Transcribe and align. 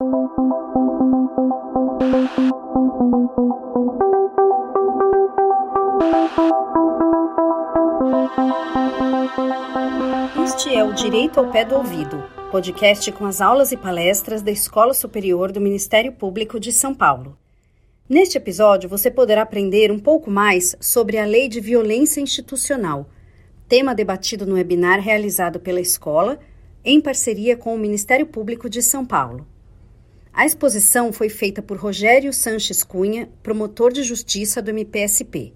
Este 0.00 0.06
é 10.72 10.84
o 10.84 10.94
Direito 10.94 11.40
ao 11.40 11.50
Pé 11.50 11.64
do 11.64 11.74
Ouvido, 11.74 12.22
podcast 12.52 13.10
com 13.10 13.26
as 13.26 13.40
aulas 13.40 13.72
e 13.72 13.76
palestras 13.76 14.40
da 14.40 14.52
Escola 14.52 14.94
Superior 14.94 15.50
do 15.50 15.60
Ministério 15.60 16.12
Público 16.12 16.60
de 16.60 16.70
São 16.70 16.94
Paulo. 16.94 17.36
Neste 18.08 18.38
episódio, 18.38 18.88
você 18.88 19.10
poderá 19.10 19.42
aprender 19.42 19.90
um 19.90 19.98
pouco 19.98 20.30
mais 20.30 20.76
sobre 20.78 21.18
a 21.18 21.26
Lei 21.26 21.48
de 21.48 21.58
Violência 21.58 22.20
Institucional, 22.20 23.10
tema 23.68 23.96
debatido 23.96 24.46
no 24.46 24.54
webinar 24.54 25.00
realizado 25.00 25.58
pela 25.58 25.80
escola 25.80 26.38
em 26.84 27.00
parceria 27.00 27.56
com 27.56 27.74
o 27.74 27.78
Ministério 27.78 28.26
Público 28.26 28.70
de 28.70 28.80
São 28.80 29.04
Paulo. 29.04 29.44
A 30.38 30.46
exposição 30.46 31.12
foi 31.12 31.28
feita 31.28 31.60
por 31.60 31.76
Rogério 31.76 32.32
Sanches 32.32 32.84
Cunha, 32.84 33.28
promotor 33.42 33.92
de 33.92 34.04
justiça 34.04 34.62
do 34.62 34.70
MPSP. 34.70 35.52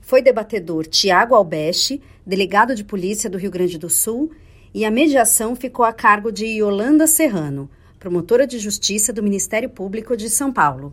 Foi 0.00 0.20
debatedor 0.20 0.84
Tiago 0.84 1.36
Albeste, 1.36 2.02
delegado 2.26 2.74
de 2.74 2.82
polícia 2.82 3.30
do 3.30 3.38
Rio 3.38 3.52
Grande 3.52 3.78
do 3.78 3.88
Sul, 3.88 4.32
e 4.74 4.84
a 4.84 4.90
mediação 4.90 5.54
ficou 5.54 5.84
a 5.84 5.92
cargo 5.92 6.32
de 6.32 6.44
Yolanda 6.44 7.06
Serrano, 7.06 7.70
promotora 8.00 8.48
de 8.48 8.58
justiça 8.58 9.12
do 9.12 9.22
Ministério 9.22 9.70
Público 9.70 10.16
de 10.16 10.28
São 10.28 10.52
Paulo. 10.52 10.92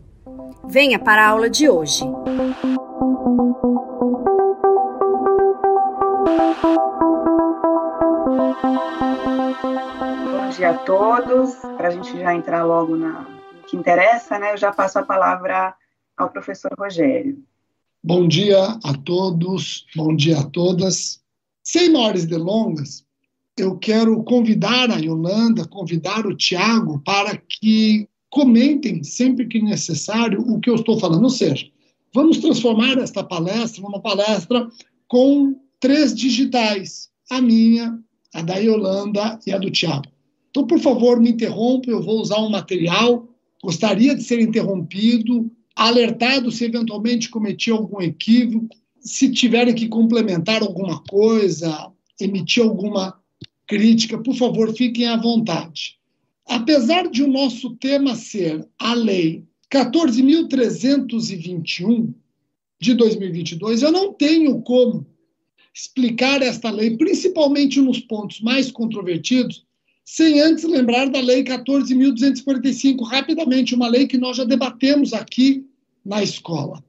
Venha 0.68 1.00
para 1.00 1.24
a 1.24 1.28
aula 1.28 1.50
de 1.50 1.68
hoje. 1.68 2.04
Dia 10.58 10.70
a 10.70 10.78
todos. 10.78 11.54
Para 11.76 11.88
a 11.88 11.90
gente 11.90 12.18
já 12.18 12.34
entrar 12.34 12.64
logo 12.64 12.96
na 12.96 13.20
no 13.20 13.62
que 13.62 13.76
interessa, 13.76 14.38
né? 14.38 14.52
Eu 14.52 14.56
já 14.56 14.72
passo 14.72 14.98
a 14.98 15.04
palavra 15.04 15.74
ao 16.16 16.30
professor 16.30 16.72
Rogério. 16.76 17.38
Bom 18.02 18.26
dia 18.26 18.78
a 18.82 18.94
todos, 19.04 19.86
bom 19.94 20.14
dia 20.14 20.40
a 20.40 20.44
todas. 20.44 21.22
Sem 21.62 21.90
maiores 21.90 22.26
delongas, 22.26 23.04
eu 23.56 23.78
quero 23.78 24.22
convidar 24.24 24.90
a 24.90 24.96
Yolanda, 24.96 25.66
convidar 25.66 26.26
o 26.26 26.36
Tiago 26.36 27.00
para 27.04 27.36
que 27.36 28.08
comentem 28.30 29.04
sempre 29.04 29.46
que 29.46 29.60
necessário 29.60 30.40
o 30.40 30.58
que 30.58 30.70
eu 30.70 30.74
estou 30.74 30.98
falando. 30.98 31.22
Ou 31.24 31.30
seja, 31.30 31.68
vamos 32.12 32.38
transformar 32.38 32.98
esta 32.98 33.22
palestra 33.22 33.82
numa 33.82 34.00
palestra 34.00 34.68
com 35.06 35.54
três 35.78 36.14
digitais: 36.14 37.10
a 37.30 37.40
minha, 37.40 37.98
a 38.34 38.42
da 38.42 38.56
Yolanda 38.56 39.38
e 39.46 39.52
a 39.52 39.58
do 39.58 39.70
Tiago. 39.70 40.17
Então, 40.50 40.66
por 40.66 40.80
favor, 40.80 41.20
me 41.20 41.30
interrompa, 41.30 41.90
eu 41.90 42.02
vou 42.02 42.20
usar 42.20 42.40
um 42.40 42.50
material, 42.50 43.28
gostaria 43.62 44.14
de 44.14 44.22
ser 44.22 44.40
interrompido, 44.40 45.50
alertado 45.74 46.50
se 46.50 46.64
eventualmente 46.64 47.28
cometi 47.28 47.70
algum 47.70 48.00
equívoco, 48.00 48.74
se 49.00 49.30
tiverem 49.30 49.74
que 49.74 49.88
complementar 49.88 50.62
alguma 50.62 51.02
coisa, 51.04 51.92
emitir 52.20 52.62
alguma 52.62 53.18
crítica, 53.66 54.18
por 54.18 54.34
favor, 54.34 54.74
fiquem 54.74 55.06
à 55.06 55.16
vontade. 55.16 55.96
Apesar 56.46 57.08
de 57.08 57.22
o 57.22 57.28
nosso 57.28 57.76
tema 57.76 58.16
ser 58.16 58.66
a 58.78 58.94
Lei 58.94 59.44
14.321 59.70 62.14
de 62.80 62.94
2022, 62.94 63.82
eu 63.82 63.92
não 63.92 64.14
tenho 64.14 64.62
como 64.62 65.06
explicar 65.74 66.40
esta 66.42 66.70
lei, 66.70 66.96
principalmente 66.96 67.78
nos 67.80 68.00
pontos 68.00 68.40
mais 68.40 68.72
controvertidos, 68.72 69.67
sem 70.10 70.40
antes 70.40 70.64
lembrar 70.64 71.10
da 71.10 71.20
Lei 71.20 71.44
14.245, 71.44 73.06
rapidamente, 73.06 73.74
uma 73.74 73.88
lei 73.88 74.06
que 74.06 74.16
nós 74.16 74.38
já 74.38 74.44
debatemos 74.44 75.12
aqui 75.12 75.68
na 76.02 76.22
escola. 76.22 76.82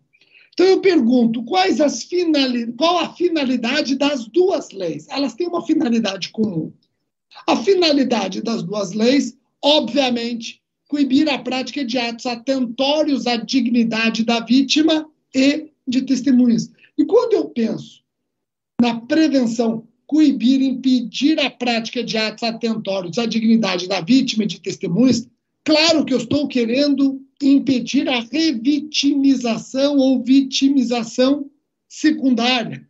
Então 0.53 0.65
eu 0.65 0.79
pergunto, 0.79 1.43
quais 1.43 1.81
as 1.81 2.03
finali 2.03 2.71
qual 2.77 2.99
a 2.99 3.13
finalidade 3.13 3.97
das 3.97 4.25
duas 4.25 4.71
leis? 4.71 5.05
Elas 5.09 5.33
têm 5.33 5.47
uma 5.49 5.65
finalidade 5.65 6.29
comum. 6.29 6.71
A 7.45 7.57
finalidade 7.57 8.41
das 8.41 8.63
duas 8.63 8.93
leis, 8.93 9.37
obviamente, 9.61 10.61
coibir 10.87 11.27
a 11.27 11.37
prática 11.39 11.83
de 11.83 11.97
atos 11.97 12.25
atentórios 12.25 13.27
à 13.27 13.35
dignidade 13.35 14.23
da 14.23 14.39
vítima 14.39 15.05
e 15.35 15.67
de 15.85 16.03
testemunhas. 16.03 16.71
E 16.97 17.03
quando 17.03 17.33
eu 17.33 17.49
penso 17.49 18.01
na 18.81 19.01
prevenção, 19.01 19.88
coibir, 20.09 20.59
impedir 20.59 21.39
a 21.39 21.51
prática 21.51 22.03
de 22.03 22.17
atos 22.17 22.41
atentórios 22.41 23.19
à 23.19 23.27
dignidade 23.27 23.87
da 23.87 24.01
vítima 24.01 24.43
e 24.43 24.47
de 24.47 24.59
testemunhas, 24.59 25.29
claro 25.63 26.03
que 26.03 26.11
eu 26.11 26.17
estou 26.17 26.47
querendo 26.47 27.21
impedir 27.39 28.09
a 28.09 28.19
revitimização 28.21 29.97
ou 29.97 30.23
vitimização 30.23 31.47
secundária. 31.87 32.89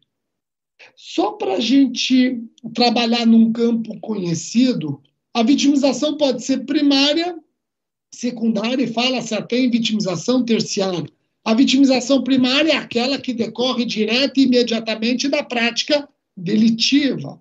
Só 0.95 1.33
para 1.33 1.55
a 1.55 1.59
gente 1.59 2.41
trabalhar 2.73 3.25
num 3.25 3.51
campo 3.51 3.99
conhecido, 3.99 5.01
a 5.33 5.43
vitimização 5.43 6.15
pode 6.15 6.41
ser 6.41 6.65
primária, 6.65 7.37
secundária, 8.15 8.85
e 8.85 8.93
fala-se 8.93 9.35
até 9.35 9.57
em 9.59 9.69
vitimização 9.69 10.45
terciária. 10.45 11.05
A 11.43 11.53
vitimização 11.53 12.23
primária 12.23 12.71
é 12.71 12.77
aquela 12.77 13.19
que 13.19 13.33
decorre 13.33 13.83
direta 13.83 14.39
e 14.39 14.43
imediatamente 14.43 15.27
da 15.27 15.43
prática 15.43 16.07
delitiva. 16.39 17.39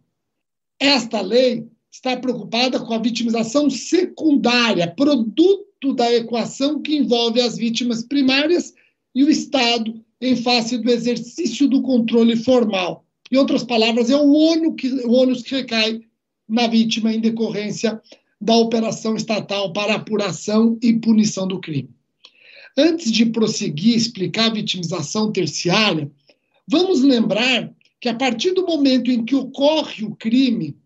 Esta 0.80 1.20
lei 1.20 1.66
está 1.90 2.16
preocupada 2.16 2.78
com 2.80 2.92
a 2.92 2.98
vitimização 2.98 3.68
secundária, 3.70 4.94
produto 4.94 5.94
da 5.94 6.12
equação 6.12 6.80
que 6.80 6.96
envolve 6.96 7.40
as 7.40 7.56
vítimas 7.56 8.02
primárias 8.02 8.74
e 9.14 9.24
o 9.24 9.30
Estado 9.30 10.00
em 10.20 10.36
face 10.36 10.78
do 10.78 10.90
exercício 10.90 11.68
do 11.68 11.82
controle 11.82 12.36
formal. 12.36 13.04
Em 13.30 13.36
outras 13.36 13.62
palavras, 13.62 14.10
é 14.10 14.16
o 14.16 14.32
ônus 14.32 14.74
que, 14.76 14.88
o 14.88 15.12
ônus 15.12 15.42
que 15.42 15.54
recai 15.54 16.00
na 16.48 16.66
vítima 16.66 17.12
em 17.12 17.20
decorrência 17.20 18.00
da 18.40 18.56
operação 18.56 19.16
estatal 19.16 19.72
para 19.72 19.96
apuração 19.96 20.78
e 20.82 20.94
punição 20.94 21.46
do 21.46 21.60
crime. 21.60 21.90
Antes 22.76 23.10
de 23.10 23.26
prosseguir 23.26 23.96
explicar 23.96 24.46
a 24.46 24.54
vitimização 24.54 25.32
terciária, 25.32 26.10
vamos 26.66 27.02
lembrar 27.02 27.72
que 28.00 28.08
a 28.08 28.14
partir 28.14 28.52
do 28.52 28.66
momento 28.66 29.10
em 29.10 29.24
que 29.24 29.34
ocorre 29.34 30.04
o 30.04 30.14
crime, 30.14 30.76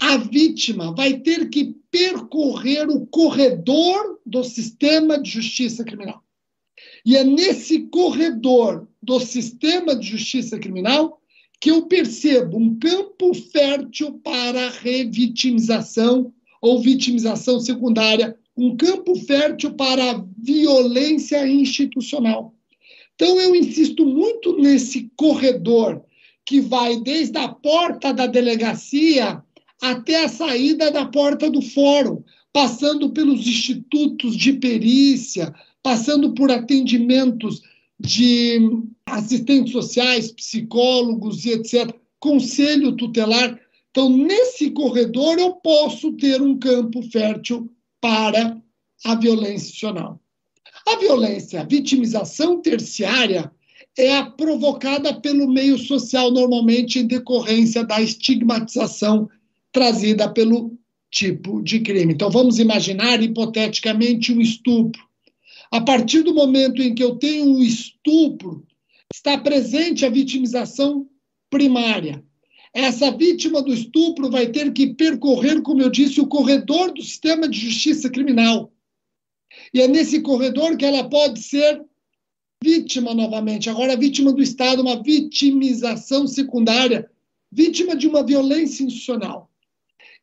a 0.00 0.16
vítima 0.16 0.94
vai 0.94 1.18
ter 1.20 1.48
que 1.48 1.76
percorrer 1.90 2.88
o 2.88 3.06
corredor 3.06 4.20
do 4.26 4.42
sistema 4.42 5.18
de 5.20 5.30
justiça 5.30 5.84
criminal. 5.84 6.22
E 7.04 7.16
é 7.16 7.24
nesse 7.24 7.86
corredor 7.88 8.88
do 9.02 9.20
sistema 9.20 9.94
de 9.94 10.06
justiça 10.06 10.58
criminal 10.58 11.20
que 11.60 11.70
eu 11.70 11.86
percebo 11.86 12.58
um 12.58 12.76
campo 12.76 13.32
fértil 13.34 14.18
para 14.18 14.70
revitimização 14.70 16.32
ou 16.60 16.80
vitimização 16.80 17.60
secundária, 17.60 18.36
um 18.56 18.76
campo 18.76 19.14
fértil 19.14 19.74
para 19.74 20.10
a 20.10 20.24
violência 20.36 21.46
institucional. 21.46 22.54
Então, 23.14 23.40
eu 23.40 23.54
insisto 23.54 24.04
muito 24.04 24.56
nesse 24.58 25.10
corredor 25.16 26.04
que 26.46 26.60
vai 26.60 26.96
desde 27.00 27.38
a 27.38 27.48
porta 27.48 28.12
da 28.12 28.26
delegacia 28.26 29.42
até 29.80 30.24
a 30.24 30.28
saída 30.28 30.90
da 30.90 31.06
porta 31.06 31.50
do 31.50 31.60
fórum, 31.60 32.22
passando 32.52 33.10
pelos 33.10 33.46
institutos 33.46 34.36
de 34.36 34.52
perícia, 34.54 35.54
passando 35.82 36.34
por 36.34 36.50
atendimentos 36.50 37.62
de 37.98 38.60
assistentes 39.06 39.72
sociais, 39.72 40.32
psicólogos 40.32 41.44
e 41.44 41.50
etc., 41.50 41.94
conselho 42.18 42.96
tutelar. 42.96 43.58
Então, 43.90 44.08
nesse 44.08 44.70
corredor, 44.70 45.38
eu 45.38 45.54
posso 45.54 46.12
ter 46.12 46.40
um 46.40 46.58
campo 46.58 47.02
fértil 47.02 47.70
para 48.00 48.60
a 49.04 49.14
violência 49.16 49.66
institucional. 49.66 50.20
A 50.86 50.96
violência, 50.96 51.60
a 51.60 51.64
vitimização 51.64 52.60
terciária, 52.60 53.52
é 53.98 54.16
a 54.16 54.24
provocada 54.24 55.12
pelo 55.20 55.46
meio 55.50 55.78
social, 55.78 56.30
normalmente 56.30 56.98
em 56.98 57.06
decorrência 57.06 57.84
da 57.84 58.00
estigmatização 58.00 59.28
trazida 59.70 60.28
pelo 60.28 60.76
tipo 61.10 61.62
de 61.62 61.80
crime. 61.80 62.14
Então, 62.14 62.30
vamos 62.30 62.58
imaginar, 62.58 63.22
hipoteticamente, 63.22 64.32
um 64.32 64.40
estupro 64.40 65.02
a 65.72 65.80
partir 65.80 66.22
do 66.22 66.34
momento 66.34 66.82
em 66.82 66.94
que 66.94 67.02
eu 67.02 67.16
tenho 67.16 67.46
um 67.46 67.62
estupro, 67.62 68.62
está 69.10 69.38
presente 69.38 70.04
a 70.04 70.10
vitimização 70.10 71.08
primária. 71.48 72.22
Essa 72.74 73.10
vítima 73.10 73.62
do 73.62 73.72
estupro 73.72 74.30
vai 74.30 74.48
ter 74.48 74.70
que 74.74 74.94
percorrer, 74.94 75.62
como 75.62 75.80
eu 75.80 75.88
disse, 75.88 76.20
o 76.20 76.26
corredor 76.26 76.92
do 76.92 77.02
sistema 77.02 77.48
de 77.48 77.58
justiça 77.58 78.10
criminal. 78.10 78.70
E 79.72 79.80
é 79.80 79.88
nesse 79.88 80.20
corredor 80.20 80.76
que 80.76 80.84
ela 80.84 81.08
pode 81.08 81.40
ser 81.40 81.82
vítima 82.62 83.12
novamente. 83.14 83.68
Agora, 83.68 83.96
vítima 83.96 84.32
do 84.32 84.42
Estado, 84.42 84.82
uma 84.82 85.02
vitimização 85.02 86.26
secundária, 86.26 87.10
vítima 87.50 87.96
de 87.96 88.06
uma 88.06 88.22
violência 88.22 88.84
institucional. 88.84 89.50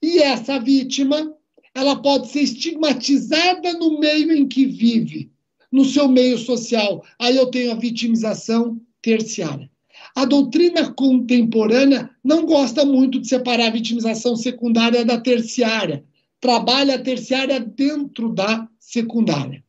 E 0.02 0.20
essa 0.20 0.58
vítima 0.60 1.36
ela 1.76 1.96
pode 2.02 2.30
ser 2.30 2.42
estigmatizada 2.42 3.74
no 3.74 4.00
meio 4.00 4.32
em 4.34 4.48
que 4.48 4.66
vive, 4.66 5.32
no 5.72 5.86
seu 5.86 6.08
meio 6.08 6.38
social. 6.38 7.04
Aí 7.20 7.36
eu 7.36 7.48
tenho 7.48 7.72
a 7.72 7.76
vitimização 7.76 8.82
terciária. 9.02 9.70
A 10.16 10.26
doutrina 10.26 10.92
contemporânea 10.94 12.10
não 12.24 12.46
gosta 12.46 12.86
muito 12.86 13.20
de 13.20 13.28
separar 13.28 13.68
a 13.68 13.72
vitimização 13.72 14.36
secundária 14.36 15.06
da 15.06 15.20
terciária. 15.20 16.04
Trabalha 16.40 16.96
a 16.96 17.00
terciária 17.00 17.60
dentro 17.60 18.34
da 18.34 18.68
secundária. 18.80 19.64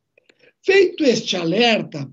Feito 0.63 1.03
este 1.03 1.35
alerta, 1.35 2.09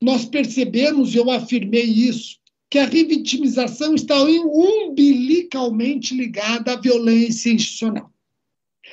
nós 0.00 0.24
percebemos, 0.24 1.14
eu 1.14 1.30
afirmei 1.30 1.84
isso, 1.84 2.36
que 2.68 2.78
a 2.78 2.86
revitimização 2.86 3.94
está 3.94 4.22
umbilicalmente 4.22 6.14
ligada 6.14 6.72
à 6.72 6.76
violência 6.80 7.50
institucional. 7.50 8.12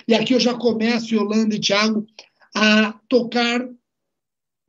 E 0.08 0.14
aqui 0.14 0.34
eu 0.34 0.40
já 0.40 0.54
começo, 0.54 1.14
Yolanda 1.14 1.56
e 1.56 1.60
Tiago, 1.60 2.06
a 2.56 2.94
tocar 3.10 3.68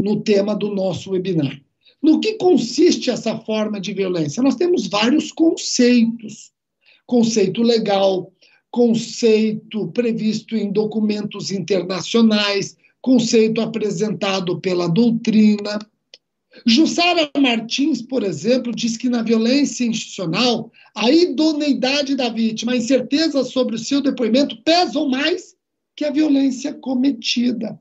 no 0.01 0.23
tema 0.23 0.55
do 0.55 0.75
nosso 0.75 1.11
webinar. 1.11 1.61
No 2.03 2.21
que 2.21 2.35
consiste 2.35 3.11
essa 3.11 3.39
forma 3.39 3.81
de 3.81 3.95
violência? 3.95 4.43
Nós 4.43 4.57
temos 4.57 4.87
vários 4.87 5.33
conceitos. 5.33 6.53
Conceito 7.07 7.63
legal, 7.63 8.31
conceito 8.71 9.89
previsto 9.89 10.57
em 10.57 10.71
documentos 10.71 11.51
internacionais, 11.51 12.77
conceito 13.01 13.61
apresentado 13.61 14.61
pela 14.61 14.89
doutrina. 14.89 15.79
Jussara 16.67 17.31
Martins, 17.39 18.01
por 18.01 18.23
exemplo, 18.23 18.75
diz 18.75 18.97
que 18.97 19.09
na 19.09 19.23
violência 19.23 19.85
institucional, 19.85 20.71
a 20.95 21.11
idoneidade 21.11 22.15
da 22.15 22.29
vítima, 22.29 22.73
a 22.73 22.77
incerteza 22.77 23.43
sobre 23.45 23.75
o 23.75 23.79
seu 23.79 24.01
depoimento 24.01 24.63
pesam 24.63 25.09
mais 25.09 25.57
que 25.97 26.05
a 26.05 26.11
violência 26.11 26.73
cometida. 26.73 27.81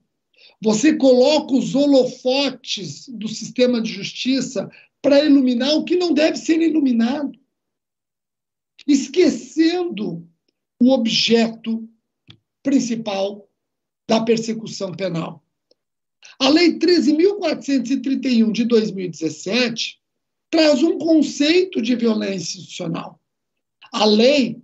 Você 0.61 0.95
coloca 0.95 1.53
os 1.53 1.75
holofotes 1.75 3.07
do 3.09 3.27
sistema 3.27 3.81
de 3.81 3.91
justiça 3.91 4.69
para 5.01 5.23
iluminar 5.23 5.73
o 5.73 5.83
que 5.83 5.97
não 5.97 6.13
deve 6.13 6.37
ser 6.37 6.61
iluminado, 6.61 7.37
esquecendo 8.87 10.25
o 10.79 10.91
objeto 10.91 11.87
principal 12.61 13.47
da 14.07 14.21
persecução 14.21 14.93
penal. 14.93 15.42
A 16.43 16.49
Lei 16.49 16.77
13.431 16.77 18.51
de 18.51 18.65
2017 18.65 19.97
traz 20.51 20.83
um 20.83 20.97
conceito 20.97 21.81
de 21.81 21.95
violência 21.95 22.57
institucional. 22.57 23.17
A 23.93 24.03
lei 24.03 24.57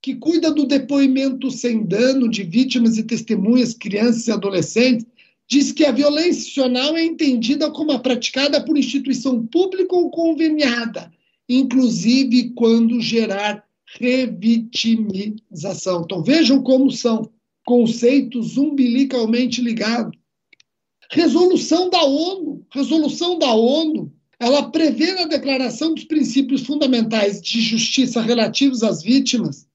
que 0.00 0.14
cuida 0.14 0.52
do 0.52 0.64
depoimento 0.64 1.50
sem 1.50 1.84
dano 1.84 2.30
de 2.30 2.44
vítimas 2.44 2.96
e 2.96 3.02
testemunhas, 3.02 3.74
crianças 3.74 4.28
e 4.28 4.30
adolescentes, 4.30 5.04
diz 5.48 5.72
que 5.72 5.84
a 5.84 5.90
violência 5.90 6.42
institucional 6.42 6.96
é 6.96 7.04
entendida 7.04 7.72
como 7.72 7.90
a 7.90 7.98
praticada 7.98 8.64
por 8.64 8.78
instituição 8.78 9.44
pública 9.48 9.96
ou 9.96 10.08
conveniada, 10.10 11.12
inclusive 11.48 12.50
quando 12.50 13.00
gerar 13.00 13.64
revitimização. 13.98 16.02
Então 16.04 16.22
vejam 16.22 16.62
como 16.62 16.88
são 16.92 17.28
conceitos 17.64 18.56
umbilicalmente 18.56 19.60
ligados. 19.60 20.16
Resolução 21.10 21.88
da 21.88 22.04
ONU, 22.04 22.66
resolução 22.70 23.38
da 23.38 23.52
ONU, 23.54 24.12
ela 24.38 24.70
prevê 24.70 25.14
na 25.14 25.24
Declaração 25.24 25.94
dos 25.94 26.04
Princípios 26.04 26.62
Fundamentais 26.62 27.40
de 27.40 27.60
Justiça 27.60 28.20
relativos 28.20 28.82
às 28.82 29.02
vítimas 29.02 29.66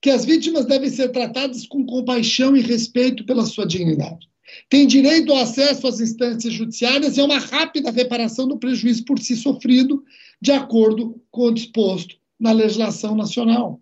que 0.00 0.10
as 0.10 0.24
vítimas 0.24 0.64
devem 0.64 0.88
ser 0.88 1.10
tratadas 1.10 1.66
com 1.66 1.84
compaixão 1.84 2.56
e 2.56 2.60
respeito 2.60 3.24
pela 3.24 3.44
sua 3.44 3.66
dignidade. 3.66 4.28
Tem 4.68 4.86
direito 4.86 5.32
ao 5.32 5.38
acesso 5.38 5.86
às 5.86 6.00
instâncias 6.00 6.52
judiciárias 6.52 7.16
e 7.16 7.20
a 7.20 7.24
uma 7.24 7.38
rápida 7.38 7.90
reparação 7.90 8.48
do 8.48 8.58
prejuízo 8.58 9.04
por 9.04 9.18
si 9.18 9.36
sofrido, 9.36 10.02
de 10.40 10.50
acordo 10.50 11.20
com 11.30 11.46
o 11.46 11.54
disposto 11.54 12.16
na 12.38 12.50
legislação 12.50 13.14
nacional. 13.14 13.80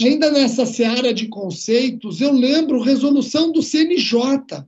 Ainda 0.00 0.30
nessa 0.32 0.66
seara 0.66 1.14
de 1.14 1.28
conceitos, 1.28 2.20
eu 2.20 2.32
lembro 2.32 2.82
resolução 2.82 3.52
do 3.52 3.62
CNJ, 3.62 4.64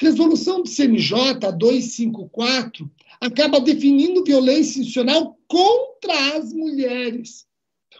Resolução 0.00 0.62
do 0.62 0.68
CNJ 0.68 1.34
254 1.58 2.88
acaba 3.20 3.60
definindo 3.60 4.22
violência 4.22 4.78
institucional 4.78 5.36
contra 5.48 6.36
as 6.36 6.52
mulheres. 6.52 7.44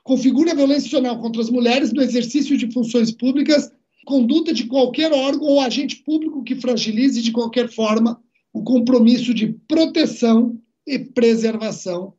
Configura 0.05 0.53
a 0.53 0.55
violência 0.55 0.87
institucional 0.87 1.21
contra 1.21 1.43
as 1.43 1.51
mulheres 1.51 1.93
no 1.93 2.01
exercício 2.01 2.57
de 2.57 2.71
funções 2.71 3.11
públicas, 3.11 3.73
conduta 4.07 4.55
de 4.55 4.67
qualquer 4.67 5.13
órgão 5.13 5.49
ou 5.49 5.61
agente 5.61 5.97
público 5.97 6.45
que 6.45 6.55
fragilize 6.55 7.21
de 7.21 7.33
qualquer 7.33 7.69
forma 7.69 8.23
o 8.53 8.63
compromisso 8.63 9.35
de 9.35 9.49
proteção 9.67 10.57
e 10.87 11.01
preservação 11.01 12.15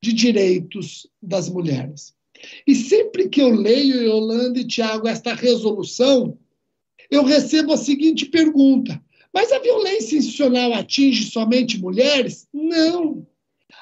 de 0.00 0.12
direitos 0.12 1.08
das 1.20 1.48
mulheres. 1.48 2.14
E 2.64 2.74
sempre 2.74 3.28
que 3.28 3.42
eu 3.42 3.50
leio, 3.50 4.00
Yolanda 4.00 4.60
e 4.60 4.64
Tiago, 4.64 5.08
esta 5.08 5.34
resolução, 5.34 6.38
eu 7.10 7.24
recebo 7.24 7.72
a 7.72 7.76
seguinte 7.76 8.26
pergunta: 8.26 9.02
mas 9.34 9.50
a 9.50 9.58
violência 9.58 10.16
institucional 10.16 10.72
atinge 10.72 11.24
somente 11.24 11.80
mulheres? 11.80 12.46
Não. 12.52 13.26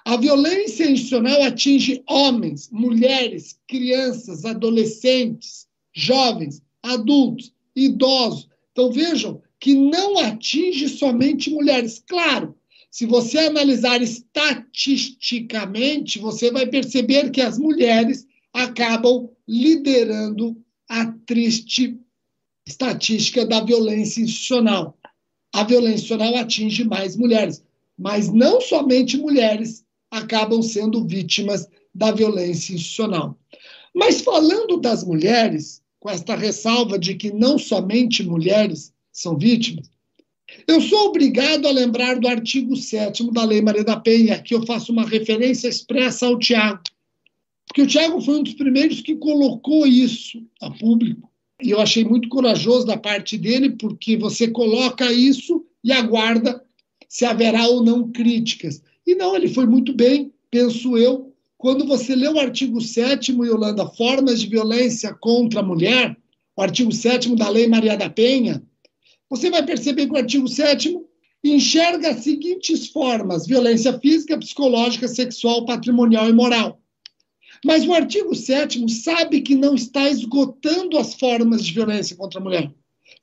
A 0.02 0.16
violência 0.16 0.90
institucional 0.90 1.42
atinge 1.42 2.02
homens, 2.08 2.70
mulheres, 2.72 3.60
crianças, 3.68 4.46
adolescentes, 4.46 5.66
jovens, 5.94 6.62
adultos, 6.82 7.52
idosos. 7.76 8.48
Então 8.72 8.90
vejam 8.90 9.42
que 9.60 9.74
não 9.74 10.18
atinge 10.18 10.88
somente 10.88 11.50
mulheres. 11.50 12.02
Claro, 12.08 12.56
se 12.90 13.04
você 13.04 13.40
analisar 13.40 14.00
estatisticamente, 14.00 16.18
você 16.18 16.50
vai 16.50 16.66
perceber 16.66 17.30
que 17.30 17.42
as 17.42 17.58
mulheres 17.58 18.26
acabam 18.54 19.28
liderando 19.46 20.56
a 20.88 21.12
triste 21.26 22.00
estatística 22.66 23.44
da 23.44 23.62
violência 23.62 24.22
institucional 24.22 24.96
a 25.52 25.64
violência 25.64 25.94
institucional 25.94 26.36
atinge 26.36 26.84
mais 26.84 27.16
mulheres. 27.16 27.62
Mas 27.98 28.32
não 28.32 28.60
somente 28.60 29.16
mulheres 29.16 29.84
acabam 30.10 30.62
sendo 30.62 31.06
vítimas 31.06 31.68
da 31.94 32.10
violência 32.10 32.74
institucional. 32.74 33.38
Mas 33.94 34.22
falando 34.22 34.78
das 34.78 35.04
mulheres, 35.04 35.82
com 36.00 36.08
esta 36.08 36.34
ressalva 36.34 36.98
de 36.98 37.14
que 37.14 37.30
não 37.30 37.58
somente 37.58 38.22
mulheres 38.22 38.92
são 39.12 39.36
vítimas, 39.36 39.90
eu 40.66 40.80
sou 40.80 41.08
obrigado 41.08 41.66
a 41.66 41.72
lembrar 41.72 42.18
do 42.18 42.28
artigo 42.28 42.76
7 42.76 43.30
da 43.30 43.44
Lei 43.44 43.62
Maria 43.62 43.84
da 43.84 43.98
Penha, 43.98 44.34
aqui 44.34 44.54
eu 44.54 44.64
faço 44.66 44.92
uma 44.92 45.06
referência 45.06 45.68
expressa 45.68 46.26
ao 46.26 46.38
Tiago, 46.38 46.82
porque 47.66 47.82
o 47.82 47.86
Tiago 47.86 48.20
foi 48.20 48.38
um 48.38 48.42
dos 48.42 48.54
primeiros 48.54 49.00
que 49.00 49.16
colocou 49.16 49.86
isso 49.86 50.46
a 50.60 50.70
público. 50.70 51.31
E 51.62 51.70
eu 51.70 51.80
achei 51.80 52.04
muito 52.04 52.28
corajoso 52.28 52.86
da 52.86 52.96
parte 52.96 53.38
dele, 53.38 53.70
porque 53.70 54.16
você 54.16 54.48
coloca 54.48 55.12
isso 55.12 55.64
e 55.84 55.92
aguarda 55.92 56.62
se 57.08 57.24
haverá 57.24 57.68
ou 57.68 57.84
não 57.84 58.10
críticas. 58.10 58.82
E 59.06 59.14
não, 59.14 59.36
ele 59.36 59.48
foi 59.48 59.66
muito 59.66 59.92
bem, 59.92 60.32
penso 60.50 60.96
eu. 60.96 61.32
Quando 61.56 61.86
você 61.86 62.16
lê 62.16 62.26
o 62.26 62.40
artigo 62.40 62.80
7 62.80 63.32
Yolanda, 63.32 63.86
Formas 63.86 64.40
de 64.40 64.48
Violência 64.48 65.14
contra 65.14 65.60
a 65.60 65.62
Mulher, 65.62 66.16
o 66.56 66.62
artigo 66.62 66.90
7 66.90 67.36
da 67.36 67.48
Lei 67.48 67.68
Maria 67.68 67.96
da 67.96 68.10
Penha, 68.10 68.62
você 69.30 69.48
vai 69.48 69.64
perceber 69.64 70.06
que 70.06 70.12
o 70.12 70.16
artigo 70.16 70.48
7 70.48 70.98
enxerga 71.44 72.10
as 72.10 72.24
seguintes 72.24 72.88
formas: 72.88 73.46
violência 73.46 73.98
física, 74.00 74.36
psicológica, 74.36 75.06
sexual, 75.06 75.64
patrimonial 75.64 76.28
e 76.28 76.32
moral. 76.32 76.81
Mas 77.64 77.86
o 77.86 77.92
artigo 77.92 78.34
7 78.34 78.88
sabe 78.90 79.40
que 79.40 79.54
não 79.54 79.74
está 79.74 80.08
esgotando 80.08 80.98
as 80.98 81.14
formas 81.14 81.64
de 81.64 81.72
violência 81.72 82.16
contra 82.16 82.40
a 82.40 82.42
mulher. 82.42 82.72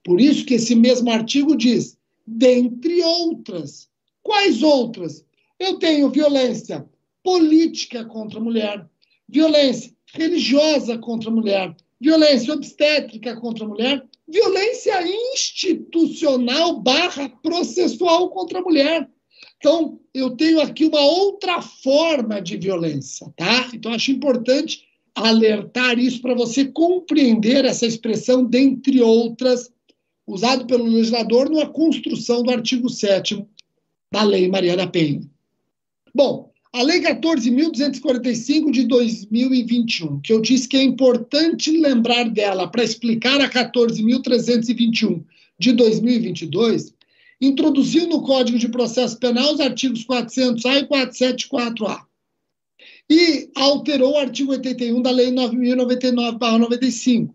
Por 0.03 0.21
isso 0.21 0.45
que 0.45 0.53
esse 0.53 0.75
mesmo 0.75 1.11
artigo 1.11 1.55
diz, 1.55 1.97
dentre 2.25 3.01
outras. 3.01 3.89
Quais 4.23 4.63
outras? 4.63 5.25
Eu 5.59 5.77
tenho 5.77 6.09
violência 6.09 6.87
política 7.23 8.05
contra 8.05 8.39
a 8.39 8.43
mulher, 8.43 8.89
violência 9.27 9.93
religiosa 10.13 10.97
contra 10.97 11.29
a 11.29 11.33
mulher, 11.33 11.75
violência 11.99 12.53
obstétrica 12.53 13.35
contra 13.35 13.65
a 13.65 13.67
mulher, 13.67 14.05
violência 14.27 14.93
institucional 15.33 16.79
barra 16.79 17.29
processual 17.41 18.29
contra 18.29 18.59
a 18.59 18.61
mulher. 18.61 19.09
Então, 19.59 19.99
eu 20.13 20.31
tenho 20.31 20.61
aqui 20.61 20.85
uma 20.85 21.01
outra 21.01 21.61
forma 21.61 22.41
de 22.41 22.55
violência, 22.55 23.27
tá? 23.35 23.69
Então, 23.73 23.91
acho 23.91 24.09
importante 24.09 24.87
alertar 25.13 25.99
isso 25.99 26.21
para 26.21 26.33
você 26.33 26.63
compreender 26.65 27.65
essa 27.65 27.85
expressão, 27.85 28.45
dentre 28.45 29.01
outras, 29.01 29.69
usado 30.25 30.65
pelo 30.65 30.85
legislador 30.85 31.49
na 31.49 31.65
construção 31.65 32.41
do 32.41 32.51
artigo 32.51 32.89
7 32.89 33.45
da 34.11 34.23
Lei 34.23 34.47
Maria 34.47 34.77
da 34.77 34.87
Penha. 34.87 35.21
Bom, 36.15 36.49
A 36.71 36.81
Lei 36.81 37.01
14.245 37.01 38.71
de 38.71 38.85
2021, 38.85 40.21
que 40.21 40.31
eu 40.31 40.39
disse 40.39 40.69
que 40.69 40.77
é 40.77 40.83
importante 40.83 41.71
lembrar 41.71 42.29
dela 42.29 42.67
para 42.67 42.83
explicar 42.83 43.41
a 43.41 43.49
14.321 43.49 45.23
de 45.59 45.73
2022, 45.73 46.93
introduziu 47.41 48.07
no 48.07 48.21
Código 48.21 48.57
de 48.57 48.69
Processo 48.69 49.17
Penal 49.17 49.53
os 49.53 49.59
artigos 49.59 50.05
400A 50.05 50.83
e 50.83 50.87
474A. 50.87 52.05
E 53.09 53.49
alterou 53.55 54.13
o 54.13 54.17
artigo 54.17 54.51
81 54.51 55.01
da 55.01 55.11
Lei 55.11 55.31
9.099-95. 55.31 57.33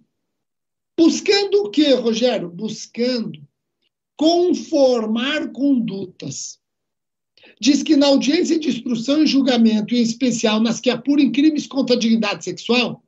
Buscando 0.96 1.62
o 1.62 1.70
quê, 1.70 1.94
Rogério? 1.94 2.48
Buscando 2.48 3.42
conformar 4.16 5.50
condutas 5.50 6.60
diz 7.60 7.82
que 7.82 7.96
na 7.96 8.06
audiência 8.06 8.58
de 8.58 8.68
instrução 8.68 9.22
e 9.22 9.26
julgamento, 9.26 9.94
em 9.94 10.02
especial 10.02 10.60
nas 10.60 10.80
que 10.80 10.90
apurem 10.90 11.32
crimes 11.32 11.66
contra 11.66 11.96
a 11.96 11.98
dignidade 11.98 12.44
sexual, 12.44 13.02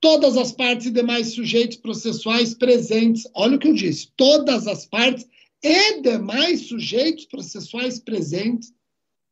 todas 0.00 0.36
as 0.36 0.52
partes 0.52 0.86
e 0.86 0.90
demais 0.90 1.28
sujeitos 1.28 1.76
processuais 1.76 2.54
presentes, 2.54 3.26
olha 3.34 3.56
o 3.56 3.58
que 3.58 3.68
eu 3.68 3.74
disse, 3.74 4.08
todas 4.16 4.66
as 4.66 4.86
partes 4.86 5.26
e 5.62 6.00
demais 6.00 6.68
sujeitos 6.68 7.26
processuais 7.26 7.98
presentes 7.98 8.72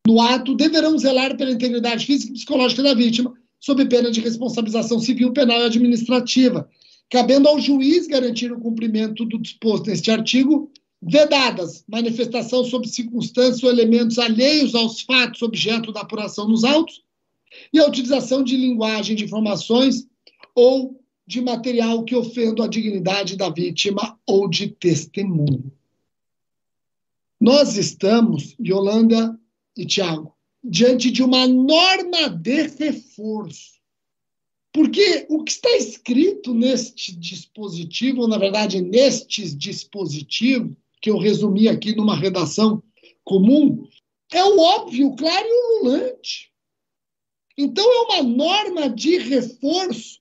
no 0.07 0.19
ato 0.21 0.55
deverão 0.55 0.97
zelar 0.97 1.35
pela 1.37 1.51
integridade 1.51 2.05
física 2.05 2.31
e 2.31 2.35
psicológica 2.35 2.81
da 2.81 2.93
vítima, 2.93 3.33
sob 3.59 3.85
pena 3.85 4.09
de 4.09 4.21
responsabilização 4.21 4.99
civil, 4.99 5.33
penal 5.33 5.59
e 5.61 5.65
administrativa, 5.65 6.69
cabendo 7.09 7.47
ao 7.47 7.59
juiz 7.59 8.07
garantir 8.07 8.51
o 8.51 8.59
cumprimento 8.59 9.25
do 9.25 9.39
disposto 9.39 9.87
neste 9.87 10.09
artigo 10.09 10.71
vedadas 11.01 11.83
manifestação 11.87 12.63
sobre 12.65 12.89
circunstâncias 12.89 13.63
ou 13.63 13.69
elementos 13.69 14.19
alheios 14.19 14.75
aos 14.75 15.01
fatos 15.01 15.41
objeto 15.41 15.91
da 15.91 16.01
apuração 16.01 16.47
nos 16.47 16.63
autos 16.63 17.01
e 17.73 17.79
a 17.79 17.87
utilização 17.87 18.43
de 18.43 18.55
linguagem 18.55 19.15
de 19.15 19.23
informações 19.23 20.07
ou 20.53 20.99
de 21.25 21.41
material 21.41 22.03
que 22.03 22.15
ofenda 22.15 22.63
a 22.65 22.67
dignidade 22.67 23.37
da 23.37 23.49
vítima 23.49 24.19
ou 24.25 24.49
de 24.49 24.67
testemunho. 24.67 25.71
Nós 27.39 27.77
estamos, 27.77 28.55
Yolanda 28.59 29.39
e 29.77 29.85
Tiago, 29.85 30.35
diante 30.61 31.09
de 31.09 31.23
uma 31.23 31.47
norma 31.47 32.29
de 32.29 32.67
reforço. 32.67 33.79
Porque 34.73 35.25
o 35.29 35.43
que 35.43 35.51
está 35.51 35.69
escrito 35.77 36.53
neste 36.53 37.15
dispositivo, 37.15 38.21
ou 38.21 38.27
na 38.27 38.37
verdade 38.37 38.81
nestes 38.81 39.57
dispositivos, 39.57 40.75
que 41.01 41.09
eu 41.09 41.17
resumi 41.17 41.69
aqui 41.69 41.95
numa 41.95 42.15
redação 42.15 42.83
comum, 43.23 43.87
é 44.31 44.43
o 44.43 44.59
óbvio, 44.59 45.15
claro 45.15 45.47
e 45.47 45.77
ululante. 45.77 46.51
Então, 47.57 47.83
é 47.83 47.99
uma 48.01 48.23
norma 48.23 48.89
de 48.89 49.17
reforço 49.17 50.19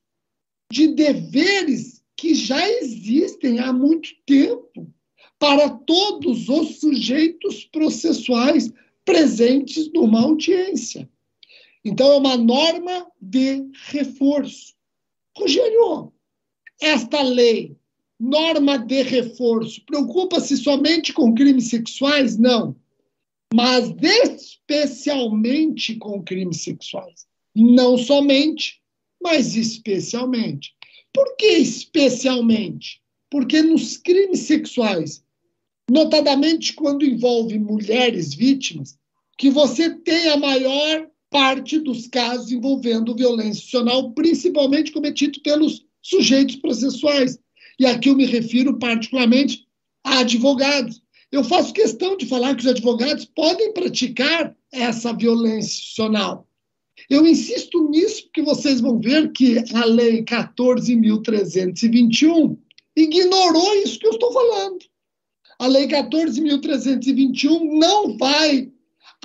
de 0.72 0.88
deveres 0.88 2.02
que 2.16 2.34
já 2.34 2.68
existem 2.68 3.58
há 3.58 3.72
muito 3.72 4.10
tempo 4.25 4.92
para 5.38 5.71
todos 5.71 6.49
os 6.49 6.80
sujeitos 6.80 7.64
processuais 7.64 8.71
presentes 9.04 9.90
numa 9.92 10.23
audiência. 10.23 11.09
Então, 11.85 12.12
é 12.12 12.16
uma 12.16 12.37
norma 12.37 13.07
de 13.21 13.71
reforço. 13.90 14.75
Rogério, 15.37 16.12
esta 16.80 17.23
lei 17.23 17.76
norma 18.18 18.78
de 18.78 19.02
reforço. 19.02 19.80
Preocupa-se 19.85 20.57
somente 20.57 21.12
com 21.12 21.35
crimes 21.35 21.68
sexuais? 21.68 22.37
Não. 22.37 22.75
Mas 23.54 23.95
especialmente 24.02 25.95
com 25.97 26.23
crimes 26.23 26.62
sexuais. 26.62 27.26
Não 27.54 27.97
somente, 27.97 28.80
mas 29.23 29.54
especialmente. 29.57 30.75
Por 31.12 31.37
que 31.37 31.47
especialmente? 31.47 33.00
Porque 33.30 33.62
nos 33.62 33.97
crimes 33.97 34.40
sexuais, 34.40 35.25
notadamente 35.90 36.75
quando 36.75 37.04
envolve 37.04 37.59
mulheres 37.59 38.35
vítimas, 38.35 38.97
que 39.37 39.50
você 39.50 39.90
tem 39.90 40.28
a 40.28 40.37
maior 40.37 41.09
parte 41.30 41.78
dos 41.78 42.07
casos 42.07 42.50
envolvendo 42.50 43.14
violência 43.14 43.61
institucional, 43.61 44.12
principalmente 44.12 44.92
cometido 44.92 45.40
pelos 45.42 45.85
sujeitos 46.02 46.57
processuais. 46.57 47.38
E 47.78 47.87
aqui 47.87 48.09
eu 48.09 48.16
me 48.16 48.26
refiro 48.26 48.76
particularmente 48.78 49.66
a 50.04 50.21
advogados. 50.21 51.02
Eu 51.30 51.45
faço 51.45 51.75
questão 51.75 52.16
de 52.16 52.25
falar 52.26 52.54
que 52.54 52.62
os 52.62 52.68
advogados 52.68 53.26
podem 53.26 53.73
praticar 53.73 54.57
essa 54.73 55.12
violência 55.12 55.68
institucional. 55.68 56.49
Eu 57.09 57.25
insisto 57.26 57.88
nisso 57.90 58.25
porque 58.25 58.42
vocês 58.42 58.80
vão 58.80 58.99
ver 58.99 59.30
que 59.33 59.59
a 59.75 59.85
Lei 59.85 60.25
14.321 60.25 62.59
ignorou 62.97 63.75
isso 63.76 63.99
que 63.99 64.07
eu 64.07 64.12
estou 64.12 64.33
falando. 64.33 64.78
A 65.58 65.66
Lei 65.66 65.88
14.321 65.88 67.78
não 67.78 68.16
vai 68.16 68.70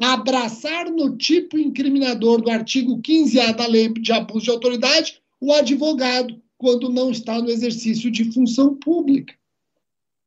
abraçar 0.02 0.90
no 0.90 1.16
tipo 1.16 1.60
incriminador 1.60 2.42
do 2.42 2.50
artigo 2.50 3.00
15A 3.02 3.56
da 3.56 3.68
Lei 3.68 3.90
de 3.90 4.12
Abuso 4.12 4.46
de 4.46 4.52
Autoridade 4.52 5.22
o 5.40 5.54
advogado 5.54 6.42
quando 6.58 6.90
não 6.90 7.12
está 7.12 7.42
no 7.42 7.50
exercício 7.50 8.10
de 8.10 8.32
função 8.32 8.74
pública. 8.76 9.36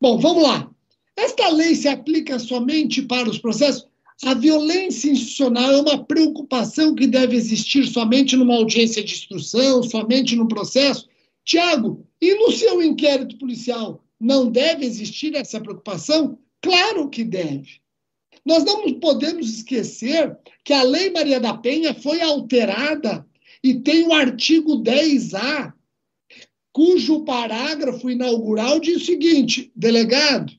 Bom, 0.01 0.19
vamos 0.19 0.43
lá. 0.43 0.71
Esta 1.17 1.49
lei 1.49 1.75
se 1.75 1.89
aplica 1.89 2.39
somente 2.39 3.03
para 3.03 3.29
os 3.29 3.39
processos? 3.39 3.87
A 4.23 4.35
violência 4.35 5.11
institucional 5.11 5.73
é 5.73 5.81
uma 5.81 6.05
preocupação 6.05 6.95
que 6.95 7.07
deve 7.07 7.37
existir 7.37 7.87
somente 7.87 8.37
numa 8.37 8.55
audiência 8.55 9.03
de 9.03 9.15
instrução, 9.15 9.83
somente 9.83 10.37
no 10.37 10.47
processo? 10.47 11.09
Tiago, 11.45 12.07
e 12.21 12.35
no 12.35 12.53
seu 12.53 12.83
inquérito 12.83 13.39
policial, 13.39 14.05
não 14.21 14.51
deve 14.51 14.85
existir 14.85 15.35
essa 15.35 15.61
preocupação? 15.61 16.39
Claro 16.61 17.09
que 17.09 17.25
deve. 17.25 17.81
Nós 18.45 18.65
não 18.65 19.01
podemos 19.01 19.49
esquecer 19.49 20.37
que 20.65 20.73
a 20.73 20.83
Lei 20.83 21.11
Maria 21.11 21.41
da 21.41 21.55
Penha 21.55 21.95
foi 21.95 22.21
alterada 22.21 23.27
e 23.63 23.75
tem 23.81 24.07
o 24.07 24.13
artigo 24.13 24.83
10A 24.83 25.73
cujo 26.73 27.25
parágrafo 27.25 28.11
inaugural 28.11 28.79
diz 28.79 29.03
o 29.03 29.07
seguinte: 29.07 29.73
delegado, 29.75 30.53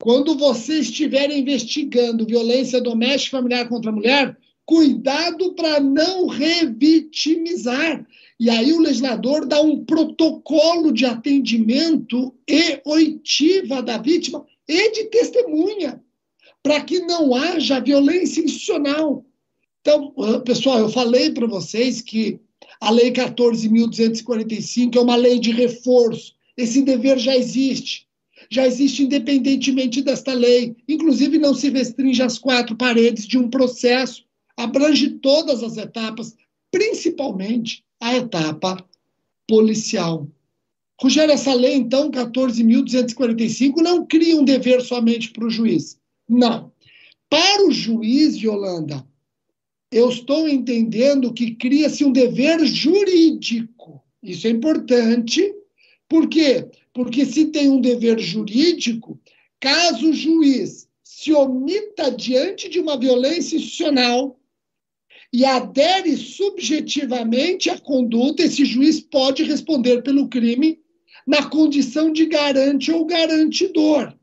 quando 0.00 0.36
você 0.36 0.80
estiver 0.80 1.30
investigando 1.30 2.26
violência 2.26 2.80
doméstica 2.80 3.36
familiar 3.36 3.68
contra 3.68 3.90
a 3.90 3.94
mulher, 3.94 4.38
cuidado 4.64 5.54
para 5.54 5.80
não 5.80 6.26
revitimizar. 6.26 8.06
E 8.38 8.50
aí 8.50 8.72
o 8.72 8.80
legislador 8.80 9.46
dá 9.46 9.60
um 9.60 9.84
protocolo 9.84 10.92
de 10.92 11.06
atendimento 11.06 12.34
e 12.48 12.80
oitiva 12.84 13.82
da 13.82 13.98
vítima 13.98 14.44
e 14.66 14.90
de 14.92 15.04
testemunha, 15.04 16.02
para 16.62 16.80
que 16.82 17.00
não 17.00 17.34
haja 17.34 17.80
violência 17.80 18.42
institucional. 18.42 19.24
Então, 19.80 20.12
pessoal, 20.44 20.78
eu 20.80 20.88
falei 20.88 21.30
para 21.30 21.46
vocês 21.46 22.00
que 22.00 22.40
a 22.80 22.90
Lei 22.90 23.12
14.245 23.12 24.96
é 24.96 25.00
uma 25.00 25.16
lei 25.16 25.38
de 25.38 25.52
reforço. 25.52 26.34
Esse 26.56 26.82
dever 26.82 27.18
já 27.18 27.36
existe. 27.36 28.06
Já 28.50 28.66
existe 28.66 29.02
independentemente 29.02 30.02
desta 30.02 30.32
lei. 30.32 30.76
Inclusive, 30.88 31.38
não 31.38 31.54
se 31.54 31.70
restringe 31.70 32.22
às 32.22 32.38
quatro 32.38 32.76
paredes 32.76 33.26
de 33.26 33.38
um 33.38 33.48
processo. 33.48 34.24
Abrange 34.56 35.10
todas 35.10 35.62
as 35.62 35.76
etapas, 35.76 36.34
principalmente 36.74 37.84
a 38.00 38.16
etapa 38.16 38.84
policial. 39.46 40.26
Rogério, 41.00 41.32
essa 41.32 41.54
lei, 41.54 41.74
então, 41.74 42.10
14.245, 42.10 43.76
não 43.76 44.04
cria 44.04 44.36
um 44.36 44.44
dever 44.44 44.82
somente 44.82 45.30
para 45.30 45.46
o 45.46 45.50
juiz. 45.50 46.00
Não. 46.28 46.72
Para 47.30 47.64
o 47.64 47.70
juiz, 47.70 48.34
Yolanda, 48.34 49.06
eu 49.92 50.08
estou 50.08 50.48
entendendo 50.48 51.32
que 51.32 51.54
cria-se 51.54 52.04
um 52.04 52.10
dever 52.10 52.64
jurídico. 52.66 54.02
Isso 54.20 54.48
é 54.48 54.50
importante. 54.50 55.54
Por 56.08 56.28
quê? 56.28 56.68
Porque 56.92 57.24
se 57.24 57.46
tem 57.46 57.68
um 57.68 57.80
dever 57.80 58.18
jurídico, 58.18 59.20
caso 59.60 60.10
o 60.10 60.12
juiz 60.12 60.88
se 61.04 61.32
omita 61.32 62.10
diante 62.10 62.68
de 62.68 62.80
uma 62.80 62.98
violência 62.98 63.56
institucional 63.56 64.36
e 65.34 65.44
adere 65.44 66.16
subjetivamente 66.16 67.68
à 67.68 67.76
conduta, 67.76 68.44
esse 68.44 68.64
juiz 68.64 69.00
pode 69.00 69.42
responder 69.42 70.00
pelo 70.00 70.28
crime 70.28 70.78
na 71.26 71.50
condição 71.50 72.12
de 72.12 72.26
garante 72.26 72.92
ou 72.92 73.04
garantidor. 73.04 74.14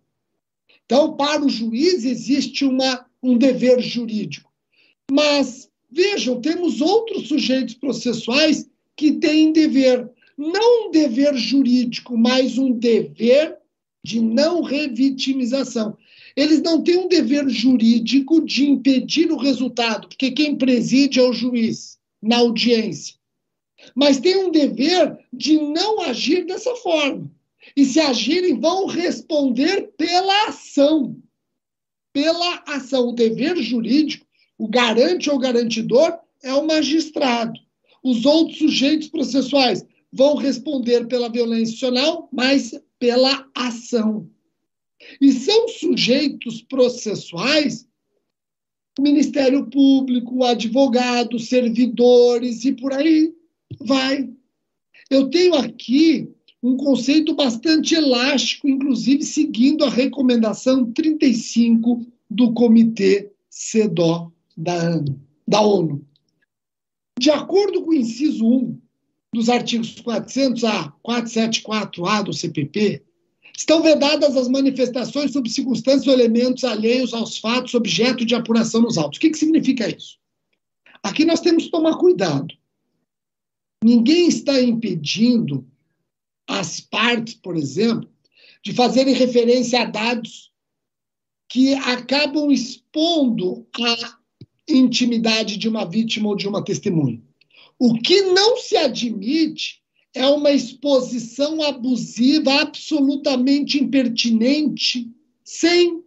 Então, 0.86 1.18
para 1.18 1.44
o 1.44 1.50
juiz, 1.50 2.06
existe 2.06 2.64
uma, 2.64 3.06
um 3.22 3.38
dever 3.38 3.82
jurídico. 3.82 4.50
Mas, 5.12 5.70
vejam, 5.92 6.40
temos 6.40 6.80
outros 6.80 7.28
sujeitos 7.28 7.74
processuais 7.74 8.70
que 8.96 9.12
têm 9.12 9.52
dever, 9.52 10.10
não 10.38 10.88
um 10.88 10.92
dever 10.92 11.36
jurídico, 11.36 12.18
mas 12.18 12.58
um 12.58 12.72
dever 12.72 13.58
de 14.02 14.22
não 14.22 14.62
revitimização. 14.62 15.98
Eles 16.36 16.62
não 16.62 16.82
têm 16.82 16.98
um 16.98 17.08
dever 17.08 17.48
jurídico 17.50 18.44
de 18.46 18.70
impedir 18.70 19.32
o 19.32 19.38
resultado, 19.38 20.08
porque 20.08 20.32
quem 20.32 20.56
preside 20.56 21.20
é 21.20 21.24
o 21.24 21.34
juiz 21.34 21.98
na 22.22 22.38
audiência. 22.38 23.16
Mas 23.96 24.20
tem 24.20 24.38
um 24.38 24.52
dever 24.52 25.18
de 25.34 25.58
não 25.58 26.02
agir 26.02 26.46
dessa 26.46 26.76
forma. 26.76 27.30
E 27.76 27.86
se 27.86 28.00
agirem, 28.00 28.60
vão 28.60 28.86
responder 28.86 29.92
pela 29.98 30.48
ação. 30.48 31.16
Pela 32.14 32.64
ação. 32.68 33.10
O 33.10 33.14
dever 33.14 33.58
jurídico, 33.58 34.26
o 34.58 34.68
garante 34.68 35.30
ou 35.30 35.40
garantidor 35.40 36.18
é 36.44 36.54
o 36.54 36.66
magistrado. 36.66 37.60
Os 38.04 38.26
outros 38.26 38.58
sujeitos 38.58 39.10
processuais 39.10 39.86
vão 40.12 40.36
responder 40.36 41.08
pela 41.08 41.30
violência 41.30 41.74
institucional, 41.74 42.28
mas 42.32 42.74
pela 43.00 43.48
ação. 43.56 44.28
E 45.20 45.32
são 45.32 45.68
sujeitos 45.68 46.62
processuais 46.62 47.88
o 49.00 49.02
Ministério 49.02 49.66
Público, 49.68 50.44
advogado, 50.44 51.40
servidores 51.40 52.66
e 52.66 52.74
por 52.74 52.94
aí 52.94 53.34
vai. 53.80 54.30
Eu 55.10 55.30
tenho 55.30 55.56
aqui 55.56 56.30
um 56.62 56.76
conceito 56.76 57.34
bastante 57.34 57.96
elástico, 57.96 58.68
inclusive 58.68 59.24
seguindo 59.24 59.84
a 59.84 59.90
recomendação 59.90 60.92
35 60.92 62.06
do 62.30 62.54
Comitê 62.54 63.32
CEDO 63.50 64.32
da, 64.56 65.04
da 65.48 65.62
ONU. 65.62 66.06
De 67.20 67.32
acordo 67.32 67.82
com 67.82 67.92
o 67.92 67.94
inciso 67.94 68.46
1 68.46 68.80
dos 69.34 69.50
artigos 69.50 69.96
400A, 70.02 70.94
474A 71.04 72.24
do 72.24 72.34
CPP, 72.34 73.04
estão 73.56 73.82
vedadas 73.82 74.36
as 74.36 74.48
manifestações 74.48 75.32
sobre 75.32 75.50
circunstâncias 75.50 76.08
ou 76.08 76.14
elementos 76.14 76.64
alheios 76.64 77.14
aos 77.14 77.38
fatos 77.38 77.74
objeto 77.74 78.26
de 78.26 78.36
apuração 78.36 78.82
nos 78.82 78.98
autos. 78.98 79.18
O 79.18 79.22
que, 79.22 79.30
que 79.30 79.38
significa 79.38 79.90
isso? 79.90 80.18
Aqui 81.04 81.26
nós 81.26 81.40
temos 81.40 81.66
que 81.66 81.72
tomar 81.72 81.98
cuidado. 81.98 82.54
Ninguém 83.84 84.28
está 84.28 84.62
impedindo 84.62 85.68
as 86.48 86.80
partes, 86.80 87.34
por 87.34 87.56
exemplo, 87.56 88.10
de 88.64 88.74
fazerem 88.74 89.14
referência 89.14 89.82
a 89.82 89.86
dados 89.86 90.52
que 91.50 91.74
acabam 91.74 92.52
expondo 92.52 93.68
a 93.80 94.18
intimidade 94.68 95.58
de 95.58 95.68
uma 95.68 95.86
vítima 95.86 96.30
ou 96.30 96.36
de 96.36 96.48
uma 96.48 96.64
testemunha. 96.64 97.22
O 97.80 97.96
que 97.96 98.22
não 98.22 98.58
se 98.58 98.78
admite 98.78 99.81
é 100.14 100.26
uma 100.28 100.52
exposição 100.52 101.62
abusiva, 101.62 102.62
absolutamente 102.62 103.82
impertinente, 103.82 105.10
sem 105.44 106.04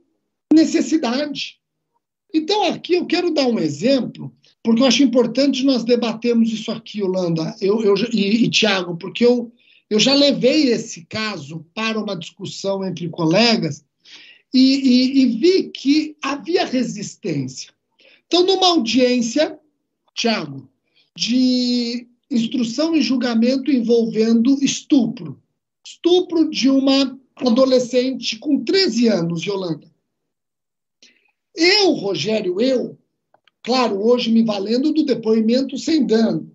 necessidade. 0.52 1.58
Então, 2.32 2.64
aqui 2.64 2.94
eu 2.94 3.06
quero 3.06 3.32
dar 3.32 3.46
um 3.46 3.58
exemplo, 3.58 4.34
porque 4.62 4.82
eu 4.82 4.87
acho 4.87 5.02
importante 5.02 5.64
nós 5.64 5.84
debatermos 5.84 6.52
isso 6.52 6.70
aqui, 6.70 7.02
Holanda 7.02 7.54
eu, 7.61 7.82
eu, 7.82 7.94
e, 8.12 8.44
e 8.44 8.50
Tiago, 8.50 8.96
porque 8.96 9.25
eu, 9.25 9.52
eu 9.88 10.00
já 10.00 10.14
levei 10.14 10.68
esse 10.68 11.04
caso 11.06 11.64
para 11.75 11.99
uma 11.99 12.16
discussão 12.16 12.84
entre 12.84 13.08
colegas 13.08 13.84
e, 14.52 14.61
e, 14.61 15.23
e 15.23 15.26
vi 15.26 15.70
que 15.70 16.16
havia 16.20 16.64
resistência. 16.66 17.73
Então, 18.26 18.44
numa 18.44 18.68
audiência, 18.68 19.58
Tiago, 20.14 20.68
de 21.16 22.08
instrução 22.31 22.95
e 22.95 23.02
julgamento 23.02 23.71
envolvendo 23.71 24.57
estupro. 24.62 25.40
Estupro 25.85 26.50
de 26.50 26.71
uma 26.71 27.19
adolescente 27.37 28.38
com 28.38 28.64
13 28.64 29.09
anos, 29.09 29.43
Yolanda. 29.45 29.93
Eu, 31.54 31.93
Rogério, 31.93 32.61
eu, 32.61 32.99
claro, 33.62 34.00
hoje 34.00 34.31
me 34.31 34.43
valendo 34.43 34.93
do 34.93 35.04
depoimento 35.04 35.76
sem 35.78 36.04
dano, 36.04 36.50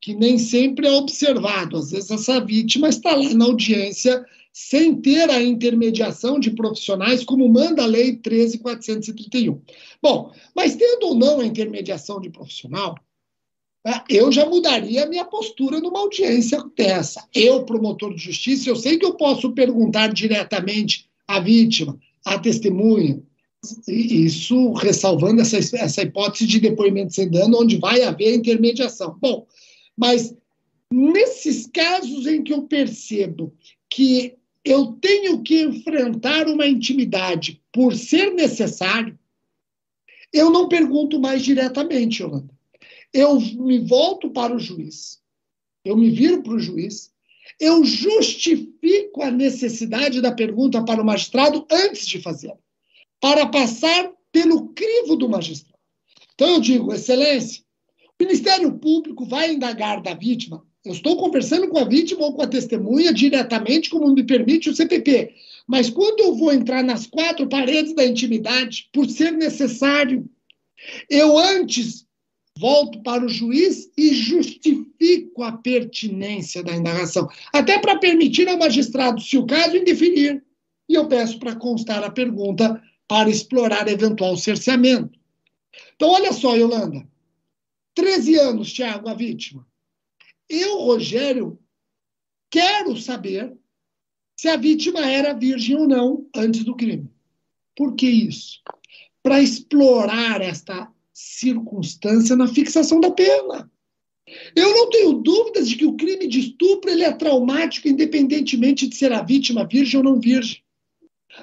que 0.00 0.14
nem 0.14 0.38
sempre 0.38 0.86
é 0.86 0.92
observado. 0.92 1.76
Às 1.76 1.90
vezes 1.90 2.10
essa 2.10 2.40
vítima 2.44 2.88
está 2.88 3.14
lá 3.14 3.32
na 3.34 3.44
audiência 3.44 4.24
sem 4.52 5.00
ter 5.00 5.30
a 5.30 5.42
intermediação 5.42 6.38
de 6.38 6.50
profissionais, 6.50 7.24
como 7.24 7.48
manda 7.48 7.82
a 7.82 7.86
Lei 7.86 8.16
13.431. 8.18 9.58
Bom, 10.02 10.30
mas 10.54 10.76
tendo 10.76 11.06
ou 11.06 11.14
não 11.14 11.40
a 11.40 11.46
intermediação 11.46 12.20
de 12.20 12.28
profissional, 12.28 12.94
eu 14.08 14.30
já 14.30 14.46
mudaria 14.46 15.04
a 15.04 15.08
minha 15.08 15.24
postura 15.24 15.80
numa 15.80 16.00
audiência 16.00 16.62
dessa. 16.76 17.26
Eu, 17.34 17.64
promotor 17.64 18.14
de 18.14 18.22
justiça, 18.22 18.68
eu 18.68 18.76
sei 18.76 18.96
que 18.96 19.04
eu 19.04 19.14
posso 19.14 19.52
perguntar 19.52 20.12
diretamente 20.12 21.08
à 21.26 21.40
vítima, 21.40 21.98
à 22.24 22.38
testemunha, 22.38 23.20
isso 23.86 24.72
ressalvando 24.72 25.40
essa, 25.40 25.56
essa 25.56 26.02
hipótese 26.02 26.46
de 26.46 26.60
depoimento 26.60 27.14
sem 27.14 27.28
dano, 27.28 27.60
onde 27.60 27.76
vai 27.76 28.02
haver 28.02 28.34
intermediação. 28.34 29.16
Bom, 29.20 29.46
mas 29.96 30.34
nesses 30.90 31.66
casos 31.66 32.26
em 32.26 32.42
que 32.42 32.52
eu 32.52 32.62
percebo 32.62 33.52
que 33.88 34.34
eu 34.64 34.92
tenho 35.00 35.42
que 35.42 35.62
enfrentar 35.62 36.46
uma 36.46 36.66
intimidade 36.66 37.60
por 37.72 37.94
ser 37.94 38.32
necessário, 38.32 39.18
eu 40.32 40.50
não 40.50 40.68
pergunto 40.68 41.20
mais 41.20 41.42
diretamente, 41.42 42.22
Yolanda 42.22 42.52
eu 43.12 43.38
me 43.40 43.78
volto 43.78 44.30
para 44.30 44.54
o 44.54 44.58
juiz, 44.58 45.20
eu 45.84 45.96
me 45.96 46.10
viro 46.10 46.42
para 46.42 46.54
o 46.54 46.60
juiz, 46.60 47.12
eu 47.60 47.84
justifico 47.84 49.22
a 49.22 49.30
necessidade 49.30 50.20
da 50.20 50.32
pergunta 50.32 50.84
para 50.84 51.02
o 51.02 51.04
magistrado 51.04 51.66
antes 51.70 52.06
de 52.06 52.20
fazê-la, 52.20 52.58
para 53.20 53.46
passar 53.46 54.10
pelo 54.30 54.68
crivo 54.68 55.16
do 55.16 55.28
magistrado. 55.28 55.78
Então 56.34 56.48
eu 56.48 56.60
digo, 56.60 56.92
excelência, 56.92 57.62
o 58.18 58.24
Ministério 58.24 58.72
Público 58.78 59.24
vai 59.26 59.52
indagar 59.52 60.00
da 60.00 60.14
vítima. 60.14 60.64
Eu 60.84 60.92
estou 60.92 61.16
conversando 61.16 61.68
com 61.68 61.78
a 61.78 61.84
vítima 61.84 62.24
ou 62.24 62.34
com 62.34 62.42
a 62.42 62.46
testemunha 62.46 63.12
diretamente, 63.12 63.88
como 63.88 64.12
me 64.12 64.24
permite 64.24 64.68
o 64.68 64.74
CPP. 64.74 65.32
Mas 65.66 65.88
quando 65.88 66.20
eu 66.20 66.34
vou 66.34 66.52
entrar 66.52 66.82
nas 66.82 67.06
quatro 67.06 67.48
paredes 67.48 67.94
da 67.94 68.04
intimidade, 68.04 68.88
por 68.92 69.08
ser 69.08 69.30
necessário, 69.32 70.28
eu 71.08 71.38
antes 71.38 72.04
volto 72.58 73.02
para 73.02 73.24
o 73.24 73.28
juiz 73.28 73.90
e 73.96 74.14
justifico 74.14 75.42
a 75.42 75.52
pertinência 75.52 76.62
da 76.62 76.74
indagação, 76.74 77.28
até 77.52 77.78
para 77.78 77.98
permitir 77.98 78.48
ao 78.48 78.58
magistrado, 78.58 79.20
se 79.20 79.36
o 79.38 79.46
caso, 79.46 79.76
indeferir. 79.76 80.44
E 80.88 80.94
eu 80.94 81.08
peço 81.08 81.38
para 81.38 81.56
constar 81.56 82.02
a 82.04 82.10
pergunta 82.10 82.82
para 83.08 83.30
explorar 83.30 83.88
eventual 83.88 84.36
cerceamento. 84.36 85.18
Então, 85.94 86.10
olha 86.10 86.32
só, 86.32 86.54
Yolanda. 86.54 87.06
13 87.94 88.38
anos, 88.38 88.72
Tiago, 88.72 89.08
a 89.08 89.14
vítima. 89.14 89.66
Eu, 90.48 90.80
Rogério, 90.80 91.58
quero 92.50 92.96
saber 92.96 93.54
se 94.36 94.48
a 94.48 94.56
vítima 94.56 95.00
era 95.00 95.34
virgem 95.34 95.76
ou 95.76 95.86
não 95.86 96.26
antes 96.34 96.64
do 96.64 96.74
crime. 96.74 97.10
Por 97.76 97.94
que 97.94 98.08
isso? 98.08 98.60
Para 99.22 99.40
explorar 99.40 100.40
esta 100.40 100.90
circunstância 101.22 102.34
na 102.34 102.48
fixação 102.48 103.00
da 103.00 103.10
pena. 103.10 103.70
Eu 104.56 104.70
não 104.70 104.90
tenho 104.90 105.12
dúvidas 105.14 105.68
de 105.68 105.76
que 105.76 105.84
o 105.84 105.94
crime 105.94 106.26
de 106.26 106.40
estupro 106.40 106.90
ele 106.90 107.04
é 107.04 107.12
traumático, 107.12 107.88
independentemente 107.88 108.88
de 108.88 108.96
ser 108.96 109.12
a 109.12 109.22
vítima 109.22 109.66
virgem 109.66 109.98
ou 109.98 110.04
não 110.04 110.20
virgem. 110.20 110.62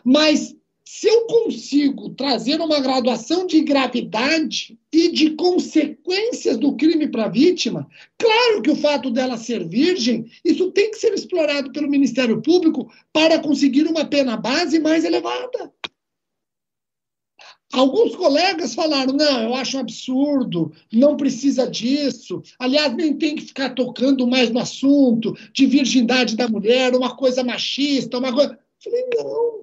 Mas 0.04 0.56
se 0.86 1.08
eu 1.08 1.28
consigo 1.28 2.10
trazer 2.10 2.60
uma 2.60 2.80
graduação 2.80 3.46
de 3.46 3.62
gravidade 3.62 4.78
e 4.92 5.12
de 5.12 5.32
consequências 5.36 6.58
do 6.58 6.76
crime 6.76 7.08
para 7.08 7.26
a 7.26 7.30
vítima, 7.30 7.88
claro 8.18 8.62
que 8.62 8.72
o 8.72 8.76
fato 8.76 9.12
dela 9.12 9.38
ser 9.38 9.68
virgem, 9.68 10.26
isso 10.44 10.72
tem 10.72 10.89
que 10.89 10.98
ser 10.98 11.13
explorado 11.13 11.72
pelo 11.72 11.89
Ministério 11.89 12.42
Público 12.42 12.92
para 13.13 13.38
conseguir 13.38 13.86
uma 13.86 14.04
pena 14.04 14.36
base 14.36 14.80
mais 14.80 15.06
elevada. 15.06 15.72
Alguns 17.71 18.15
colegas 18.15 18.73
falaram: 18.73 19.13
não, 19.13 19.43
eu 19.43 19.53
acho 19.53 19.77
um 19.77 19.82
absurdo, 19.82 20.71
não 20.91 21.15
precisa 21.15 21.69
disso. 21.69 22.41
Aliás, 22.58 22.95
nem 22.95 23.13
tem 23.13 23.36
que 23.36 23.43
ficar 23.43 23.75
tocando 23.75 24.27
mais 24.27 24.49
no 24.49 24.60
assunto 24.60 25.36
de 25.53 25.65
virgindade 25.67 26.36
da 26.36 26.47
mulher, 26.47 26.95
uma 26.95 27.15
coisa 27.15 27.43
machista, 27.43 28.17
uma 28.17 28.34
coisa. 28.34 28.53
Eu 28.53 28.91
falei: 28.91 29.05
não. 29.15 29.60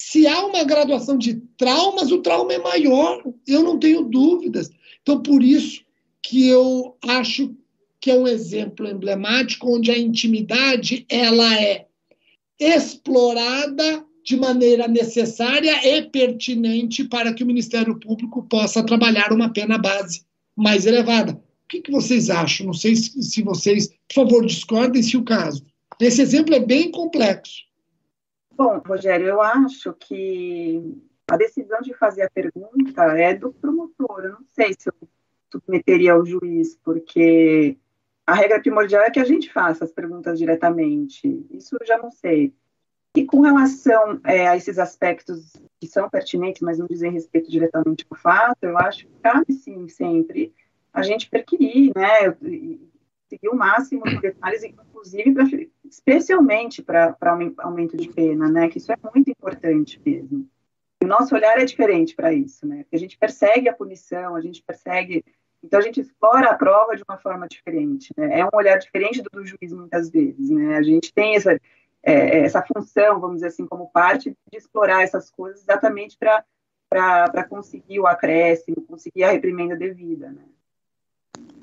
Se 0.00 0.26
há 0.26 0.46
uma 0.46 0.62
graduação 0.64 1.18
de 1.18 1.34
traumas, 1.56 2.12
o 2.12 2.22
trauma 2.22 2.52
é 2.52 2.58
maior, 2.58 3.22
eu 3.46 3.62
não 3.62 3.78
tenho 3.78 4.04
dúvidas. 4.04 4.70
Então, 5.02 5.20
por 5.20 5.42
isso 5.42 5.84
que 6.22 6.48
eu 6.48 6.96
acho 7.04 7.54
que 8.00 8.10
é 8.10 8.14
um 8.14 8.28
exemplo 8.28 8.86
emblemático 8.86 9.74
onde 9.74 9.90
a 9.90 9.98
intimidade 9.98 11.04
ela 11.08 11.60
é 11.60 11.86
explorada 12.58 14.06
de 14.28 14.36
maneira 14.36 14.86
necessária 14.86 15.72
e 15.88 16.02
pertinente 16.02 17.02
para 17.02 17.32
que 17.32 17.42
o 17.42 17.46
Ministério 17.46 17.98
Público 17.98 18.42
possa 18.42 18.84
trabalhar 18.84 19.32
uma 19.32 19.50
pena 19.50 19.78
base 19.78 20.26
mais 20.54 20.84
elevada. 20.84 21.32
O 21.32 21.66
que, 21.66 21.80
que 21.80 21.90
vocês 21.90 22.28
acham? 22.28 22.66
Não 22.66 22.74
sei 22.74 22.94
se, 22.94 23.22
se 23.22 23.42
vocês, 23.42 23.88
por 23.88 24.26
favor, 24.26 24.44
discordem 24.44 25.02
se 25.02 25.16
o 25.16 25.24
caso. 25.24 25.64
Esse 25.98 26.20
exemplo 26.20 26.54
é 26.54 26.60
bem 26.60 26.90
complexo. 26.90 27.62
Bom, 28.54 28.82
Rogério, 28.86 29.28
eu 29.28 29.40
acho 29.40 29.94
que 29.94 30.82
a 31.26 31.38
decisão 31.38 31.80
de 31.80 31.94
fazer 31.94 32.20
a 32.20 32.30
pergunta 32.30 33.04
é 33.18 33.32
do 33.32 33.50
promotor. 33.54 34.24
Eu 34.24 34.32
não 34.32 34.44
sei 34.50 34.74
se 34.78 34.90
eu 34.90 34.94
submeteria 35.50 36.12
ao 36.12 36.26
juiz, 36.26 36.78
porque 36.84 37.78
a 38.26 38.34
regra 38.34 38.60
primordial 38.60 39.04
é 39.04 39.10
que 39.10 39.20
a 39.20 39.24
gente 39.24 39.50
faça 39.50 39.86
as 39.86 39.92
perguntas 39.92 40.38
diretamente. 40.38 41.46
Isso 41.50 41.78
eu 41.80 41.86
já 41.86 41.96
não 41.96 42.10
sei. 42.10 42.52
E 43.18 43.24
com 43.24 43.40
relação 43.40 44.20
é, 44.22 44.46
a 44.46 44.56
esses 44.56 44.78
aspectos 44.78 45.52
que 45.80 45.88
são 45.88 46.08
pertinentes, 46.08 46.62
mas 46.62 46.78
não 46.78 46.86
dizem 46.86 47.10
respeito 47.10 47.50
diretamente 47.50 48.06
ao 48.08 48.16
fato, 48.16 48.62
eu 48.62 48.78
acho 48.78 49.08
que 49.08 49.12
cabe 49.20 49.52
sim 49.54 49.88
sempre 49.88 50.54
a 50.92 51.02
gente 51.02 51.28
perquirir, 51.28 51.90
né, 51.96 52.32
seguir 53.28 53.48
o 53.48 53.56
máximo 53.56 54.04
de 54.04 54.20
detalhes, 54.20 54.62
inclusive, 54.62 55.34
pra, 55.34 55.44
especialmente 55.84 56.80
para 56.80 57.16
aumento 57.58 57.96
de 57.96 58.08
pena, 58.08 58.48
né, 58.48 58.68
que 58.68 58.78
isso 58.78 58.92
é 58.92 58.96
muito 59.12 59.28
importante 59.28 60.00
mesmo. 60.06 60.48
E 61.02 61.04
o 61.04 61.08
nosso 61.08 61.34
olhar 61.34 61.58
é 61.58 61.64
diferente 61.64 62.14
para 62.14 62.32
isso, 62.32 62.68
né, 62.68 62.84
porque 62.84 62.94
a 62.94 63.00
gente 63.00 63.18
persegue 63.18 63.68
a 63.68 63.74
punição, 63.74 64.36
a 64.36 64.40
gente 64.40 64.62
persegue, 64.62 65.24
então 65.60 65.80
a 65.80 65.82
gente 65.82 66.00
explora 66.00 66.50
a 66.50 66.56
prova 66.56 66.94
de 66.94 67.02
uma 67.08 67.18
forma 67.18 67.48
diferente, 67.48 68.12
né, 68.16 68.38
é 68.38 68.44
um 68.44 68.50
olhar 68.52 68.78
diferente 68.78 69.20
do 69.20 69.28
do 69.28 69.44
juiz 69.44 69.72
muitas 69.72 70.08
vezes, 70.08 70.50
né, 70.50 70.76
a 70.76 70.82
gente 70.84 71.12
tem 71.12 71.34
essa, 71.34 71.58
é, 72.10 72.40
essa 72.44 72.62
função, 72.62 73.20
vamos 73.20 73.36
dizer 73.36 73.48
assim, 73.48 73.66
como 73.66 73.90
parte 73.90 74.30
de 74.30 74.58
explorar 74.58 75.02
essas 75.02 75.30
coisas 75.30 75.62
exatamente 75.62 76.16
para 76.18 77.44
conseguir 77.48 78.00
o 78.00 78.06
acréscimo, 78.06 78.82
conseguir 78.82 79.24
a 79.24 79.30
reprimenda 79.30 79.76
devida, 79.76 80.30
né. 80.30 80.42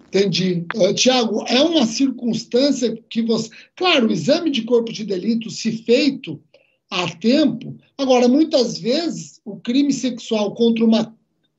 Entendi. 0.07 0.65
Uh, 0.73 0.93
Tiago, 0.93 1.43
é 1.45 1.61
uma 1.61 1.85
circunstância 1.85 2.95
que 3.09 3.21
você. 3.21 3.49
Claro, 3.75 4.07
o 4.07 4.11
exame 4.11 4.49
de 4.49 4.61
corpo 4.61 4.93
de 4.93 5.03
delito, 5.03 5.49
se 5.49 5.83
feito 5.83 6.41
a 6.89 7.09
tempo. 7.17 7.75
Agora, 7.97 8.27
muitas 8.27 8.77
vezes, 8.77 9.41
o 9.43 9.57
crime 9.57 9.91
sexual 9.91 10.53
contra 10.53 10.85
uma 10.85 11.13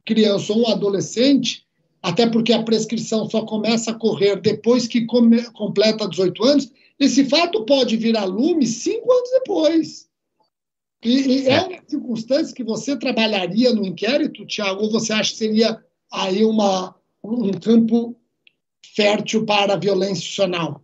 criança 0.07 0.55
ou 0.55 0.63
um 0.63 0.71
adolescente, 0.71 1.67
até 2.03 2.27
porque 2.27 2.53
a 2.53 2.63
prescrição 2.63 3.29
só 3.29 3.45
começa 3.45 3.91
a 3.91 3.95
correr 3.95 4.41
depois 4.41 4.87
que 4.87 5.05
come, 5.05 5.43
completa 5.51 6.09
18 6.09 6.45
anos, 6.45 6.73
esse 6.99 7.25
fato 7.25 7.65
pode 7.65 7.97
vir 7.97 8.17
a 8.17 8.25
lume 8.25 8.67
cinco 8.67 9.13
anos 9.13 9.31
depois. 9.31 10.07
E, 11.05 11.43
e 11.43 11.49
é 11.49 11.61
uma 11.61 11.83
circunstância 11.87 12.55
que 12.55 12.65
você 12.65 12.97
trabalharia 12.97 13.73
no 13.73 13.85
inquérito, 13.85 14.47
Tiago, 14.47 14.83
ou 14.83 14.91
você 14.91 15.13
acha 15.13 15.31
que 15.31 15.37
seria 15.37 15.79
aí 16.11 16.45
uma, 16.45 16.95
um 17.23 17.53
campo 17.53 18.17
fértil 18.95 19.45
para 19.45 19.75
a 19.75 19.77
violência 19.77 20.15
institucional. 20.15 20.83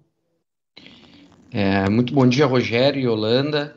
É, 1.51 1.88
muito 1.88 2.14
bom 2.14 2.27
dia, 2.27 2.46
Rogério 2.46 3.01
e 3.01 3.09
Holanda. 3.09 3.75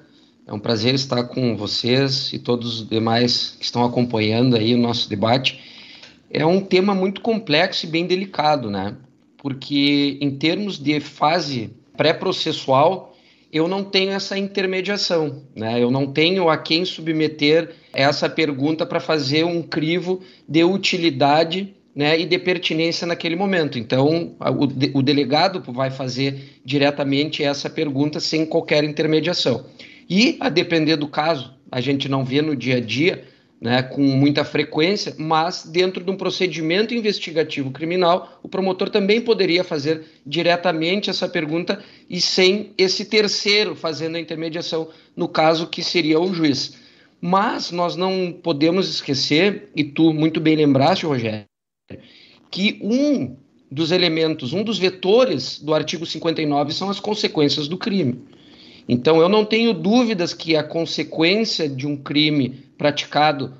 É 0.47 0.53
um 0.53 0.59
prazer 0.59 0.93
estar 0.93 1.23
com 1.23 1.57
vocês 1.57 2.31
e 2.31 2.37
todos 2.37 2.81
os 2.81 2.87
demais 2.87 3.55
que 3.57 3.65
estão 3.65 3.83
acompanhando 3.83 4.55
aí 4.55 4.75
o 4.75 4.77
nosso 4.77 5.09
debate. 5.09 5.59
É 6.29 6.45
um 6.45 6.61
tema 6.61 6.93
muito 6.93 7.21
complexo 7.21 7.85
e 7.85 7.89
bem 7.89 8.05
delicado, 8.05 8.69
né? 8.69 8.95
Porque 9.37 10.17
em 10.21 10.37
termos 10.37 10.77
de 10.77 10.99
fase 10.99 11.73
pré-processual, 11.95 13.15
eu 13.51 13.67
não 13.67 13.83
tenho 13.83 14.11
essa 14.11 14.37
intermediação, 14.37 15.43
né? 15.55 15.81
Eu 15.81 15.89
não 15.89 16.11
tenho 16.11 16.49
a 16.49 16.57
quem 16.57 16.83
submeter 16.83 17.73
essa 17.93 18.27
pergunta 18.27 18.85
para 18.85 18.99
fazer 18.99 19.45
um 19.45 19.61
crivo 19.61 20.21
de 20.47 20.63
utilidade 20.63 21.73
né, 21.95 22.19
e 22.19 22.25
de 22.25 22.37
pertinência 22.37 23.07
naquele 23.07 23.37
momento. 23.37 23.79
Então, 23.79 24.35
o, 24.93 24.97
o 24.99 25.01
delegado 25.01 25.63
vai 25.71 25.89
fazer 25.89 26.59
diretamente 26.65 27.41
essa 27.41 27.69
pergunta 27.69 28.19
sem 28.19 28.45
qualquer 28.45 28.83
intermediação. 28.83 29.65
E, 30.09 30.35
a 30.41 30.49
depender 30.49 30.97
do 30.97 31.07
caso, 31.07 31.53
a 31.71 31.79
gente 31.79 32.09
não 32.09 32.25
vê 32.25 32.41
no 32.41 32.55
dia 32.55 32.77
a 32.77 32.81
dia, 32.81 33.23
né, 33.59 33.81
com 33.81 34.01
muita 34.01 34.43
frequência, 34.43 35.15
mas 35.17 35.65
dentro 35.65 36.03
de 36.03 36.11
um 36.11 36.15
procedimento 36.15 36.93
investigativo 36.93 37.71
criminal, 37.71 38.39
o 38.43 38.49
promotor 38.49 38.89
também 38.89 39.21
poderia 39.21 39.63
fazer 39.63 40.03
diretamente 40.25 41.09
essa 41.09 41.27
pergunta 41.27 41.81
e 42.09 42.19
sem 42.19 42.73
esse 42.77 43.05
terceiro 43.05 43.75
fazendo 43.75 44.15
a 44.15 44.19
intermediação, 44.19 44.89
no 45.15 45.27
caso 45.27 45.67
que 45.67 45.83
seria 45.83 46.19
o 46.19 46.33
juiz. 46.33 46.77
Mas 47.21 47.71
nós 47.71 47.95
não 47.95 48.31
podemos 48.31 48.89
esquecer, 48.89 49.69
e 49.75 49.83
tu 49.83 50.13
muito 50.13 50.39
bem 50.39 50.55
lembraste, 50.55 51.05
Rogério, 51.05 51.45
que 52.51 52.77
um 52.83 53.35
dos 53.71 53.91
elementos, 53.91 54.53
um 54.53 54.63
dos 54.63 54.77
vetores 54.77 55.59
do 55.59 55.73
artigo 55.73 56.05
59 56.05 56.73
são 56.73 56.89
as 56.89 56.99
consequências 56.99 57.67
do 57.67 57.77
crime. 57.77 58.21
Então, 58.87 59.19
eu 59.19 59.27
não 59.27 59.43
tenho 59.43 59.73
dúvidas 59.73 60.33
que 60.33 60.55
a 60.55 60.63
consequência 60.63 61.67
de 61.67 61.87
um 61.87 61.97
crime 61.97 62.64
praticado 62.77 63.53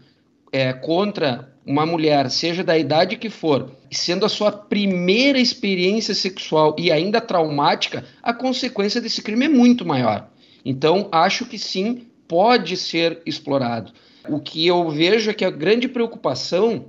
é, 0.51 0.73
contra 0.73 1.53
uma 1.65 1.85
mulher, 1.85 2.29
seja 2.29 2.63
da 2.63 2.77
idade 2.77 3.17
que 3.17 3.29
for, 3.29 3.71
sendo 3.91 4.25
a 4.25 4.29
sua 4.29 4.51
primeira 4.51 5.39
experiência 5.39 6.13
sexual 6.13 6.75
e 6.77 6.91
ainda 6.91 7.19
traumática, 7.19 8.05
a 8.21 8.33
consequência 8.33 9.01
desse 9.01 9.21
crime 9.21 9.45
é 9.45 9.49
muito 9.49 9.85
maior. 9.85 10.29
Então, 10.63 11.09
acho 11.11 11.45
que 11.45 11.57
sim, 11.57 12.07
pode 12.27 12.77
ser 12.77 13.21
explorado. 13.25 13.91
O 14.29 14.39
que 14.39 14.65
eu 14.65 14.89
vejo 14.89 15.29
é 15.29 15.33
que 15.33 15.45
a 15.45 15.51
grande 15.51 15.87
preocupação 15.87 16.85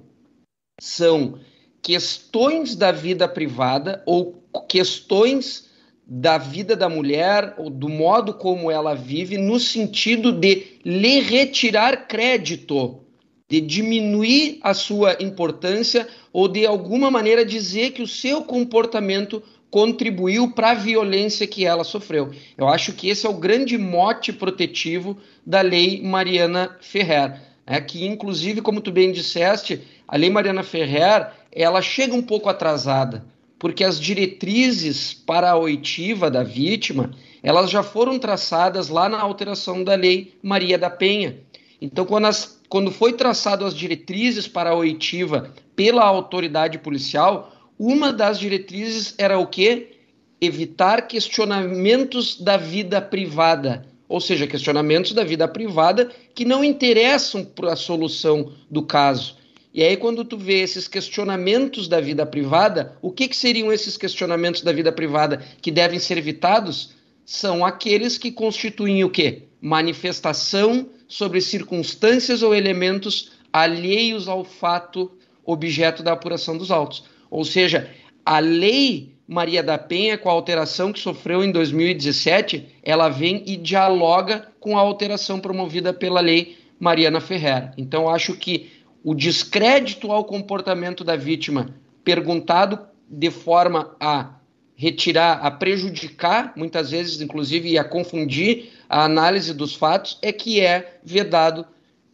são 0.80 1.38
questões 1.82 2.74
da 2.74 2.90
vida 2.90 3.28
privada 3.28 4.02
ou 4.06 4.42
questões 4.68 5.68
da 6.06 6.38
vida 6.38 6.76
da 6.76 6.88
mulher 6.88 7.54
ou 7.58 7.68
do 7.68 7.88
modo 7.88 8.32
como 8.32 8.70
ela 8.70 8.94
vive 8.94 9.36
no 9.36 9.58
sentido 9.58 10.30
de 10.30 10.78
lhe 10.84 11.20
retirar 11.20 12.06
crédito, 12.06 13.00
de 13.48 13.60
diminuir 13.60 14.58
a 14.62 14.72
sua 14.72 15.16
importância 15.20 16.06
ou 16.32 16.46
de 16.46 16.64
alguma 16.64 17.10
maneira 17.10 17.44
dizer 17.44 17.90
que 17.90 18.02
o 18.02 18.06
seu 18.06 18.42
comportamento 18.42 19.42
contribuiu 19.68 20.52
para 20.52 20.70
a 20.70 20.74
violência 20.74 21.46
que 21.46 21.66
ela 21.66 21.82
sofreu. 21.82 22.30
Eu 22.56 22.68
acho 22.68 22.92
que 22.92 23.08
esse 23.08 23.26
é 23.26 23.28
o 23.28 23.34
grande 23.34 23.76
mote 23.76 24.32
protetivo 24.32 25.16
da 25.44 25.60
lei 25.60 26.00
Mariana 26.00 26.76
Ferrer, 26.80 27.40
é 27.66 27.80
que 27.80 28.06
inclusive, 28.06 28.62
como 28.62 28.80
tu 28.80 28.92
bem 28.92 29.10
disseste, 29.10 29.82
a 30.06 30.16
Lei 30.16 30.30
Mariana 30.30 30.62
Ferrer, 30.62 31.32
ela 31.50 31.82
chega 31.82 32.14
um 32.14 32.22
pouco 32.22 32.48
atrasada, 32.48 33.26
porque 33.58 33.84
as 33.84 33.98
diretrizes 33.98 35.14
para 35.14 35.50
a 35.50 35.56
oitiva 35.56 36.30
da 36.30 36.42
vítima, 36.42 37.10
elas 37.42 37.70
já 37.70 37.82
foram 37.82 38.18
traçadas 38.18 38.88
lá 38.88 39.08
na 39.08 39.20
alteração 39.20 39.82
da 39.82 39.94
Lei 39.94 40.34
Maria 40.42 40.78
da 40.78 40.90
Penha. 40.90 41.38
Então, 41.80 42.04
quando, 42.04 42.26
as, 42.26 42.60
quando 42.68 42.90
foi 42.90 43.12
traçado 43.12 43.64
as 43.64 43.74
diretrizes 43.74 44.48
para 44.48 44.70
a 44.70 44.74
oitiva 44.74 45.52
pela 45.74 46.04
autoridade 46.04 46.78
policial, 46.78 47.52
uma 47.78 48.12
das 48.12 48.38
diretrizes 48.38 49.14
era 49.18 49.38
o 49.38 49.46
quê? 49.46 49.92
Evitar 50.40 51.06
questionamentos 51.06 52.40
da 52.40 52.56
vida 52.56 53.00
privada, 53.00 53.86
ou 54.08 54.20
seja, 54.20 54.46
questionamentos 54.46 55.12
da 55.12 55.24
vida 55.24 55.46
privada 55.48 56.10
que 56.34 56.44
não 56.44 56.64
interessam 56.64 57.44
para 57.44 57.72
a 57.72 57.76
solução 57.76 58.52
do 58.70 58.82
caso. 58.82 59.35
E 59.76 59.84
aí, 59.84 59.94
quando 59.94 60.24
tu 60.24 60.38
vê 60.38 60.60
esses 60.60 60.88
questionamentos 60.88 61.86
da 61.86 62.00
vida 62.00 62.24
privada, 62.24 62.96
o 63.02 63.12
que, 63.12 63.28
que 63.28 63.36
seriam 63.36 63.70
esses 63.70 63.98
questionamentos 63.98 64.62
da 64.62 64.72
vida 64.72 64.90
privada 64.90 65.44
que 65.60 65.70
devem 65.70 65.98
ser 65.98 66.16
evitados? 66.16 66.94
São 67.26 67.62
aqueles 67.62 68.16
que 68.16 68.32
constituem 68.32 69.04
o 69.04 69.10
quê? 69.10 69.42
Manifestação 69.60 70.88
sobre 71.06 71.42
circunstâncias 71.42 72.42
ou 72.42 72.54
elementos 72.54 73.32
alheios 73.52 74.28
ao 74.28 74.44
fato 74.44 75.12
objeto 75.44 76.02
da 76.02 76.12
apuração 76.12 76.56
dos 76.56 76.70
autos. 76.70 77.04
Ou 77.30 77.44
seja, 77.44 77.90
a 78.24 78.38
lei 78.38 79.12
Maria 79.28 79.62
da 79.62 79.76
Penha, 79.76 80.16
com 80.16 80.30
a 80.30 80.32
alteração 80.32 80.90
que 80.90 81.00
sofreu 81.00 81.44
em 81.44 81.52
2017, 81.52 82.64
ela 82.82 83.10
vem 83.10 83.42
e 83.46 83.58
dialoga 83.58 84.48
com 84.58 84.78
a 84.78 84.80
alteração 84.80 85.38
promovida 85.38 85.92
pela 85.92 86.22
lei 86.22 86.56
Mariana 86.80 87.20
Ferreira. 87.20 87.74
Então, 87.76 88.08
acho 88.08 88.34
que 88.34 88.75
o 89.06 89.14
descrédito 89.14 90.10
ao 90.10 90.24
comportamento 90.24 91.04
da 91.04 91.14
vítima, 91.14 91.72
perguntado 92.02 92.80
de 93.08 93.30
forma 93.30 93.94
a 94.00 94.34
retirar, 94.74 95.34
a 95.34 95.48
prejudicar, 95.48 96.52
muitas 96.56 96.90
vezes, 96.90 97.20
inclusive, 97.20 97.70
e 97.70 97.78
a 97.78 97.84
confundir 97.84 98.72
a 98.88 99.04
análise 99.04 99.54
dos 99.54 99.76
fatos, 99.76 100.18
é 100.20 100.32
que 100.32 100.60
é 100.60 100.98
vedado 101.04 101.64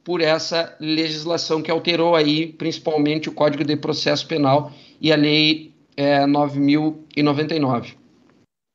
por 0.05 0.21
essa 0.21 0.77
legislação 0.79 1.63
que 1.63 1.71
alterou 1.71 2.15
aí, 2.15 2.49
principalmente, 2.49 3.27
o 3.27 3.33
Código 3.33 3.65
de 3.65 3.75
Processo 3.75 4.27
Penal 4.27 4.71
e 5.01 5.11
a 5.11 5.17
Lei 5.17 5.73
é, 5.97 6.27
9.099. 6.27 7.95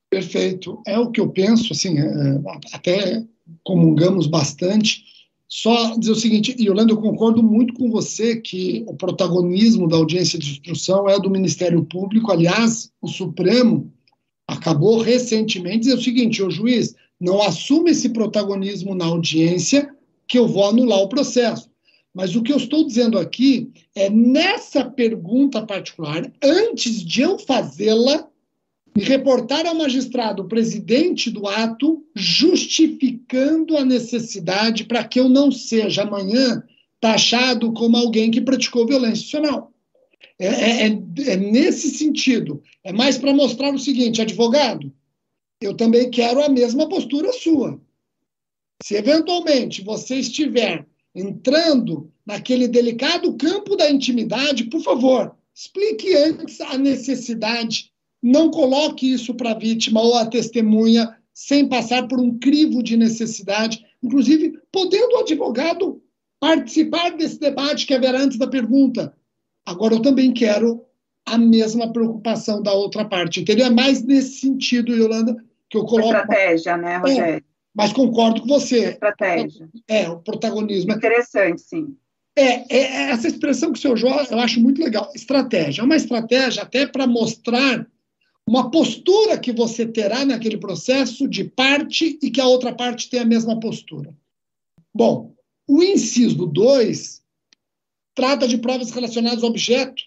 Perfeito. 0.10 0.82
É 0.88 0.98
o 0.98 1.12
que 1.12 1.22
eu 1.22 1.30
penso, 1.30 1.72
assim, 1.72 2.00
é, 2.00 2.42
até 2.74 3.24
comungamos 3.64 4.26
bastante 4.26 5.06
só 5.48 5.98
dizer 5.98 6.12
o 6.12 6.16
seguinte, 6.16 6.56
Yolanda, 6.60 6.92
eu 6.92 6.98
concordo 6.98 7.42
muito 7.42 7.74
com 7.74 7.90
você 7.90 8.36
que 8.36 8.84
o 8.86 8.94
protagonismo 8.94 9.88
da 9.88 9.96
audiência 9.96 10.38
de 10.38 10.52
instrução 10.52 11.08
é 11.08 11.18
do 11.20 11.30
Ministério 11.30 11.86
Público. 11.86 12.32
Aliás, 12.32 12.92
o 13.02 13.08
Supremo 13.08 13.92
acabou 14.46 15.00
recentemente 15.00 15.80
dizer 15.80 15.96
o 15.96 16.02
seguinte: 16.02 16.44
o 16.44 16.52
juiz 16.52 16.96
não 17.20 17.42
assume 17.42 17.92
esse 17.92 18.10
protagonismo 18.10 18.94
na 18.94 19.06
audiência, 19.06 19.90
que 20.28 20.38
eu 20.38 20.48
vou 20.48 20.66
anular 20.66 21.00
o 21.00 21.10
processo. 21.10 21.70
Mas 22.14 22.36
o 22.36 22.42
que 22.42 22.52
eu 22.52 22.58
estou 22.58 22.86
dizendo 22.86 23.18
aqui 23.18 23.72
é 23.96 24.10
nessa 24.10 24.84
pergunta 24.84 25.66
particular, 25.66 26.30
antes 26.44 27.06
de 27.06 27.22
eu 27.22 27.40
fazê-la, 27.40 28.28
me 28.98 29.04
reportar 29.04 29.64
ao 29.68 29.76
magistrado, 29.76 30.42
o 30.42 30.48
presidente 30.48 31.30
do 31.30 31.48
ato, 31.48 32.04
justificando 32.16 33.78
a 33.78 33.86
necessidade 33.86 34.86
para 34.86 35.04
que 35.04 35.20
eu 35.20 35.30
não 35.30 35.52
seja 35.52 36.02
amanhã 36.02 36.64
taxado 37.00 37.72
como 37.74 37.96
alguém 37.96 38.32
que 38.32 38.42
praticou 38.42 38.88
violência 38.88 39.22
institucional. 39.22 39.72
É, 40.40 40.48
é, 40.48 40.88
é, 40.88 41.00
é 41.28 41.38
nesse 41.38 41.92
sentido. 41.92 42.64
É 42.84 42.92
mais 42.92 43.20
para 43.20 43.32
mostrar 43.36 43.72
o 43.72 43.78
seguinte, 43.78 44.20
advogado, 44.20 44.92
eu 45.62 45.76
também 45.76 46.10
quero 46.10 46.42
a 46.42 46.50
mesma 46.50 46.90
postura 46.90 47.32
sua. 47.32 47.80
Se 48.82 48.96
eventualmente 48.96 49.84
você 49.84 50.16
estiver 50.16 50.88
entrando 51.14 52.12
naquele 52.26 52.68
delicado 52.68 53.38
campo 53.38 53.76
da 53.76 53.92
intimidade, 53.92 54.64
por 54.64 54.82
favor, 54.82 55.36
explique 55.54 56.16
antes 56.16 56.60
a 56.62 56.80
necessidade. 56.80 57.92
Não 58.22 58.50
coloque 58.50 59.12
isso 59.12 59.34
para 59.34 59.52
a 59.52 59.58
vítima 59.58 60.02
ou 60.02 60.16
a 60.16 60.26
testemunha 60.26 61.16
sem 61.34 61.68
passar 61.68 62.08
por 62.08 62.20
um 62.20 62.38
crivo 62.40 62.82
de 62.82 62.98
necessidade, 62.98 63.86
inclusive 64.02 64.60
podendo 64.72 65.16
o 65.16 65.20
advogado 65.20 66.02
participar 66.40 67.12
desse 67.12 67.40
debate 67.40 67.86
que 67.86 67.94
haverá 67.94 68.22
antes 68.22 68.38
da 68.38 68.48
pergunta. 68.48 69.14
Agora, 69.66 69.96
eu 69.96 70.02
também 70.02 70.34
quero 70.34 70.84
a 71.26 71.38
mesma 71.38 71.92
preocupação 71.92 72.64
da 72.64 72.74
outra 72.74 73.06
parte, 73.06 73.42
entendeu? 73.42 73.68
É 73.68 73.70
mais 73.70 74.02
nesse 74.02 74.40
sentido, 74.40 74.96
Yolanda, 74.96 75.36
que 75.70 75.78
eu 75.78 75.84
coloco. 75.84 76.14
Estratégia, 76.14 76.78
né, 76.78 76.98
Rogério? 76.98 77.36
É, 77.36 77.42
mas 77.76 77.92
concordo 77.92 78.42
com 78.42 78.48
você. 78.48 78.92
Estratégia. 78.92 79.70
É, 79.88 80.10
o 80.10 80.20
protagonismo. 80.20 80.94
Interessante, 80.94 81.62
sim. 81.62 81.96
É, 82.36 82.76
é, 82.76 83.12
essa 83.12 83.28
expressão 83.28 83.72
que 83.72 83.80
o 83.80 83.82
senhor 83.82 83.98
Jó, 83.98 84.26
eu 84.32 84.40
acho 84.40 84.60
muito 84.62 84.82
legal. 84.82 85.12
Estratégia. 85.14 85.82
É 85.82 85.86
uma 85.86 85.96
estratégia 85.96 86.64
até 86.64 86.86
para 86.86 87.06
mostrar 87.06 87.86
uma 88.48 88.72
postura 88.72 89.38
que 89.38 89.52
você 89.52 89.86
terá 89.86 90.24
naquele 90.24 90.58
processo 90.58 91.28
de 91.28 91.44
parte 91.44 92.18
e 92.22 92.32
que 92.32 92.40
a 92.40 92.48
outra 92.48 92.74
parte 92.74 93.10
tem 93.10 93.20
a 93.20 93.26
mesma 93.26 93.60
postura. 93.60 94.16
Bom, 94.94 95.36
o 95.68 95.84
inciso 95.84 96.46
2 96.46 97.22
trata 98.16 98.48
de 98.48 98.58
provas 98.58 98.90
relacionadas 98.92 99.44
ao 99.44 99.50
objeto 99.50 100.02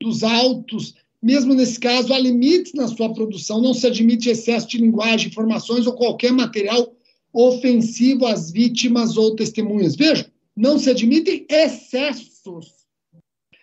dos 0.00 0.22
autos 0.22 0.94
mesmo 1.22 1.54
nesse 1.54 1.78
caso, 1.78 2.12
há 2.12 2.18
limites 2.18 2.72
na 2.74 2.88
sua 2.88 3.14
produção, 3.14 3.62
não 3.62 3.72
se 3.72 3.86
admite 3.86 4.28
excesso 4.28 4.66
de 4.66 4.78
linguagem, 4.78 5.28
informações 5.28 5.86
ou 5.86 5.92
qualquer 5.92 6.32
material 6.32 6.92
ofensivo 7.32 8.26
às 8.26 8.50
vítimas 8.50 9.16
ou 9.16 9.36
testemunhas. 9.36 9.94
Veja, 9.94 10.28
não 10.56 10.80
se 10.80 10.90
admitem 10.90 11.46
excessos. 11.48 12.81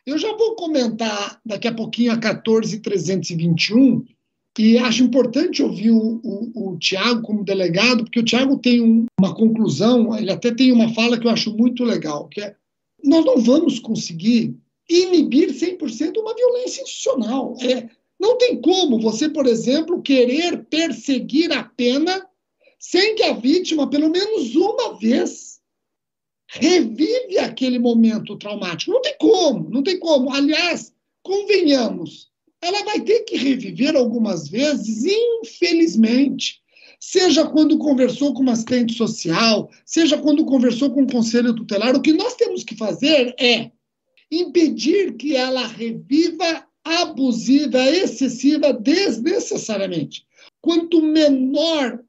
Eu 0.10 0.18
já 0.18 0.36
vou 0.36 0.56
comentar 0.56 1.40
daqui 1.46 1.68
a 1.68 1.74
pouquinho 1.74 2.12
a 2.12 2.18
14321 2.18 4.04
e 4.58 4.76
acho 4.80 5.04
importante 5.04 5.62
ouvir 5.62 5.92
o, 5.92 6.20
o, 6.24 6.72
o 6.72 6.80
Tiago 6.80 7.22
como 7.22 7.44
delegado, 7.44 8.04
porque 8.04 8.20
o 8.20 8.26
Tiago 8.26 8.58
tem 8.58 8.82
um, 8.82 9.06
uma 9.22 9.36
conclusão, 9.36 10.18
ele 10.18 10.32
até 10.32 10.52
tem 10.52 10.72
uma 10.72 10.92
fala 10.96 11.20
que 11.20 11.28
eu 11.28 11.32
acho 11.32 11.56
muito 11.56 11.84
legal, 11.84 12.28
que 12.28 12.42
é 12.42 12.56
nós 13.04 13.24
não 13.24 13.38
vamos 13.38 13.78
conseguir 13.78 14.58
inibir 14.90 15.50
100% 15.54 16.18
uma 16.18 16.34
violência 16.34 16.82
institucional. 16.82 17.56
É, 17.62 17.88
não 18.20 18.36
tem 18.36 18.60
como 18.60 19.00
você, 19.00 19.30
por 19.30 19.46
exemplo, 19.46 20.02
querer 20.02 20.66
perseguir 20.66 21.54
a 21.54 21.64
pena 21.64 22.26
sem 22.80 23.14
que 23.14 23.24
a 23.24 23.34
vítima, 23.34 23.88
pelo 23.88 24.10
menos 24.10 24.56
uma 24.56 24.98
vez, 24.98 25.49
revive 26.50 27.38
aquele 27.38 27.78
momento 27.78 28.36
traumático. 28.38 28.92
Não 28.92 29.02
tem 29.02 29.16
como, 29.20 29.70
não 29.70 29.84
tem 29.84 30.00
como. 30.00 30.34
Aliás, 30.34 30.92
convenhamos, 31.22 32.30
ela 32.62 32.84
vai 32.84 33.02
ter 33.02 33.22
que 33.22 33.38
reviver 33.38 33.96
algumas 33.96 34.50
vezes, 34.50 35.06
infelizmente. 35.06 36.60
Seja 37.00 37.48
quando 37.48 37.78
conversou 37.78 38.34
com 38.34 38.42
uma 38.42 38.54
assistente 38.54 38.94
social, 38.94 39.70
seja 39.86 40.18
quando 40.18 40.44
conversou 40.44 40.90
com 40.92 41.02
o 41.02 41.04
um 41.04 41.08
conselho 41.08 41.54
tutelar, 41.54 41.96
o 41.96 42.02
que 42.02 42.12
nós 42.12 42.36
temos 42.36 42.64
que 42.64 42.76
fazer 42.76 43.34
é 43.40 43.72
impedir 44.32 45.14
que 45.14 45.36
ela 45.36 45.66
reviva 45.66 46.68
abusiva, 46.84 47.80
excessiva, 47.90 48.74
desnecessariamente. 48.74 50.26
Quanto 50.62 51.02
menor 51.02 52.04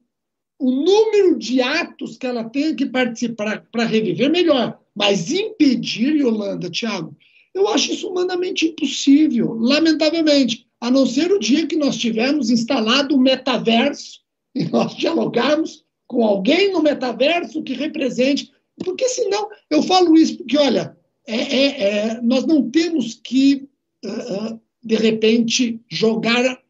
o 0.61 0.69
número 0.69 1.39
de 1.39 1.59
atos 1.59 2.17
que 2.17 2.27
ela 2.27 2.43
tem 2.43 2.75
que 2.75 2.85
participar 2.85 3.67
para 3.71 3.83
reviver, 3.83 4.29
melhor. 4.29 4.79
Mas 4.95 5.31
impedir, 5.31 6.17
Yolanda, 6.17 6.69
Tiago, 6.69 7.17
eu 7.51 7.67
acho 7.67 7.91
isso 7.91 8.07
humanamente 8.07 8.67
impossível, 8.67 9.53
lamentavelmente. 9.53 10.67
A 10.79 10.91
não 10.91 11.07
ser 11.07 11.31
o 11.31 11.39
dia 11.39 11.65
que 11.65 11.75
nós 11.75 11.97
tivermos 11.97 12.51
instalado 12.51 13.15
o 13.15 13.19
metaverso 13.19 14.19
e 14.53 14.65
nós 14.65 14.95
dialogarmos 14.95 15.83
com 16.07 16.23
alguém 16.23 16.71
no 16.71 16.83
metaverso 16.83 17.63
que 17.63 17.73
represente. 17.73 18.51
Porque 18.83 19.09
senão, 19.09 19.49
eu 19.67 19.81
falo 19.81 20.15
isso 20.15 20.37
porque, 20.37 20.57
olha, 20.57 20.95
é, 21.25 21.35
é, 21.35 21.81
é, 21.81 22.21
nós 22.21 22.45
não 22.45 22.69
temos 22.69 23.15
que, 23.15 23.67
uh, 24.05 24.59
de 24.83 24.95
repente, 24.95 25.81
jogar 25.89 26.61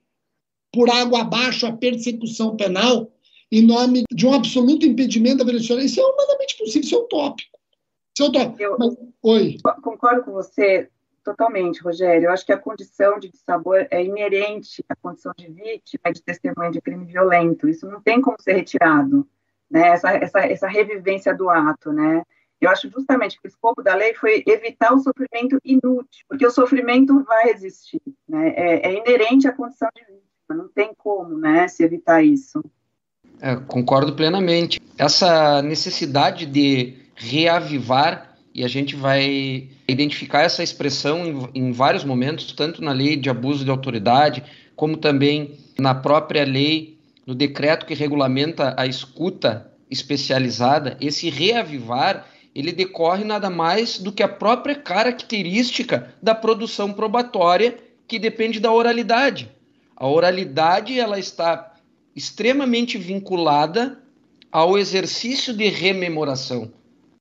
por 0.71 0.89
água 0.89 1.21
abaixo 1.21 1.65
a 1.65 1.73
persecução 1.73 2.55
penal 2.55 3.11
em 3.51 3.65
nome 3.65 4.03
de 4.11 4.25
um 4.25 4.33
absoluto 4.33 4.85
impedimento 4.85 5.39
da 5.39 5.43
violência. 5.43 5.79
Isso 5.83 5.99
é 5.99 6.03
humanamente 6.03 6.57
possível, 6.57 6.81
isso 6.81 6.95
é 6.95 6.97
utópico. 6.97 7.59
Isso 8.15 8.23
é 8.23 8.29
utópico. 8.29 8.61
Eu 8.61 8.77
Mas, 8.79 8.97
oi. 9.21 9.57
Concordo 9.81 10.23
com 10.23 10.31
você 10.31 10.89
totalmente, 11.23 11.81
Rogério. 11.81 12.27
Eu 12.27 12.31
acho 12.31 12.45
que 12.45 12.53
a 12.53 12.57
condição 12.57 13.19
de 13.19 13.29
sabor 13.45 13.85
é 13.91 14.03
inerente 14.03 14.83
à 14.87 14.95
condição 14.95 15.33
de 15.37 15.47
vítima 15.47 16.13
de 16.13 16.21
testemunha 16.21 16.71
de 16.71 16.81
crime 16.81 17.05
violento. 17.05 17.67
Isso 17.67 17.85
não 17.87 18.01
tem 18.01 18.21
como 18.21 18.37
ser 18.39 18.53
retirado, 18.53 19.27
né? 19.69 19.89
Essa, 19.89 20.11
essa, 20.11 20.39
essa 20.39 20.67
revivência 20.67 21.35
do 21.35 21.49
ato, 21.49 21.91
né? 21.91 22.23
Eu 22.59 22.69
acho 22.69 22.89
justamente 22.89 23.39
que 23.39 23.47
o 23.47 23.49
escopo 23.49 23.81
da 23.81 23.95
lei 23.95 24.13
foi 24.13 24.43
evitar 24.45 24.93
o 24.93 24.99
sofrimento 24.99 25.59
inútil, 25.65 26.25
porque 26.29 26.45
o 26.45 26.51
sofrimento 26.51 27.23
vai 27.23 27.49
existir, 27.49 28.01
né? 28.29 28.49
é, 28.55 28.87
é 28.87 28.97
inerente 28.99 29.47
à 29.47 29.51
condição 29.51 29.89
de 29.95 30.01
vítima, 30.01 30.21
não 30.49 30.67
tem 30.67 30.93
como 30.95 31.39
né, 31.39 31.67
se 31.67 31.83
evitar 31.83 32.23
isso. 32.23 32.63
É, 33.41 33.55
concordo 33.55 34.13
plenamente. 34.13 34.79
Essa 34.97 35.63
necessidade 35.63 36.45
de 36.45 36.93
reavivar, 37.15 38.35
e 38.53 38.63
a 38.63 38.67
gente 38.67 38.95
vai 38.95 39.67
identificar 39.87 40.41
essa 40.41 40.61
expressão 40.61 41.25
em, 41.25 41.49
em 41.55 41.71
vários 41.71 42.03
momentos, 42.03 42.53
tanto 42.53 42.83
na 42.83 42.91
lei 42.91 43.15
de 43.15 43.29
abuso 43.29 43.65
de 43.65 43.71
autoridade, 43.71 44.43
como 44.75 44.95
também 44.95 45.57
na 45.79 45.95
própria 45.95 46.45
lei, 46.45 46.99
no 47.25 47.33
decreto 47.33 47.85
que 47.85 47.95
regulamenta 47.95 48.75
a 48.77 48.85
escuta 48.85 49.71
especializada, 49.89 50.95
esse 51.01 51.29
reavivar 51.29 52.27
ele 52.53 52.71
decorre 52.71 53.23
nada 53.23 53.49
mais 53.49 53.97
do 53.97 54.11
que 54.11 54.21
a 54.21 54.27
própria 54.27 54.75
característica 54.75 56.13
da 56.21 56.35
produção 56.35 56.91
probatória, 56.93 57.77
que 58.07 58.19
depende 58.19 58.59
da 58.59 58.71
oralidade. 58.71 59.49
A 59.95 60.07
oralidade 60.07 60.99
ela 60.99 61.17
está 61.17 61.70
extremamente 62.15 62.97
vinculada 62.97 64.01
ao 64.51 64.77
exercício 64.77 65.53
de 65.53 65.67
rememoração. 65.67 66.71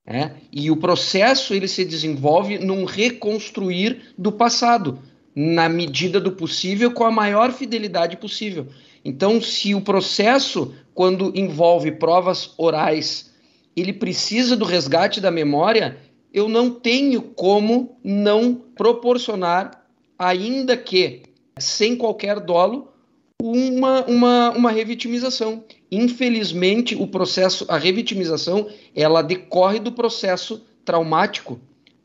Né? 0.07 0.37
E 0.53 0.70
o 0.70 0.76
processo 0.76 1.55
ele 1.55 1.68
se 1.68 1.85
desenvolve 1.85 2.59
num 2.59 2.85
reconstruir 2.85 4.12
do 4.18 4.33
passado, 4.33 4.98
na 5.35 5.68
medida 5.68 6.20
do 6.20 6.33
possível, 6.33 6.90
com 6.92 7.05
a 7.05 7.11
maior 7.11 7.53
fidelidade 7.53 8.16
possível. 8.16 8.66
Então, 9.05 9.40
se 9.40 9.74
o 9.74 9.81
processo, 9.81 10.74
quando 10.92 11.33
envolve 11.35 11.92
provas 11.92 12.53
orais, 12.59 13.31
ele 13.76 13.92
precisa 13.92 14.57
do 14.57 14.64
resgate 14.64 15.20
da 15.20 15.31
memória, 15.31 15.96
eu 16.33 16.48
não 16.48 16.70
tenho 16.70 17.22
como 17.22 17.96
não 18.03 18.55
proporcionar, 18.55 19.87
ainda 20.18 20.76
que 20.76 21.22
sem 21.59 21.96
qualquer 21.96 22.40
dolo, 22.40 22.92
uma, 23.42 24.05
uma, 24.05 24.50
uma 24.50 24.70
revitimização. 24.70 25.64
Infelizmente, 25.90 26.94
o 26.94 27.07
processo, 27.07 27.64
a 27.68 27.76
revitimização, 27.76 28.68
ela 28.94 29.22
decorre 29.22 29.79
do 29.79 29.92
processo 29.92 30.64
traumático 30.85 31.61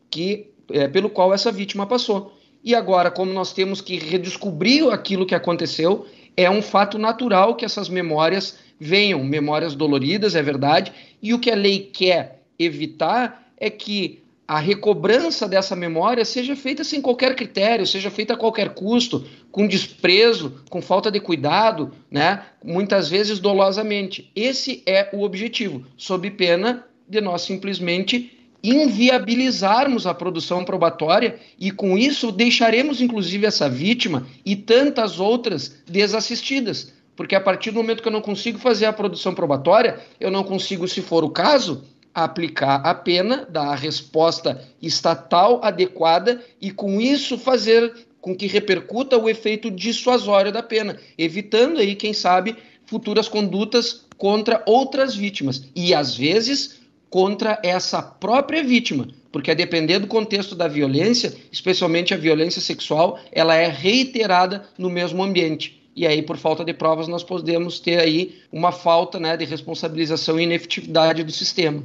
que 0.10 0.48
é, 0.72 0.88
pelo 0.88 1.10
qual 1.10 1.34
essa 1.34 1.52
vítima 1.52 1.86
passou. 1.86 2.34
E 2.64 2.74
agora, 2.74 3.12
como 3.12 3.32
nós 3.32 3.54
temos 3.54 3.82
que 3.82 3.98
redescobrir 3.98 4.90
aquilo 4.90 5.26
que 5.26 5.36
aconteceu, 5.36 6.08
é 6.36 6.50
um 6.50 6.62
fato 6.62 6.98
natural 6.98 7.56
que 7.56 7.64
essas 7.64 7.88
memórias 7.88 8.58
venham, 8.80 9.24
memórias 9.24 9.76
doloridas, 9.76 10.36
é 10.36 10.42
verdade, 10.42 10.92
e 11.22 11.34
o 11.34 11.40
que 11.40 11.52
a 11.52 11.56
lei 11.56 11.80
quer 11.80 12.42
evitar 12.58 13.48
é 13.58 13.70
que 13.70 14.24
a 14.48 14.60
recobrança 14.60 15.48
dessa 15.48 15.76
memória 15.76 16.24
seja 16.24 16.56
feita 16.56 16.84
sem 16.84 17.02
qualquer 17.02 17.36
critério, 17.36 17.88
seja 17.88 18.12
feita 18.12 18.34
a 18.34 18.38
qualquer 18.38 18.76
custo, 18.76 19.26
com 19.52 19.68
desprezo, 19.68 20.64
com 20.70 20.82
falta 20.82 21.10
de 21.10 21.20
cuidado, 21.20 21.92
né? 22.12 22.44
muitas 22.64 23.10
vezes 23.10 23.40
dolosamente. 23.40 24.32
Esse 24.36 24.84
é 24.86 25.10
o 25.14 25.24
objetivo, 25.24 25.84
sob 25.98 26.30
pena 26.32 26.86
de 27.08 27.22
nós 27.22 27.42
simplesmente 27.42 28.32
inviabilizarmos 28.62 30.08
a 30.08 30.14
produção 30.14 30.66
probatória 30.66 31.40
e 31.60 31.72
com 31.72 31.98
isso 31.98 32.32
deixaremos 32.32 33.00
inclusive 33.00 33.46
essa 33.46 33.70
vítima 33.70 34.26
e 34.44 34.56
tantas 34.56 35.20
outras 35.20 35.84
desassistidas, 35.88 36.92
porque 37.16 37.36
a 37.36 37.42
partir 37.42 37.72
do 37.72 37.78
momento 37.78 38.02
que 38.02 38.08
eu 38.08 38.12
não 38.12 38.22
consigo 38.22 38.58
fazer 38.58 38.88
a 38.88 38.94
produção 38.94 39.36
probatória, 39.36 40.00
eu 40.20 40.32
não 40.32 40.44
consigo, 40.44 40.88
se 40.88 41.02
for 41.02 41.24
o 41.24 41.30
caso, 41.30 41.84
aplicar 42.16 42.78
a 42.78 42.96
pena, 42.96 43.46
dar 43.50 43.68
a 43.68 43.76
resposta 43.76 44.64
estatal 44.82 45.60
adequada 45.62 46.42
e 46.62 46.72
com 46.72 47.02
isso 47.02 47.38
fazer 47.38 47.94
com 48.22 48.34
que 48.34 48.48
repercuta 48.48 49.18
o 49.18 49.30
efeito 49.30 49.70
dissuasório 49.70 50.52
da 50.52 50.64
pena, 50.64 50.98
evitando 51.18 51.78
aí, 51.80 51.94
quem 51.94 52.14
sabe, 52.14 52.56
futuras 52.86 53.28
condutas 53.28 54.06
contra 54.18 54.64
outras 54.66 55.14
vítimas 55.14 55.66
e 55.76 55.94
às 55.94 56.16
vezes 56.16 56.80
contra 57.10 57.60
essa 57.62 58.02
própria 58.02 58.64
vítima, 58.64 59.08
porque 59.32 59.52
a 59.52 59.54
depender 59.54 60.00
do 60.00 60.08
contexto 60.08 60.56
da 60.56 60.68
violência, 60.68 61.36
especialmente 61.52 62.14
a 62.14 62.18
violência 62.18 62.62
sexual, 62.62 63.20
ela 63.32 63.56
é 63.56 63.68
reiterada 63.68 64.66
no 64.78 64.90
mesmo 64.90 65.22
ambiente. 65.22 65.82
E 65.96 66.06
aí, 66.06 66.22
por 66.22 66.36
falta 66.36 66.66
de 66.66 66.74
provas, 66.74 67.08
nós 67.08 67.24
podemos 67.24 67.80
ter 67.80 68.00
aí 68.00 68.42
uma 68.52 68.72
falta 68.72 69.18
né, 69.18 69.38
de 69.38 69.46
responsabilização 69.46 70.38
e 70.40 70.44
inefetividade 70.44 71.24
do 71.24 71.32
sistema. 71.32 71.84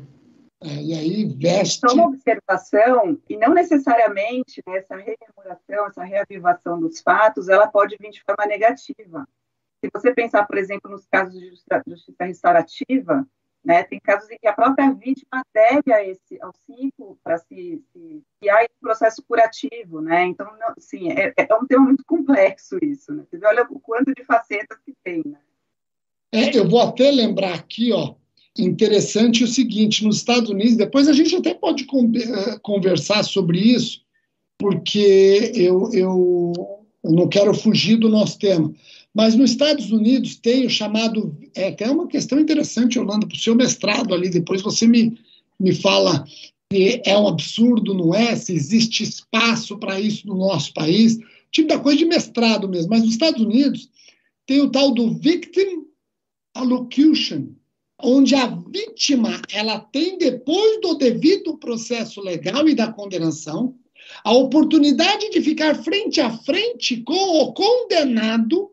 É, 0.63 0.83
e 0.83 0.95
aí 0.95 1.25
veste. 1.25 1.81
Só 1.81 1.95
uma 1.95 2.09
observação, 2.09 3.19
e 3.29 3.37
não 3.37 3.55
necessariamente 3.55 4.63
né, 4.67 4.77
essa 4.77 4.95
rememoração, 4.95 5.87
essa 5.87 6.05
reavivação 6.05 6.79
dos 6.79 7.01
fatos, 7.01 7.49
ela 7.49 7.67
pode 7.67 7.97
vir 7.99 8.11
de 8.11 8.23
forma 8.23 8.47
negativa. 8.47 9.27
Se 9.83 9.91
você 9.93 10.13
pensar, 10.13 10.47
por 10.47 10.59
exemplo, 10.59 10.91
nos 10.91 11.07
casos 11.07 11.39
de 11.41 11.49
justiça 11.49 12.25
restaurativa, 12.25 13.27
né, 13.65 13.83
tem 13.85 13.99
casos 14.01 14.31
em 14.31 14.39
que 14.39 14.47
a 14.47 14.53
própria 14.53 14.93
vítima 14.93 15.29
adere 15.33 15.93
a 15.93 16.05
esse, 16.05 16.39
ao 16.43 16.53
ciclo 16.67 17.19
para 17.25 17.39
se, 17.39 17.83
criar 18.39 18.63
um 18.63 18.81
processo 18.81 19.23
curativo, 19.27 20.01
né? 20.01 20.25
Então, 20.25 20.47
não, 20.59 20.75
sim, 20.79 21.11
é, 21.11 21.33
é, 21.37 21.55
um 21.55 21.67
tema 21.67 21.85
muito 21.85 22.05
complexo 22.05 22.79
isso, 22.83 23.13
né? 23.13 23.25
Você 23.31 23.45
olha 23.45 23.67
o 23.71 23.81
quanto 23.81 24.15
de 24.15 24.25
facetas 24.25 24.79
que 24.85 24.95
tem, 25.05 25.23
né? 25.27 25.39
É, 26.33 26.57
eu 26.57 26.69
vou 26.69 26.81
até 26.81 27.11
lembrar 27.11 27.55
aqui, 27.55 27.93
ó, 27.93 28.15
interessante 28.59 29.45
o 29.45 29.49
seguinte: 29.49 30.05
nos 30.05 30.17
Estados 30.17 30.51
Unidos, 30.51 30.77
depois 30.77 31.09
a 31.09 31.13
gente 31.13 31.35
até 31.35 31.55
pode 31.55 31.85
eh, 31.85 32.59
conversar 32.63 33.23
sobre 33.23 33.59
isso, 33.59 34.01
porque 34.59 35.53
eu, 35.55 35.91
eu, 35.93 36.53
não 37.05 37.29
quero 37.29 37.55
fugir 37.55 37.97
do 37.97 38.09
nosso 38.09 38.39
tema. 38.39 38.73
Mas 39.13 39.35
nos 39.35 39.51
Estados 39.51 39.91
Unidos 39.91 40.37
tem 40.37 40.67
o 40.67 40.71
chamado. 40.71 41.37
É 41.55 41.69
até 41.69 41.91
uma 41.91 42.07
questão 42.07 42.39
interessante, 42.39 42.99
Orlando, 42.99 43.27
para 43.27 43.37
o 43.37 43.41
seu 43.41 43.55
mestrado 43.55 44.15
ali, 44.15 44.29
depois 44.29 44.63
você 44.63 44.87
me, 44.87 45.19
me 45.59 45.75
fala 45.75 46.25
se 46.73 47.03
é 47.05 47.19
um 47.19 47.27
absurdo, 47.27 47.93
não 47.93 48.15
é? 48.15 48.37
Se 48.37 48.55
existe 48.55 49.03
espaço 49.03 49.77
para 49.79 50.01
isso 50.01 50.27
no 50.29 50.37
nosso 50.37 50.73
país. 50.73 51.19
Tipo 51.51 51.69
da 51.69 51.81
coisa 51.81 51.99
de 51.99 52.05
mestrado 52.05 52.69
mesmo. 52.69 52.91
Mas 52.91 53.03
nos 53.03 53.13
Estados 53.13 53.43
Unidos 53.43 53.89
tem 54.47 54.61
o 54.61 54.71
tal 54.71 54.93
do 54.93 55.13
Victim 55.15 55.85
Allocution, 56.55 57.49
onde 58.03 58.35
a 58.35 58.47
vítima 58.47 59.41
ela 59.53 59.79
tem, 59.79 60.19
depois 60.19 60.81
do 60.81 60.95
devido 60.95 61.59
processo 61.59 62.21
legal 62.21 62.69
e 62.69 62.75
da 62.75 62.93
condenação, 62.93 63.75
a 64.25 64.33
oportunidade 64.33 65.31
de 65.31 65.41
ficar 65.41 65.75
frente 65.83 66.21
a 66.21 66.31
frente 66.31 66.99
com 67.03 67.13
o 67.15 67.53
condenado 67.53 68.71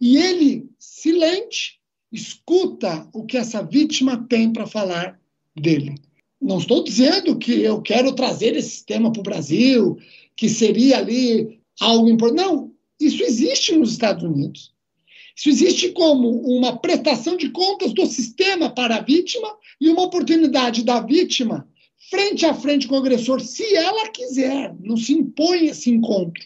e 0.00 0.16
ele, 0.16 0.68
silente, 0.78 1.78
escuta 2.12 3.08
o 3.12 3.24
que 3.24 3.36
essa 3.36 3.62
vítima 3.62 4.26
tem 4.28 4.52
para 4.52 4.66
falar 4.66 5.20
dele. 5.54 5.94
Não 6.40 6.58
estou 6.58 6.84
dizendo 6.84 7.38
que 7.38 7.62
eu 7.62 7.80
quero 7.80 8.14
trazer 8.14 8.56
esse 8.56 8.70
sistema 8.70 9.10
para 9.10 9.20
o 9.20 9.24
Brasil, 9.24 9.96
que 10.36 10.48
seria 10.48 10.98
ali 10.98 11.60
algo 11.80 12.08
importante. 12.08 12.42
Não, 12.42 12.72
isso 13.00 13.22
existe 13.22 13.74
nos 13.74 13.92
Estados 13.92 14.22
Unidos. 14.22 14.75
Isso 15.36 15.50
existe 15.50 15.90
como 15.90 16.30
uma 16.30 16.78
prestação 16.78 17.36
de 17.36 17.50
contas 17.50 17.92
do 17.92 18.06
sistema 18.06 18.70
para 18.70 18.96
a 18.96 19.02
vítima 19.02 19.48
e 19.78 19.90
uma 19.90 20.04
oportunidade 20.04 20.82
da 20.82 21.00
vítima 21.00 21.68
frente 22.10 22.46
a 22.46 22.54
frente 22.54 22.86
com 22.86 22.94
o 22.94 22.98
agressor, 22.98 23.40
se 23.40 23.74
ela 23.74 24.08
quiser. 24.08 24.74
Não 24.80 24.96
se 24.96 25.12
impõe 25.12 25.66
esse 25.66 25.90
encontro. 25.90 26.42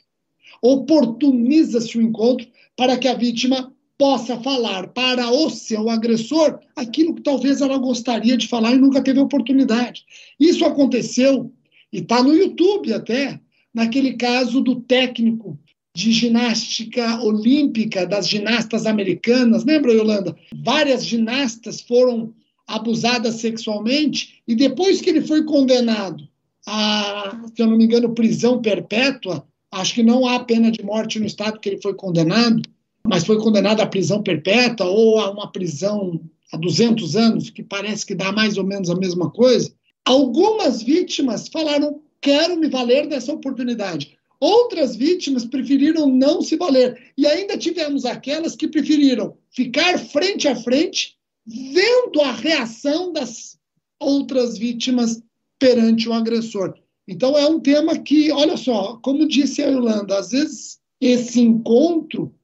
Oportuniza-se 0.62 1.96
o 1.98 2.02
encontro 2.02 2.46
para 2.76 2.96
que 2.96 3.06
a 3.06 3.14
vítima 3.14 3.72
possa 3.96 4.40
falar 4.40 4.88
para 4.88 5.30
o 5.30 5.50
seu 5.50 5.90
agressor 5.90 6.58
aquilo 6.74 7.14
que 7.14 7.22
talvez 7.22 7.60
ela 7.60 7.76
gostaria 7.76 8.36
de 8.36 8.48
falar 8.48 8.72
e 8.72 8.78
nunca 8.78 9.02
teve 9.02 9.20
oportunidade. 9.20 10.04
Isso 10.38 10.64
aconteceu, 10.64 11.52
e 11.92 11.98
está 11.98 12.22
no 12.22 12.34
YouTube 12.34 12.92
até, 12.94 13.38
naquele 13.72 14.14
caso 14.14 14.62
do 14.62 14.80
técnico 14.80 15.58
de 15.94 16.12
ginástica 16.12 17.20
olímpica 17.22 18.06
das 18.06 18.28
ginastas 18.28 18.86
americanas, 18.86 19.64
lembra, 19.64 19.92
Yolanda? 19.92 20.36
Várias 20.62 21.04
ginastas 21.04 21.80
foram 21.80 22.32
abusadas 22.66 23.36
sexualmente 23.36 24.40
e 24.46 24.54
depois 24.54 25.00
que 25.00 25.10
ele 25.10 25.22
foi 25.22 25.44
condenado 25.44 26.28
a, 26.66 27.42
se 27.54 27.62
eu 27.62 27.66
não 27.66 27.76
me 27.76 27.84
engano, 27.84 28.14
prisão 28.14 28.60
perpétua, 28.62 29.44
acho 29.72 29.94
que 29.94 30.02
não 30.02 30.26
há 30.26 30.40
pena 30.40 30.70
de 30.70 30.84
morte 30.84 31.18
no 31.18 31.26
estado 31.26 31.58
que 31.58 31.68
ele 31.68 31.82
foi 31.82 31.94
condenado, 31.94 32.62
mas 33.04 33.24
foi 33.24 33.38
condenado 33.38 33.80
à 33.80 33.86
prisão 33.86 34.22
perpétua 34.22 34.86
ou 34.86 35.18
a 35.18 35.30
uma 35.30 35.50
prisão 35.50 36.20
há 36.52 36.56
200 36.56 37.16
anos, 37.16 37.50
que 37.50 37.62
parece 37.62 38.06
que 38.06 38.14
dá 38.14 38.30
mais 38.30 38.56
ou 38.56 38.64
menos 38.64 38.90
a 38.90 38.94
mesma 38.94 39.30
coisa. 39.30 39.72
Algumas 40.04 40.82
vítimas 40.82 41.48
falaram: 41.48 42.00
quero 42.20 42.56
me 42.56 42.68
valer 42.68 43.08
dessa 43.08 43.32
oportunidade. 43.32 44.16
Outras 44.40 44.96
vítimas 44.96 45.44
preferiram 45.44 46.08
não 46.08 46.40
se 46.40 46.56
valer. 46.56 47.12
E 47.16 47.26
ainda 47.26 47.58
tivemos 47.58 48.06
aquelas 48.06 48.56
que 48.56 48.66
preferiram 48.66 49.36
ficar 49.50 49.98
frente 49.98 50.48
a 50.48 50.56
frente, 50.56 51.16
vendo 51.46 52.22
a 52.22 52.32
reação 52.32 53.12
das 53.12 53.58
outras 54.00 54.56
vítimas 54.56 55.22
perante 55.58 56.08
o 56.08 56.14
agressor. 56.14 56.74
Então, 57.06 57.36
é 57.36 57.46
um 57.46 57.60
tema 57.60 57.98
que, 57.98 58.32
olha 58.32 58.56
só, 58.56 58.96
como 59.02 59.28
disse 59.28 59.62
a 59.62 59.70
Irlanda, 59.70 60.18
às 60.18 60.30
vezes 60.30 60.78
esse 61.00 61.40
encontro 61.40 62.34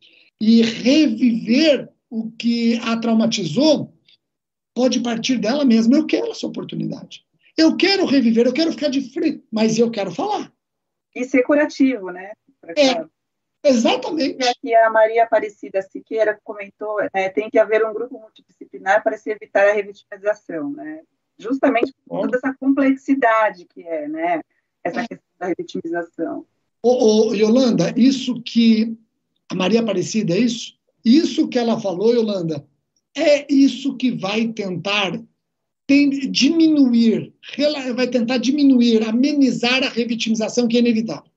e 0.40 0.60
reviver 0.62 1.88
o 2.10 2.30
que 2.32 2.78
a 2.82 2.96
traumatizou 2.96 3.92
pode 4.74 5.00
partir 5.00 5.38
dela 5.38 5.64
mesma. 5.64 5.96
Eu 5.96 6.06
quero 6.06 6.30
essa 6.30 6.46
oportunidade. 6.46 7.24
Eu 7.56 7.76
quero 7.76 8.04
reviver, 8.04 8.46
eu 8.46 8.52
quero 8.52 8.72
ficar 8.72 8.88
de 8.88 9.00
frente, 9.00 9.42
mas 9.50 9.78
eu 9.78 9.90
quero 9.90 10.10
falar. 10.10 10.52
E 11.16 11.24
ser 11.24 11.42
curativo, 11.44 12.10
né? 12.10 12.32
É, 12.76 13.02
exatamente. 13.66 14.36
E 14.38 14.48
aqui 14.48 14.74
a 14.74 14.90
Maria 14.90 15.24
Aparecida 15.24 15.80
Siqueira 15.80 16.38
comentou, 16.44 16.98
é, 17.14 17.30
tem 17.30 17.48
que 17.48 17.58
haver 17.58 17.82
um 17.86 17.94
grupo 17.94 18.20
multidisciplinar 18.20 19.02
para 19.02 19.16
se 19.16 19.30
evitar 19.30 19.66
a 19.66 19.72
revitimização, 19.72 20.70
né? 20.72 21.00
Justamente 21.38 21.94
por 22.06 22.20
toda 22.20 22.36
essa 22.36 22.54
complexidade 22.60 23.64
que 23.64 23.82
é, 23.82 24.06
né? 24.06 24.42
Essa 24.84 25.00
é. 25.00 25.08
questão 25.08 25.26
da 25.38 25.46
revitimização. 25.46 26.44
Ô, 26.82 27.30
ô, 27.30 27.34
Yolanda, 27.34 27.94
isso 27.96 28.42
que 28.42 28.94
a 29.50 29.54
Maria 29.54 29.80
Aparecida, 29.80 30.34
é 30.34 30.38
isso? 30.38 30.78
Isso 31.02 31.48
que 31.48 31.58
ela 31.58 31.80
falou, 31.80 32.12
Yolanda, 32.12 32.62
é 33.16 33.50
isso 33.50 33.96
que 33.96 34.10
vai 34.10 34.48
tentar 34.48 35.18
diminuir, 35.88 37.32
vai 37.94 38.08
tentar 38.08 38.38
diminuir, 38.38 39.06
amenizar 39.06 39.84
a 39.84 39.88
revitimização 39.88 40.66
que 40.66 40.76
é 40.76 40.80
inevitável. 40.80 41.30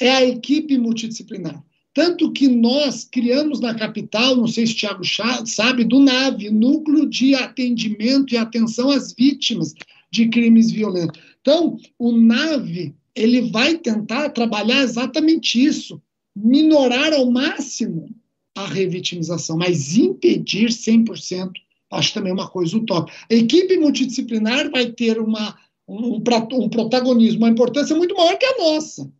É 0.00 0.10
a 0.10 0.24
equipe 0.24 0.76
multidisciplinar. 0.76 1.62
Tanto 1.94 2.32
que 2.32 2.48
nós 2.48 3.04
criamos 3.04 3.60
na 3.60 3.74
capital, 3.74 4.34
não 4.34 4.46
sei 4.46 4.66
se 4.66 4.72
o 4.72 4.76
Tiago 4.76 5.04
sabe, 5.46 5.84
do 5.84 6.00
NAVE, 6.00 6.50
Núcleo 6.50 7.06
de 7.06 7.34
Atendimento 7.34 8.34
e 8.34 8.38
Atenção 8.38 8.90
às 8.90 9.12
Vítimas 9.12 9.74
de 10.10 10.28
Crimes 10.28 10.70
Violentos. 10.70 11.20
Então, 11.40 11.78
o 11.98 12.12
NAVE, 12.12 12.94
ele 13.14 13.50
vai 13.50 13.76
tentar 13.76 14.30
trabalhar 14.30 14.82
exatamente 14.82 15.62
isso, 15.62 16.00
minorar 16.34 17.12
ao 17.12 17.30
máximo 17.30 18.08
a 18.54 18.66
revitimização, 18.66 19.58
mas 19.58 19.94
impedir 19.96 20.68
100% 20.68 21.52
acho 21.92 22.14
também 22.14 22.32
uma 22.32 22.48
coisa 22.48 22.76
utópica. 22.76 23.16
A 23.30 23.34
equipe 23.34 23.78
multidisciplinar 23.78 24.70
vai 24.70 24.86
ter 24.86 25.18
uma, 25.18 25.58
um, 25.86 26.16
um 26.16 26.68
protagonismo, 26.68 27.38
uma 27.38 27.50
importância 27.50 27.94
muito 27.94 28.14
maior 28.16 28.36
que 28.36 28.46
a 28.46 28.58
nossa. 28.58 29.10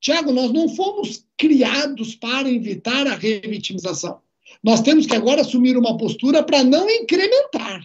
Tiago, 0.00 0.32
nós 0.32 0.52
não 0.52 0.68
fomos 0.68 1.26
criados 1.36 2.14
para 2.14 2.48
evitar 2.48 3.06
a 3.06 3.14
revitimização. 3.14 4.20
Nós 4.62 4.80
temos 4.80 5.06
que 5.06 5.14
agora 5.14 5.40
assumir 5.40 5.76
uma 5.76 5.96
postura 5.96 6.42
para 6.42 6.62
não 6.62 6.88
incrementar. 6.88 7.82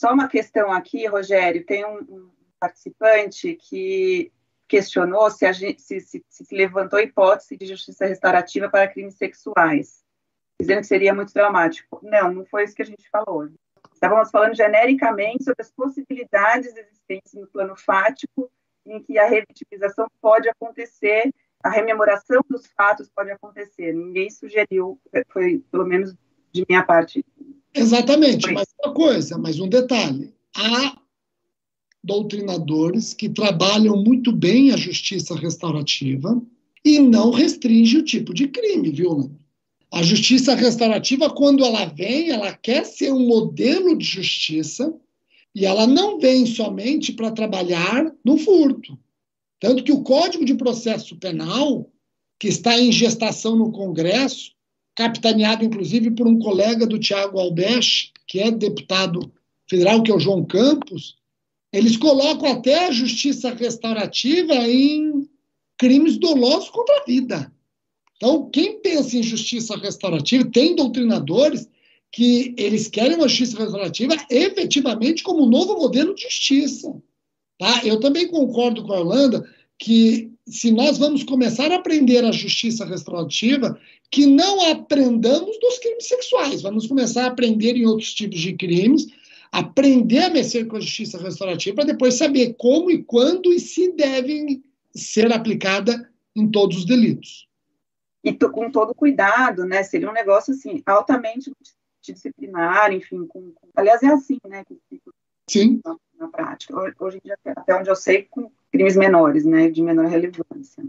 Só 0.00 0.12
uma 0.12 0.28
questão 0.28 0.72
aqui, 0.72 1.06
Rogério, 1.06 1.64
tem 1.64 1.84
um, 1.84 2.30
participante 2.60 3.54
que 3.54 4.30
questionou 4.68 5.30
se, 5.30 5.50
gente, 5.52 5.80
se, 5.80 6.00
se, 6.00 6.24
se, 6.28 6.54
levantou 6.54 6.98
a 6.98 7.02
hipótese 7.02 7.56
de 7.56 7.66
justiça 7.66 8.06
restaurativa 8.06 8.68
para 8.68 8.88
crimes 8.88 9.14
sexuais, 9.14 10.02
dizendo 10.60 10.80
que 10.80 10.86
seria 10.86 11.14
muito 11.14 11.32
dramático. 11.32 12.00
Não, 12.02 12.32
não 12.32 12.44
foi 12.46 12.64
isso 12.64 12.74
que 12.74 12.82
a 12.82 12.86
gente 12.86 13.08
falou. 13.10 13.48
Estávamos 13.92 14.30
falando 14.30 14.54
genericamente 14.54 15.44
sobre 15.44 15.62
as 15.62 15.70
possibilidades 15.70 16.74
existentes 16.76 17.34
no 17.34 17.46
plano 17.46 17.74
fático 17.76 18.50
em 18.86 19.02
que 19.02 19.18
a 19.18 19.26
revitimização 19.26 20.06
pode 20.20 20.48
acontecer, 20.48 21.32
a 21.62 21.70
rememoração 21.70 22.40
dos 22.48 22.66
fatos 22.76 23.10
pode 23.14 23.30
acontecer. 23.30 23.92
Ninguém 23.92 24.30
sugeriu, 24.30 25.00
foi 25.28 25.62
pelo 25.70 25.86
menos 25.86 26.14
de 26.52 26.64
minha 26.68 26.82
parte. 26.82 27.24
Exatamente, 27.74 28.52
mas 28.52 28.66
uma 28.82 28.94
coisa, 28.94 29.36
mas 29.36 29.58
um 29.58 29.68
detalhe. 29.68 30.34
Há 30.56 30.96
doutrinadores 32.02 33.12
que 33.12 33.28
trabalham 33.28 33.96
muito 33.96 34.30
bem 34.30 34.72
a 34.72 34.76
justiça 34.76 35.34
restaurativa 35.34 36.40
e 36.84 37.00
não 37.00 37.30
restringe 37.32 37.98
o 37.98 38.04
tipo 38.04 38.32
de 38.32 38.46
crime, 38.46 38.90
viu, 38.90 39.30
A 39.96 40.02
justiça 40.02 40.54
restaurativa, 40.54 41.30
quando 41.30 41.64
ela 41.64 41.86
vem, 41.86 42.28
ela 42.28 42.52
quer 42.52 42.84
ser 42.84 43.10
um 43.14 43.26
modelo 43.26 43.96
de 43.96 44.04
justiça 44.04 44.94
e 45.54 45.64
ela 45.64 45.86
não 45.86 46.20
vem 46.20 46.44
somente 46.44 47.14
para 47.14 47.30
trabalhar 47.30 48.12
no 48.22 48.36
furto. 48.36 48.98
Tanto 49.58 49.82
que 49.82 49.90
o 49.90 50.02
Código 50.02 50.44
de 50.44 50.54
Processo 50.54 51.16
Penal, 51.16 51.90
que 52.38 52.46
está 52.46 52.78
em 52.78 52.92
gestação 52.92 53.56
no 53.56 53.72
Congresso, 53.72 54.50
capitaneado 54.94 55.64
inclusive 55.64 56.10
por 56.10 56.28
um 56.28 56.38
colega 56.38 56.86
do 56.86 56.98
Tiago 56.98 57.40
Albech, 57.40 58.12
que 58.28 58.38
é 58.38 58.50
deputado 58.50 59.32
federal, 59.66 60.02
que 60.02 60.10
é 60.10 60.14
o 60.14 60.20
João 60.20 60.44
Campos, 60.44 61.16
eles 61.72 61.96
colocam 61.96 62.52
até 62.52 62.86
a 62.86 62.92
justiça 62.92 63.48
restaurativa 63.54 64.56
em 64.56 65.26
crimes 65.78 66.18
dolosos 66.18 66.68
contra 66.68 67.00
a 67.00 67.04
vida. 67.06 67.55
Então, 68.16 68.48
quem 68.50 68.80
pensa 68.80 69.16
em 69.16 69.22
justiça 69.22 69.76
restaurativa, 69.76 70.44
tem 70.50 70.74
doutrinadores 70.74 71.68
que 72.10 72.54
eles 72.56 72.88
querem 72.88 73.16
uma 73.16 73.28
justiça 73.28 73.58
restaurativa 73.58 74.14
efetivamente 74.30 75.22
como 75.22 75.44
um 75.44 75.48
novo 75.48 75.76
modelo 75.76 76.14
de 76.14 76.22
justiça. 76.22 76.94
Tá? 77.58 77.82
Eu 77.84 78.00
também 78.00 78.28
concordo 78.28 78.84
com 78.84 78.92
a 78.92 79.00
Holanda 79.00 79.46
que 79.78 80.32
se 80.48 80.70
nós 80.70 80.96
vamos 80.96 81.24
começar 81.24 81.70
a 81.72 81.76
aprender 81.76 82.24
a 82.24 82.32
justiça 82.32 82.84
restaurativa, 82.84 83.78
que 84.10 84.24
não 84.24 84.70
aprendamos 84.70 85.58
dos 85.58 85.78
crimes 85.78 86.06
sexuais, 86.06 86.62
vamos 86.62 86.86
começar 86.86 87.24
a 87.24 87.28
aprender 87.28 87.76
em 87.76 87.84
outros 87.84 88.14
tipos 88.14 88.40
de 88.40 88.54
crimes, 88.54 89.08
aprender 89.50 90.20
a 90.20 90.30
mexer 90.30 90.66
com 90.66 90.76
a 90.76 90.80
justiça 90.80 91.18
restaurativa 91.18 91.76
para 91.76 91.84
depois 91.86 92.14
saber 92.14 92.54
como 92.54 92.90
e 92.90 93.02
quando 93.02 93.52
e 93.52 93.58
se 93.58 93.92
devem 93.92 94.62
ser 94.94 95.32
aplicada 95.32 96.08
em 96.34 96.48
todos 96.48 96.78
os 96.78 96.84
delitos. 96.84 97.46
E 98.26 98.32
com 98.32 98.68
todo 98.72 98.92
cuidado, 98.92 99.64
né? 99.64 99.84
Seria 99.84 100.10
um 100.10 100.12
negócio 100.12 100.52
assim 100.52 100.82
altamente 100.84 101.52
disciplinar, 102.02 102.92
enfim, 102.92 103.24
com, 103.24 103.52
com, 103.52 103.68
aliás 103.76 104.02
é 104.02 104.08
assim, 104.08 104.38
né, 104.48 104.64
que 104.64 104.76
Sim. 105.48 105.80
Na, 105.84 105.96
na, 106.18 106.28
prática. 106.28 106.74
Hoje 106.98 107.18
em 107.18 107.20
dia, 107.24 107.38
até 107.44 107.76
onde 107.76 107.88
eu 107.88 107.94
sei, 107.94 108.22
com 108.28 108.50
crimes 108.72 108.96
menores, 108.96 109.44
né, 109.44 109.70
de 109.70 109.80
menor 109.80 110.06
relevância. 110.06 110.84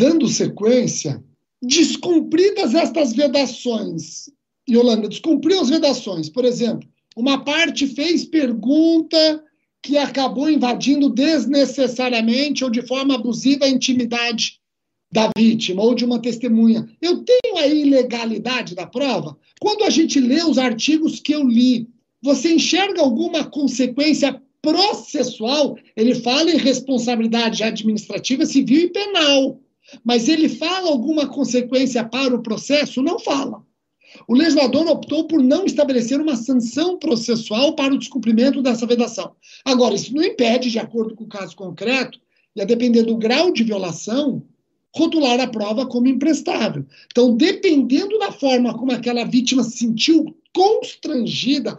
Dando 0.00 0.26
sequência, 0.28 1.22
descumpridas 1.60 2.74
estas 2.74 3.14
vedações, 3.14 4.30
Yolanda, 4.68 5.08
descumpriu 5.08 5.60
as 5.60 5.68
vedações, 5.68 6.30
por 6.30 6.44
exemplo, 6.46 6.88
uma 7.14 7.44
parte 7.44 7.86
fez 7.86 8.24
pergunta 8.24 9.44
que 9.82 9.98
acabou 9.98 10.48
invadindo 10.48 11.10
desnecessariamente 11.10 12.64
ou 12.64 12.70
de 12.70 12.86
forma 12.86 13.14
abusiva 13.14 13.66
a 13.66 13.70
intimidade 13.70 14.55
da 15.16 15.30
vítima 15.34 15.82
ou 15.82 15.94
de 15.94 16.04
uma 16.04 16.20
testemunha. 16.20 16.86
Eu 17.00 17.24
tenho 17.24 17.56
a 17.56 17.66
ilegalidade 17.66 18.74
da 18.74 18.86
prova? 18.86 19.34
Quando 19.58 19.84
a 19.84 19.88
gente 19.88 20.20
lê 20.20 20.42
os 20.42 20.58
artigos 20.58 21.20
que 21.20 21.34
eu 21.34 21.42
li, 21.42 21.88
você 22.20 22.52
enxerga 22.52 23.00
alguma 23.00 23.42
consequência 23.42 24.38
processual? 24.60 25.74
Ele 25.96 26.14
fala 26.16 26.50
em 26.50 26.58
responsabilidade 26.58 27.62
administrativa, 27.62 28.44
civil 28.44 28.82
e 28.82 28.90
penal. 28.90 29.58
Mas 30.04 30.28
ele 30.28 30.50
fala 30.50 30.90
alguma 30.90 31.26
consequência 31.26 32.04
para 32.04 32.34
o 32.34 32.42
processo? 32.42 33.00
Não 33.00 33.18
fala. 33.18 33.64
O 34.28 34.34
legislador 34.34 34.86
optou 34.86 35.26
por 35.26 35.42
não 35.42 35.64
estabelecer 35.64 36.20
uma 36.20 36.36
sanção 36.36 36.98
processual 36.98 37.74
para 37.74 37.94
o 37.94 37.98
descumprimento 37.98 38.60
dessa 38.60 38.86
vedação. 38.86 39.32
Agora, 39.64 39.94
isso 39.94 40.14
não 40.14 40.22
impede, 40.22 40.70
de 40.70 40.78
acordo 40.78 41.14
com 41.14 41.24
o 41.24 41.28
caso 41.28 41.56
concreto, 41.56 42.20
e 42.54 42.60
a 42.60 42.66
depender 42.66 43.04
do 43.04 43.16
grau 43.16 43.50
de 43.50 43.64
violação, 43.64 44.42
rotular 44.96 45.38
a 45.40 45.46
prova 45.46 45.86
como 45.86 46.08
imprestável. 46.08 46.86
Então, 47.10 47.36
dependendo 47.36 48.18
da 48.18 48.32
forma 48.32 48.76
como 48.76 48.92
aquela 48.92 49.24
vítima 49.24 49.62
se 49.62 49.76
sentiu 49.76 50.34
constrangida, 50.54 51.78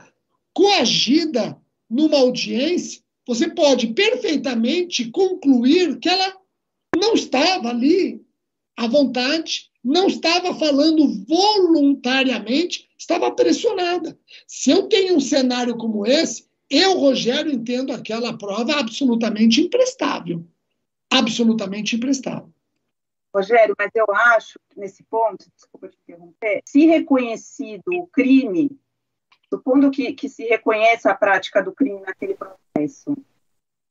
coagida 0.54 1.58
numa 1.90 2.18
audiência, 2.20 3.02
você 3.26 3.50
pode 3.50 3.88
perfeitamente 3.88 5.10
concluir 5.10 5.98
que 5.98 6.08
ela 6.08 6.38
não 6.96 7.16
estava 7.16 7.70
ali 7.70 8.22
à 8.78 8.88
vontade, 8.88 9.72
não 9.84 10.08
estava 10.08 10.54
falando 10.54 11.26
voluntariamente, 11.26 12.88
estava 12.98 13.32
pressionada. 13.32 14.18
Se 14.48 14.70
eu 14.70 14.84
tenho 14.84 15.16
um 15.16 15.20
cenário 15.20 15.76
como 15.76 16.06
esse, 16.06 16.46
eu, 16.70 17.00
Rogério, 17.00 17.52
entendo 17.52 17.92
aquela 17.92 18.38
prova 18.38 18.74
absolutamente 18.74 19.62
imprestável. 19.62 20.46
Absolutamente 21.10 21.96
imprestável. 21.96 22.54
Rogério, 23.38 23.76
mas 23.78 23.92
eu 23.94 24.06
acho 24.10 24.60
que 24.70 24.80
nesse 24.80 25.04
ponto, 25.04 25.46
desculpa 25.56 25.88
te 25.88 25.98
interromper, 26.04 26.62
se 26.66 26.88
reconhecido 26.88 27.84
o 27.94 28.08
crime, 28.08 28.72
supondo 29.48 29.92
que, 29.92 30.14
que 30.14 30.28
se 30.28 30.44
reconheça 30.46 31.12
a 31.12 31.16
prática 31.16 31.62
do 31.62 31.72
crime 31.72 32.00
naquele 32.02 32.36
processo, 32.36 33.16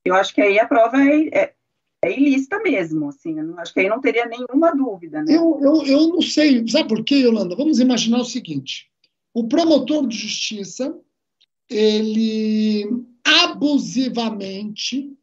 eu 0.05 0.15
acho 0.15 0.35
que 0.35 0.41
aí 0.41 0.59
a 0.59 0.67
prova 0.67 0.99
é, 0.99 1.29
é, 1.29 1.55
é 2.03 2.13
ilícita 2.13 2.59
mesmo, 2.59 3.09
assim, 3.09 3.37
acho 3.59 3.73
que 3.73 3.81
aí 3.81 3.89
não 3.89 4.01
teria 4.01 4.27
nenhuma 4.27 4.75
dúvida. 4.75 5.23
Né? 5.23 5.37
Eu, 5.37 5.59
eu, 5.63 5.83
eu 5.85 6.09
não 6.09 6.21
sei, 6.21 6.67
sabe 6.69 6.89
por 6.89 7.05
quê, 7.05 7.17
Yolanda? 7.17 7.55
Vamos 7.55 7.79
imaginar 7.79 8.19
o 8.19 8.25
seguinte, 8.25 8.91
o 9.33 9.47
promotor 9.47 10.07
de 10.09 10.17
justiça, 10.17 10.99
ele 11.71 13.05
abusivamente 13.25 15.17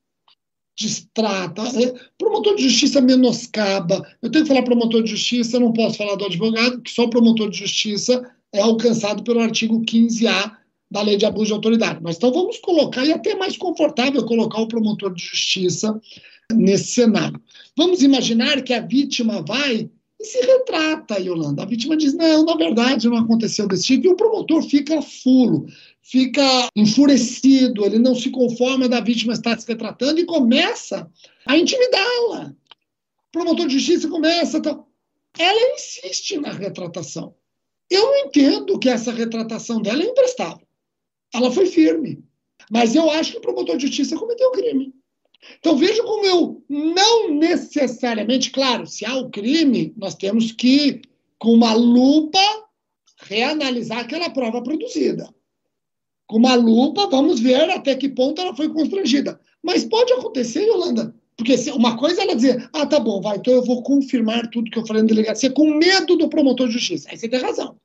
distrata. 0.75 1.61
É, 1.61 1.93
promotor 2.17 2.55
de 2.55 2.63
justiça 2.63 3.01
menoscaba. 3.01 4.05
Eu 4.21 4.31
tenho 4.31 4.43
que 4.43 4.49
falar 4.49 4.63
promotor 4.63 5.03
de 5.03 5.11
justiça, 5.11 5.59
não 5.59 5.73
posso 5.73 5.97
falar 5.97 6.15
do 6.15 6.25
advogado, 6.25 6.81
que 6.81 6.91
só 6.91 7.07
promotor 7.07 7.49
de 7.49 7.59
justiça 7.59 8.23
é 8.51 8.61
alcançado 8.61 9.23
pelo 9.23 9.39
artigo 9.39 9.81
15A 9.81 10.51
da 10.89 11.01
Lei 11.01 11.17
de 11.17 11.25
Abuso 11.25 11.47
de 11.47 11.53
Autoridade. 11.53 11.99
Mas 12.01 12.17
então 12.17 12.31
vamos 12.31 12.59
colocar, 12.59 13.03
e 13.05 13.11
é 13.11 13.15
até 13.15 13.35
mais 13.35 13.57
confortável 13.57 14.23
colocar 14.25 14.61
o 14.61 14.67
promotor 14.67 15.13
de 15.13 15.23
justiça 15.23 15.99
nesse 16.53 16.93
cenário. 16.93 17.41
Vamos 17.75 18.03
imaginar 18.03 18.61
que 18.61 18.73
a 18.73 18.81
vítima 18.81 19.43
vai 19.47 19.89
e 20.19 20.25
se 20.25 20.39
retrata, 20.39 21.19
Yolanda. 21.19 21.63
A 21.63 21.65
vítima 21.65 21.97
diz: 21.97 22.13
não, 22.13 22.45
na 22.45 22.55
verdade 22.55 23.09
não 23.09 23.17
aconteceu 23.17 23.67
desse 23.67 23.87
tipo, 23.87 24.07
e 24.07 24.09
o 24.11 24.15
promotor 24.15 24.61
fica 24.63 25.01
fulo 25.01 25.65
fica 26.03 26.69
enfurecido, 26.75 27.85
ele 27.85 27.97
não 27.97 28.13
se 28.13 28.29
conforma 28.29 28.89
da 28.89 28.99
vítima 28.99 29.33
estar 29.33 29.57
se 29.57 29.65
retratando 29.65 30.19
e 30.19 30.25
começa 30.25 31.09
a 31.45 31.57
intimidá-la. 31.57 32.53
O 33.27 33.31
promotor 33.31 33.67
de 33.67 33.79
justiça 33.79 34.09
começa. 34.09 34.61
Tá... 34.61 34.83
Ela 35.39 35.73
insiste 35.73 36.37
na 36.37 36.51
retratação. 36.51 37.33
Eu 37.89 38.13
entendo 38.17 38.77
que 38.77 38.89
essa 38.89 39.11
retratação 39.11 39.81
dela 39.81 40.03
é 40.03 40.07
imprestável. 40.07 40.67
Ela 41.33 41.51
foi 41.51 41.65
firme. 41.65 42.23
Mas 42.69 42.95
eu 42.95 43.09
acho 43.09 43.31
que 43.31 43.37
o 43.37 43.41
promotor 43.41 43.77
de 43.77 43.87
justiça 43.87 44.17
cometeu 44.17 44.51
crime. 44.51 44.93
Então 45.59 45.75
veja 45.75 46.03
como 46.03 46.25
eu 46.25 46.63
não 46.69 47.33
necessariamente, 47.33 48.51
claro, 48.51 48.87
se 48.87 49.05
há 49.05 49.15
o 49.15 49.29
crime, 49.29 49.93
nós 49.97 50.15
temos 50.15 50.51
que, 50.51 51.01
com 51.37 51.51
uma 51.51 51.73
lupa, 51.73 52.39
reanalisar 53.17 53.99
aquela 53.99 54.29
prova 54.29 54.61
produzida 54.61 55.33
com 56.27 56.37
uma 56.37 56.55
lupa, 56.55 57.07
vamos 57.07 57.39
ver 57.39 57.69
até 57.69 57.95
que 57.95 58.09
ponto 58.09 58.41
ela 58.41 58.55
foi 58.55 58.69
constrangida. 58.69 59.39
Mas 59.61 59.85
pode 59.85 60.11
acontecer, 60.13 60.65
Yolanda, 60.65 61.15
porque 61.37 61.55
uma 61.71 61.97
coisa 61.97 62.21
é 62.21 62.23
ela 62.23 62.35
dizer, 62.35 62.69
ah, 62.73 62.85
tá 62.85 62.99
bom, 62.99 63.21
vai, 63.21 63.37
então 63.37 63.53
eu 63.53 63.63
vou 63.63 63.81
confirmar 63.83 64.49
tudo 64.49 64.69
que 64.69 64.77
eu 64.77 64.85
falei 64.85 65.01
na 65.01 65.07
delegacia 65.07 65.51
com 65.51 65.73
medo 65.73 66.15
do 66.15 66.29
promotor 66.29 66.67
de 66.67 66.73
justiça. 66.73 67.09
Aí 67.09 67.17
você 67.17 67.27
tem 67.27 67.39
razão. 67.39 67.77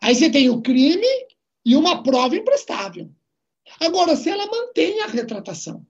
Aí 0.00 0.14
você 0.14 0.30
tem 0.30 0.50
o 0.50 0.60
crime 0.60 1.06
e 1.64 1.76
uma 1.76 2.02
prova 2.02 2.36
imprestável. 2.36 3.10
Agora, 3.80 4.16
se 4.16 4.28
ela 4.28 4.46
mantém 4.46 5.00
a 5.00 5.06
retratação 5.06 5.86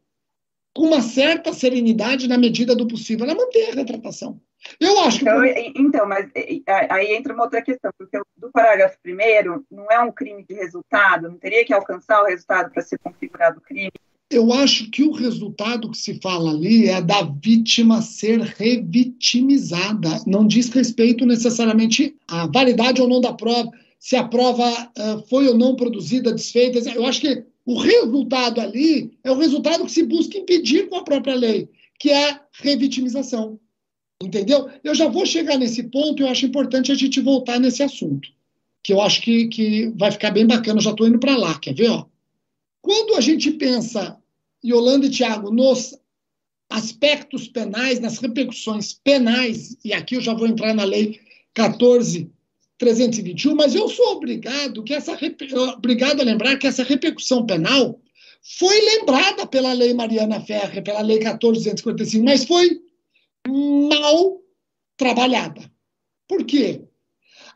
com 0.74 0.86
uma 0.86 1.00
certa 1.00 1.52
serenidade 1.52 2.26
na 2.26 2.36
medida 2.36 2.74
do 2.74 2.88
possível, 2.88 3.24
ela 3.24 3.34
mantém 3.34 3.70
a 3.70 3.74
retratação. 3.74 4.40
Eu 4.80 4.98
acho 5.00 5.22
então, 5.22 5.42
que. 5.42 5.72
Então, 5.76 6.06
mas 6.06 6.30
aí 6.90 7.14
entra 7.14 7.34
uma 7.34 7.44
outra 7.44 7.62
questão, 7.62 7.90
porque 7.98 8.18
do 8.36 8.50
parágrafo 8.50 8.96
primeiro 9.02 9.64
não 9.70 9.90
é 9.90 10.00
um 10.00 10.12
crime 10.12 10.44
de 10.48 10.54
resultado, 10.54 11.28
não 11.28 11.38
teria 11.38 11.64
que 11.64 11.72
alcançar 11.72 12.22
o 12.22 12.26
resultado 12.26 12.70
para 12.72 12.82
ser 12.82 12.98
configurado 12.98 13.58
o 13.58 13.62
crime. 13.62 13.92
eu 14.30 14.52
acho 14.52 14.90
que 14.90 15.02
o 15.02 15.12
resultado 15.12 15.90
que 15.90 15.98
se 15.98 16.18
fala 16.20 16.50
ali 16.50 16.88
é 16.88 17.00
da 17.00 17.22
vítima 17.22 18.02
ser 18.02 18.40
revitimizada. 18.40 20.22
Não 20.26 20.46
diz 20.46 20.68
respeito 20.70 21.24
necessariamente 21.24 22.16
à 22.26 22.46
validade 22.46 23.00
ou 23.00 23.08
não 23.08 23.20
da 23.20 23.32
prova, 23.32 23.70
se 23.98 24.16
a 24.16 24.24
prova 24.24 24.68
uh, 24.68 25.26
foi 25.28 25.48
ou 25.48 25.56
não 25.56 25.76
produzida, 25.76 26.32
desfeita. 26.32 26.78
Eu 26.90 27.06
acho 27.06 27.20
que 27.22 27.44
o 27.64 27.78
resultado 27.80 28.60
ali 28.60 29.16
é 29.24 29.30
o 29.30 29.38
resultado 29.38 29.84
que 29.84 29.92
se 29.92 30.02
busca 30.02 30.36
impedir 30.36 30.88
com 30.88 30.96
a 30.96 31.04
própria 31.04 31.34
lei, 31.34 31.70
que 31.98 32.10
é 32.10 32.30
a 32.30 32.40
revitimização. 32.52 33.58
Entendeu? 34.24 34.68
Eu 34.82 34.94
já 34.94 35.08
vou 35.08 35.26
chegar 35.26 35.58
nesse 35.58 35.82
ponto 35.84 36.20
e 36.20 36.24
eu 36.24 36.28
acho 36.28 36.46
importante 36.46 36.90
a 36.90 36.94
gente 36.94 37.20
voltar 37.20 37.60
nesse 37.60 37.82
assunto, 37.82 38.28
que 38.82 38.92
eu 38.92 39.00
acho 39.00 39.22
que, 39.22 39.48
que 39.48 39.92
vai 39.96 40.10
ficar 40.10 40.30
bem 40.30 40.46
bacana. 40.46 40.78
Eu 40.78 40.82
já 40.82 40.90
estou 40.90 41.06
indo 41.06 41.18
para 41.18 41.36
lá, 41.36 41.58
quer 41.58 41.74
ver? 41.74 41.90
Ó? 41.90 42.06
Quando 42.80 43.14
a 43.14 43.20
gente 43.20 43.50
pensa, 43.52 44.18
Yolanda 44.64 45.06
e 45.06 45.10
Tiago, 45.10 45.50
nos 45.50 45.98
aspectos 46.68 47.48
penais, 47.48 48.00
nas 48.00 48.18
repercussões 48.18 48.92
penais, 48.92 49.76
e 49.84 49.92
aqui 49.92 50.16
eu 50.16 50.20
já 50.20 50.34
vou 50.34 50.46
entrar 50.46 50.74
na 50.74 50.84
lei 50.84 51.20
14.321, 51.54 53.54
mas 53.54 53.74
eu 53.74 53.88
sou 53.88 54.16
obrigado, 54.16 54.82
que 54.82 54.92
essa, 54.92 55.16
obrigado 55.76 56.20
a 56.20 56.24
lembrar 56.24 56.56
que 56.56 56.66
essa 56.66 56.82
repercussão 56.82 57.46
penal 57.46 58.00
foi 58.42 58.78
lembrada 58.80 59.46
pela 59.46 59.72
lei 59.72 59.94
Mariana 59.94 60.40
Ferrer, 60.40 60.82
pela 60.82 61.00
lei 61.00 61.20
14.245, 61.20 62.22
mas 62.22 62.44
foi 62.44 62.83
mal 63.46 64.40
trabalhada. 64.96 65.70
Por 66.28 66.44
quê? 66.44 66.82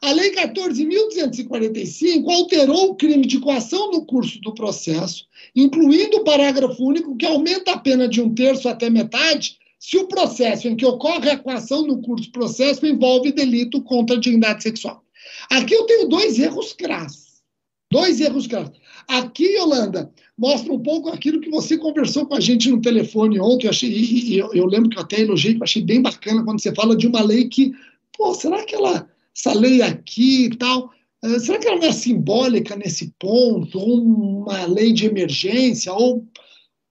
A 0.00 0.12
Lei 0.12 0.32
14.245 0.32 2.30
alterou 2.30 2.90
o 2.90 2.94
crime 2.94 3.26
de 3.26 3.40
coação 3.40 3.90
no 3.90 4.06
curso 4.06 4.40
do 4.40 4.54
processo, 4.54 5.26
incluindo 5.56 6.18
o 6.18 6.24
parágrafo 6.24 6.84
único 6.84 7.16
que 7.16 7.26
aumenta 7.26 7.72
a 7.72 7.78
pena 7.78 8.06
de 8.06 8.20
um 8.20 8.32
terço 8.32 8.68
até 8.68 8.88
metade 8.88 9.58
se 9.78 9.96
o 9.96 10.06
processo 10.06 10.68
em 10.68 10.76
que 10.76 10.86
ocorre 10.86 11.30
a 11.30 11.38
coação 11.38 11.86
no 11.86 12.00
curso 12.00 12.26
do 12.26 12.32
processo 12.32 12.86
envolve 12.86 13.32
delito 13.32 13.82
contra 13.82 14.16
a 14.16 14.20
dignidade 14.20 14.62
sexual. 14.62 15.04
Aqui 15.50 15.74
eu 15.74 15.84
tenho 15.86 16.08
dois 16.08 16.38
erros 16.38 16.72
crassos. 16.72 17.42
Dois 17.90 18.20
erros 18.20 18.46
crassos. 18.46 18.78
Aqui, 19.08 19.56
Yolanda, 19.56 20.12
mostra 20.38 20.72
um 20.72 20.78
pouco 20.78 21.08
aquilo 21.08 21.40
que 21.40 21.50
você 21.50 21.76
conversou 21.76 22.24
com 22.24 22.34
a 22.34 22.40
gente 22.40 22.70
no 22.70 22.80
telefone 22.80 23.40
ontem. 23.40 23.66
Eu, 23.66 23.70
achei, 23.70 23.90
e 23.90 24.38
eu, 24.38 24.66
lembro 24.66 24.88
que 24.88 24.96
eu 24.96 25.02
até 25.02 25.20
elogiei, 25.20 25.54
que 25.54 25.60
eu 25.60 25.64
achei 25.64 25.82
bem 25.82 26.00
bacana 26.00 26.44
quando 26.44 26.60
você 26.60 26.72
fala 26.74 26.96
de 26.96 27.06
uma 27.06 27.20
lei 27.20 27.48
que, 27.48 27.72
pô, 28.16 28.32
será 28.32 28.64
que 28.64 28.74
ela 28.74 29.08
essa 29.38 29.52
lei 29.52 29.80
aqui 29.82 30.46
e 30.46 30.56
tal. 30.56 30.92
Uh, 31.24 31.38
será 31.38 31.58
que 31.58 31.68
ela 31.68 31.78
não 31.78 31.86
é 31.86 31.92
simbólica 31.92 32.76
nesse 32.76 33.14
ponto? 33.18 33.78
Ou 33.78 34.02
uma 34.02 34.66
lei 34.66 34.92
de 34.92 35.06
emergência? 35.06 35.92
Ou. 35.92 36.26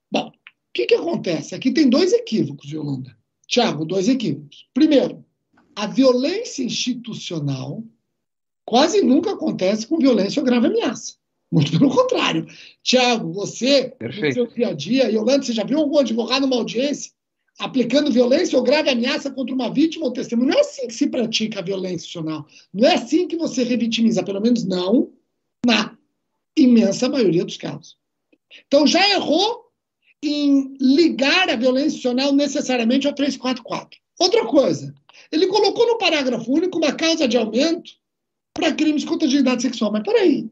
Bom, 0.09 0.29
o 0.29 0.31
que, 0.73 0.85
que 0.85 0.95
acontece? 0.95 1.53
Aqui 1.53 1.71
tem 1.71 1.89
dois 1.89 2.13
equívocos, 2.13 2.71
Yolanda. 2.71 3.15
Tiago, 3.47 3.85
dois 3.85 4.07
equívocos. 4.07 4.67
Primeiro, 4.73 5.23
a 5.75 5.87
violência 5.87 6.63
institucional 6.63 7.83
quase 8.65 9.01
nunca 9.01 9.31
acontece 9.31 9.87
com 9.87 9.97
violência 9.97 10.39
ou 10.39 10.45
grave 10.45 10.67
ameaça. 10.67 11.15
Muito 11.51 11.71
pelo 11.71 11.89
contrário. 11.89 12.45
Tiago, 12.83 13.31
você, 13.31 13.89
Perfeito. 13.97 14.39
no 14.39 14.45
seu 14.47 14.55
dia 14.55 14.67
a 14.67 14.73
dia, 14.73 15.09
Yolanda, 15.09 15.43
você 15.43 15.53
já 15.53 15.63
viu 15.63 15.79
algum 15.79 15.97
advogado 15.99 16.41
numa 16.41 16.57
audiência 16.57 17.11
aplicando 17.57 18.11
violência 18.11 18.57
ou 18.57 18.63
grave 18.63 18.89
ameaça 18.89 19.31
contra 19.31 19.53
uma 19.53 19.73
vítima 19.73 20.05
ou 20.05 20.13
testemunha. 20.13 20.51
Não 20.51 20.57
é 20.57 20.61
assim 20.61 20.87
que 20.87 20.93
se 20.93 21.07
pratica 21.07 21.59
a 21.59 21.63
violência 21.63 21.95
institucional. 21.95 22.45
Não 22.73 22.87
é 22.87 22.93
assim 22.93 23.27
que 23.27 23.35
você 23.35 23.63
revitimiza, 23.63 24.23
pelo 24.23 24.41
menos 24.41 24.63
não 24.63 25.11
na 25.65 25.97
imensa 26.55 27.09
maioria 27.09 27.43
dos 27.43 27.57
casos. 27.57 27.97
Então 28.67 28.85
já 28.85 29.07
errou 29.09 29.65
em 30.23 30.75
ligar 30.79 31.49
a 31.49 31.55
violência 31.55 31.87
institucional 31.87 32.31
necessariamente 32.31 33.07
ao 33.07 33.13
344. 33.13 33.99
Outra 34.19 34.45
coisa, 34.45 34.93
ele 35.31 35.47
colocou 35.47 35.85
no 35.87 35.97
parágrafo 35.97 36.51
único 36.51 36.77
uma 36.77 36.93
causa 36.93 37.27
de 37.27 37.37
aumento 37.37 37.91
para 38.53 38.73
crimes 38.73 39.05
contra 39.05 39.27
a 39.27 39.29
dignidade 39.29 39.61
sexual. 39.61 39.91
Mas 39.91 40.03
peraí. 40.03 40.49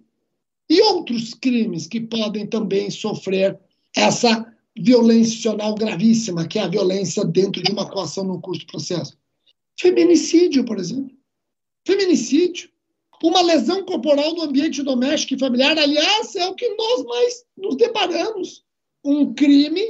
E 0.70 0.82
outros 0.82 1.34
crimes 1.34 1.88
que 1.88 2.00
podem 2.00 2.48
também 2.48 2.90
sofrer 2.90 3.60
essa 3.96 4.52
violência 4.78 5.56
gravíssima, 5.78 6.48
que 6.48 6.60
é 6.60 6.64
a 6.64 6.68
violência 6.68 7.24
dentro 7.24 7.62
de 7.62 7.72
uma 7.72 7.90
coação 7.90 8.24
no 8.24 8.42
curso 8.42 8.66
do 8.66 8.72
processo. 8.72 9.18
Feminicídio, 9.80 10.66
por 10.66 10.78
exemplo. 10.78 11.16
Feminicídio. 11.86 12.70
Uma 13.24 13.42
lesão 13.42 13.86
corporal 13.86 14.36
no 14.36 14.44
ambiente 14.44 14.84
doméstico 14.84 15.36
e 15.36 15.40
familiar, 15.40 15.78
aliás, 15.78 16.36
é 16.36 16.46
o 16.48 16.56
que 16.56 16.68
nós 16.76 17.04
mais 17.06 17.46
nos 17.58 17.76
deparamos. 17.78 18.64
Um 19.04 19.34
crime 19.34 19.82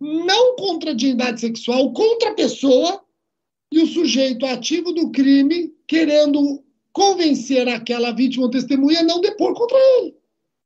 não 0.00 0.56
contra 0.56 0.90
a 0.90 0.94
dignidade 0.94 1.40
sexual, 1.40 1.92
contra 1.92 2.30
a 2.30 2.34
pessoa, 2.34 3.04
e 3.70 3.80
o 3.80 3.86
sujeito 3.86 4.46
ativo 4.46 4.92
do 4.92 5.10
crime 5.10 5.74
querendo 5.86 6.63
convencer 6.94 7.68
aquela 7.68 8.12
vítima 8.12 8.44
ou 8.44 8.50
testemunha 8.50 9.00
a 9.00 9.02
não 9.02 9.20
depor 9.20 9.52
contra 9.52 9.76
ele. 9.76 10.14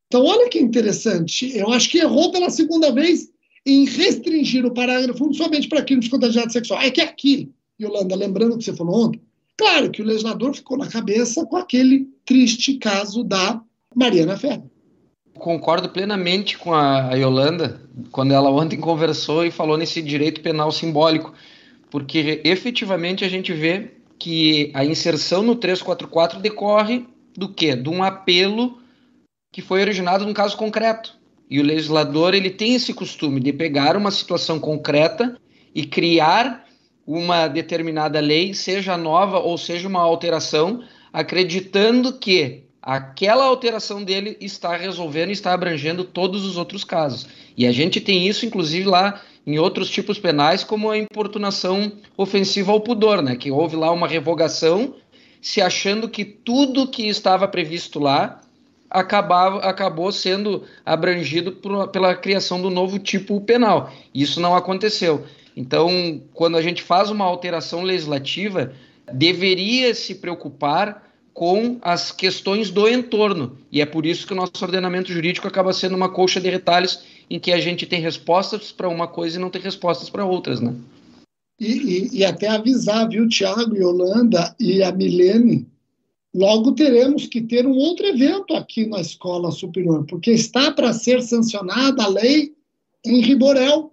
Então, 0.07 0.25
olha 0.25 0.49
que 0.49 0.59
interessante. 0.59 1.57
Eu 1.57 1.71
acho 1.73 1.91
que 1.91 1.99
errou 1.99 2.31
pela 2.31 2.51
segunda 2.51 2.93
vez 2.93 3.31
em 3.67 3.87
restringir 3.87 4.65
o 4.65 4.73
parágrafo 4.73 5.33
somente 5.35 5.69
para 5.69 5.83
crimes 5.83 6.05
dignidade 6.05 6.53
sexual. 6.53 6.81
É 6.81 6.91
que 6.91 7.01
aqui, 7.01 7.51
Yolanda, 7.81 8.15
lembrando 8.15 8.55
o 8.55 8.59
que 8.59 8.65
você 8.65 8.77
falou 8.77 9.07
ontem, 9.07 9.21
claro 9.57 9.91
que 9.91 10.03
o 10.03 10.05
legislador 10.05 10.55
ficou 10.55 10.77
na 10.77 10.87
cabeça 10.87 11.45
com 11.47 11.57
aquele 11.57 12.07
triste 12.25 12.75
caso 12.75 13.25
da 13.25 13.61
Mariana 13.95 14.37
Ferro. 14.37 14.71
Concordo 15.35 15.89
plenamente 15.89 16.59
com 16.59 16.75
a 16.75 17.15
Yolanda 17.15 17.81
quando 18.11 18.33
ela 18.33 18.51
ontem 18.51 18.79
conversou 18.79 19.47
e 19.47 19.51
falou 19.51 19.79
nesse 19.79 20.03
direito 20.03 20.43
penal 20.43 20.71
simbólico, 20.73 21.33
porque 21.91 22.43
efetivamente 22.45 23.25
a 23.25 23.29
gente 23.29 23.53
vê 23.53 23.98
que 24.19 24.71
a 24.75 24.85
inserção 24.85 25.43
no 25.43 25.55
344 25.55 26.41
decorre 26.41 27.07
do 27.37 27.49
quê? 27.49 27.77
De 27.77 27.89
um 27.89 28.03
apelo 28.03 28.79
que 29.53 29.63
foi 29.63 29.81
originado 29.81 30.27
num 30.27 30.35
caso 30.35 30.57
concreto. 30.57 31.17
E 31.51 31.61
o 31.61 31.65
legislador 31.65 32.35
ele 32.35 32.51
tem 32.51 32.75
esse 32.75 32.93
costume 32.93 33.41
de 33.41 33.53
pegar 33.53 33.97
uma 33.97 34.11
situação 34.11 34.61
concreta 34.61 35.37
e 35.75 35.87
criar 35.87 36.67
uma 37.07 37.49
determinada 37.49 38.21
lei, 38.21 38.53
seja 38.53 38.97
nova 38.97 39.39
ou 39.39 39.57
seja 39.57 39.89
uma 39.89 40.03
alteração, 40.03 40.83
acreditando 41.11 42.13
que 42.19 42.65
aquela 42.83 43.45
alteração 43.45 44.05
dele 44.05 44.37
está 44.41 44.77
resolvendo, 44.77 45.31
está 45.31 45.55
abrangendo 45.55 46.05
todos 46.05 46.45
os 46.45 46.59
outros 46.59 46.85
casos. 46.85 47.27
E 47.57 47.67
a 47.67 47.73
gente 47.73 48.01
tem 48.01 48.29
isso, 48.29 48.45
inclusive, 48.45 48.87
lá 48.87 49.21
em 49.47 49.59
outros 49.59 49.89
tipos 49.89 50.19
penais, 50.19 50.63
como 50.63 50.91
a 50.91 50.99
importunação 50.99 51.93
ofensiva 52.17 52.73
ao 52.73 52.81
pudor, 52.81 53.23
né? 53.23 53.37
Que 53.37 53.51
houve 53.51 53.77
lá 53.77 53.91
uma 53.91 54.07
revogação, 54.07 54.95
se 55.41 55.61
achando 55.61 56.09
que 56.09 56.25
tudo 56.25 56.89
que 56.89 57.09
estava 57.09 57.49
previsto 57.49 57.99
lá 57.99 58.41
acabava, 58.91 59.59
acabou 59.61 60.11
sendo 60.13 60.65
abrangido 60.85 61.53
por, 61.53 61.89
pela 61.89 62.15
criação 62.15 62.61
do 62.61 62.71
novo 62.71 62.99
tipo 62.99 63.41
penal. 63.41 63.93
Isso 64.15 64.41
não 64.41 64.55
aconteceu. 64.55 65.25
Então, 65.57 66.23
quando 66.35 66.57
a 66.57 66.63
gente 66.63 66.83
faz 66.83 67.11
uma 67.11 67.25
alteração 67.25 67.83
legislativa, 67.83 68.73
deveria 69.13 69.95
se 69.95 70.15
preocupar 70.15 71.08
com 71.39 71.79
as 71.83 72.11
questões 72.11 72.69
do 72.69 72.89
entorno. 72.89 73.57
E 73.71 73.81
é 73.81 73.87
por 73.87 74.05
isso 74.05 74.27
que 74.27 74.33
o 74.33 74.37
nosso 74.37 74.53
ordenamento 74.61 75.13
jurídico 75.13 75.47
acaba 75.47 75.73
sendo 75.73 75.95
uma 75.95 76.09
colcha 76.09 76.41
de 76.41 76.51
retalhos 76.51 77.05
em 77.31 77.39
que 77.39 77.53
a 77.53 77.61
gente 77.61 77.87
tem 77.87 78.01
respostas 78.01 78.73
para 78.73 78.89
uma 78.89 79.07
coisa 79.07 79.37
e 79.37 79.41
não 79.41 79.49
tem 79.49 79.63
respostas 79.63 80.11
para 80.11 80.25
outras, 80.27 80.61
né? 80.61 80.75
E, 81.61 81.67
e, 81.67 82.19
e, 82.19 82.25
até 82.25 82.49
avisar, 82.49 83.09
viu, 83.09 83.29
Tiago 83.29 83.77
e 83.77 83.85
Holanda 83.85 84.53
e 84.59 84.83
a 84.83 84.91
Milene, 84.91 85.65
Logo 86.35 86.73
teremos 86.73 87.27
que 87.27 87.41
ter 87.41 87.67
um 87.67 87.77
outro 87.77 88.07
evento 88.07 88.55
aqui 88.55 88.87
na 88.87 89.01
escola 89.01 89.53
superior, 89.53 90.05
porque 90.07 90.33
está 90.33 90.73
para 90.73 90.93
ser 90.93 91.23
sancionada 91.23 92.03
a 92.03 92.09
lei 92.09 92.53
em 93.07 93.21
Riborel. 93.21 93.93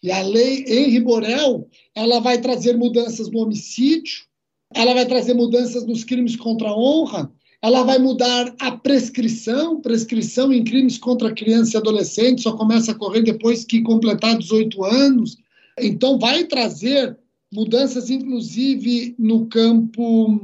E 0.00 0.12
a 0.12 0.22
lei 0.22 0.64
em 0.64 0.90
Riborel, 0.90 1.68
ela 1.94 2.20
vai 2.20 2.40
trazer 2.40 2.76
mudanças 2.76 3.28
no 3.28 3.40
homicídio, 3.40 4.27
ela 4.74 4.94
vai 4.94 5.06
trazer 5.06 5.34
mudanças 5.34 5.86
nos 5.86 6.04
crimes 6.04 6.36
contra 6.36 6.68
a 6.68 6.76
honra, 6.76 7.30
ela 7.60 7.82
vai 7.82 7.98
mudar 7.98 8.54
a 8.60 8.70
prescrição, 8.70 9.80
prescrição 9.80 10.52
em 10.52 10.62
crimes 10.62 10.96
contra 10.96 11.34
criança 11.34 11.76
e 11.76 11.78
adolescente 11.78 12.42
só 12.42 12.52
começa 12.52 12.92
a 12.92 12.94
correr 12.94 13.22
depois 13.22 13.64
que 13.64 13.82
completar 13.82 14.38
18 14.38 14.84
anos. 14.84 15.36
Então 15.80 16.18
vai 16.18 16.44
trazer 16.44 17.16
mudanças 17.52 18.10
inclusive 18.10 19.14
no 19.18 19.46
campo 19.46 20.38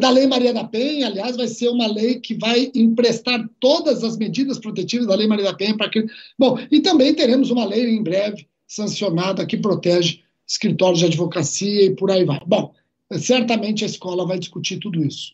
da 0.00 0.10
Lei 0.10 0.26
Maria 0.26 0.52
da 0.52 0.64
Penha, 0.64 1.06
aliás, 1.06 1.36
vai 1.36 1.46
ser 1.46 1.68
uma 1.68 1.86
lei 1.86 2.18
que 2.18 2.34
vai 2.34 2.70
emprestar 2.74 3.46
todas 3.60 4.02
as 4.02 4.16
medidas 4.16 4.58
protetivas 4.58 5.06
da 5.06 5.14
Lei 5.14 5.26
Maria 5.26 5.44
da 5.44 5.54
Penha 5.54 5.76
para 5.76 5.90
que. 5.90 6.04
Bom, 6.38 6.58
e 6.70 6.80
também 6.80 7.14
teremos 7.14 7.50
uma 7.50 7.66
lei 7.66 7.90
em 7.90 8.02
breve 8.02 8.46
sancionada 8.66 9.44
que 9.44 9.58
protege 9.58 10.20
escritórios 10.48 11.00
de 11.00 11.04
advocacia 11.04 11.84
e 11.84 11.94
por 11.94 12.10
aí 12.10 12.24
vai. 12.24 12.40
Bom, 12.46 12.72
certamente 13.18 13.84
a 13.84 13.86
escola 13.86 14.26
vai 14.26 14.38
discutir 14.38 14.78
tudo 14.78 15.04
isso. 15.04 15.32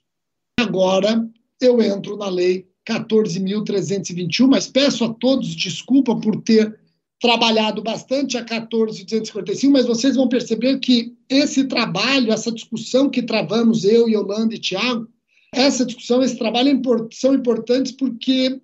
Agora 0.58 1.28
eu 1.60 1.82
entro 1.82 2.16
na 2.16 2.28
lei 2.28 2.66
14.321, 2.88 4.46
mas 4.46 4.66
peço 4.66 5.04
a 5.04 5.12
todos 5.12 5.54
desculpa 5.54 6.14
por 6.16 6.40
ter 6.42 6.78
trabalhado 7.20 7.82
bastante 7.82 8.36
a 8.36 8.44
14.255, 8.44 9.70
mas 9.70 9.86
vocês 9.86 10.16
vão 10.16 10.28
perceber 10.28 10.78
que 10.78 11.14
esse 11.28 11.64
trabalho, 11.64 12.32
essa 12.32 12.52
discussão 12.52 13.10
que 13.10 13.22
travamos 13.22 13.84
eu, 13.84 14.08
Yolanda 14.08 14.54
e 14.54 14.58
Tiago, 14.58 15.08
essa 15.52 15.84
discussão, 15.84 16.22
esse 16.22 16.36
trabalho 16.36 16.80
são 17.12 17.34
importantes 17.34 17.92
porque 17.92 18.60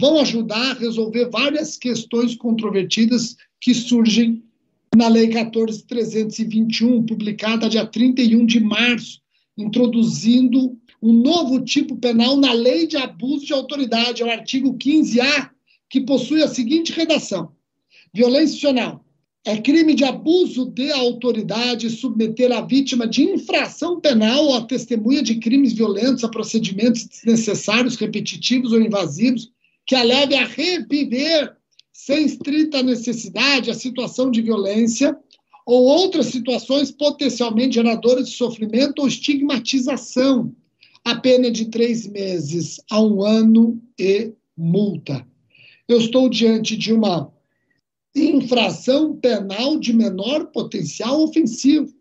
vão 0.00 0.18
ajudar 0.20 0.70
a 0.70 0.74
resolver 0.74 1.28
várias 1.30 1.76
questões 1.76 2.34
controvertidas 2.34 3.36
que 3.60 3.74
surgem 3.74 4.42
na 4.94 5.08
Lei 5.08 5.28
14.321, 5.28 7.06
publicada 7.06 7.68
dia 7.68 7.86
31 7.86 8.44
de 8.44 8.60
março, 8.60 9.20
introduzindo 9.56 10.78
um 11.02 11.12
novo 11.12 11.60
tipo 11.60 11.96
penal 11.96 12.36
na 12.36 12.52
Lei 12.52 12.86
de 12.86 12.96
Abuso 12.96 13.46
de 13.46 13.52
Autoridade, 13.52 14.22
é 14.22 14.26
o 14.26 14.30
artigo 14.30 14.76
15A, 14.76 15.50
que 15.88 16.02
possui 16.02 16.42
a 16.42 16.48
seguinte 16.48 16.92
redação: 16.92 17.52
violência 18.12 18.54
institucional. 18.54 19.04
É 19.44 19.56
crime 19.56 19.92
de 19.92 20.04
abuso 20.04 20.66
de 20.66 20.92
autoridade 20.92 21.90
submeter 21.90 22.52
a 22.52 22.60
vítima 22.60 23.08
de 23.08 23.24
infração 23.24 24.00
penal 24.00 24.44
ou 24.44 24.56
a 24.56 24.64
testemunha 24.64 25.20
de 25.20 25.34
crimes 25.40 25.72
violentos 25.72 26.22
a 26.22 26.28
procedimentos 26.28 27.08
desnecessários, 27.08 27.96
repetitivos 27.96 28.70
ou 28.70 28.80
invasivos 28.80 29.50
que 29.84 29.96
a 29.96 30.04
leve 30.04 30.36
a 30.36 30.44
reviver 30.44 31.56
sem 32.04 32.26
estrita 32.26 32.82
necessidade 32.82 33.70
a 33.70 33.74
situação 33.74 34.28
de 34.28 34.42
violência 34.42 35.16
ou 35.64 35.84
outras 35.84 36.26
situações 36.26 36.90
potencialmente 36.90 37.76
geradoras 37.76 38.28
de 38.28 38.34
sofrimento 38.34 38.98
ou 38.98 39.06
estigmatização. 39.06 40.52
A 41.04 41.14
pena 41.14 41.46
é 41.46 41.50
de 41.50 41.66
três 41.66 42.08
meses 42.08 42.80
a 42.90 43.00
um 43.00 43.22
ano 43.22 43.80
e 43.96 44.32
multa. 44.56 45.24
Eu 45.86 45.98
estou 45.98 46.28
diante 46.28 46.76
de 46.76 46.92
uma 46.92 47.32
infração 48.16 49.14
penal 49.14 49.78
de 49.78 49.92
menor 49.92 50.46
potencial 50.46 51.22
ofensivo. 51.22 51.94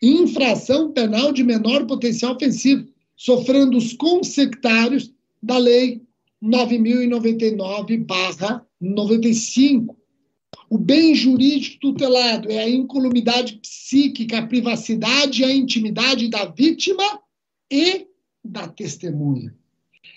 Infração 0.00 0.92
penal 0.92 1.32
de 1.32 1.42
menor 1.42 1.86
potencial 1.86 2.36
ofensivo, 2.36 2.86
sofrendo 3.16 3.76
os 3.76 3.94
consectários 3.94 5.12
da 5.42 5.58
Lei 5.58 6.00
9099-95. 8.82 9.96
O 10.68 10.78
bem 10.78 11.14
jurídico 11.14 11.78
tutelado 11.80 12.50
é 12.50 12.58
a 12.58 12.68
incolumidade 12.68 13.58
psíquica, 13.58 14.38
a 14.38 14.46
privacidade 14.46 15.42
e 15.42 15.44
a 15.44 15.54
intimidade 15.54 16.28
da 16.28 16.46
vítima 16.46 17.04
e 17.70 18.06
da 18.44 18.66
testemunha. 18.68 19.54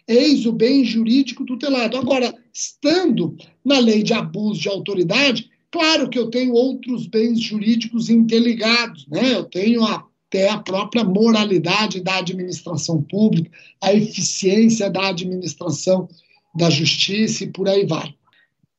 Eis 0.07 0.45
o 0.45 0.53
bem 0.53 0.86
jurídico 0.86 1.45
tutelado. 1.45 1.97
Agora, 1.97 2.34
estando 2.53 3.36
na 3.63 3.80
lei 3.80 4.01
de 4.01 4.13
abuso 4.13 4.61
de 4.61 4.70
autoridade, 4.70 5.49
claro 5.70 6.09
que 6.09 6.18
eu 6.18 6.30
tenho 6.30 6.53
outros 6.53 7.05
bens 7.05 7.39
jurídicos 7.39 8.09
interligados, 8.09 9.05
né? 9.07 9.34
Eu 9.34 9.43
tenho 9.43 9.84
até 9.84 10.49
a 10.49 10.57
própria 10.57 11.03
moralidade 11.03 12.01
da 12.01 12.20
administração 12.20 13.01
pública, 13.01 13.51
a 13.82 13.93
eficiência 13.93 14.89
da 14.89 15.09
administração 15.09 16.07
da 16.55 16.70
justiça 16.70 17.43
e 17.43 17.51
por 17.51 17.68
aí 17.68 17.86
vai. 17.86 18.16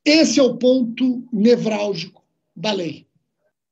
Esse 0.07 0.39
é 0.39 0.43
o 0.45 0.57
ponto 0.57 1.27
nevrálgico 1.33 2.23
da 2.55 2.71
lei. 2.71 3.09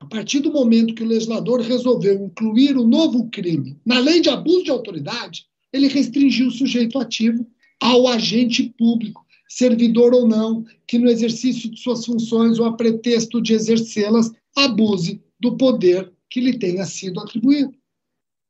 A 0.01 0.07
partir 0.07 0.41
do 0.41 0.53
momento 0.53 0.93
que 0.93 1.05
o 1.05 1.07
legislador 1.07 1.61
resolveu 1.61 2.26
incluir 2.26 2.76
o 2.76 2.85
novo 2.85 3.30
crime 3.30 3.78
na 3.87 4.01
lei 4.01 4.20
de 4.20 4.28
abuso 4.28 4.64
de 4.64 4.70
autoridade, 4.72 5.47
ele 5.72 5.87
restringiu 5.87 6.49
o 6.49 6.51
sujeito 6.51 6.99
ativo 6.99 7.47
ao 7.80 8.09
agente 8.09 8.64
público, 8.76 9.24
servidor 9.49 10.12
ou 10.12 10.26
não, 10.26 10.64
que 10.89 10.99
no 10.99 11.09
exercício 11.09 11.70
de 11.70 11.80
suas 11.80 12.05
funções 12.05 12.59
ou 12.59 12.66
a 12.66 12.72
pretexto 12.72 13.41
de 13.41 13.53
exercê-las, 13.53 14.32
abuse 14.57 15.22
do 15.39 15.57
poder 15.57 16.12
que 16.28 16.41
lhe 16.41 16.59
tenha 16.59 16.85
sido 16.85 17.20
atribuído. 17.20 17.72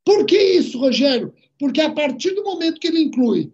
Por 0.06 0.24
que 0.24 0.38
isso, 0.38 0.78
Rogério? 0.78 1.34
Porque 1.58 1.82
a 1.82 1.92
partir 1.92 2.30
do 2.30 2.44
momento 2.44 2.80
que 2.80 2.86
ele 2.86 3.02
inclui 3.02 3.52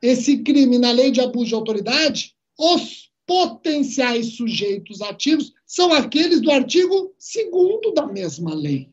esse 0.00 0.38
crime 0.38 0.78
na 0.78 0.90
lei 0.90 1.10
de 1.10 1.20
abuso 1.20 1.48
de 1.48 1.54
autoridade, 1.54 2.34
os 2.58 3.07
potenciais 3.28 4.36
sujeitos 4.36 5.02
ativos 5.02 5.52
são 5.66 5.92
aqueles 5.92 6.40
do 6.40 6.50
artigo 6.50 7.14
2 7.22 7.94
da 7.94 8.06
mesma 8.06 8.54
lei. 8.54 8.88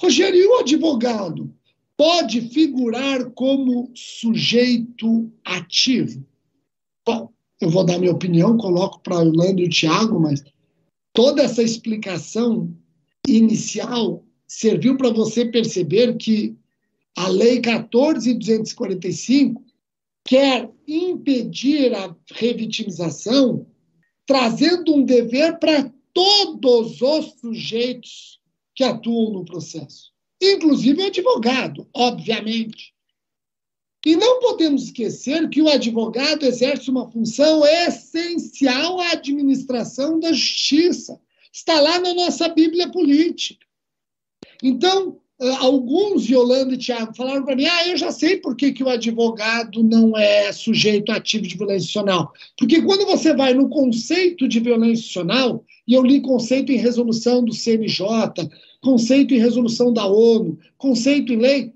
Rogério, 0.00 0.40
e 0.40 0.46
o 0.46 0.60
advogado 0.60 1.52
pode 1.96 2.40
figurar 2.50 3.28
como 3.32 3.90
sujeito 3.94 5.28
ativo? 5.44 6.24
Bom, 7.04 7.32
eu 7.60 7.68
vou 7.68 7.84
dar 7.84 7.98
minha 7.98 8.12
opinião, 8.12 8.56
coloco 8.56 9.00
para 9.00 9.16
o 9.16 9.26
Orlando 9.26 9.60
e 9.60 9.64
o 9.64 9.68
Tiago, 9.68 10.20
mas 10.20 10.44
toda 11.12 11.42
essa 11.42 11.60
explicação 11.60 12.72
inicial 13.26 14.24
serviu 14.46 14.96
para 14.96 15.10
você 15.10 15.44
perceber 15.44 16.16
que 16.16 16.56
a 17.16 17.26
Lei 17.26 17.60
14.245 17.60 19.67
quer 20.28 20.70
impedir 20.86 21.94
a 21.94 22.14
revitimização, 22.34 23.66
trazendo 24.26 24.94
um 24.94 25.02
dever 25.02 25.58
para 25.58 25.90
todos 26.12 27.00
os 27.00 27.32
sujeitos 27.40 28.38
que 28.74 28.84
atuam 28.84 29.32
no 29.32 29.44
processo, 29.46 30.12
inclusive 30.38 31.00
o 31.00 31.06
advogado, 31.06 31.88
obviamente. 31.94 32.92
E 34.04 34.16
não 34.16 34.38
podemos 34.40 34.84
esquecer 34.84 35.48
que 35.48 35.62
o 35.62 35.68
advogado 35.68 36.44
exerce 36.44 36.90
uma 36.90 37.10
função 37.10 37.64
essencial 37.64 39.00
à 39.00 39.12
administração 39.12 40.20
da 40.20 40.30
justiça. 40.30 41.18
Está 41.50 41.80
lá 41.80 41.98
na 42.00 42.12
nossa 42.12 42.50
Bíblia 42.50 42.90
política. 42.90 43.66
Então, 44.62 45.18
alguns, 45.58 46.28
Yolanda 46.28 46.74
e 46.74 46.78
Tiago, 46.78 47.14
falaram 47.14 47.44
para 47.44 47.54
mim: 47.54 47.66
ah, 47.66 47.86
eu 47.88 47.96
já 47.96 48.10
sei 48.10 48.36
por 48.36 48.56
que, 48.56 48.72
que 48.72 48.82
o 48.82 48.88
advogado 48.88 49.82
não 49.82 50.16
é 50.16 50.52
sujeito 50.52 51.12
ativo 51.12 51.46
de 51.46 51.56
violência 51.56 51.84
institucional. 51.84 52.32
Porque 52.56 52.82
quando 52.82 53.06
você 53.06 53.34
vai 53.34 53.54
no 53.54 53.68
conceito 53.68 54.48
de 54.48 54.58
violência 54.58 55.00
institucional, 55.00 55.64
e 55.86 55.94
eu 55.94 56.02
li 56.02 56.20
conceito 56.20 56.72
em 56.72 56.76
resolução 56.76 57.44
do 57.44 57.52
CNJ, 57.52 58.04
conceito 58.80 59.32
em 59.32 59.38
resolução 59.38 59.92
da 59.92 60.06
ONU, 60.06 60.58
conceito 60.76 61.32
em 61.32 61.36
lei, 61.36 61.72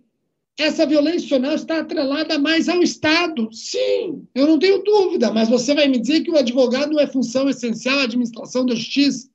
essa 0.58 0.84
violência 0.84 1.16
institucional 1.18 1.54
está 1.54 1.80
atrelada 1.80 2.38
mais 2.38 2.68
ao 2.68 2.82
Estado. 2.82 3.48
Sim, 3.52 4.26
eu 4.34 4.46
não 4.46 4.58
tenho 4.58 4.82
dúvida, 4.82 5.32
mas 5.32 5.48
você 5.48 5.74
vai 5.74 5.88
me 5.88 5.98
dizer 5.98 6.22
que 6.22 6.30
o 6.30 6.36
advogado 6.36 6.98
é 6.98 7.06
função 7.06 7.48
essencial 7.48 8.00
à 8.00 8.02
administração 8.02 8.66
da 8.66 8.74
justiça 8.74 9.28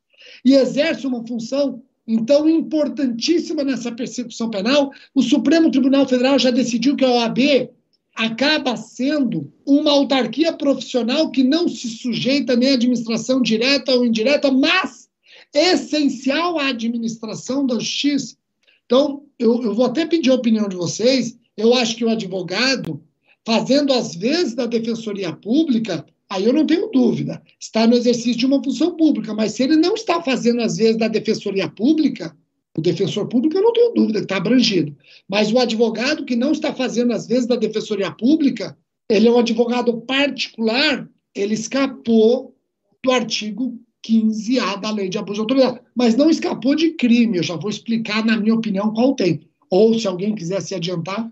e 0.45 0.53
exerce 0.53 1.07
uma 1.07 1.25
função 1.25 1.81
então, 2.07 2.47
importantíssima 2.47 3.65
nessa 3.65 3.91
persecução 3.91 4.49
penal, 4.49 4.91
o 5.13 5.21
Supremo 5.21 5.69
Tribunal 5.69 6.07
Federal 6.07 6.39
já 6.39 6.49
decidiu 6.49 6.95
que 6.95 7.03
a 7.03 7.11
OAB 7.11 7.69
acaba 8.15 8.77
sendo 8.77 9.51
uma 9.65 9.91
autarquia 9.91 10.53
profissional 10.53 11.29
que 11.29 11.43
não 11.43 11.67
se 11.67 11.89
sujeita 11.89 12.55
nem 12.55 12.69
à 12.69 12.73
administração 12.75 13.41
direta 13.41 13.93
ou 13.93 14.05
indireta, 14.05 14.49
mas 14.49 15.09
essencial 15.53 16.57
à 16.57 16.69
administração 16.69 17.65
da 17.65 17.75
justiça. 17.75 18.37
Então, 18.85 19.23
eu, 19.37 19.61
eu 19.63 19.75
vou 19.75 19.85
até 19.85 20.05
pedir 20.05 20.29
a 20.31 20.35
opinião 20.35 20.69
de 20.69 20.77
vocês. 20.77 21.37
Eu 21.57 21.73
acho 21.73 21.95
que 21.97 22.05
o 22.05 22.09
advogado, 22.09 23.03
fazendo 23.45 23.91
às 23.91 24.15
vezes 24.15 24.55
da 24.55 24.65
defensoria 24.65 25.33
pública, 25.33 26.05
Aí 26.29 26.45
eu 26.45 26.53
não 26.53 26.65
tenho 26.65 26.87
dúvida, 26.87 27.41
está 27.59 27.87
no 27.87 27.95
exercício 27.95 28.35
de 28.35 28.45
uma 28.45 28.61
função 28.61 28.97
pública, 28.97 29.33
mas 29.33 29.53
se 29.53 29.63
ele 29.63 29.77
não 29.77 29.95
está 29.95 30.21
fazendo, 30.21 30.61
às 30.61 30.77
vezes, 30.77 30.97
da 30.97 31.07
defensoria 31.07 31.69
pública, 31.69 32.35
o 32.77 32.81
defensor 32.81 33.27
público, 33.27 33.57
eu 33.57 33.63
não 33.63 33.73
tenho 33.73 33.93
dúvida 33.93 34.19
que 34.19 34.25
está 34.25 34.37
abrangido. 34.37 34.95
Mas 35.27 35.51
o 35.51 35.57
advogado 35.57 36.25
que 36.25 36.35
não 36.35 36.51
está 36.51 36.73
fazendo, 36.73 37.13
às 37.13 37.25
vezes, 37.27 37.47
da 37.47 37.55
defensoria 37.55 38.11
pública, 38.11 38.77
ele 39.09 39.27
é 39.27 39.31
um 39.31 39.39
advogado 39.39 40.01
particular, 40.01 41.09
ele 41.33 41.53
escapou 41.53 42.55
do 43.03 43.11
artigo 43.11 43.79
15A 44.05 44.79
da 44.79 44.91
lei 44.91 45.09
de 45.09 45.17
abuso 45.17 45.35
de 45.35 45.39
autoridade, 45.41 45.81
mas 45.95 46.15
não 46.15 46.29
escapou 46.29 46.75
de 46.75 46.91
crime. 46.91 47.37
Eu 47.37 47.43
já 47.43 47.55
vou 47.55 47.69
explicar, 47.69 48.25
na 48.25 48.37
minha 48.37 48.53
opinião, 48.53 48.93
qual 48.93 49.15
tem. 49.15 49.41
Ou, 49.69 49.97
se 49.97 50.07
alguém 50.07 50.35
quiser 50.35 50.61
se 50.61 50.75
adiantar. 50.75 51.31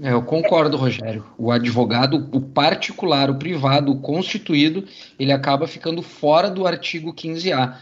É, 0.00 0.12
eu 0.12 0.22
concordo, 0.22 0.76
Rogério. 0.76 1.24
O 1.36 1.50
advogado, 1.50 2.28
o 2.32 2.40
particular, 2.40 3.30
o 3.30 3.34
privado, 3.36 3.92
o 3.92 4.00
constituído, 4.00 4.84
ele 5.18 5.32
acaba 5.32 5.66
ficando 5.66 6.02
fora 6.02 6.48
do 6.48 6.66
artigo 6.66 7.12
15A. 7.12 7.74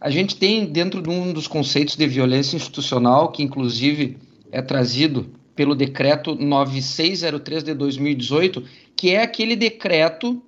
A 0.00 0.10
gente 0.10 0.36
tem 0.36 0.66
dentro 0.66 1.02
de 1.02 1.10
um 1.10 1.32
dos 1.32 1.46
conceitos 1.46 1.94
de 1.94 2.06
violência 2.06 2.56
institucional, 2.56 3.30
que 3.30 3.42
inclusive 3.42 4.18
é 4.50 4.60
trazido 4.60 5.30
pelo 5.54 5.74
decreto 5.74 6.34
9603 6.34 7.62
de 7.62 7.74
2018, 7.74 8.64
que 8.96 9.10
é 9.10 9.22
aquele 9.22 9.54
decreto 9.54 10.42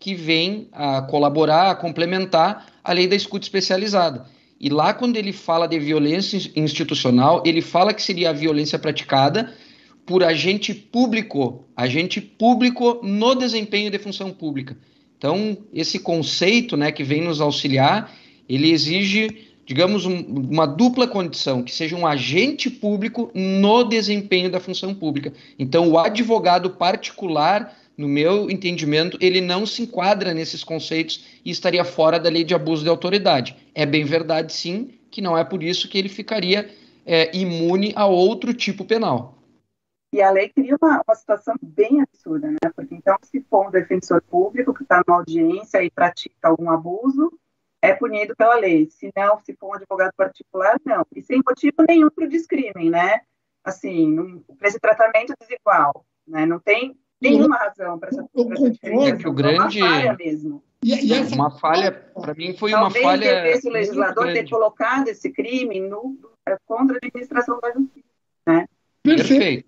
que 0.00 0.14
vem 0.14 0.68
a 0.72 1.02
colaborar, 1.02 1.70
a 1.70 1.74
complementar 1.74 2.66
a 2.82 2.92
lei 2.92 3.06
da 3.06 3.16
escuta 3.16 3.44
especializada. 3.44 4.26
E 4.60 4.68
lá, 4.68 4.92
quando 4.92 5.16
ele 5.16 5.32
fala 5.32 5.68
de 5.68 5.78
violência 5.78 6.50
institucional, 6.56 7.42
ele 7.46 7.60
fala 7.60 7.94
que 7.94 8.02
seria 8.02 8.30
a 8.30 8.32
violência 8.32 8.78
praticada 8.78 9.52
por 10.08 10.24
agente 10.24 10.72
público, 10.72 11.66
agente 11.76 12.18
público 12.18 12.98
no 13.02 13.34
desempenho 13.34 13.90
de 13.90 13.98
função 13.98 14.30
pública. 14.30 14.74
Então, 15.18 15.58
esse 15.70 15.98
conceito 15.98 16.78
né, 16.78 16.90
que 16.90 17.04
vem 17.04 17.20
nos 17.20 17.42
auxiliar, 17.42 18.10
ele 18.48 18.70
exige, 18.70 19.28
digamos, 19.66 20.06
um, 20.06 20.16
uma 20.18 20.64
dupla 20.64 21.06
condição, 21.06 21.62
que 21.62 21.70
seja 21.70 21.94
um 21.94 22.06
agente 22.06 22.70
público 22.70 23.30
no 23.34 23.84
desempenho 23.84 24.50
da 24.50 24.58
função 24.58 24.94
pública. 24.94 25.30
Então, 25.58 25.90
o 25.90 25.98
advogado 25.98 26.70
particular, 26.70 27.76
no 27.94 28.08
meu 28.08 28.50
entendimento, 28.50 29.18
ele 29.20 29.42
não 29.42 29.66
se 29.66 29.82
enquadra 29.82 30.32
nesses 30.32 30.64
conceitos 30.64 31.22
e 31.44 31.50
estaria 31.50 31.84
fora 31.84 32.18
da 32.18 32.30
lei 32.30 32.44
de 32.44 32.54
abuso 32.54 32.82
de 32.82 32.88
autoridade. 32.88 33.54
É 33.74 33.84
bem 33.84 34.06
verdade, 34.06 34.54
sim, 34.54 34.88
que 35.10 35.20
não 35.20 35.36
é 35.36 35.44
por 35.44 35.62
isso 35.62 35.86
que 35.86 35.98
ele 35.98 36.08
ficaria 36.08 36.70
é, 37.04 37.36
imune 37.36 37.92
a 37.94 38.06
outro 38.06 38.54
tipo 38.54 38.86
penal. 38.86 39.37
E 40.12 40.22
a 40.22 40.30
lei 40.30 40.48
cria 40.48 40.76
uma, 40.80 41.02
uma 41.06 41.14
situação 41.14 41.54
bem 41.60 42.00
absurda, 42.00 42.50
né? 42.50 42.70
Porque 42.74 42.94
então, 42.94 43.16
se 43.22 43.40
for 43.42 43.68
um 43.68 43.70
defensor 43.70 44.22
público 44.22 44.72
que 44.72 44.82
está 44.82 45.02
numa 45.06 45.18
audiência 45.18 45.82
e 45.82 45.90
pratica 45.90 46.34
algum 46.48 46.70
abuso, 46.70 47.30
é 47.82 47.92
punido 47.92 48.34
pela 48.34 48.54
lei. 48.54 48.88
Se 48.90 49.12
não, 49.14 49.38
se 49.38 49.54
for 49.54 49.68
um 49.68 49.74
advogado 49.74 50.12
particular, 50.16 50.80
não. 50.84 51.06
E 51.14 51.22
sem 51.22 51.42
motivo 51.46 51.76
nenhum 51.86 52.08
para 52.08 52.24
o 52.24 52.28
descrime, 52.28 52.88
né? 52.88 53.20
Assim, 53.62 54.42
para 54.58 54.68
esse 54.68 54.80
tratamento 54.80 55.34
desigual, 55.38 56.06
né? 56.26 56.46
Não 56.46 56.58
tem 56.58 56.98
nenhuma 57.20 57.56
razão 57.56 57.98
para 57.98 58.08
essa, 58.08 58.26
essa 58.52 58.70
diferença. 58.70 59.28
O 59.28 59.32
grande... 59.32 59.80
É 59.80 59.84
uma 59.84 59.94
falha 59.94 60.16
mesmo. 60.18 60.64
E, 60.82 61.06
e 61.06 61.12
essa... 61.12 61.34
Uma 61.34 61.50
falha, 61.50 61.92
para 61.92 62.34
mim, 62.34 62.56
foi 62.56 62.70
Talvez 62.70 63.04
uma 63.04 63.10
falha... 63.10 63.34
Talvez 63.34 63.64
o 63.64 63.70
legislador 63.70 64.32
ter 64.32 64.48
colocado 64.48 65.08
esse 65.08 65.30
crime 65.30 65.80
no, 65.80 66.16
contra 66.64 66.94
a 66.94 66.98
administração 66.98 67.60
da 67.60 67.72
justiça, 67.72 68.08
né? 68.46 68.66
Perfeito. 69.02 69.67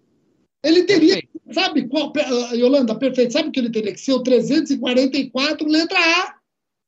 Ele 0.62 0.84
teria, 0.84 1.14
perfeito. 1.14 1.40
sabe 1.52 1.88
qual, 1.88 2.08
uh, 2.08 2.54
Yolanda, 2.54 2.94
perfeito, 2.94 3.32
sabe 3.32 3.48
o 3.48 3.52
que 3.52 3.60
ele 3.60 3.70
teria 3.70 3.92
que 3.92 4.00
ser? 4.00 4.12
O 4.12 4.22
344, 4.22 5.66
letra 5.66 5.98
A. 5.98 6.34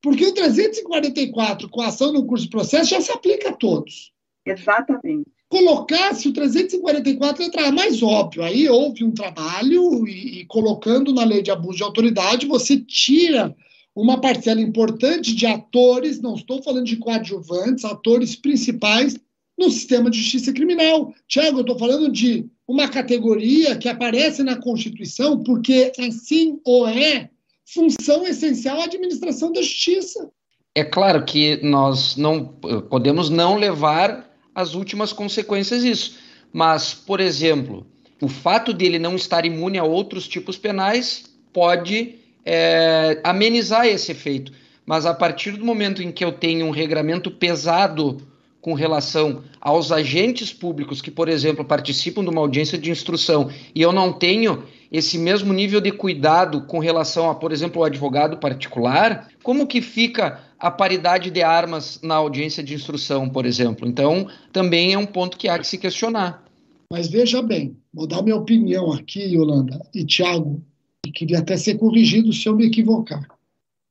Porque 0.02 0.26
o 0.26 0.34
344, 0.34 1.68
com 1.68 1.80
ação 1.80 2.12
no 2.12 2.26
curso 2.26 2.44
de 2.44 2.50
processo, 2.50 2.90
já 2.90 3.00
se 3.00 3.12
aplica 3.12 3.50
a 3.50 3.54
todos. 3.54 4.12
Exatamente. 4.44 5.30
Colocasse 5.48 6.28
o 6.28 6.32
344, 6.32 7.44
letra 7.44 7.68
A, 7.68 7.72
mais 7.72 8.02
óbvio. 8.02 8.42
Aí 8.42 8.68
houve 8.68 9.04
um 9.04 9.12
trabalho 9.12 10.06
e, 10.06 10.40
e 10.40 10.46
colocando 10.46 11.14
na 11.14 11.24
lei 11.24 11.40
de 11.40 11.50
abuso 11.50 11.78
de 11.78 11.84
autoridade, 11.84 12.46
você 12.46 12.78
tira 12.78 13.54
uma 13.94 14.20
parcela 14.20 14.60
importante 14.60 15.34
de 15.34 15.46
atores, 15.46 16.20
não 16.20 16.34
estou 16.34 16.62
falando 16.62 16.86
de 16.86 16.96
coadjuvantes, 16.96 17.84
atores 17.84 18.34
principais 18.34 19.16
no 19.58 19.70
sistema 19.70 20.10
de 20.10 20.18
justiça 20.18 20.52
criminal. 20.52 21.14
Tiago, 21.28 21.58
eu 21.58 21.60
estou 21.60 21.78
falando 21.78 22.10
de 22.10 22.46
uma 22.66 22.88
categoria 22.88 23.76
que 23.76 23.88
aparece 23.88 24.42
na 24.42 24.56
Constituição 24.56 25.42
porque 25.42 25.92
assim 25.98 26.60
ou 26.64 26.88
é 26.88 27.28
função 27.64 28.26
essencial 28.26 28.80
à 28.80 28.84
administração 28.84 29.52
da 29.52 29.62
justiça. 29.62 30.30
É 30.74 30.84
claro 30.84 31.24
que 31.24 31.58
nós 31.62 32.16
não 32.16 32.46
podemos 32.88 33.28
não 33.28 33.56
levar 33.56 34.30
as 34.54 34.74
últimas 34.74 35.12
consequências 35.12 35.82
disso, 35.82 36.18
mas, 36.52 36.94
por 36.94 37.20
exemplo, 37.20 37.86
o 38.20 38.28
fato 38.28 38.72
dele 38.72 38.98
não 38.98 39.16
estar 39.16 39.44
imune 39.44 39.78
a 39.78 39.84
outros 39.84 40.28
tipos 40.28 40.56
penais 40.56 41.24
pode 41.52 42.16
é, 42.44 43.20
amenizar 43.22 43.86
esse 43.86 44.12
efeito. 44.12 44.52
Mas 44.84 45.06
a 45.06 45.14
partir 45.14 45.52
do 45.52 45.64
momento 45.64 46.02
em 46.02 46.10
que 46.10 46.24
eu 46.24 46.32
tenho 46.32 46.66
um 46.66 46.70
regramento 46.70 47.30
pesado 47.30 48.26
com 48.62 48.74
relação 48.74 49.42
aos 49.60 49.90
agentes 49.90 50.52
públicos 50.52 51.02
que, 51.02 51.10
por 51.10 51.28
exemplo, 51.28 51.64
participam 51.64 52.22
de 52.22 52.30
uma 52.30 52.40
audiência 52.40 52.78
de 52.78 52.90
instrução 52.90 53.50
e 53.74 53.82
eu 53.82 53.92
não 53.92 54.12
tenho 54.12 54.62
esse 54.90 55.18
mesmo 55.18 55.52
nível 55.52 55.80
de 55.80 55.90
cuidado 55.90 56.62
com 56.62 56.78
relação 56.78 57.28
a, 57.28 57.34
por 57.34 57.50
exemplo, 57.50 57.82
o 57.82 57.84
advogado 57.84 58.36
particular, 58.36 59.28
como 59.42 59.66
que 59.66 59.82
fica 59.82 60.40
a 60.60 60.70
paridade 60.70 61.28
de 61.28 61.42
armas 61.42 61.98
na 62.02 62.14
audiência 62.14 62.62
de 62.62 62.72
instrução, 62.72 63.28
por 63.28 63.44
exemplo? 63.44 63.88
Então, 63.88 64.28
também 64.52 64.92
é 64.92 64.98
um 64.98 65.06
ponto 65.06 65.36
que 65.36 65.48
há 65.48 65.58
que 65.58 65.66
se 65.66 65.76
questionar. 65.76 66.44
Mas 66.92 67.08
veja 67.08 67.42
bem, 67.42 67.76
vou 67.92 68.06
dar 68.06 68.22
minha 68.22 68.36
opinião 68.36 68.92
aqui, 68.92 69.22
Yolanda 69.22 69.84
e 69.92 70.04
Tiago, 70.04 70.62
e 71.04 71.10
queria 71.10 71.40
até 71.40 71.56
ser 71.56 71.78
corrigido 71.78 72.32
se 72.32 72.48
eu 72.48 72.54
me 72.54 72.66
equivocar. 72.66 73.26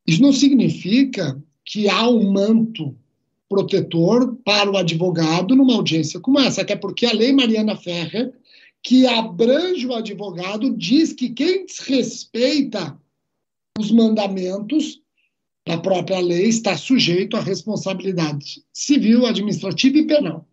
Isso 0.07 0.21
não 0.21 0.31
significa 0.31 1.37
que 1.65 1.89
há 1.89 2.07
um 2.07 2.31
manto 2.31 2.95
protetor 3.51 4.37
para 4.45 4.71
o 4.71 4.77
advogado 4.77 5.57
numa 5.57 5.75
audiência 5.75 6.21
como 6.21 6.39
essa, 6.39 6.61
até 6.61 6.73
porque 6.73 7.05
a 7.05 7.11
lei 7.11 7.33
Mariana 7.33 7.75
Ferrer, 7.75 8.33
que 8.81 9.05
abrange 9.05 9.85
o 9.85 9.93
advogado, 9.93 10.73
diz 10.73 11.11
que 11.11 11.27
quem 11.27 11.65
desrespeita 11.65 12.97
os 13.77 13.91
mandamentos 13.91 15.01
da 15.67 15.77
própria 15.77 16.19
lei 16.19 16.45
está 16.45 16.77
sujeito 16.77 17.35
à 17.35 17.41
responsabilidade 17.41 18.63
civil, 18.71 19.25
administrativa 19.25 19.97
e 19.97 20.07
penal. 20.07 20.47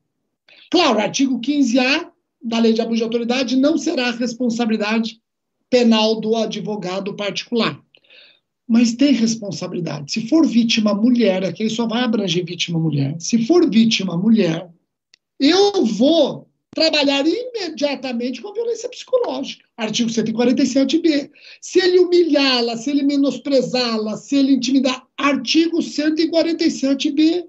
Claro, 0.69 0.99
artigo 0.99 1.41
15A 1.41 2.11
da 2.43 2.59
Lei 2.59 2.73
de 2.73 2.81
Abuso 2.81 2.97
de 2.97 3.05
Autoridade 3.05 3.55
não 3.55 3.79
será 3.79 4.11
responsabilidade 4.11 5.23
penal 5.71 6.21
do 6.21 6.35
advogado 6.35 7.15
particular 7.15 7.81
mas 8.69 8.95
tem 8.95 9.13
responsabilidade. 9.13 10.13
Se 10.13 10.29
for 10.29 10.47
vítima 10.47 10.93
mulher, 10.93 11.43
aqui 11.43 11.71
só 11.71 11.87
vai 11.87 12.03
abranger 12.03 12.45
vítima 12.45 12.79
mulher. 12.79 13.17
Se 13.19 13.47
for 13.47 13.69
vítima 13.71 14.15
mulher, 14.15 14.71
eu 15.41 15.87
vou 15.87 16.47
trabalhar 16.75 17.25
imediatamente 17.27 18.43
com 18.43 18.53
violência 18.53 18.89
psicológica. 18.91 19.65
Artigo 19.75 20.11
147b. 20.11 21.31
Se 21.63 21.79
ele 21.79 21.99
humilhá-la, 22.01 22.77
se 22.77 22.91
ele 22.91 23.03
menosprezá-la, 23.05 24.19
se 24.19 24.37
ele 24.37 24.53
intimidar, 24.53 25.07
artigo 25.17 25.79
147b. 25.79 27.47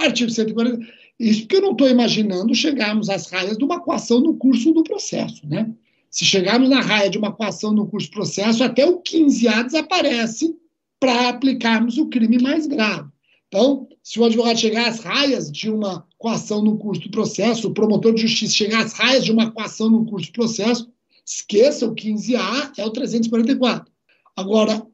Artigo 0.00 0.30
147. 0.30 0.96
Isso 1.18 1.40
porque 1.42 1.56
eu 1.56 1.62
não 1.62 1.72
estou 1.72 1.88
imaginando 1.88 2.54
chegarmos 2.54 3.08
às 3.08 3.30
raias 3.30 3.56
de 3.56 3.64
uma 3.64 3.80
coação 3.80 4.20
no 4.20 4.36
curso 4.36 4.72
do 4.72 4.82
processo, 4.82 5.46
né? 5.46 5.72
Se 6.16 6.24
chegarmos 6.24 6.70
na 6.70 6.80
raia 6.80 7.10
de 7.10 7.18
uma 7.18 7.30
coação 7.30 7.74
no 7.74 7.86
curso 7.86 8.10
processo, 8.10 8.64
até 8.64 8.86
o 8.86 9.02
15A 9.02 9.64
desaparece 9.64 10.56
para 10.98 11.28
aplicarmos 11.28 11.98
o 11.98 12.08
crime 12.08 12.38
mais 12.38 12.66
grave. 12.66 13.10
Então, 13.48 13.86
se 14.02 14.18
o 14.18 14.24
advogado 14.24 14.58
chegar 14.58 14.88
às 14.88 15.00
raias 15.00 15.52
de 15.52 15.68
uma 15.68 16.06
coação 16.16 16.64
no 16.64 16.78
curso 16.78 17.02
do 17.02 17.10
processo, 17.10 17.68
o 17.68 17.74
promotor 17.74 18.14
de 18.14 18.22
justiça 18.22 18.54
chegar 18.54 18.82
às 18.82 18.94
raias 18.94 19.26
de 19.26 19.30
uma 19.30 19.50
coação 19.50 19.90
no 19.90 20.06
curso 20.06 20.28
do 20.28 20.32
processo, 20.32 20.90
esqueça 21.22 21.84
o 21.84 21.94
15A, 21.94 22.72
é 22.78 22.86
o 22.86 22.90
344. 22.90 23.92
Agora, 24.34 24.86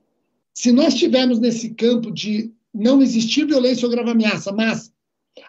se 0.53 0.73
nós 0.73 0.93
estivermos 0.93 1.39
nesse 1.39 1.71
campo 1.71 2.11
de 2.11 2.53
não 2.75 3.01
existir 3.01 3.47
violência 3.47 3.87
ou 3.87 3.93
grave 3.93 4.11
ameaça, 4.11 4.51
mas 4.51 4.93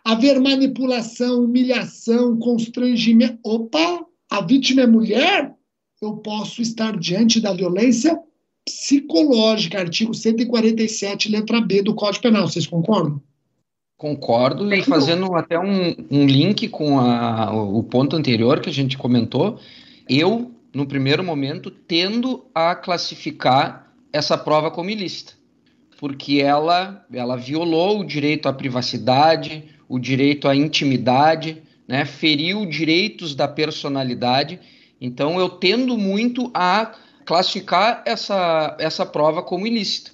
haver 0.05 0.39
manipulação, 0.39 1.43
humilhação, 1.43 2.37
constrangimento, 2.37 3.39
opa, 3.43 4.05
a 4.29 4.39
vítima 4.39 4.81
é 4.81 4.87
mulher, 4.87 5.55
eu 6.03 6.17
posso 6.17 6.61
estar 6.61 6.97
diante 6.97 7.39
da 7.39 7.53
violência 7.53 8.19
psicológica, 8.65 9.79
artigo 9.79 10.13
147, 10.13 11.29
letra 11.29 11.59
B 11.59 11.81
do 11.81 11.95
Código 11.95 12.23
Penal. 12.23 12.47
Vocês 12.47 12.67
concordam? 12.67 13.21
Concordo, 13.97 14.73
e 14.73 14.83
fazendo 14.83 15.33
até 15.35 15.57
um, 15.57 15.95
um 16.11 16.25
link 16.25 16.67
com 16.67 16.99
a, 16.99 17.53
o 17.53 17.81
ponto 17.83 18.15
anterior 18.15 18.59
que 18.59 18.69
a 18.69 18.73
gente 18.73 18.97
comentou, 18.97 19.59
eu, 20.09 20.51
no 20.73 20.85
primeiro 20.85 21.23
momento, 21.23 21.71
tendo 21.71 22.45
a 22.53 22.75
classificar 22.75 23.93
essa 24.11 24.37
prova 24.37 24.69
como 24.69 24.89
ilícita, 24.89 25.33
porque 25.97 26.41
ela, 26.41 27.05
ela 27.13 27.37
violou 27.37 28.01
o 28.01 28.05
direito 28.05 28.49
à 28.49 28.53
privacidade, 28.53 29.63
o 29.87 29.97
direito 29.97 30.49
à 30.49 30.55
intimidade, 30.55 31.63
né, 31.87 32.03
feriu 32.03 32.65
direitos 32.65 33.33
da 33.33 33.47
personalidade 33.47 34.59
então 35.03 35.37
eu 35.37 35.49
tendo 35.49 35.97
muito 35.97 36.49
a 36.53 36.93
classificar 37.25 38.01
essa, 38.05 38.77
essa 38.79 39.05
prova 39.05 39.43
como 39.43 39.67
ilícita. 39.67 40.11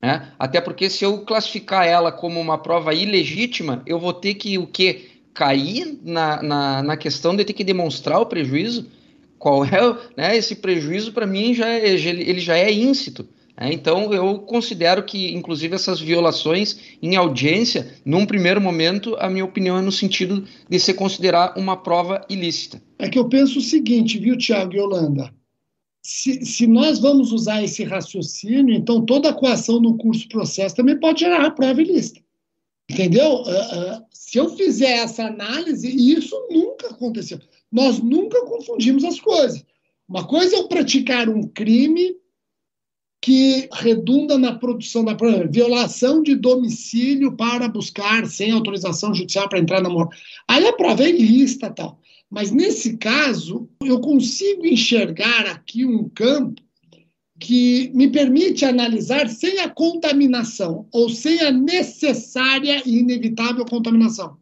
Né? 0.00 0.30
Até 0.38 0.60
porque 0.60 0.90
se 0.90 1.04
eu 1.04 1.20
classificar 1.20 1.86
ela 1.86 2.12
como 2.12 2.38
uma 2.38 2.58
prova 2.58 2.92
ilegítima, 2.92 3.82
eu 3.86 3.98
vou 3.98 4.12
ter 4.12 4.34
que 4.34 4.58
o 4.58 4.66
que 4.66 5.22
cair 5.32 5.98
na, 6.02 6.42
na, 6.42 6.82
na 6.82 6.96
questão 6.98 7.34
de 7.34 7.46
ter 7.46 7.54
que 7.54 7.64
demonstrar 7.64 8.20
o 8.20 8.26
prejuízo. 8.26 8.90
Qual 9.38 9.64
é 9.64 9.96
né? 10.14 10.36
esse 10.36 10.56
prejuízo 10.56 11.12
para 11.12 11.26
mim 11.26 11.54
já 11.54 11.68
é, 11.68 11.88
ele 11.88 12.40
já 12.40 12.58
é 12.58 12.70
íncito. 12.70 13.26
É, 13.58 13.72
então, 13.72 14.12
eu 14.12 14.40
considero 14.40 15.02
que, 15.02 15.34
inclusive, 15.34 15.74
essas 15.74 15.98
violações 15.98 16.78
em 17.00 17.16
audiência, 17.16 17.94
num 18.04 18.26
primeiro 18.26 18.60
momento, 18.60 19.16
a 19.18 19.30
minha 19.30 19.44
opinião 19.44 19.78
é 19.78 19.80
no 19.80 19.90
sentido 19.90 20.44
de 20.68 20.78
se 20.78 20.92
considerar 20.92 21.56
uma 21.56 21.74
prova 21.74 22.20
ilícita. 22.28 22.82
É 22.98 23.08
que 23.08 23.18
eu 23.18 23.28
penso 23.28 23.58
o 23.58 23.62
seguinte, 23.62 24.18
viu, 24.18 24.36
Tiago 24.36 24.74
e 24.74 24.80
Holanda? 24.80 25.32
Se, 26.02 26.44
se, 26.44 26.66
nós 26.66 26.98
vamos 27.00 27.32
usar 27.32 27.64
esse 27.64 27.82
raciocínio, 27.82 28.74
então 28.74 29.04
toda 29.04 29.32
coação 29.32 29.80
no 29.80 29.96
curso 29.96 30.28
processo 30.28 30.76
também 30.76 31.00
pode 31.00 31.20
gerar 31.20 31.50
prova 31.52 31.80
ilícita. 31.80 32.20
Entendeu? 32.88 33.42
Uh, 33.42 33.96
uh, 33.96 34.02
se 34.12 34.38
eu 34.38 34.50
fizer 34.50 34.98
essa 34.98 35.24
análise, 35.24 35.88
e 35.88 36.12
isso 36.12 36.36
nunca 36.50 36.88
aconteceu. 36.88 37.40
Nós 37.72 37.98
nunca 37.98 38.44
confundimos 38.44 39.02
as 39.02 39.18
coisas. 39.18 39.64
Uma 40.08 40.24
coisa 40.24 40.54
é 40.54 40.58
eu 40.58 40.68
praticar 40.68 41.28
um 41.28 41.42
crime 41.42 42.14
que 43.20 43.68
redunda 43.72 44.38
na 44.38 44.54
produção 44.54 45.04
da 45.04 45.16
violação 45.50 46.22
de 46.22 46.34
domicílio 46.34 47.36
para 47.36 47.68
buscar 47.68 48.26
sem 48.26 48.52
autorização 48.52 49.14
judicial 49.14 49.48
para 49.48 49.58
entrar 49.58 49.82
na 49.82 49.88
morte. 49.88 50.16
Aí 50.46 50.66
a 50.66 50.72
prova 50.72 51.02
é 51.02 51.10
ilícita 51.10 51.70
tal. 51.70 52.00
Mas 52.30 52.50
nesse 52.50 52.96
caso, 52.96 53.68
eu 53.82 54.00
consigo 54.00 54.66
enxergar 54.66 55.46
aqui 55.46 55.84
um 55.84 56.08
campo 56.08 56.60
que 57.38 57.90
me 57.94 58.08
permite 58.08 58.64
analisar 58.64 59.28
sem 59.28 59.60
a 59.60 59.68
contaminação 59.68 60.88
ou 60.92 61.08
sem 61.08 61.40
a 61.40 61.50
necessária 61.50 62.82
e 62.86 62.98
inevitável 62.98 63.64
contaminação. 63.64 64.38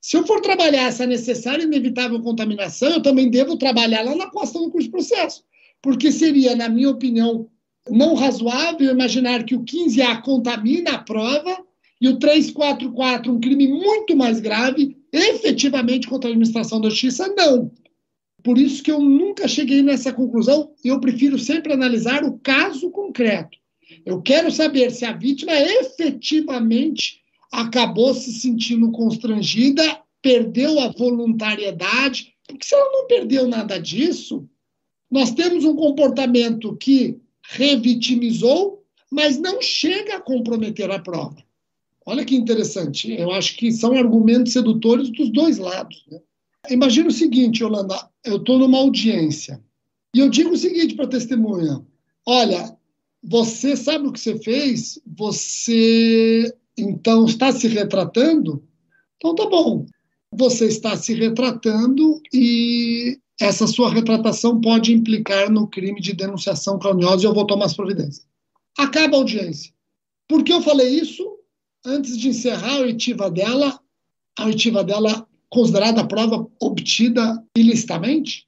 Se 0.00 0.16
eu 0.16 0.26
for 0.26 0.40
trabalhar 0.40 0.84
essa 0.84 1.04
necessária 1.04 1.62
e 1.62 1.66
inevitável 1.66 2.20
contaminação, 2.20 2.90
eu 2.90 3.02
também 3.02 3.28
devo 3.28 3.56
trabalhar 3.56 4.02
lá 4.02 4.14
na 4.14 4.30
questão 4.30 4.62
do 4.62 4.70
curso 4.70 4.86
de 4.86 4.92
processo, 4.92 5.42
porque 5.82 6.12
seria, 6.12 6.54
na 6.54 6.68
minha 6.68 6.90
opinião, 6.90 7.50
não 7.88 8.14
razoável 8.14 8.90
imaginar 8.90 9.44
que 9.44 9.54
o 9.54 9.62
15A 9.62 10.22
contamina 10.22 10.92
a 10.92 10.98
prova 10.98 11.64
e 12.00 12.08
o 12.08 12.18
344, 12.18 13.32
um 13.32 13.40
crime 13.40 13.68
muito 13.68 14.16
mais 14.16 14.40
grave, 14.40 14.96
efetivamente 15.12 16.06
contra 16.06 16.28
a 16.28 16.30
administração 16.30 16.80
da 16.80 16.90
justiça, 16.90 17.32
não. 17.36 17.70
Por 18.42 18.58
isso 18.58 18.82
que 18.82 18.90
eu 18.90 19.00
nunca 19.00 19.48
cheguei 19.48 19.82
nessa 19.82 20.12
conclusão, 20.12 20.70
eu 20.84 21.00
prefiro 21.00 21.38
sempre 21.38 21.72
analisar 21.72 22.22
o 22.22 22.38
caso 22.38 22.90
concreto. 22.90 23.58
Eu 24.04 24.20
quero 24.20 24.50
saber 24.50 24.90
se 24.90 25.04
a 25.04 25.12
vítima 25.12 25.52
efetivamente 25.52 27.20
acabou 27.50 28.12
se 28.14 28.32
sentindo 28.32 28.90
constrangida, 28.90 30.00
perdeu 30.20 30.78
a 30.80 30.88
voluntariedade, 30.88 32.34
porque 32.46 32.66
se 32.66 32.74
ela 32.74 32.90
não 32.92 33.06
perdeu 33.06 33.48
nada 33.48 33.78
disso, 33.80 34.48
nós 35.10 35.30
temos 35.32 35.64
um 35.64 35.74
comportamento 35.74 36.76
que 36.76 37.18
revitimizou, 37.48 38.84
mas 39.10 39.38
não 39.38 39.60
chega 39.62 40.16
a 40.16 40.20
comprometer 40.20 40.90
a 40.90 40.98
prova. 40.98 41.36
Olha 42.04 42.24
que 42.24 42.36
interessante, 42.36 43.12
eu 43.12 43.32
acho 43.32 43.56
que 43.56 43.72
são 43.72 43.94
argumentos 43.94 44.52
sedutores 44.52 45.10
dos 45.10 45.30
dois 45.32 45.58
lados. 45.58 46.04
Né? 46.10 46.20
Imagina 46.70 47.08
o 47.08 47.12
seguinte, 47.12 47.62
Yolanda, 47.62 47.96
eu 48.24 48.36
estou 48.36 48.58
numa 48.58 48.78
audiência 48.78 49.60
e 50.14 50.18
eu 50.18 50.30
digo 50.30 50.52
o 50.52 50.56
seguinte 50.56 50.94
para 50.94 51.04
a 51.04 51.08
testemunha: 51.08 51.84
olha, 52.24 52.76
você 53.22 53.76
sabe 53.76 54.06
o 54.06 54.12
que 54.12 54.20
você 54.20 54.38
fez? 54.38 55.00
Você 55.06 56.54
então 56.76 57.26
está 57.26 57.52
se 57.52 57.68
retratando? 57.68 58.62
Então 59.16 59.34
tá 59.34 59.46
bom. 59.46 59.86
Você 60.32 60.66
está 60.66 60.96
se 60.96 61.14
retratando 61.14 62.20
e 62.32 63.18
essa 63.40 63.66
sua 63.66 63.92
retratação 63.92 64.60
pode 64.60 64.92
implicar 64.92 65.50
no 65.50 65.66
crime 65.66 66.00
de 66.00 66.14
denunciação 66.14 66.78
caluniosa 66.78 67.24
e 67.24 67.26
eu 67.26 67.34
vou 67.34 67.46
tomar 67.46 67.66
as 67.66 67.74
providências. 67.74 68.26
Acaba 68.78 69.16
a 69.16 69.20
audiência. 69.20 69.72
Por 70.28 70.42
que 70.42 70.52
eu 70.52 70.62
falei 70.62 70.88
isso? 70.88 71.24
Antes 71.84 72.18
de 72.18 72.28
encerrar 72.28 72.76
a 72.76 72.80
oitiva 72.80 73.30
dela, 73.30 73.78
a 74.38 74.46
oitiva 74.46 74.82
dela 74.82 75.26
considerada 75.48 76.00
a 76.00 76.06
prova 76.06 76.48
obtida 76.60 77.42
ilicitamente? 77.56 78.46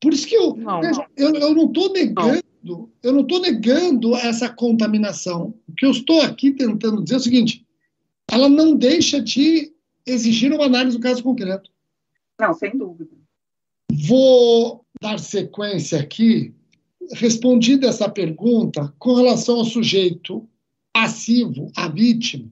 Por 0.00 0.12
isso 0.12 0.26
que 0.26 0.36
eu 0.36 0.54
não, 0.54 0.80
veja, 0.80 1.06
eu, 1.16 1.34
eu 1.34 1.54
não 1.54 1.66
estou 1.66 1.92
negando, 1.92 2.42
não. 2.62 2.90
eu 3.02 3.12
não 3.12 3.22
estou 3.22 3.40
negando 3.40 4.14
essa 4.14 4.48
contaminação. 4.48 5.54
O 5.66 5.72
que 5.74 5.86
eu 5.86 5.90
estou 5.90 6.20
aqui 6.20 6.52
tentando 6.52 7.02
dizer 7.02 7.14
é 7.14 7.18
o 7.18 7.22
seguinte: 7.22 7.66
ela 8.30 8.48
não 8.48 8.76
deixa 8.76 9.20
de 9.20 9.72
exigir 10.04 10.52
uma 10.52 10.66
análise 10.66 10.96
do 10.96 11.02
caso 11.02 11.22
concreto. 11.22 11.70
Não, 12.38 12.52
sem 12.52 12.76
dúvida. 12.76 13.15
Vou 14.04 14.84
dar 15.00 15.18
sequência 15.18 15.98
aqui, 15.98 16.52
respondida 17.12 17.88
essa 17.88 18.08
pergunta 18.08 18.92
com 18.98 19.14
relação 19.14 19.58
ao 19.58 19.64
sujeito 19.64 20.46
passivo, 20.92 21.70
a 21.74 21.88
vítima 21.88 22.50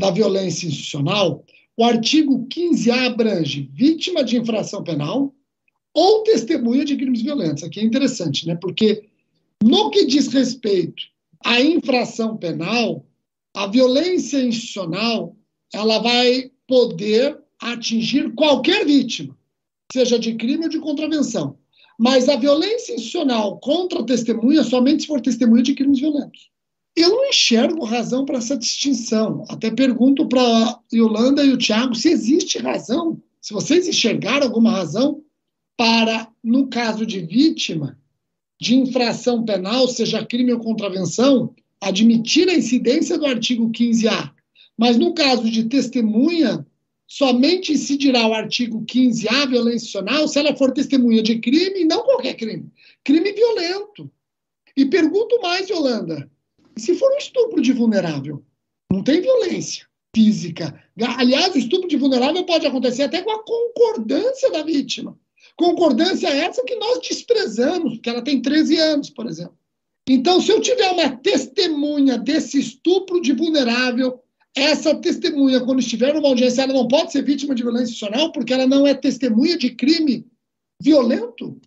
da 0.00 0.10
violência 0.10 0.66
institucional, 0.66 1.44
o 1.76 1.84
artigo 1.84 2.46
15A 2.48 3.06
abrange 3.06 3.68
vítima 3.72 4.24
de 4.24 4.38
infração 4.38 4.82
penal 4.82 5.34
ou 5.92 6.22
testemunha 6.22 6.84
de 6.84 6.96
crimes 6.96 7.22
violentos. 7.22 7.64
Aqui 7.64 7.80
é 7.80 7.84
interessante, 7.84 8.46
né? 8.46 8.56
Porque 8.56 9.04
no 9.62 9.90
que 9.90 10.06
diz 10.06 10.28
respeito 10.28 11.02
à 11.44 11.60
infração 11.60 12.36
penal, 12.36 13.04
a 13.54 13.66
violência 13.66 14.42
institucional 14.42 15.36
ela 15.72 15.98
vai 15.98 16.50
poder 16.66 17.38
atingir 17.60 18.32
qualquer 18.34 18.86
vítima 18.86 19.37
seja 19.92 20.18
de 20.18 20.34
crime 20.34 20.64
ou 20.64 20.68
de 20.68 20.78
contravenção. 20.78 21.56
Mas 21.98 22.28
a 22.28 22.36
violência 22.36 22.94
institucional 22.94 23.58
contra 23.58 24.00
a 24.00 24.04
testemunha 24.04 24.62
somente 24.62 25.02
se 25.02 25.08
for 25.08 25.20
testemunha 25.20 25.62
de 25.62 25.74
crimes 25.74 25.98
violentos. 25.98 26.50
Eu 26.94 27.10
não 27.10 27.26
enxergo 27.26 27.84
razão 27.84 28.24
para 28.24 28.38
essa 28.38 28.56
distinção. 28.56 29.44
Até 29.48 29.70
pergunto 29.70 30.28
para 30.28 30.42
a 30.42 30.80
Yolanda 30.92 31.44
e 31.44 31.52
o 31.52 31.56
Tiago 31.56 31.94
se 31.94 32.08
existe 32.08 32.58
razão, 32.58 33.20
se 33.40 33.52
vocês 33.52 33.88
enxergaram 33.88 34.46
alguma 34.46 34.70
razão 34.70 35.22
para, 35.76 36.28
no 36.42 36.66
caso 36.68 37.06
de 37.06 37.20
vítima 37.20 37.98
de 38.60 38.74
infração 38.74 39.44
penal, 39.44 39.86
seja 39.86 40.26
crime 40.26 40.52
ou 40.52 40.58
contravenção, 40.58 41.54
admitir 41.80 42.48
a 42.48 42.54
incidência 42.54 43.16
do 43.16 43.26
artigo 43.26 43.70
15A. 43.70 44.32
Mas 44.76 44.96
no 44.96 45.14
caso 45.14 45.48
de 45.48 45.64
testemunha, 45.64 46.66
somente 47.08 47.72
incidirá 47.72 48.28
o 48.28 48.34
artigo 48.34 48.84
15A, 48.84 49.48
violência 49.48 50.04
se 50.28 50.38
ela 50.38 50.54
for 50.54 50.72
testemunha 50.72 51.22
de 51.22 51.38
crime 51.38 51.84
não 51.84 52.04
qualquer 52.04 52.34
crime. 52.34 52.70
Crime 53.02 53.32
violento. 53.32 54.10
E 54.76 54.84
pergunto 54.84 55.40
mais, 55.40 55.68
Yolanda, 55.68 56.30
se 56.76 56.94
for 56.94 57.10
um 57.12 57.16
estupro 57.16 57.62
de 57.62 57.72
vulnerável? 57.72 58.44
Não 58.92 59.02
tem 59.02 59.20
violência 59.20 59.88
física. 60.14 60.78
Aliás, 61.16 61.54
o 61.54 61.58
estupro 61.58 61.88
de 61.88 61.96
vulnerável 61.96 62.44
pode 62.44 62.66
acontecer 62.66 63.04
até 63.04 63.22
com 63.22 63.30
a 63.30 63.42
concordância 63.42 64.50
da 64.50 64.62
vítima. 64.62 65.18
Concordância 65.56 66.28
essa 66.28 66.62
que 66.62 66.76
nós 66.76 67.00
desprezamos, 67.00 67.94
porque 67.94 68.10
ela 68.10 68.22
tem 68.22 68.40
13 68.40 68.76
anos, 68.76 69.10
por 69.10 69.26
exemplo. 69.26 69.56
Então, 70.08 70.40
se 70.40 70.50
eu 70.50 70.60
tiver 70.60 70.90
uma 70.90 71.16
testemunha 71.16 72.16
desse 72.16 72.58
estupro 72.58 73.20
de 73.20 73.32
vulnerável, 73.32 74.22
essa 74.56 74.94
testemunha, 74.94 75.64
quando 75.64 75.80
estiver 75.80 76.14
numa 76.14 76.28
audiência, 76.28 76.62
ela 76.62 76.72
não 76.72 76.88
pode 76.88 77.12
ser 77.12 77.22
vítima 77.22 77.54
de 77.54 77.62
violência 77.62 77.92
institucional 77.92 78.32
porque 78.32 78.52
ela 78.52 78.66
não 78.66 78.86
é 78.86 78.94
testemunha 78.94 79.56
de 79.56 79.70
crime 79.70 80.26
violento? 80.80 81.60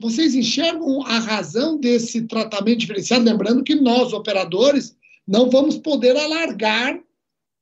Vocês 0.00 0.34
enxergam 0.34 1.02
a 1.06 1.18
razão 1.18 1.78
desse 1.78 2.26
tratamento 2.26 2.78
diferenciado? 2.78 3.24
Lembrando 3.24 3.62
que 3.62 3.74
nós, 3.74 4.12
operadores, 4.12 4.96
não 5.26 5.48
vamos 5.48 5.78
poder 5.78 6.16
alargar 6.16 6.98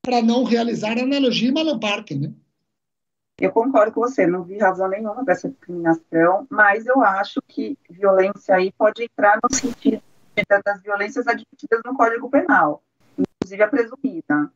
para 0.02 0.22
não 0.22 0.44
realizar 0.44 0.98
analogia 0.98 1.48
e 1.48 1.52
malampartem, 1.52 2.18
né? 2.18 2.32
Eu 3.38 3.52
concordo 3.52 3.92
com 3.92 4.00
você, 4.00 4.26
não 4.26 4.42
vi 4.44 4.58
razão 4.58 4.88
nenhuma 4.88 5.24
para 5.24 5.32
essa 5.32 5.48
discriminação, 5.48 6.46
mas 6.50 6.86
eu 6.86 7.02
acho 7.02 7.40
que 7.48 7.78
violência 7.88 8.54
aí 8.54 8.70
pode 8.72 9.04
entrar 9.04 9.38
no 9.42 9.54
sentido 9.54 10.02
das 10.64 10.82
violências 10.82 11.26
admitidas 11.26 11.80
no 11.84 11.94
Código 11.94 12.30
Penal, 12.30 12.82
inclusive 13.18 13.62
a 13.62 13.68
presumida. 13.68 14.52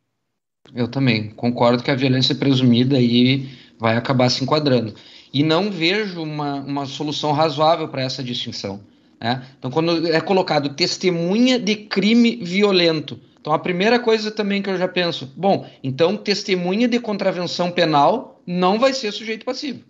Eu 0.72 0.88
também 0.88 1.30
concordo 1.30 1.82
que 1.82 1.90
a 1.90 1.94
violência 1.94 2.34
presumida 2.34 2.96
aí 2.96 3.48
vai 3.78 3.96
acabar 3.96 4.28
se 4.30 4.42
enquadrando. 4.42 4.94
E 5.32 5.42
não 5.42 5.70
vejo 5.70 6.22
uma, 6.22 6.54
uma 6.60 6.86
solução 6.86 7.32
razoável 7.32 7.88
para 7.88 8.02
essa 8.02 8.22
distinção. 8.22 8.80
Né? 9.20 9.42
Então, 9.58 9.70
quando 9.70 10.06
é 10.06 10.20
colocado 10.20 10.70
testemunha 10.70 11.58
de 11.58 11.76
crime 11.76 12.36
violento, 12.36 13.20
então 13.40 13.52
a 13.52 13.58
primeira 13.58 13.98
coisa 13.98 14.30
também 14.30 14.62
que 14.62 14.70
eu 14.70 14.78
já 14.78 14.88
penso, 14.88 15.30
bom, 15.36 15.68
então 15.82 16.16
testemunha 16.16 16.88
de 16.88 16.98
contravenção 16.98 17.70
penal 17.70 18.40
não 18.46 18.78
vai 18.78 18.92
ser 18.92 19.12
sujeito 19.12 19.44
passivo. 19.44 19.80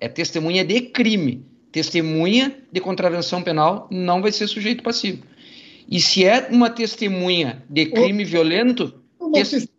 É 0.00 0.08
testemunha 0.08 0.64
de 0.64 0.80
crime. 0.80 1.44
Testemunha 1.72 2.56
de 2.72 2.80
contravenção 2.80 3.42
penal 3.42 3.88
não 3.90 4.22
vai 4.22 4.32
ser 4.32 4.46
sujeito 4.46 4.82
passivo. 4.82 5.22
E 5.88 6.00
se 6.00 6.24
é 6.24 6.48
uma 6.50 6.70
testemunha 6.70 7.62
de 7.68 7.86
crime 7.86 8.24
violento. 8.24 8.94
Uma 9.20 9.32
testemunha 9.32 9.75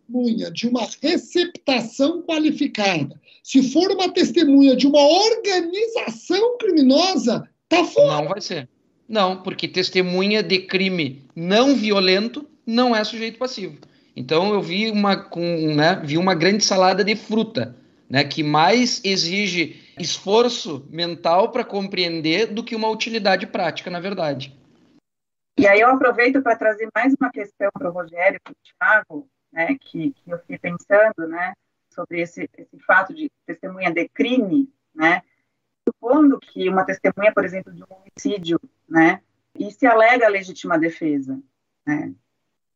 de 0.52 0.66
uma 0.66 0.86
receptação 1.02 2.22
qualificada, 2.22 3.20
se 3.42 3.62
for 3.72 3.90
uma 3.90 4.10
testemunha 4.10 4.74
de 4.74 4.86
uma 4.86 5.00
organização 5.00 6.56
criminosa, 6.58 7.48
tá 7.68 7.84
fora. 7.84 8.22
Não 8.22 8.28
vai 8.28 8.40
ser. 8.40 8.68
Não, 9.08 9.42
porque 9.42 9.68
testemunha 9.68 10.42
de 10.42 10.60
crime 10.60 11.24
não 11.34 11.74
violento 11.74 12.48
não 12.66 12.94
é 12.94 13.02
sujeito 13.04 13.38
passivo. 13.38 13.78
Então 14.14 14.52
eu 14.52 14.60
vi 14.60 14.90
uma, 14.90 15.16
com, 15.16 15.74
né, 15.74 16.00
vi 16.04 16.18
uma 16.18 16.34
grande 16.34 16.64
salada 16.64 17.04
de 17.04 17.14
fruta, 17.14 17.74
né, 18.08 18.24
que 18.24 18.42
mais 18.42 19.00
exige 19.04 19.80
esforço 19.98 20.86
mental 20.90 21.50
para 21.50 21.64
compreender 21.64 22.46
do 22.46 22.64
que 22.64 22.74
uma 22.74 22.88
utilidade 22.88 23.46
prática, 23.46 23.90
na 23.90 24.00
verdade. 24.00 24.54
E 25.58 25.66
aí 25.66 25.80
eu 25.80 25.88
aproveito 25.88 26.42
para 26.42 26.56
trazer 26.56 26.88
mais 26.94 27.14
uma 27.20 27.30
questão 27.30 27.68
para 27.72 27.88
o 27.88 27.92
Rogério 27.92 28.36
e 28.36 28.40
para 28.40 28.52
o 28.52 28.56
Thiago, 28.62 29.28
né, 29.52 29.76
que, 29.80 30.10
que, 30.10 30.30
eu 30.30 30.38
fiquei 30.40 30.58
pensando, 30.58 31.28
né, 31.28 31.54
sobre 31.90 32.20
esse, 32.20 32.48
esse 32.56 32.78
fato 32.80 33.14
de 33.14 33.30
testemunha 33.46 33.90
de 33.92 34.08
crime, 34.08 34.68
né, 34.94 35.22
supondo 35.88 36.38
que 36.38 36.68
uma 36.68 36.84
testemunha, 36.84 37.32
por 37.32 37.44
exemplo, 37.44 37.72
de 37.72 37.82
um 37.82 37.86
homicídio, 37.88 38.60
né, 38.88 39.20
e 39.58 39.70
se 39.70 39.86
alega 39.86 40.26
a 40.26 40.30
legítima 40.30 40.78
defesa, 40.78 41.40
né, 41.86 42.14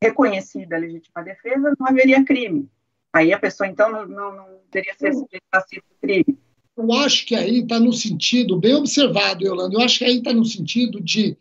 reconhecida 0.02 0.76
a 0.76 0.78
legítima 0.78 1.22
defesa, 1.22 1.74
não 1.78 1.86
haveria 1.86 2.24
crime. 2.24 2.68
Aí 3.12 3.32
a 3.32 3.38
pessoa, 3.38 3.68
então, 3.68 3.92
não, 3.92 4.06
não, 4.06 4.36
não 4.36 4.46
teria 4.70 4.94
ser 4.94 5.12
sujeito 5.12 5.44
passivo 5.50 5.84
do 5.88 5.96
crime. 6.00 6.38
Eu 6.76 6.90
acho 6.92 7.26
que 7.26 7.34
aí 7.34 7.60
está 7.60 7.78
no 7.78 7.92
sentido, 7.92 8.58
bem 8.58 8.74
observado, 8.74 9.44
Yolanda, 9.44 9.76
eu 9.76 9.80
acho 9.82 9.98
que 9.98 10.04
aí 10.04 10.16
está 10.16 10.32
no 10.32 10.44
sentido 10.44 11.00
de 11.00 11.36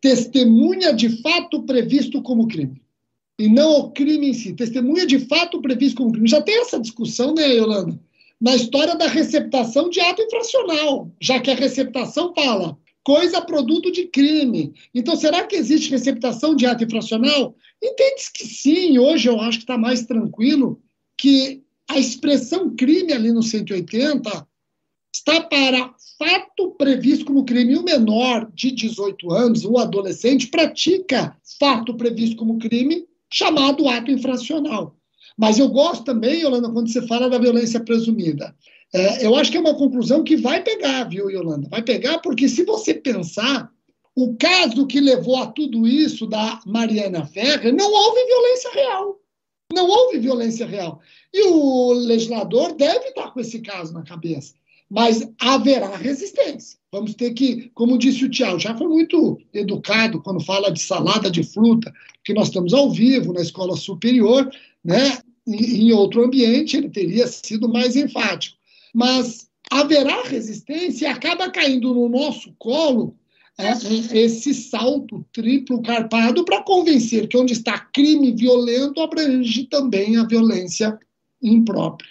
testemunha 0.00 0.92
de 0.92 1.22
fato 1.22 1.62
previsto 1.62 2.20
como 2.22 2.48
crime. 2.48 2.81
E 3.42 3.48
não 3.48 3.72
o 3.72 3.90
crime 3.90 4.28
em 4.28 4.32
si. 4.32 4.52
Testemunha 4.52 5.04
de 5.04 5.18
fato 5.18 5.60
previsto 5.60 5.96
como 5.96 6.12
crime. 6.12 6.28
Já 6.28 6.40
tem 6.40 6.60
essa 6.60 6.78
discussão, 6.78 7.34
né, 7.34 7.54
Yolanda? 7.54 7.98
Na 8.40 8.54
história 8.54 8.94
da 8.94 9.08
receptação 9.08 9.90
de 9.90 9.98
ato 9.98 10.22
infracional, 10.22 11.10
já 11.20 11.40
que 11.40 11.50
a 11.50 11.56
receptação 11.56 12.32
fala 12.32 12.78
coisa 13.02 13.42
produto 13.42 13.90
de 13.90 14.06
crime. 14.06 14.72
Então, 14.94 15.16
será 15.16 15.44
que 15.44 15.56
existe 15.56 15.90
receptação 15.90 16.54
de 16.54 16.66
ato 16.66 16.84
infracional? 16.84 17.56
Entende-se 17.82 18.32
que 18.32 18.46
sim, 18.46 18.96
hoje 18.96 19.28
eu 19.28 19.40
acho 19.40 19.58
que 19.58 19.64
está 19.64 19.76
mais 19.76 20.06
tranquilo 20.06 20.80
que 21.18 21.64
a 21.90 21.98
expressão 21.98 22.76
crime 22.76 23.12
ali 23.12 23.32
no 23.32 23.42
180 23.42 24.46
está 25.12 25.40
para 25.40 25.92
fato 26.16 26.76
previsto 26.78 27.24
como 27.24 27.44
crime. 27.44 27.74
o 27.74 27.82
menor 27.82 28.48
de 28.54 28.70
18 28.70 29.32
anos, 29.32 29.64
o 29.64 29.78
adolescente, 29.78 30.46
pratica 30.46 31.36
fato 31.58 31.96
previsto 31.96 32.36
como 32.36 32.60
crime 32.60 33.04
chamado 33.32 33.88
ato 33.88 34.10
infracional. 34.10 34.96
Mas 35.36 35.58
eu 35.58 35.68
gosto 35.68 36.04
também, 36.04 36.42
Yolanda, 36.42 36.70
quando 36.70 36.92
você 36.92 37.06
fala 37.06 37.28
da 37.28 37.38
violência 37.38 37.80
presumida. 37.80 38.54
É, 38.94 39.26
eu 39.26 39.34
acho 39.34 39.50
que 39.50 39.56
é 39.56 39.60
uma 39.60 39.74
conclusão 39.74 40.22
que 40.22 40.36
vai 40.36 40.62
pegar, 40.62 41.04
viu, 41.04 41.30
Yolanda? 41.30 41.68
Vai 41.70 41.82
pegar, 41.82 42.18
porque 42.18 42.48
se 42.48 42.64
você 42.64 42.92
pensar, 42.92 43.70
o 44.14 44.36
caso 44.36 44.86
que 44.86 45.00
levou 45.00 45.36
a 45.36 45.46
tudo 45.46 45.88
isso 45.88 46.26
da 46.26 46.60
Mariana 46.66 47.24
Ferrer, 47.24 47.74
não 47.74 47.90
houve 47.90 48.24
violência 48.26 48.70
real. 48.72 49.18
Não 49.72 49.88
houve 49.88 50.18
violência 50.18 50.66
real. 50.66 51.00
E 51.32 51.42
o 51.48 51.92
legislador 51.94 52.74
deve 52.74 53.08
estar 53.08 53.30
com 53.30 53.40
esse 53.40 53.60
caso 53.60 53.94
na 53.94 54.02
cabeça. 54.02 54.54
Mas 54.94 55.26
haverá 55.40 55.96
resistência. 55.96 56.78
Vamos 56.92 57.14
ter 57.14 57.32
que, 57.32 57.70
como 57.72 57.96
disse 57.96 58.26
o 58.26 58.28
Tiago, 58.28 58.58
já 58.58 58.76
foi 58.76 58.86
muito 58.86 59.40
educado 59.54 60.20
quando 60.20 60.44
fala 60.44 60.70
de 60.70 60.82
salada 60.82 61.30
de 61.30 61.42
fruta, 61.42 61.90
que 62.22 62.34
nós 62.34 62.48
estamos 62.48 62.74
ao 62.74 62.90
vivo 62.90 63.32
na 63.32 63.40
escola 63.40 63.74
superior, 63.74 64.50
né? 64.84 65.18
em 65.46 65.90
outro 65.92 66.22
ambiente 66.22 66.76
ele 66.76 66.90
teria 66.90 67.26
sido 67.26 67.70
mais 67.70 67.96
enfático. 67.96 68.58
Mas 68.94 69.48
haverá 69.70 70.24
resistência 70.24 71.06
e 71.06 71.08
acaba 71.08 71.50
caindo 71.50 71.94
no 71.94 72.06
nosso 72.10 72.54
colo 72.58 73.16
é, 73.56 73.70
esse 74.18 74.52
salto 74.52 75.24
triplo 75.32 75.80
carpado 75.80 76.44
para 76.44 76.62
convencer 76.62 77.28
que 77.28 77.38
onde 77.38 77.54
está 77.54 77.78
crime 77.78 78.32
violento 78.32 79.00
abrange 79.00 79.64
também 79.64 80.18
a 80.18 80.24
violência 80.24 80.98
imprópria. 81.42 82.10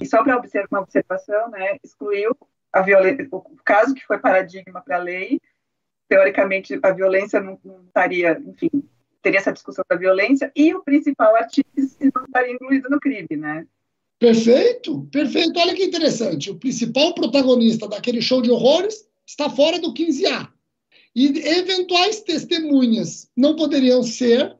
E 0.00 0.06
só 0.06 0.22
para 0.22 0.36
observar 0.36 0.68
uma 0.70 0.80
observação, 0.80 1.50
né, 1.50 1.76
excluiu 1.82 2.36
a 2.72 2.82
violência, 2.82 3.26
o 3.30 3.42
caso 3.64 3.94
que 3.94 4.06
foi 4.06 4.18
paradigma 4.18 4.80
para 4.80 4.96
a 4.96 5.02
lei, 5.02 5.40
teoricamente 6.08 6.78
a 6.82 6.90
violência 6.92 7.40
não, 7.40 7.58
não, 7.64 7.82
estaria, 7.84 8.40
enfim, 8.46 8.70
teria 9.22 9.38
essa 9.38 9.52
discussão 9.52 9.84
da 9.88 9.96
violência 9.96 10.52
e 10.54 10.74
o 10.74 10.82
principal 10.82 11.34
artífice 11.36 11.96
não 12.14 12.24
estaria 12.24 12.52
incluído 12.52 12.88
no 12.88 13.00
crime, 13.00 13.36
né? 13.36 13.66
Perfeito, 14.18 15.06
perfeito. 15.12 15.58
Olha 15.60 15.74
que 15.74 15.84
interessante. 15.84 16.50
O 16.50 16.58
principal 16.58 17.14
protagonista 17.14 17.86
daquele 17.86 18.20
show 18.20 18.42
de 18.42 18.50
horrores 18.50 19.08
está 19.26 19.48
fora 19.48 19.78
do 19.78 19.94
15A. 19.94 20.48
E 21.14 21.26
eventuais 21.38 22.20
testemunhas 22.20 23.30
não 23.36 23.54
poderiam 23.54 24.02
ser, 24.02 24.56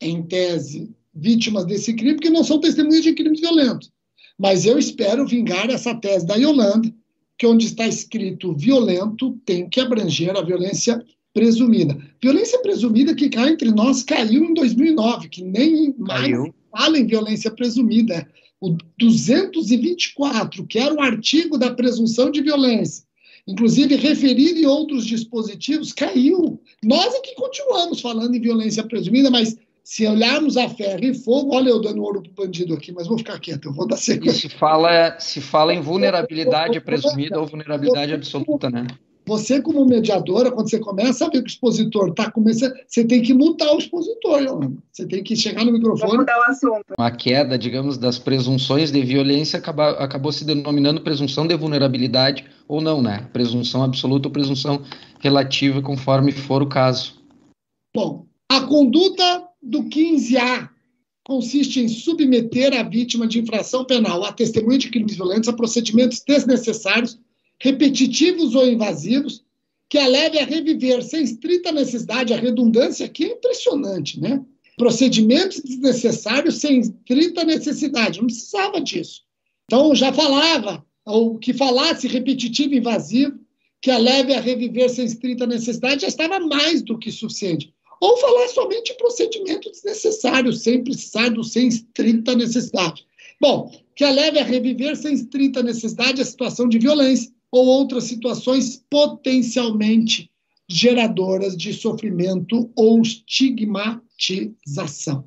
em 0.00 0.22
tese, 0.22 0.94
vítimas 1.12 1.64
desse 1.64 1.94
crime, 1.94 2.14
porque 2.14 2.30
não 2.30 2.44
são 2.44 2.60
testemunhas 2.60 3.02
de 3.02 3.14
crimes 3.14 3.40
violentos. 3.40 3.92
Mas 4.38 4.64
eu 4.64 4.78
espero 4.78 5.26
vingar 5.26 5.70
essa 5.70 5.94
tese 5.94 6.26
da 6.26 6.34
Yolanda, 6.34 6.92
que 7.38 7.46
onde 7.46 7.66
está 7.66 7.86
escrito 7.86 8.54
violento 8.54 9.38
tem 9.44 9.68
que 9.68 9.80
abranger 9.80 10.36
a 10.36 10.42
violência 10.42 11.04
presumida. 11.32 11.98
Violência 12.22 12.60
presumida 12.60 13.14
que 13.14 13.28
cá 13.28 13.48
entre 13.48 13.70
nós 13.70 14.02
caiu 14.02 14.44
em 14.44 14.54
2009, 14.54 15.28
que 15.28 15.42
nem 15.42 15.94
mais 15.98 16.30
fala 16.70 16.98
em 16.98 17.06
violência 17.06 17.50
presumida. 17.50 18.26
O 18.60 18.76
224, 18.98 20.66
que 20.66 20.78
era 20.78 20.94
o 20.94 21.00
artigo 21.00 21.58
da 21.58 21.74
presunção 21.74 22.30
de 22.30 22.40
violência, 22.40 23.04
inclusive 23.46 23.96
referido 23.96 24.60
em 24.60 24.66
outros 24.66 25.04
dispositivos, 25.04 25.92
caiu. 25.92 26.60
Nós 26.82 27.14
é 27.14 27.20
que 27.20 27.34
continuamos 27.34 28.00
falando 28.00 28.34
em 28.34 28.40
violência 28.40 28.82
presumida, 28.84 29.30
mas 29.30 29.56
se 29.84 30.06
olharmos 30.06 30.56
a 30.56 30.66
ferro 30.66 31.04
e 31.04 31.14
fogo, 31.14 31.54
olha 31.54 31.68
eu 31.68 31.80
dando 31.80 32.02
ouro 32.02 32.22
para 32.22 32.30
o 32.30 32.46
bandido 32.46 32.72
aqui, 32.72 32.90
mas 32.90 33.06
vou 33.06 33.18
ficar 33.18 33.38
quieto, 33.38 33.68
eu 33.68 33.72
vou 33.72 33.86
dar 33.86 33.98
sequência. 33.98 34.46
E 34.46 34.50
se 34.50 34.56
fala, 34.56 35.20
se 35.20 35.42
fala 35.42 35.74
em 35.74 35.82
vulnerabilidade 35.82 36.80
presumida 36.80 37.38
ou 37.38 37.46
vulnerabilidade 37.46 38.14
absoluta, 38.14 38.70
né? 38.70 38.86
Você, 39.26 39.60
como 39.60 39.84
mediadora, 39.86 40.50
quando 40.50 40.68
você 40.68 40.78
começa 40.78 41.24
a 41.24 41.30
ver 41.30 41.40
que 41.40 41.46
o 41.46 41.46
expositor 41.46 42.08
está 42.08 42.30
começando, 42.30 42.74
você 42.86 43.04
tem 43.04 43.22
que 43.22 43.32
mutar 43.32 43.74
o 43.74 43.78
expositor, 43.78 44.42
Yolanda. 44.42 44.76
Você 44.92 45.06
tem 45.06 45.22
que 45.22 45.34
chegar 45.34 45.64
no 45.64 45.72
microfone. 45.72 46.00
Vamos 46.00 46.16
mudar 46.18 46.38
o 46.38 46.50
assunto. 46.50 46.84
A 46.98 47.10
queda, 47.10 47.58
digamos, 47.58 47.96
das 47.96 48.18
presunções 48.18 48.90
de 48.90 49.02
violência 49.02 49.58
acaba, 49.58 49.92
acabou 49.92 50.30
se 50.30 50.44
denominando 50.44 51.00
presunção 51.00 51.46
de 51.46 51.56
vulnerabilidade 51.56 52.44
ou 52.68 52.82
não, 52.82 53.00
né? 53.00 53.26
Presunção 53.32 53.82
absoluta 53.82 54.28
ou 54.28 54.32
presunção 54.32 54.82
relativa, 55.20 55.80
conforme 55.80 56.30
for 56.30 56.62
o 56.62 56.68
caso. 56.68 57.14
Bom, 57.96 58.26
a 58.50 58.60
conduta 58.60 59.42
do 59.64 59.84
15A 59.84 60.68
consiste 61.24 61.80
em 61.80 61.88
submeter 61.88 62.78
a 62.78 62.82
vítima 62.82 63.26
de 63.26 63.40
infração 63.40 63.84
penal 63.84 64.22
a 64.24 64.32
testemunha 64.32 64.78
de 64.78 64.90
crimes 64.90 65.16
violentos 65.16 65.48
a 65.48 65.52
procedimentos 65.52 66.22
desnecessários 66.26 67.18
repetitivos 67.58 68.54
ou 68.54 68.68
invasivos, 68.68 69.42
que 69.88 69.98
a 69.98 70.06
leve 70.06 70.38
a 70.38 70.44
reviver 70.44 71.02
sem 71.02 71.22
estrita 71.22 71.72
necessidade, 71.72 72.34
a 72.34 72.38
redundância 72.38 73.06
aqui 73.06 73.24
é 73.24 73.32
impressionante, 73.32 74.20
né? 74.20 74.44
Procedimentos 74.76 75.60
desnecessários 75.60 76.56
sem 76.56 76.80
estrita 76.80 77.44
necessidade, 77.44 78.18
não 78.18 78.26
precisava 78.26 78.80
disso. 78.80 79.22
Então, 79.64 79.94
já 79.94 80.12
falava, 80.12 80.84
ou 81.06 81.38
que 81.38 81.54
falasse 81.54 82.08
repetitivo 82.08 82.74
e 82.74 82.78
invasivo, 82.78 83.38
que 83.80 83.90
a 83.90 83.98
leve 83.98 84.34
a 84.34 84.40
reviver 84.40 84.90
sem 84.90 85.04
estrita 85.04 85.46
necessidade, 85.46 86.02
já 86.02 86.08
estava 86.08 86.40
mais 86.40 86.82
do 86.82 86.98
que 86.98 87.12
suficiente. 87.12 87.73
Ou 88.04 88.16
falar 88.18 88.48
somente 88.48 88.92
procedimento 88.98 89.70
desnecessário, 89.70 90.52
sem 90.52 90.84
precisar 90.84 91.30
do 91.30 91.42
sem 91.42 91.68
estrita 91.68 92.36
necessidade. 92.36 93.06
Bom, 93.40 93.72
que 93.96 94.04
a 94.04 94.10
leve 94.10 94.38
a 94.38 94.44
reviver 94.44 94.94
sem 94.94 95.14
estrita 95.14 95.62
necessidade 95.62 96.20
a 96.20 96.24
situação 96.24 96.68
de 96.68 96.78
violência, 96.78 97.32
ou 97.50 97.64
outras 97.64 98.04
situações 98.04 98.84
potencialmente 98.90 100.30
geradoras 100.68 101.56
de 101.56 101.72
sofrimento 101.72 102.70
ou 102.76 103.00
estigmatização. 103.00 105.24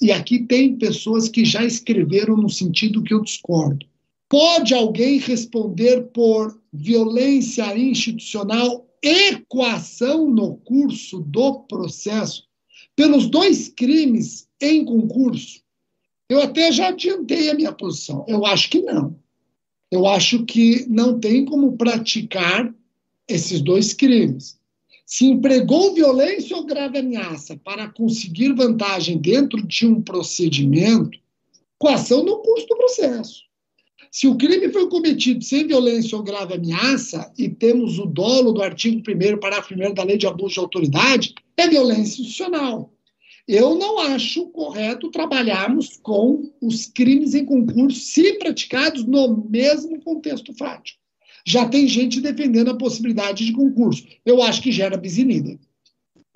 E 0.00 0.10
aqui 0.10 0.46
tem 0.46 0.78
pessoas 0.78 1.28
que 1.28 1.44
já 1.44 1.62
escreveram 1.62 2.38
no 2.38 2.48
sentido 2.48 3.02
que 3.02 3.12
eu 3.12 3.20
discordo. 3.20 3.84
Pode 4.30 4.72
alguém 4.72 5.18
responder 5.18 6.04
por 6.14 6.58
violência 6.72 7.76
institucional 7.76 8.88
e 9.04 9.36
coação 9.48 10.30
no 10.30 10.56
curso 10.56 11.20
do 11.20 11.60
processo 11.60 12.44
pelos 12.96 13.28
dois 13.28 13.68
crimes 13.68 14.48
em 14.60 14.84
concurso? 14.84 15.62
Eu 16.28 16.40
até 16.40 16.72
já 16.72 16.88
adiantei 16.88 17.50
a 17.50 17.54
minha 17.54 17.72
posição. 17.72 18.24
Eu 18.26 18.46
acho 18.46 18.70
que 18.70 18.80
não 18.80 19.22
eu 19.94 20.08
acho 20.08 20.44
que 20.44 20.86
não 20.88 21.20
tem 21.20 21.44
como 21.44 21.76
praticar 21.76 22.74
esses 23.28 23.60
dois 23.60 23.94
crimes. 23.94 24.58
Se 25.06 25.24
empregou 25.24 25.94
violência 25.94 26.56
ou 26.56 26.66
grave 26.66 26.98
ameaça 26.98 27.56
para 27.56 27.88
conseguir 27.88 28.52
vantagem 28.54 29.18
dentro 29.18 29.64
de 29.64 29.86
um 29.86 30.02
procedimento, 30.02 31.16
coação 31.78 32.24
no 32.24 32.38
curso 32.38 32.66
do 32.66 32.76
processo. 32.76 33.42
Se 34.14 34.28
o 34.28 34.36
crime 34.36 34.68
foi 34.68 34.88
cometido 34.88 35.42
sem 35.42 35.66
violência 35.66 36.16
ou 36.16 36.22
grave 36.22 36.54
ameaça, 36.54 37.32
e 37.36 37.48
temos 37.48 37.98
o 37.98 38.06
dolo 38.06 38.52
do 38.52 38.62
artigo 38.62 38.98
1 38.98 39.38
parágrafo 39.40 39.74
1 39.74 39.92
da 39.92 40.04
Lei 40.04 40.16
de 40.16 40.24
Abuso 40.24 40.54
de 40.54 40.60
Autoridade, 40.60 41.34
é 41.56 41.66
violência 41.66 42.22
institucional. 42.22 42.92
Eu 43.48 43.74
não 43.74 43.98
acho 43.98 44.46
correto 44.50 45.10
trabalharmos 45.10 45.96
com 46.00 46.48
os 46.62 46.86
crimes 46.86 47.34
em 47.34 47.44
concurso 47.44 47.98
se 47.98 48.34
praticados 48.34 49.04
no 49.04 49.48
mesmo 49.50 50.00
contexto 50.00 50.54
fático. 50.54 51.00
Já 51.44 51.66
tem 51.66 51.88
gente 51.88 52.20
defendendo 52.20 52.70
a 52.70 52.78
possibilidade 52.78 53.44
de 53.44 53.52
concurso. 53.52 54.06
Eu 54.24 54.40
acho 54.40 54.62
que 54.62 54.70
gera 54.70 54.96
bisinida. 54.96 55.58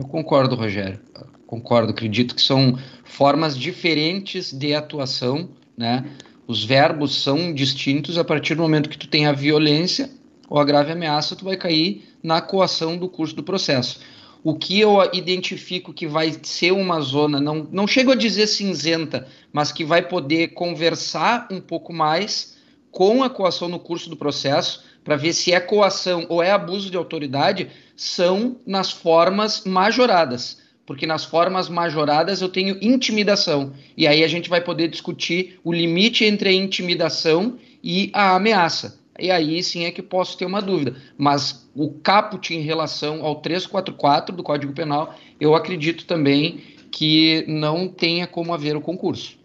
Eu 0.01 0.09
concordo, 0.09 0.57
Rogério. 0.57 0.99
Concordo. 1.47 1.93
Acredito 1.93 2.35
que 2.35 2.43
são 2.43 2.77
formas 3.05 3.57
diferentes 3.57 4.53
de 4.53 4.75
atuação, 4.75 5.51
né? 5.77 6.05
Os 6.49 6.65
verbos 6.65 7.23
são 7.23 7.53
distintos 7.53 8.17
a 8.17 8.25
partir 8.25 8.55
do 8.55 8.63
momento 8.63 8.89
que 8.89 8.97
tu 8.97 9.07
tem 9.07 9.27
a 9.27 9.33
violência 9.33 10.09
ou 10.49 10.59
a 10.59 10.65
grave 10.65 10.91
ameaça, 10.91 11.37
tu 11.37 11.45
vai 11.45 11.59
cair 11.59 12.09
na 12.23 12.41
coação 12.41 12.97
do 12.97 13.07
curso 13.07 13.37
do 13.37 13.43
processo. 13.43 14.01
o 14.43 14.55
que 14.55 14.81
eu 14.81 14.99
identifico 15.13 15.93
que 15.93 16.07
vai 16.07 16.35
ser 16.43 16.73
uma 16.73 17.01
zona, 17.01 17.41
não, 17.41 17.69
não 17.71 17.87
chego 17.87 18.13
a 18.13 18.15
dizer 18.15 18.47
cinzenta, 18.47 19.29
mas 19.53 19.73
que 19.73 19.85
vai 19.85 20.01
poder 20.01 20.49
conversar 20.49 21.49
um 21.51 21.61
pouco 21.61 21.93
mais 21.93 22.57
com 22.91 23.23
a 23.23 23.29
coação 23.29 23.69
no 23.69 23.79
curso 23.79 24.09
do 24.09 24.17
processo, 24.17 24.83
para 25.05 25.17
ver 25.17 25.33
se 25.33 25.53
é 25.53 25.61
coação 25.61 26.25
ou 26.29 26.43
é 26.43 26.51
abuso 26.51 26.91
de 26.91 26.97
autoridade, 26.97 27.69
são 27.97 28.57
nas 28.67 28.91
formas 28.91 29.65
majoradas. 29.65 30.63
Porque 30.89 31.07
nas 31.07 31.23
formas 31.23 31.69
majoradas 31.69 32.41
eu 32.41 32.49
tenho 32.49 32.79
intimidação. 32.81 33.75
E 33.95 34.07
aí 34.07 34.25
a 34.25 34.27
gente 34.27 34.49
vai 34.49 34.63
poder 34.63 34.89
discutir 34.89 35.61
o 35.63 35.71
limite 35.71 36.25
entre 36.25 36.49
a 36.49 36.53
intimidação 36.53 37.59
e 37.85 38.11
a 38.15 38.35
ameaça. 38.35 38.99
E 39.21 39.31
aí 39.31 39.63
sim 39.63 39.85
é 39.85 39.91
que 39.91 40.01
posso 40.01 40.39
ter 40.39 40.47
uma 40.47 40.63
dúvida. 40.63 40.97
Mas 41.19 41.69
o 41.75 41.91
caput 41.91 42.55
em 42.55 42.63
relação 42.63 43.23
ao 43.23 43.37
344 43.43 44.35
do 44.35 44.43
Código 44.43 44.73
Penal, 44.73 45.15
eu 45.39 45.55
acredito 45.55 46.07
também 46.07 46.63
que 46.91 47.45
não 47.47 47.87
tenha 47.87 48.27
como 48.27 48.55
haver 48.55 48.75
o 48.75 48.81
concurso. 48.81 49.37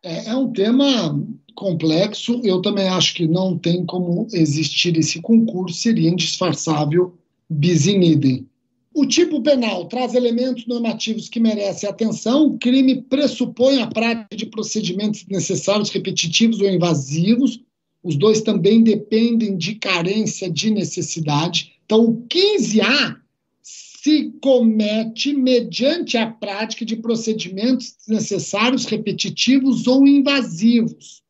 É, 0.00 0.28
é 0.28 0.36
um 0.36 0.52
tema 0.52 1.20
complexo. 1.56 2.40
Eu 2.44 2.62
também 2.62 2.86
acho 2.86 3.14
que 3.14 3.26
não 3.26 3.58
tem 3.58 3.84
como 3.84 4.28
existir 4.32 4.96
esse 4.96 5.20
concurso, 5.20 5.76
seria 5.76 6.08
indisfarçável 6.08 7.18
bis 7.50 7.88
in 7.88 8.00
idem. 8.02 8.46
O 8.94 9.06
tipo 9.06 9.42
penal 9.42 9.86
traz 9.86 10.14
elementos 10.14 10.66
normativos 10.66 11.28
que 11.28 11.40
merecem 11.40 11.88
atenção. 11.88 12.46
O 12.46 12.58
crime 12.58 13.02
pressupõe 13.02 13.80
a 13.80 13.86
prática 13.86 14.36
de 14.36 14.46
procedimentos 14.46 15.26
necessários, 15.26 15.90
repetitivos 15.90 16.60
ou 16.60 16.68
invasivos. 16.68 17.60
Os 18.02 18.16
dois 18.16 18.42
também 18.42 18.82
dependem 18.82 19.56
de 19.56 19.76
carência 19.76 20.50
de 20.50 20.70
necessidade. 20.70 21.72
Então, 21.84 22.04
o 22.04 22.26
15A 22.26 23.16
se 23.62 24.32
comete 24.42 25.32
mediante 25.32 26.18
a 26.18 26.26
prática 26.26 26.84
de 26.84 26.96
procedimentos 26.96 27.94
necessários, 28.08 28.84
repetitivos 28.84 29.86
ou 29.86 30.06
invasivos, 30.06 31.22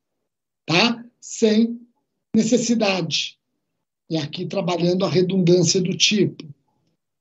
tá? 0.66 1.04
Sem 1.20 1.78
necessidade. 2.34 3.38
E 4.08 4.16
aqui 4.16 4.46
trabalhando 4.46 5.04
a 5.04 5.08
redundância 5.08 5.80
do 5.80 5.96
tipo. 5.96 6.44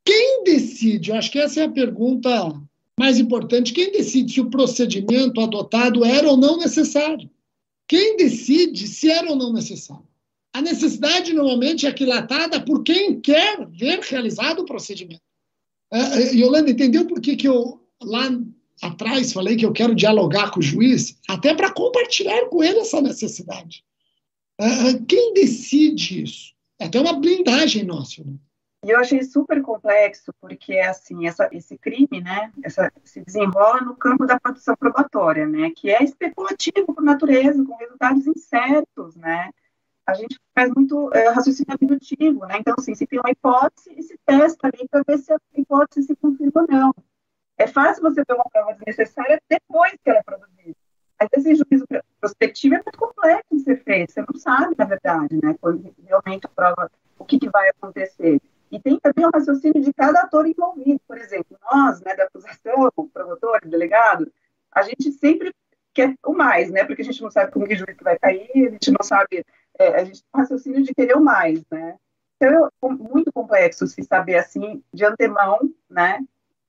Quem 0.06 0.43
decide? 0.43 1.12
Eu 1.12 1.16
acho 1.16 1.32
que 1.32 1.39
essa 1.39 1.62
é 1.62 1.64
a 1.64 1.72
pergunta 1.72 2.30
mais 2.99 3.20
importante. 3.20 3.74
Quem 3.74 3.91
decide 3.91 4.34
se 4.34 4.41
o 4.41 4.49
procedimento 4.49 5.41
adotado 5.41 6.06
era 6.06 6.30
ou 6.30 6.38
não 6.38 6.58
necessário? 6.58 7.30
Quem 7.88 8.16
decide 8.16 8.88
se 8.88 9.10
era 9.10 9.30
ou 9.30 9.36
não 9.36 9.52
necessário? 9.52 10.08
A 10.54 10.62
necessidade 10.62 11.34
normalmente 11.34 11.86
é 11.86 11.89
aquilatada 11.89 12.60
por 12.60 12.84
quem 12.84 13.20
quer 13.20 13.66
ver 13.68 13.99
realizado 13.99 14.60
o 14.60 14.66
procedimento. 14.66 15.22
Uh, 15.93 16.36
Yolanda, 16.36 16.72
entendeu 16.72 17.06
por 17.06 17.20
que, 17.22 17.36
que 17.36 17.47
eu 17.47 17.82
lá 18.02 18.30
atrás 18.82 19.34
falei 19.34 19.56
que 19.56 19.66
eu 19.66 19.72
quero 19.72 19.95
dialogar 19.95 20.52
com 20.52 20.60
o 20.60 20.64
juiz? 20.64 21.18
Até 21.28 21.54
para 21.54 21.74
compartilhar 21.74 22.47
com 22.49 22.64
ele 22.64 22.80
essa 22.80 23.02
necessidade. 23.02 23.84
Uh, 24.60 25.06
quem 25.06 25.34
decide 25.34 26.24
isso? 26.24 26.54
É 26.80 26.86
até 26.86 26.99
uma 26.99 27.14
blindagem 27.14 27.84
nossa. 27.84 28.24
Né? 28.24 28.34
E 28.84 28.89
eu 28.89 28.99
achei 28.99 29.21
super 29.23 29.61
complexo, 29.61 30.34
porque 30.41 30.79
assim, 30.79 31.27
essa, 31.27 31.47
esse 31.51 31.77
crime, 31.77 32.19
né, 32.19 32.51
essa, 32.63 32.91
se 33.03 33.21
desenrola 33.21 33.82
no 33.82 33.95
campo 33.95 34.25
da 34.25 34.39
produção 34.39 34.75
probatória, 34.75 35.45
né, 35.45 35.69
que 35.75 35.91
é 35.91 36.03
especulativo 36.03 36.88
por 36.88 37.03
natureza, 37.03 37.63
com 37.63 37.75
resultados 37.75 38.25
incertos, 38.25 39.15
né. 39.15 39.51
A 40.03 40.15
gente 40.15 40.39
faz 40.55 40.71
muito 40.73 41.13
é, 41.13 41.29
raciocínio 41.29 41.77
dedutivo, 41.77 42.47
né, 42.47 42.57
então, 42.59 42.73
assim, 42.75 42.95
se 42.95 43.05
tem 43.05 43.19
uma 43.19 43.29
hipótese 43.29 43.93
e 43.95 44.01
se 44.01 44.17
testa 44.25 44.67
ali 44.67 44.88
para 44.89 45.03
ver 45.07 45.19
se 45.19 45.32
a 45.32 45.38
hipótese 45.55 46.07
se 46.07 46.15
confirma 46.15 46.61
ou 46.61 46.67
não. 46.67 46.95
É 47.59 47.67
fácil 47.67 48.01
você 48.01 48.23
ver 48.27 48.34
uma 48.34 48.49
prova 48.51 48.73
desnecessária 48.73 49.39
depois 49.47 49.91
que 49.91 50.09
ela 50.09 50.19
é 50.19 50.23
produzida. 50.23 50.75
Mas 51.19 51.29
esse 51.34 51.53
juízo 51.53 51.86
prospectivo 52.19 52.73
é 52.73 52.82
muito 52.84 52.97
complexo 52.97 53.55
de 53.55 53.59
ser 53.59 53.84
feito, 53.84 54.11
você 54.11 54.21
não 54.21 54.39
sabe, 54.39 54.73
na 54.75 54.86
verdade, 54.86 55.39
né, 55.43 55.55
quando 55.61 55.93
realmente 56.03 56.47
a 56.47 56.49
prova, 56.49 56.91
o 57.19 57.25
que, 57.25 57.38
que 57.38 57.47
vai 57.47 57.69
acontecer. 57.69 58.41
E 58.72 58.80
tem 58.80 58.97
também 58.99 59.26
o 59.26 59.32
raciocínio 59.34 59.82
de 59.82 59.93
cada 59.93 60.22
ator 60.22 60.47
envolvido. 60.47 61.01
Por 61.07 61.17
exemplo, 61.17 61.57
nós, 61.72 61.99
né, 62.01 62.15
da 62.15 62.24
acusação, 62.24 62.89
promotor, 63.13 63.59
delegado, 63.65 64.32
a 64.72 64.82
gente 64.84 65.11
sempre 65.11 65.53
quer 65.93 66.15
o 66.26 66.34
mais, 66.34 66.72
né? 66.72 66.86
Porque 66.86 67.01
a 67.01 67.05
gente 67.05 67.22
não 67.22 67.30
sabe 67.30 67.51
como 67.51 67.67
que 67.67 67.76
juiz 67.76 67.97
vai 68.01 68.17
cair, 68.17 68.49
a 68.55 68.72
gente 68.72 68.91
não 68.91 69.03
sabe, 69.03 69.45
é, 69.78 69.88
a 69.95 70.05
gente 70.05 70.22
tem 70.22 70.30
o 70.34 70.38
raciocínio 70.38 70.84
de 70.84 70.93
querer 70.93 71.17
o 71.17 71.22
mais, 71.22 71.61
né? 71.69 71.97
Então, 72.38 72.67
é 72.67 72.88
muito 72.88 73.32
complexo 73.34 73.86
se 73.88 74.01
saber, 74.03 74.36
assim, 74.36 74.82
de 74.93 75.05
antemão, 75.05 75.59
né? 75.89 76.19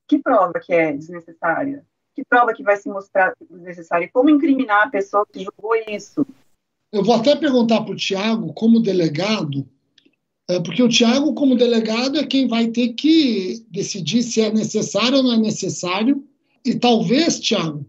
Que 0.06 0.18
prova 0.18 0.54
que 0.60 0.72
é 0.74 0.92
desnecessária? 0.92 1.86
Que 2.14 2.24
prova 2.24 2.52
que 2.52 2.62
vai 2.62 2.76
se 2.76 2.88
mostrar 2.88 3.32
desnecessária? 3.48 4.10
Como 4.12 4.28
incriminar 4.28 4.86
a 4.86 4.90
pessoa 4.90 5.24
que 5.24 5.44
julgou 5.44 5.74
isso? 5.88 6.26
Eu 6.92 7.02
vou 7.02 7.14
até 7.14 7.34
perguntar 7.34 7.80
para 7.82 7.92
o 7.92 7.96
Tiago, 7.96 8.52
como 8.52 8.82
delegado, 8.82 9.66
porque 10.64 10.82
o 10.82 10.88
Tiago, 10.88 11.34
como 11.34 11.56
delegado, 11.56 12.18
é 12.18 12.26
quem 12.26 12.46
vai 12.46 12.68
ter 12.68 12.88
que 12.94 13.64
decidir 13.70 14.22
se 14.22 14.40
é 14.40 14.52
necessário 14.52 15.18
ou 15.18 15.22
não 15.22 15.32
é 15.34 15.38
necessário, 15.38 16.24
e 16.64 16.74
talvez, 16.74 17.40
Tiago, 17.40 17.86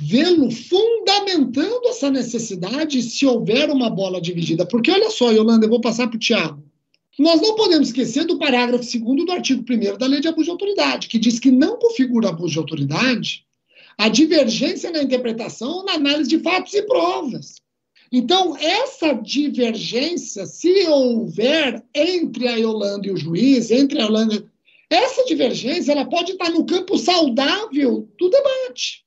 vê-lo 0.00 0.50
fundamentando 0.50 1.88
essa 1.88 2.10
necessidade 2.10 3.02
se 3.02 3.26
houver 3.26 3.70
uma 3.70 3.90
bola 3.90 4.20
dividida. 4.20 4.66
Porque 4.66 4.90
olha 4.90 5.10
só, 5.10 5.30
Yolanda, 5.30 5.66
eu 5.66 5.70
vou 5.70 5.80
passar 5.80 6.08
para 6.08 6.16
o 6.16 6.20
Tiago. 6.20 6.62
Nós 7.18 7.40
não 7.40 7.54
podemos 7.54 7.88
esquecer 7.88 8.24
do 8.24 8.38
parágrafo 8.38 8.82
2 8.82 9.26
do 9.26 9.32
artigo 9.32 9.64
1 9.68 9.98
da 9.98 10.06
Lei 10.06 10.20
de 10.20 10.28
Abuso 10.28 10.46
de 10.46 10.50
Autoridade, 10.52 11.08
que 11.08 11.18
diz 11.18 11.38
que 11.38 11.50
não 11.50 11.78
configura 11.78 12.28
abuso 12.28 12.52
de 12.52 12.58
autoridade 12.58 13.44
a 13.98 14.08
divergência 14.08 14.90
na 14.90 15.02
interpretação 15.02 15.70
ou 15.70 15.84
na 15.84 15.92
análise 15.92 16.30
de 16.30 16.38
fatos 16.38 16.72
e 16.72 16.82
provas. 16.82 17.56
Então, 18.12 18.56
essa 18.56 19.12
divergência, 19.12 20.44
se 20.44 20.86
houver 20.88 21.84
entre 21.94 22.48
a 22.48 22.56
Yolanda 22.56 23.06
e 23.06 23.12
o 23.12 23.16
juiz, 23.16 23.70
entre 23.70 24.00
a 24.00 24.04
Yolanda, 24.04 24.50
essa 24.90 25.24
divergência 25.24 25.92
ela 25.92 26.04
pode 26.04 26.32
estar 26.32 26.50
no 26.50 26.66
campo 26.66 26.98
saudável 26.98 28.08
do 28.18 28.28
debate. 28.28 29.04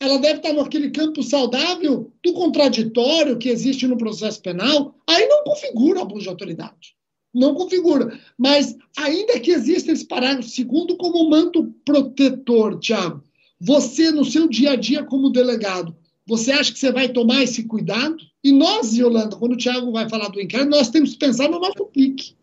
Ela 0.00 0.18
deve 0.18 0.36
estar 0.36 0.52
naquele 0.52 0.90
campo 0.90 1.22
saudável 1.22 2.12
do 2.24 2.32
contraditório 2.32 3.38
que 3.38 3.48
existe 3.48 3.86
no 3.86 3.98
processo 3.98 4.40
penal. 4.40 4.94
Aí 5.08 5.26
não 5.26 5.42
configura 5.42 6.02
abuso 6.02 6.22
de 6.22 6.28
autoridade. 6.28 6.94
Não 7.34 7.54
configura. 7.54 8.20
Mas, 8.38 8.76
ainda 8.96 9.40
que 9.40 9.50
exista 9.50 9.90
esse 9.90 10.04
parágrafo 10.04 10.48
segundo 10.48 10.96
como 10.96 11.28
manto 11.28 11.72
protetor, 11.84 12.78
Tiago, 12.78 13.22
você, 13.60 14.10
no 14.10 14.24
seu 14.24 14.48
dia 14.48 14.72
a 14.72 14.76
dia 14.76 15.04
como 15.04 15.30
delegado, 15.30 15.96
você 16.32 16.50
acha 16.50 16.72
que 16.72 16.78
você 16.78 16.90
vai 16.90 17.10
tomar 17.10 17.42
esse 17.42 17.64
cuidado? 17.64 18.16
E 18.42 18.52
nós, 18.52 18.94
Yolanda, 18.94 19.36
quando 19.36 19.52
o 19.52 19.56
Tiago 19.56 19.92
vai 19.92 20.08
falar 20.08 20.28
do 20.28 20.40
inquérito, 20.40 20.70
nós 20.70 20.88
temos 20.88 21.10
que 21.10 21.18
pensar 21.18 21.46
no 21.46 21.60
nosso 21.60 21.84
pique. 21.92 22.34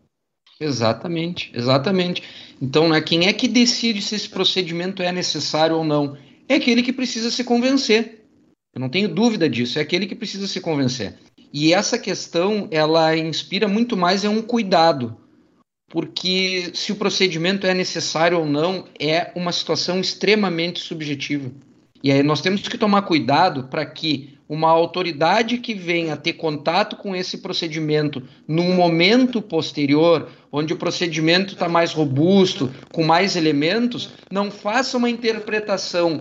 Exatamente, 0.60 1.50
exatamente. 1.52 2.22
Então, 2.62 2.88
né, 2.88 3.00
quem 3.00 3.26
é 3.26 3.32
que 3.32 3.48
decide 3.48 4.00
se 4.00 4.14
esse 4.14 4.28
procedimento 4.28 5.02
é 5.02 5.10
necessário 5.10 5.74
ou 5.74 5.82
não? 5.82 6.16
É 6.48 6.54
aquele 6.54 6.84
que 6.84 6.92
precisa 6.92 7.32
se 7.32 7.42
convencer. 7.42 8.26
Eu 8.72 8.80
não 8.80 8.88
tenho 8.88 9.12
dúvida 9.12 9.48
disso, 9.48 9.80
é 9.80 9.82
aquele 9.82 10.06
que 10.06 10.14
precisa 10.14 10.46
se 10.46 10.60
convencer. 10.60 11.18
E 11.52 11.74
essa 11.74 11.98
questão, 11.98 12.68
ela 12.70 13.16
inspira 13.16 13.66
muito 13.66 13.96
mais 13.96 14.22
é 14.22 14.28
um 14.28 14.40
cuidado, 14.40 15.16
porque 15.88 16.70
se 16.74 16.92
o 16.92 16.96
procedimento 16.96 17.66
é 17.66 17.74
necessário 17.74 18.38
ou 18.38 18.46
não, 18.46 18.86
é 19.00 19.32
uma 19.34 19.50
situação 19.50 19.98
extremamente 19.98 20.78
subjetiva. 20.78 21.50
E 22.02 22.10
aí 22.10 22.22
nós 22.22 22.40
temos 22.40 22.66
que 22.66 22.78
tomar 22.78 23.02
cuidado 23.02 23.64
para 23.64 23.84
que 23.84 24.38
uma 24.48 24.68
autoridade 24.68 25.58
que 25.58 25.74
venha 25.74 26.16
ter 26.16 26.32
contato 26.32 26.96
com 26.96 27.14
esse 27.14 27.38
procedimento 27.38 28.22
num 28.48 28.74
momento 28.74 29.40
posterior, 29.40 30.28
onde 30.50 30.72
o 30.72 30.76
procedimento 30.76 31.54
está 31.54 31.68
mais 31.68 31.92
robusto, 31.92 32.68
com 32.92 33.04
mais 33.04 33.36
elementos, 33.36 34.10
não 34.30 34.50
faça 34.50 34.96
uma 34.96 35.08
interpretação 35.08 36.20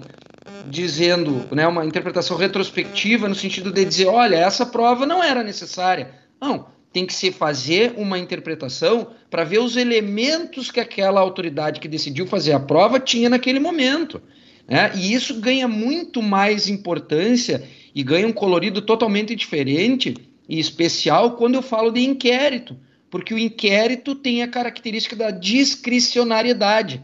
dizendo, 0.67 1.47
né, 1.51 1.67
uma 1.67 1.85
interpretação 1.85 2.37
retrospectiva 2.37 3.27
no 3.27 3.35
sentido 3.35 3.71
de 3.71 3.85
dizer, 3.85 4.05
olha, 4.05 4.35
essa 4.35 4.65
prova 4.65 5.05
não 5.05 5.23
era 5.23 5.43
necessária. 5.43 6.11
Não, 6.39 6.67
tem 6.91 7.05
que 7.05 7.13
se 7.13 7.31
fazer 7.31 7.93
uma 7.97 8.17
interpretação 8.17 9.07
para 9.29 9.43
ver 9.43 9.59
os 9.59 9.77
elementos 9.77 10.71
que 10.71 10.79
aquela 10.79 11.19
autoridade 11.19 11.79
que 11.79 11.87
decidiu 11.87 12.27
fazer 12.27 12.53
a 12.53 12.59
prova 12.59 12.99
tinha 12.99 13.29
naquele 13.29 13.59
momento. 13.59 14.21
Né? 14.69 14.91
E 14.95 15.13
isso 15.13 15.39
ganha 15.39 15.67
muito 15.67 16.21
mais 16.21 16.67
importância 16.67 17.67
e 17.93 18.03
ganha 18.03 18.27
um 18.27 18.33
colorido 18.33 18.81
totalmente 18.81 19.35
diferente 19.35 20.15
e 20.47 20.59
especial 20.59 21.31
quando 21.31 21.55
eu 21.55 21.61
falo 21.61 21.91
de 21.91 22.01
inquérito, 22.01 22.77
porque 23.09 23.33
o 23.33 23.39
inquérito 23.39 24.13
tem 24.13 24.43
a 24.43 24.47
característica 24.47 25.15
da 25.15 25.31
discricionariedade. 25.31 27.01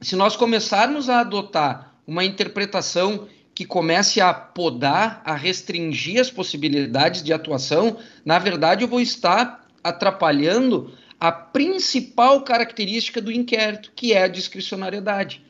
Se 0.00 0.14
nós 0.14 0.36
começarmos 0.36 1.10
a 1.10 1.20
adotar 1.20 1.96
uma 2.06 2.24
interpretação 2.24 3.26
que 3.52 3.64
comece 3.64 4.20
a 4.20 4.32
podar, 4.32 5.20
a 5.24 5.34
restringir 5.34 6.20
as 6.20 6.30
possibilidades 6.30 7.24
de 7.24 7.32
atuação, 7.32 7.96
na 8.24 8.38
verdade 8.38 8.84
eu 8.84 8.88
vou 8.88 9.00
estar 9.00 9.66
atrapalhando 9.82 10.92
a 11.18 11.32
principal 11.32 12.42
característica 12.42 13.20
do 13.20 13.32
inquérito, 13.32 13.90
que 13.96 14.12
é 14.12 14.22
a 14.22 14.28
discricionariedade. 14.28 15.42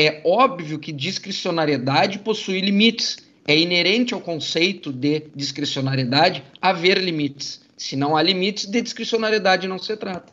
É 0.00 0.20
óbvio 0.24 0.78
que 0.78 0.92
discricionariedade 0.92 2.20
possui 2.20 2.60
limites. 2.60 3.16
É 3.44 3.58
inerente 3.58 4.14
ao 4.14 4.20
conceito 4.20 4.92
de 4.92 5.24
discricionariedade 5.34 6.44
haver 6.62 6.98
limites. 6.98 7.62
Se 7.76 7.96
não 7.96 8.16
há 8.16 8.22
limites, 8.22 8.66
de 8.66 8.80
discricionariedade 8.80 9.66
não 9.66 9.78
se 9.78 9.96
trata. 9.96 10.32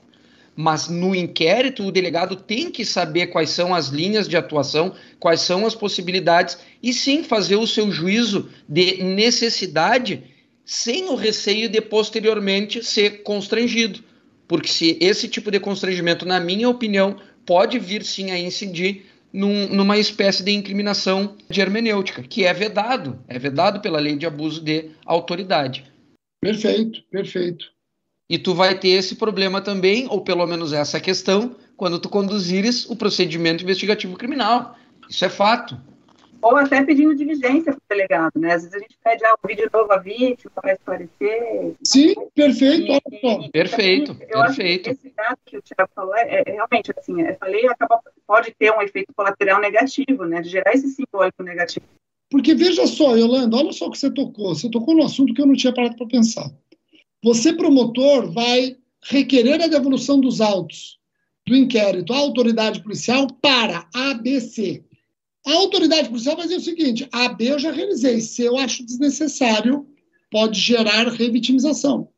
Mas 0.56 0.88
no 0.88 1.16
inquérito, 1.16 1.84
o 1.84 1.92
delegado 1.92 2.36
tem 2.36 2.70
que 2.70 2.86
saber 2.86 3.28
quais 3.28 3.50
são 3.50 3.74
as 3.74 3.88
linhas 3.88 4.28
de 4.28 4.38
atuação, 4.38 4.94
quais 5.20 5.42
são 5.42 5.66
as 5.66 5.74
possibilidades, 5.74 6.60
e 6.82 6.94
sim 6.94 7.24
fazer 7.24 7.56
o 7.56 7.66
seu 7.66 7.92
juízo 7.92 8.50
de 8.70 9.04
necessidade, 9.04 10.24
sem 10.64 11.10
o 11.10 11.16
receio 11.16 11.68
de 11.68 11.82
posteriormente 11.82 12.84
ser 12.84 13.24
constrangido. 13.24 14.04
Porque 14.48 14.68
se 14.68 14.98
esse 15.02 15.28
tipo 15.28 15.50
de 15.50 15.60
constrangimento, 15.60 16.24
na 16.24 16.40
minha 16.40 16.70
opinião, 16.70 17.18
pode 17.46 17.80
vir 17.80 18.04
sim 18.04 18.30
a 18.32 18.40
incidir 18.40 19.06
num, 19.36 19.68
numa 19.68 19.98
espécie 19.98 20.42
de 20.42 20.52
incriminação 20.52 21.36
de 21.50 21.60
hermenêutica, 21.60 22.24
que 22.24 22.46
é 22.46 22.54
vedado, 22.54 23.20
é 23.28 23.38
vedado 23.38 23.82
pela 23.82 24.00
lei 24.00 24.16
de 24.16 24.26
abuso 24.26 24.62
de 24.62 24.92
autoridade. 25.06 25.84
Perfeito, 26.42 27.04
perfeito. 27.12 27.66
E 28.30 28.38
tu 28.40 28.56
vai 28.56 28.80
ter 28.80 28.90
esse 28.90 29.16
problema 29.16 29.60
também, 29.60 30.08
ou 30.10 30.22
pelo 30.22 30.48
menos 30.48 30.72
essa 30.72 31.00
questão, 31.00 31.56
quando 31.76 32.00
tu 32.00 32.08
conduzires 32.08 32.90
o 32.90 32.96
procedimento 32.96 33.64
investigativo 33.64 34.16
criminal. 34.16 34.78
Isso 35.10 35.26
é 35.26 35.30
fato 35.30 35.78
ou 36.46 36.56
até 36.56 36.84
pedindo 36.84 37.16
diligência 37.16 37.74
para 37.74 37.80
o 37.80 37.90
delegado, 37.90 38.40
né? 38.40 38.54
Às 38.54 38.62
vezes 38.62 38.76
a 38.76 38.80
gente 38.80 38.96
pede 39.04 39.26
ah, 39.26 39.36
ouvir 39.42 39.56
de 39.56 39.68
novo 39.74 39.92
a 39.92 39.98
vítima 39.98 40.52
para 40.54 40.74
esclarecer. 40.74 41.74
Sim, 41.84 42.14
perfeito. 42.36 42.92
E, 42.92 43.46
e, 43.46 43.50
perfeito, 43.50 44.14
também, 44.14 44.28
eu 44.30 44.42
perfeito. 44.42 44.90
Acho 44.92 45.00
que 45.00 45.08
esse 45.08 45.16
dado 45.16 45.38
que 45.44 45.58
o 45.58 45.62
Tiago 45.64 45.90
falou 45.96 46.16
é, 46.16 46.44
é, 46.46 46.52
realmente 46.52 46.94
assim, 46.96 47.20
essa 47.24 47.48
lei 47.48 47.66
acaba, 47.68 48.00
pode 48.28 48.54
ter 48.60 48.72
um 48.72 48.80
efeito 48.80 49.12
colateral 49.16 49.60
negativo, 49.60 50.24
né? 50.26 50.40
De 50.40 50.50
gerar 50.50 50.72
esse 50.74 50.88
simbólico 50.90 51.42
negativo. 51.42 51.88
Porque 52.30 52.54
veja 52.54 52.86
só, 52.86 53.16
Yolanda, 53.16 53.58
olha 53.58 53.74
só 53.74 53.88
o 53.88 53.92
que 53.92 53.98
você 53.98 54.12
tocou. 54.12 54.54
Você 54.54 54.70
tocou 54.70 54.96
no 54.96 55.04
assunto 55.04 55.34
que 55.34 55.42
eu 55.42 55.48
não 55.48 55.56
tinha 55.56 55.74
parado 55.74 55.96
para 55.96 56.06
pensar. 56.06 56.48
Você, 57.24 57.54
promotor, 57.54 58.32
vai 58.32 58.78
requerer 59.04 59.64
a 59.64 59.68
devolução 59.68 60.20
dos 60.20 60.42
autos 60.42 61.00
do 61.48 61.56
inquérito 61.56 62.14
à 62.14 62.18
autoridade 62.18 62.84
policial 62.84 63.26
para 63.42 63.88
ABC. 63.96 64.84
A 65.46 65.54
autoridade 65.54 66.10
policial 66.10 66.36
dizer 66.36 66.56
o 66.56 66.62
seguinte: 66.62 67.08
A, 67.12 67.30
B 67.30 67.52
eu 67.52 67.60
já 67.60 67.72
realizei. 67.72 68.20
Se 68.20 68.42
eu 68.42 68.58
acho 68.58 68.86
desnecessário, 68.86 69.88
pode 70.32 70.60
gerar 70.60 71.08
revitimização. 71.08 72.10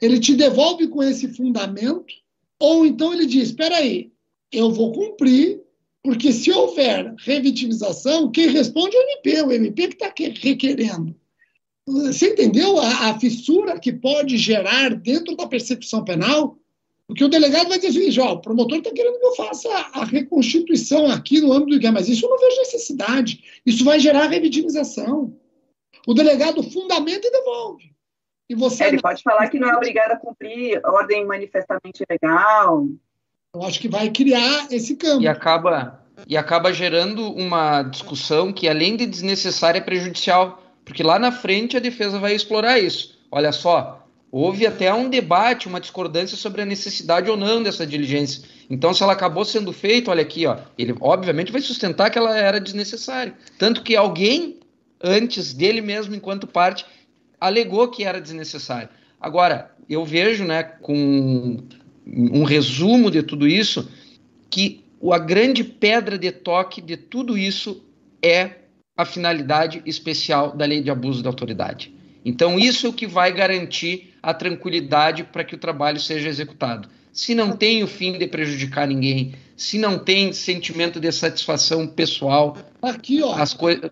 Ele 0.00 0.18
te 0.18 0.34
devolve 0.34 0.88
com 0.88 1.02
esse 1.02 1.28
fundamento, 1.28 2.12
ou 2.58 2.86
então 2.86 3.12
ele 3.12 3.26
diz: 3.26 3.50
espera 3.50 3.76
aí, 3.76 4.10
eu 4.50 4.70
vou 4.70 4.92
cumprir, 4.92 5.60
porque 6.02 6.32
se 6.32 6.50
houver 6.50 7.14
revitimização, 7.18 8.30
quem 8.30 8.48
responde 8.48 8.96
é 8.96 9.00
o 9.00 9.02
MP, 9.02 9.42
o 9.42 9.52
MP 9.52 9.88
que 9.88 9.94
está 9.94 10.12
requerendo. 10.16 11.14
Você 11.86 12.30
entendeu 12.30 12.78
a, 12.78 13.10
a, 13.10 13.20
fissura 13.20 13.78
que 13.78 13.92
pode 13.92 14.38
gerar 14.38 14.94
dentro 14.94 15.36
da 15.36 15.46
percepção 15.46 16.02
penal? 16.02 16.58
Porque 17.06 17.24
o 17.24 17.28
delegado 17.28 17.68
vai 17.68 17.78
dizer 17.78 17.90
o 17.90 17.92
seguinte: 17.92 18.20
ó, 18.20 18.32
o 18.32 18.40
promotor 18.40 18.78
está 18.78 18.90
querendo 18.90 19.18
que 19.18 19.26
eu 19.26 19.34
faça 19.34 19.68
a 19.68 20.04
reconstituição 20.04 21.10
aqui 21.10 21.40
no 21.40 21.52
âmbito 21.52 21.76
do 21.76 21.80
que 21.80 21.86
é, 21.86 21.90
mas 21.90 22.08
isso 22.08 22.24
eu 22.24 22.30
não 22.30 22.38
vejo 22.38 22.56
necessidade. 22.56 23.44
Isso 23.64 23.84
vai 23.84 24.00
gerar 24.00 24.28
revitimização. 24.28 25.36
O 26.06 26.14
delegado 26.14 26.62
fundamenta 26.62 27.26
e 27.26 27.30
devolve. 27.30 27.94
E 28.48 28.54
você 28.54 28.84
é, 28.84 28.88
ele 28.88 29.00
pode 29.00 29.22
falar 29.22 29.48
que 29.48 29.58
não 29.58 29.68
é 29.68 29.76
obrigado 29.76 30.12
a 30.12 30.16
cumprir 30.16 30.80
ordem 30.84 31.26
manifestamente 31.26 32.04
legal. 32.08 32.86
Eu 33.54 33.62
acho 33.62 33.80
que 33.80 33.88
vai 33.88 34.10
criar 34.10 34.68
esse 34.70 34.96
campo. 34.96 35.22
E 35.22 35.28
acaba, 35.28 36.02
e 36.26 36.36
acaba 36.36 36.72
gerando 36.72 37.32
uma 37.32 37.82
discussão 37.82 38.52
que, 38.52 38.68
além 38.68 38.96
de 38.96 39.06
desnecessária, 39.06 39.78
é 39.78 39.82
prejudicial. 39.82 40.62
Porque 40.84 41.02
lá 41.02 41.18
na 41.18 41.32
frente 41.32 41.76
a 41.76 41.80
defesa 41.80 42.18
vai 42.18 42.34
explorar 42.34 42.78
isso. 42.78 43.18
Olha 43.30 43.52
só, 43.52 44.03
houve 44.36 44.66
até 44.66 44.92
um 44.92 45.08
debate, 45.08 45.68
uma 45.68 45.80
discordância 45.80 46.36
sobre 46.36 46.60
a 46.60 46.64
necessidade 46.66 47.30
ou 47.30 47.36
não 47.36 47.62
dessa 47.62 47.86
diligência. 47.86 48.42
Então, 48.68 48.92
se 48.92 49.00
ela 49.00 49.12
acabou 49.12 49.44
sendo 49.44 49.72
feita, 49.72 50.10
olha 50.10 50.22
aqui, 50.22 50.44
ó, 50.44 50.56
ele 50.76 50.92
obviamente 51.00 51.52
vai 51.52 51.60
sustentar 51.60 52.10
que 52.10 52.18
ela 52.18 52.36
era 52.36 52.58
desnecessária. 52.58 53.32
Tanto 53.56 53.80
que 53.84 53.94
alguém, 53.94 54.56
antes 55.00 55.54
dele 55.54 55.80
mesmo, 55.80 56.16
enquanto 56.16 56.48
parte, 56.48 56.84
alegou 57.40 57.86
que 57.86 58.02
era 58.02 58.20
desnecessário. 58.20 58.88
Agora, 59.20 59.70
eu 59.88 60.04
vejo, 60.04 60.42
né, 60.42 60.64
com 60.64 61.58
um 62.04 62.42
resumo 62.42 63.12
de 63.12 63.22
tudo 63.22 63.46
isso, 63.46 63.88
que 64.50 64.82
a 65.12 65.18
grande 65.18 65.62
pedra 65.62 66.18
de 66.18 66.32
toque 66.32 66.80
de 66.80 66.96
tudo 66.96 67.38
isso 67.38 67.84
é 68.20 68.50
a 68.96 69.04
finalidade 69.04 69.80
especial 69.86 70.56
da 70.56 70.64
lei 70.64 70.82
de 70.82 70.90
abuso 70.90 71.22
da 71.22 71.30
autoridade. 71.30 71.94
Então, 72.24 72.58
isso 72.58 72.88
é 72.88 72.90
o 72.90 72.92
que 72.92 73.06
vai 73.06 73.32
garantir 73.32 74.12
a 74.24 74.32
tranquilidade 74.32 75.22
para 75.24 75.44
que 75.44 75.54
o 75.54 75.58
trabalho 75.58 76.00
seja 76.00 76.28
executado. 76.28 76.88
Se 77.12 77.34
não 77.34 77.56
tem 77.56 77.84
o 77.84 77.86
fim 77.86 78.18
de 78.18 78.26
prejudicar 78.26 78.88
ninguém, 78.88 79.34
se 79.56 79.78
não 79.78 79.98
tem 79.98 80.32
sentimento 80.32 80.98
de 80.98 81.12
satisfação 81.12 81.86
pessoal. 81.86 82.56
Aqui, 82.82 83.22
ó. 83.22 83.34
As 83.34 83.52
coisas. 83.52 83.90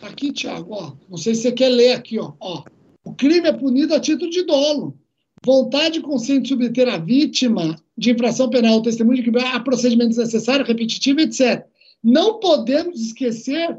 Aqui, 0.00 0.32
Tiago, 0.32 0.72
ó. 0.72 0.92
Não 1.10 1.18
sei 1.18 1.34
se 1.34 1.42
você 1.42 1.52
quer 1.52 1.68
ler 1.68 1.92
aqui, 1.92 2.18
ó. 2.18 2.32
ó. 2.40 2.62
O 3.04 3.12
crime 3.12 3.48
é 3.48 3.52
punido 3.52 3.94
a 3.94 4.00
título 4.00 4.30
de 4.30 4.44
dolo. 4.44 4.96
Vontade 5.44 6.00
consciente 6.00 6.42
de 6.42 6.48
submeter 6.48 6.88
a 6.88 6.96
vítima 6.96 7.76
de 7.98 8.12
infração 8.12 8.48
penal 8.48 8.80
testemunho 8.80 9.22
de 9.22 9.30
que 9.30 9.38
há 9.38 9.60
procedimento 9.60 10.10
desnecessário, 10.10 10.64
repetitivo, 10.64 11.20
etc. 11.20 11.66
Não 12.02 12.38
podemos 12.40 13.00
esquecer 13.00 13.76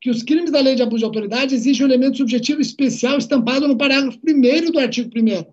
que 0.00 0.10
os 0.10 0.22
crimes 0.22 0.50
da 0.50 0.60
lei 0.60 0.74
de 0.74 0.82
abuso 0.82 0.98
de 0.98 1.04
autoridade 1.04 1.54
exigem 1.54 1.84
um 1.84 1.88
elemento 1.88 2.18
subjetivo 2.18 2.60
especial 2.60 3.18
estampado 3.18 3.66
no 3.66 3.76
parágrafo 3.76 4.18
1 4.26 4.70
do 4.70 4.78
artigo 4.78 5.10
1. 5.16 5.44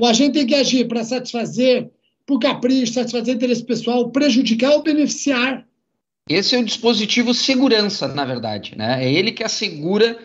O 0.00 0.06
agente 0.06 0.32
tem 0.32 0.46
que 0.46 0.54
agir 0.54 0.88
para 0.88 1.04
satisfazer, 1.04 1.90
por 2.26 2.40
capricho, 2.40 2.92
satisfazer 2.92 3.34
interesse 3.34 3.64
pessoal, 3.64 4.10
prejudicar 4.10 4.72
ou 4.72 4.82
beneficiar. 4.82 5.64
Esse 6.28 6.56
é 6.56 6.58
o 6.58 6.64
dispositivo 6.64 7.32
segurança, 7.32 8.08
na 8.08 8.24
verdade. 8.24 8.74
Né? 8.76 9.04
É 9.04 9.12
ele 9.12 9.30
que 9.30 9.44
assegura 9.44 10.18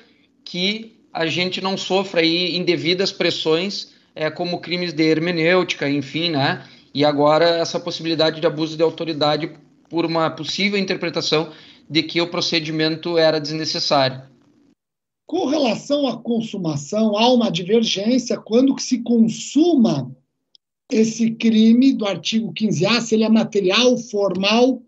que 0.44 1.00
a 1.14 1.28
gente 1.28 1.62
não 1.62 1.78
sofra 1.78 2.22
aí 2.22 2.56
indevidas 2.56 3.12
pressões, 3.12 3.94
é, 4.16 4.30
como 4.32 4.60
crimes 4.60 4.94
de 4.94 5.04
hermenêutica, 5.04 5.90
enfim, 5.90 6.32
né? 6.32 6.64
E 6.94 7.06
agora 7.06 7.46
essa 7.46 7.80
possibilidade 7.80 8.42
de 8.42 8.48
abuso 8.48 8.76
de 8.76 8.84
autoridade 8.84 9.52
por 9.90 10.06
uma 10.06 10.30
possível 10.30 10.78
interpretação 10.78 11.52
de 11.90 12.04
que 12.04 12.22
o 12.22 12.30
procedimento 12.30 13.18
era 13.18 13.40
desnecessário. 13.40 14.22
Com 15.26 15.46
relação 15.46 16.08
à 16.08 16.18
consumação, 16.18 17.18
há 17.18 17.32
uma 17.32 17.52
divergência 17.52 18.38
quando 18.38 18.76
que 18.76 18.84
se 18.84 19.00
consuma 19.00 20.16
esse 20.92 21.32
crime 21.32 21.94
do 21.94 22.06
artigo 22.06 22.54
15A, 22.54 23.02
se 23.02 23.16
ele 23.16 23.24
é 23.24 23.30
material, 23.30 23.98
formal 23.98 24.82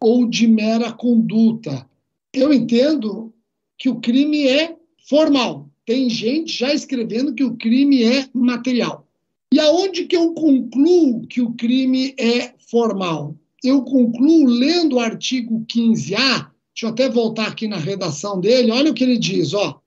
ou 0.00 0.26
de 0.26 0.46
mera 0.46 0.92
conduta. 0.92 1.88
Eu 2.32 2.52
entendo 2.52 3.32
que 3.78 3.88
o 3.88 4.00
crime 4.00 4.46
é 4.46 4.76
formal. 5.08 5.70
Tem 5.84 6.10
gente 6.10 6.58
já 6.58 6.74
escrevendo 6.74 7.34
que 7.34 7.44
o 7.44 7.56
crime 7.56 8.02
é 8.02 8.28
material. 8.34 9.06
E 9.52 9.60
aonde 9.60 10.04
que 10.04 10.16
eu 10.16 10.34
concluo 10.34 11.26
que 11.26 11.40
o 11.40 11.52
crime 11.54 12.14
é 12.18 12.52
formal? 12.58 13.34
Eu 13.68 13.82
concluo 13.82 14.46
lendo 14.46 14.96
o 14.96 15.00
artigo 15.00 15.64
15A, 15.66 16.16
deixa 16.16 16.50
eu 16.82 16.88
até 16.88 17.08
voltar 17.08 17.48
aqui 17.48 17.66
na 17.66 17.78
redação 17.78 18.40
dele, 18.40 18.70
olha 18.70 18.90
o 18.90 18.94
que 18.94 19.04
ele 19.04 19.18
diz, 19.18 19.54
ó. 19.54 19.80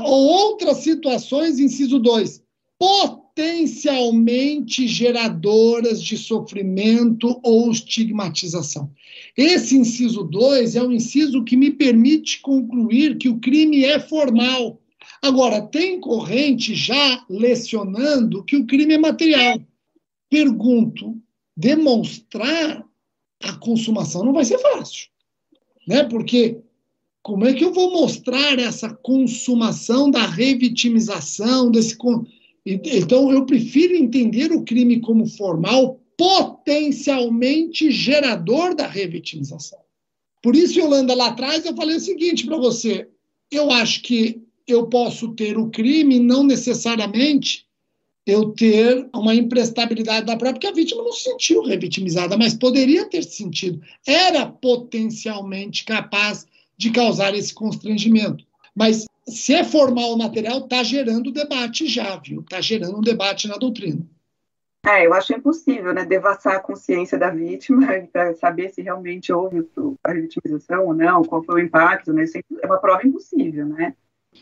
Ou 0.00 0.26
outras 0.26 0.78
situações, 0.78 1.58
inciso 1.58 1.98
2, 1.98 2.42
potencialmente 2.78 4.86
geradoras 4.86 6.02
de 6.02 6.18
sofrimento 6.18 7.40
ou 7.42 7.70
estigmatização. 7.70 8.90
Esse 9.36 9.76
inciso 9.76 10.24
2 10.24 10.76
é 10.76 10.82
um 10.82 10.92
inciso 10.92 11.44
que 11.44 11.56
me 11.56 11.70
permite 11.70 12.40
concluir 12.40 13.16
que 13.16 13.28
o 13.28 13.38
crime 13.38 13.84
é 13.84 13.98
formal. 13.98 14.80
Agora, 15.22 15.62
tem 15.62 16.00
corrente 16.00 16.74
já 16.74 17.24
lecionando 17.28 18.44
que 18.44 18.56
o 18.56 18.66
crime 18.66 18.94
é 18.94 18.98
material. 18.98 19.60
Pergunto, 20.28 21.16
demonstrar 21.56 22.84
a 23.48 23.52
consumação 23.54 24.24
não 24.24 24.32
vai 24.32 24.44
ser 24.44 24.58
fácil, 24.58 25.08
né? 25.86 26.04
Porque 26.04 26.58
como 27.22 27.46
é 27.46 27.54
que 27.54 27.64
eu 27.64 27.72
vou 27.72 27.90
mostrar 27.92 28.58
essa 28.58 28.90
consumação 28.90 30.10
da 30.10 30.26
revitimização 30.26 31.70
desse 31.70 31.96
então 32.66 33.30
eu 33.30 33.44
prefiro 33.44 33.94
entender 33.94 34.52
o 34.52 34.62
crime 34.62 35.00
como 35.00 35.26
formal 35.26 36.00
potencialmente 36.16 37.90
gerador 37.90 38.74
da 38.74 38.86
revitimização. 38.86 39.78
Por 40.42 40.54
isso, 40.54 40.78
Yolanda, 40.78 41.14
lá 41.14 41.28
atrás 41.28 41.64
eu 41.64 41.74
falei 41.74 41.96
o 41.96 42.00
seguinte 42.00 42.46
para 42.46 42.56
você: 42.56 43.08
eu 43.50 43.70
acho 43.70 44.02
que 44.02 44.42
eu 44.66 44.86
posso 44.86 45.34
ter 45.34 45.58
o 45.58 45.70
crime 45.70 46.18
não 46.18 46.42
necessariamente 46.42 47.66
eu 48.26 48.52
ter 48.52 49.08
uma 49.14 49.34
imprestabilidade 49.34 50.26
da 50.26 50.36
prova, 50.36 50.54
porque 50.54 50.66
a 50.66 50.72
vítima 50.72 51.02
não 51.02 51.12
se 51.12 51.24
sentiu 51.24 51.62
revitimizada, 51.62 52.36
mas 52.36 52.54
poderia 52.54 53.08
ter 53.08 53.22
se 53.22 53.36
sentido. 53.36 53.82
Era 54.06 54.46
potencialmente 54.46 55.84
capaz 55.84 56.46
de 56.76 56.90
causar 56.90 57.34
esse 57.34 57.52
constrangimento. 57.52 58.44
Mas 58.74 59.04
se 59.26 59.54
é 59.54 59.62
formal 59.62 60.12
o 60.12 60.18
material, 60.18 60.58
está 60.58 60.82
gerando 60.82 61.30
debate 61.30 61.86
já, 61.86 62.16
viu? 62.16 62.40
Está 62.40 62.60
gerando 62.60 62.98
um 62.98 63.02
debate 63.02 63.46
na 63.46 63.56
doutrina. 63.56 64.04
É, 64.86 65.06
eu 65.06 65.14
acho 65.14 65.32
impossível, 65.32 65.94
né, 65.94 66.04
devassar 66.04 66.56
a 66.56 66.60
consciência 66.60 67.18
da 67.18 67.30
vítima 67.30 67.86
para 68.12 68.34
saber 68.34 68.68
se 68.70 68.82
realmente 68.82 69.32
houve 69.32 69.66
a 70.04 70.12
vitimização 70.12 70.86
ou 70.86 70.94
não, 70.94 71.24
qual 71.24 71.42
foi 71.42 71.62
o 71.62 71.64
impacto, 71.64 72.12
né? 72.12 72.24
Isso 72.24 72.38
é 72.38 72.66
uma 72.66 72.78
prova 72.78 73.06
impossível, 73.06 73.66
né? 73.66 73.94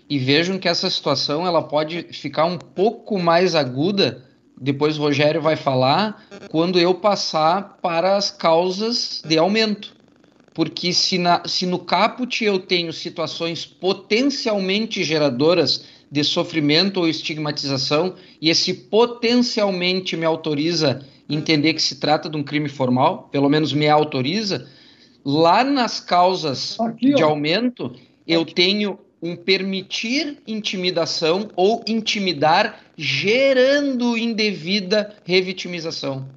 E 0.08 0.18
vejam 0.18 0.58
que 0.58 0.68
essa 0.68 0.90
situação 0.90 1.46
ela 1.46 1.62
pode 1.62 2.02
ficar 2.12 2.44
um 2.44 2.58
pouco 2.58 3.18
mais 3.18 3.54
aguda, 3.54 4.24
depois 4.60 4.98
o 4.98 5.02
Rogério 5.02 5.40
vai 5.40 5.56
falar, 5.56 6.24
quando 6.50 6.78
eu 6.78 6.94
passar 6.94 7.78
para 7.80 8.16
as 8.16 8.30
causas 8.30 9.22
de 9.26 9.38
aumento. 9.38 9.94
Porque 10.54 10.92
se, 10.92 11.16
na, 11.18 11.42
se 11.46 11.64
no 11.64 11.78
caput 11.78 12.44
eu 12.44 12.58
tenho 12.58 12.92
situações 12.92 13.64
potencialmente 13.64 15.02
geradoras 15.02 15.84
de 16.10 16.22
sofrimento 16.22 17.00
ou 17.00 17.08
estigmatização, 17.08 18.14
e 18.38 18.50
esse 18.50 18.74
potencialmente 18.74 20.14
me 20.14 20.26
autoriza 20.26 21.06
entender 21.28 21.72
que 21.72 21.80
se 21.80 21.96
trata 21.96 22.28
de 22.28 22.36
um 22.36 22.42
crime 22.42 22.68
formal, 22.68 23.30
pelo 23.32 23.48
menos 23.48 23.72
me 23.72 23.88
autoriza, 23.88 24.68
lá 25.24 25.64
nas 25.64 26.00
causas 26.00 26.78
Aqui, 26.78 27.14
de 27.14 27.22
aumento, 27.22 27.92
eu 28.26 28.44
tenho 28.44 28.98
um 29.22 29.36
permitir 29.36 30.38
intimidação 30.46 31.48
ou 31.54 31.82
intimidar 31.86 32.80
gerando 32.96 34.18
indevida 34.18 35.14
revitimização. 35.24 36.28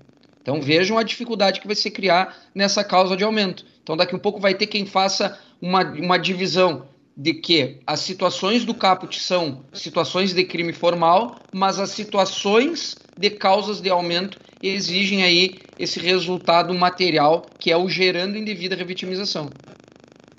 Então 0.41 0.61
vejam 0.61 0.97
a 0.97 1.03
dificuldade 1.03 1.59
que 1.59 1.65
vai 1.65 1.75
se 1.75 1.89
criar 1.89 2.37
nessa 2.53 2.83
causa 2.83 3.17
de 3.17 3.23
aumento. 3.23 3.65
Então 3.81 3.97
daqui 3.97 4.15
um 4.15 4.19
pouco 4.19 4.39
vai 4.39 4.53
ter 4.53 4.67
quem 4.67 4.85
faça 4.85 5.39
uma, 5.59 5.81
uma 5.81 6.17
divisão 6.17 6.85
de 7.17 7.33
que 7.33 7.77
as 7.87 8.01
situações 8.01 8.65
do 8.65 8.73
caput 8.73 9.19
são 9.19 9.63
situações 9.73 10.33
de 10.33 10.43
crime 10.43 10.73
formal, 10.73 11.39
mas 11.51 11.79
as 11.79 11.91
situações 11.91 12.95
de 13.17 13.29
causas 13.29 13.81
de 13.81 13.89
aumento 13.89 14.37
exigem 14.61 15.23
aí 15.23 15.55
esse 15.79 15.99
resultado 15.99 16.73
material 16.73 17.45
que 17.57 17.71
é 17.71 17.77
o 17.77 17.89
gerando 17.89 18.37
indevida 18.37 18.75
revitimização. 18.75 19.49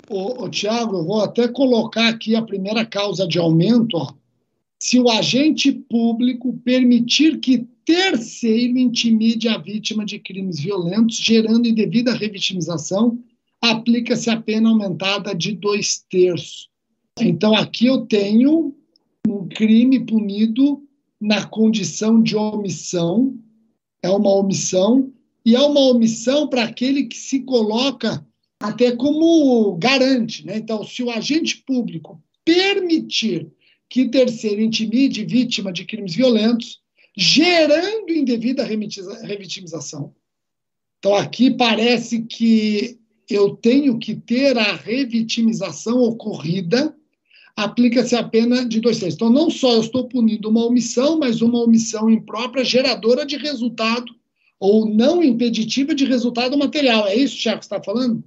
Ô, 0.09 0.43
ô, 0.43 0.49
Tiago, 0.49 0.97
eu 0.97 1.05
vou 1.05 1.21
até 1.21 1.47
colocar 1.47 2.07
aqui 2.07 2.35
a 2.35 2.41
primeira 2.41 2.85
causa 2.85 3.27
de 3.27 3.37
aumento. 3.37 3.97
Ó. 3.97 4.13
Se 4.79 4.99
o 4.99 5.09
agente 5.09 5.71
público 5.71 6.57
permitir 6.63 7.39
que 7.39 7.67
terceiro 7.83 8.77
intimide 8.77 9.47
a 9.47 9.57
vítima 9.57 10.05
de 10.05 10.19
crimes 10.19 10.59
violentos, 10.59 11.17
gerando 11.17 11.67
indevida 11.67 12.13
revitimização, 12.13 13.19
aplica-se 13.61 14.29
a 14.29 14.39
pena 14.39 14.69
aumentada 14.69 15.33
de 15.33 15.53
dois 15.53 16.05
terços. 16.09 16.69
Então, 17.19 17.55
aqui 17.55 17.87
eu 17.87 18.05
tenho 18.05 18.75
um 19.27 19.47
crime 19.47 20.05
punido 20.05 20.83
na 21.19 21.45
condição 21.45 22.21
de 22.21 22.35
omissão, 22.35 23.37
é 24.03 24.09
uma 24.09 24.33
omissão, 24.33 25.11
e 25.45 25.55
é 25.55 25.61
uma 25.61 25.79
omissão 25.79 26.47
para 26.47 26.65
aquele 26.65 27.05
que 27.05 27.17
se 27.17 27.39
coloca 27.39 28.26
até 28.59 28.91
como 28.95 29.75
garante. 29.77 30.45
Né? 30.45 30.57
Então, 30.57 30.83
se 30.83 31.03
o 31.03 31.09
agente 31.09 31.57
público 31.65 32.21
permitir 32.43 33.51
que 33.89 34.09
terceiro 34.09 34.61
intimide 34.61 35.23
vítima 35.23 35.71
de 35.71 35.85
crimes 35.85 36.15
violentos, 36.15 36.79
gerando 37.15 38.11
indevida 38.11 38.63
revitimização. 38.63 40.13
Então, 40.99 41.15
aqui 41.15 41.51
parece 41.51 42.23
que 42.23 42.99
eu 43.29 43.51
tenho 43.55 43.97
que 43.97 44.15
ter 44.15 44.57
a 44.57 44.73
revitimização 44.73 46.01
ocorrida, 46.01 46.95
aplica-se 47.55 48.15
a 48.15 48.23
pena 48.23 48.65
de 48.65 48.79
dois 48.79 48.99
terços. 48.99 49.15
Então, 49.15 49.29
não 49.29 49.49
só 49.49 49.73
eu 49.73 49.81
estou 49.81 50.07
punindo 50.07 50.49
uma 50.49 50.65
omissão, 50.65 51.17
mas 51.17 51.41
uma 51.41 51.59
omissão 51.59 52.09
imprópria 52.09 52.63
geradora 52.63 53.25
de 53.25 53.37
resultado 53.37 54.13
ou 54.59 54.87
não 54.87 55.23
impeditiva 55.23 55.93
de 55.93 56.05
resultado 56.05 56.57
material. 56.57 57.07
É 57.07 57.15
isso, 57.15 57.37
Tiago, 57.37 57.59
que 57.59 57.65
você 57.65 57.75
está 57.75 57.83
falando? 57.83 58.23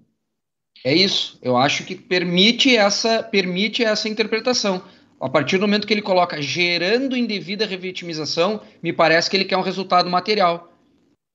É 0.85 0.95
isso. 0.95 1.39
Eu 1.43 1.57
acho 1.57 1.85
que 1.85 1.95
permite 1.95 2.77
essa, 2.77 3.23
permite 3.23 3.85
essa 3.85 4.09
interpretação. 4.09 4.83
A 5.21 5.29
partir 5.29 5.59
do 5.59 5.63
momento 5.63 5.87
que 5.87 5.93
ele 5.93 6.01
coloca 6.01 6.41
gerando 6.41 7.17
indevida 7.17 7.67
revitimização, 7.67 8.61
me 8.83 8.93
parece 8.93 9.29
que 9.29 9.37
ele 9.37 9.45
quer 9.45 9.59
um 9.59 9.63
resultado 9.63 10.09
material. 10.09 10.73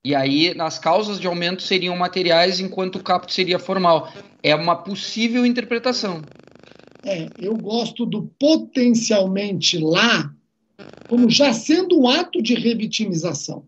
E 0.04 0.14
aí, 0.14 0.54
nas 0.54 0.78
causas 0.78 1.20
de 1.20 1.26
aumento 1.26 1.62
seriam 1.62 1.96
materiais, 1.96 2.60
enquanto 2.60 2.96
o 2.96 3.02
caput 3.02 3.32
seria 3.32 3.58
formal. 3.58 4.12
É 4.42 4.54
uma 4.54 4.76
possível 4.76 5.46
interpretação. 5.46 6.22
É, 7.04 7.28
eu 7.38 7.56
gosto 7.56 8.04
do 8.04 8.24
potencialmente 8.38 9.78
lá 9.78 10.32
como 11.08 11.30
já 11.30 11.52
sendo 11.52 12.00
um 12.00 12.08
ato 12.08 12.42
de 12.42 12.54
revitimização. 12.54 13.64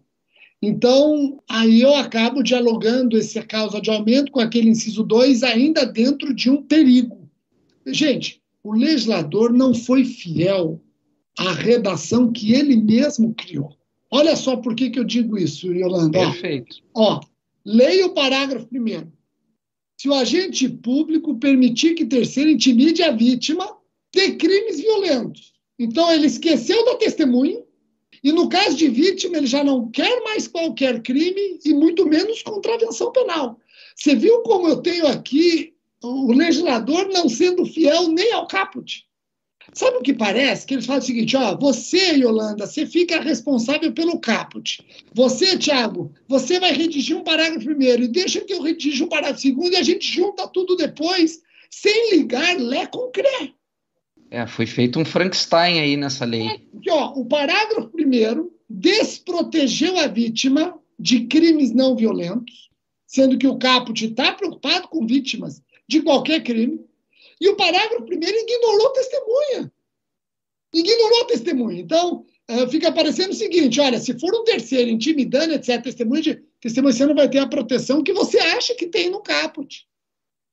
Então, 0.60 1.40
aí 1.48 1.80
eu 1.80 1.94
acabo 1.94 2.42
dialogando 2.42 3.16
essa 3.16 3.42
causa 3.42 3.80
de 3.80 3.90
aumento 3.90 4.32
com 4.32 4.40
aquele 4.40 4.70
inciso 4.70 5.04
2, 5.04 5.44
ainda 5.44 5.86
dentro 5.86 6.34
de 6.34 6.50
um 6.50 6.62
perigo. 6.62 7.28
Gente, 7.86 8.42
o 8.62 8.72
legislador 8.72 9.52
não 9.52 9.72
foi 9.72 10.04
fiel 10.04 10.82
à 11.38 11.52
redação 11.52 12.32
que 12.32 12.52
ele 12.52 12.76
mesmo 12.76 13.32
criou. 13.34 13.70
Olha 14.10 14.34
só 14.34 14.56
por 14.56 14.74
que, 14.74 14.90
que 14.90 14.98
eu 14.98 15.04
digo 15.04 15.38
isso, 15.38 15.72
Yolanda. 15.72 16.18
Perfeito. 16.18 16.76
Ó, 16.94 17.20
leia 17.64 18.06
o 18.06 18.14
parágrafo 18.14 18.66
primeiro. 18.66 19.12
Se 19.96 20.08
o 20.08 20.14
agente 20.14 20.68
público 20.68 21.38
permitir 21.38 21.94
que 21.94 22.04
terceiro 22.04 22.50
intimide 22.50 23.02
a 23.02 23.12
vítima 23.12 23.66
de 24.12 24.32
crimes 24.32 24.80
violentos. 24.80 25.52
Então, 25.78 26.10
ele 26.10 26.26
esqueceu 26.26 26.84
da 26.84 26.96
testemunha, 26.96 27.62
e 28.22 28.32
no 28.32 28.48
caso 28.48 28.76
de 28.76 28.88
vítima, 28.88 29.36
ele 29.36 29.46
já 29.46 29.62
não 29.62 29.90
quer 29.90 30.22
mais 30.22 30.48
qualquer 30.48 31.02
crime 31.02 31.60
e 31.64 31.72
muito 31.72 32.06
menos 32.06 32.42
contravenção 32.42 33.12
penal. 33.12 33.58
Você 33.94 34.14
viu 34.14 34.42
como 34.42 34.68
eu 34.68 34.76
tenho 34.78 35.06
aqui 35.06 35.74
o 36.02 36.32
legislador 36.32 37.08
não 37.08 37.28
sendo 37.28 37.66
fiel 37.66 38.08
nem 38.08 38.32
ao 38.32 38.46
caput? 38.46 39.06
Sabe 39.74 39.98
o 39.98 40.02
que 40.02 40.14
parece? 40.14 40.66
Que 40.66 40.74
eles 40.74 40.86
falam 40.86 41.02
o 41.02 41.04
seguinte: 41.04 41.36
ó, 41.36 41.56
você, 41.56 42.12
Yolanda, 42.14 42.66
você 42.66 42.86
fica 42.86 43.20
responsável 43.20 43.92
pelo 43.92 44.18
caput. 44.18 44.82
Você, 45.12 45.58
Tiago, 45.58 46.12
você 46.26 46.58
vai 46.58 46.72
redigir 46.72 47.16
um 47.16 47.22
parágrafo 47.22 47.66
primeiro 47.66 48.02
e 48.02 48.08
deixa 48.08 48.40
que 48.40 48.52
eu 48.52 48.62
redija 48.62 49.04
um 49.04 49.08
parágrafo 49.08 49.42
segundo 49.42 49.72
e 49.74 49.76
a 49.76 49.82
gente 49.82 50.10
junta 50.10 50.48
tudo 50.48 50.76
depois, 50.76 51.42
sem 51.70 52.12
ligar 52.12 52.56
lé 52.58 52.86
com. 52.86 53.10
É, 54.30 54.46
foi 54.46 54.66
feito 54.66 54.98
um 54.98 55.04
Frankenstein 55.04 55.80
aí 55.80 55.96
nessa 55.96 56.24
lei. 56.24 56.46
É, 56.46 56.92
ó, 56.92 57.12
o 57.14 57.24
parágrafo 57.24 57.88
primeiro 57.88 58.52
desprotegeu 58.68 59.98
a 59.98 60.06
vítima 60.06 60.78
de 60.98 61.26
crimes 61.26 61.72
não 61.72 61.96
violentos, 61.96 62.70
sendo 63.06 63.38
que 63.38 63.46
o 63.46 63.58
caput 63.58 64.04
está 64.04 64.32
preocupado 64.32 64.88
com 64.88 65.06
vítimas 65.06 65.62
de 65.86 66.02
qualquer 66.02 66.42
crime, 66.42 66.80
e 67.40 67.48
o 67.48 67.56
parágrafo 67.56 68.04
primeiro 68.04 68.36
ignorou 68.36 68.88
a 68.88 68.92
testemunha. 68.92 69.72
Ignorou 70.74 71.22
a 71.22 71.26
testemunha. 71.26 71.80
Então, 71.80 72.26
uh, 72.50 72.68
fica 72.68 72.92
parecendo 72.92 73.30
o 73.30 73.34
seguinte: 73.34 73.80
olha, 73.80 73.98
se 73.98 74.18
for 74.18 74.34
um 74.34 74.44
terceiro 74.44 74.90
intimidando, 74.90 75.54
etc., 75.54 75.82
testemunha, 75.82 76.20
de, 76.20 76.42
testemunha, 76.60 76.92
você 76.92 77.06
não 77.06 77.14
vai 77.14 77.28
ter 77.28 77.38
a 77.38 77.46
proteção 77.46 78.02
que 78.02 78.12
você 78.12 78.38
acha 78.38 78.74
que 78.74 78.86
tem 78.86 79.08
no 79.08 79.22
caput. 79.22 79.86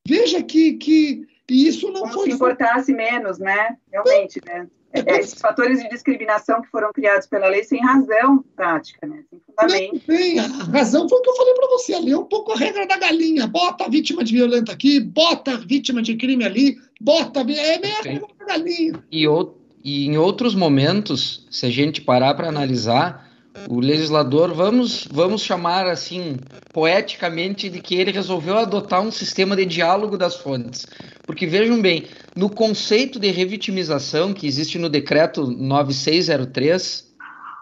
Veja 0.08 0.42
que, 0.44 0.74
que 0.74 1.28
e 1.50 1.68
isso 1.68 1.92
não 1.92 2.02
Como 2.02 2.14
foi. 2.14 2.26
Se 2.26 2.32
importasse 2.32 2.94
menos, 2.94 3.38
né? 3.38 3.78
Realmente, 3.92 4.42
né? 4.46 4.68
É, 4.96 5.14
é, 5.14 5.20
esses 5.20 5.40
fatores 5.40 5.82
de 5.82 5.90
discriminação 5.90 6.62
que 6.62 6.70
foram 6.70 6.92
criados 6.94 7.28
pela 7.28 7.48
lei 7.48 7.64
sem 7.66 7.82
razão 7.82 8.44
prática, 8.56 9.06
né? 9.06 9.24
Sem 9.30 9.42
fundamento. 9.46 10.02
Bem, 10.08 10.40
a 10.40 10.48
razão 10.48 11.08
foi 11.10 11.20
o 11.20 11.22
que 11.22 11.30
eu 11.30 11.36
falei 11.36 11.54
para 11.54 11.68
você 11.68 11.94
ali, 11.94 12.12
é 12.12 12.18
um 12.18 12.24
pouco 12.24 12.54
a 12.54 12.56
regra 12.56 12.88
da 12.88 12.98
galinha. 12.98 13.46
Bota 13.46 13.84
a 13.84 13.90
vítima 13.90 14.24
de 14.24 14.34
violento 14.34 14.72
aqui, 14.72 15.02
bota 15.02 15.52
a 15.52 15.58
vítima 15.58 16.02
de 16.02 16.16
crime 16.16 16.46
ali, 16.46 16.78
bota. 17.02 17.42
É 17.42 17.44
meio 17.80 17.98
a 17.98 18.02
regra 18.02 18.28
da 18.40 18.46
galinha. 18.46 19.04
E, 19.12 19.28
o, 19.28 19.54
e 19.84 20.08
em 20.08 20.18
outros 20.18 20.56
momentos, 20.56 21.46
se 21.52 21.66
a 21.66 21.70
gente 21.70 22.02
parar 22.02 22.34
para 22.34 22.48
analisar, 22.48 23.26
o 23.70 23.80
legislador, 23.80 24.54
vamos, 24.54 25.08
vamos 25.12 25.42
chamar 25.42 25.88
assim, 25.88 26.38
poeticamente, 26.74 27.70
de 27.70 27.82
que 27.82 27.96
ele 27.96 28.12
resolveu 28.12 28.58
adotar 28.58 29.02
um 29.02 29.12
sistema 29.12 29.56
de 29.56 29.66
diálogo 29.66 30.18
das 30.18 30.36
fontes. 30.36 30.86
Porque 31.26 31.48
vejam 31.48 31.82
bem, 31.82 32.06
no 32.36 32.50
conceito 32.50 33.20
de 33.20 33.32
revitimização 33.32 34.34
que 34.34 34.46
existe 34.46 34.78
no 34.78 34.90
decreto 34.90 35.48
9603 35.48 37.14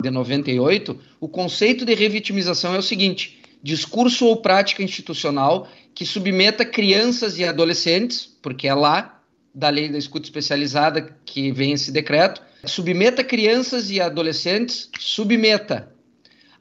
de 0.01 0.11
98, 0.11 0.99
o 1.19 1.29
conceito 1.29 1.85
de 1.85 1.93
revitimização 1.93 2.75
é 2.75 2.79
o 2.79 2.83
seguinte: 2.83 3.41
discurso 3.61 4.25
ou 4.25 4.37
prática 4.37 4.83
institucional 4.83 5.67
que 5.95 6.05
submeta 6.05 6.65
crianças 6.65 7.37
e 7.37 7.45
adolescentes, 7.45 8.29
porque 8.41 8.67
é 8.67 8.73
lá 8.73 9.21
da 9.55 9.69
lei 9.69 9.87
da 9.87 9.97
escuta 9.97 10.25
especializada 10.25 11.15
que 11.25 11.51
vem 11.51 11.73
esse 11.73 11.91
decreto, 11.91 12.41
submeta 12.65 13.23
crianças 13.23 13.91
e 13.91 14.01
adolescentes, 14.01 14.89
submeta 14.99 15.91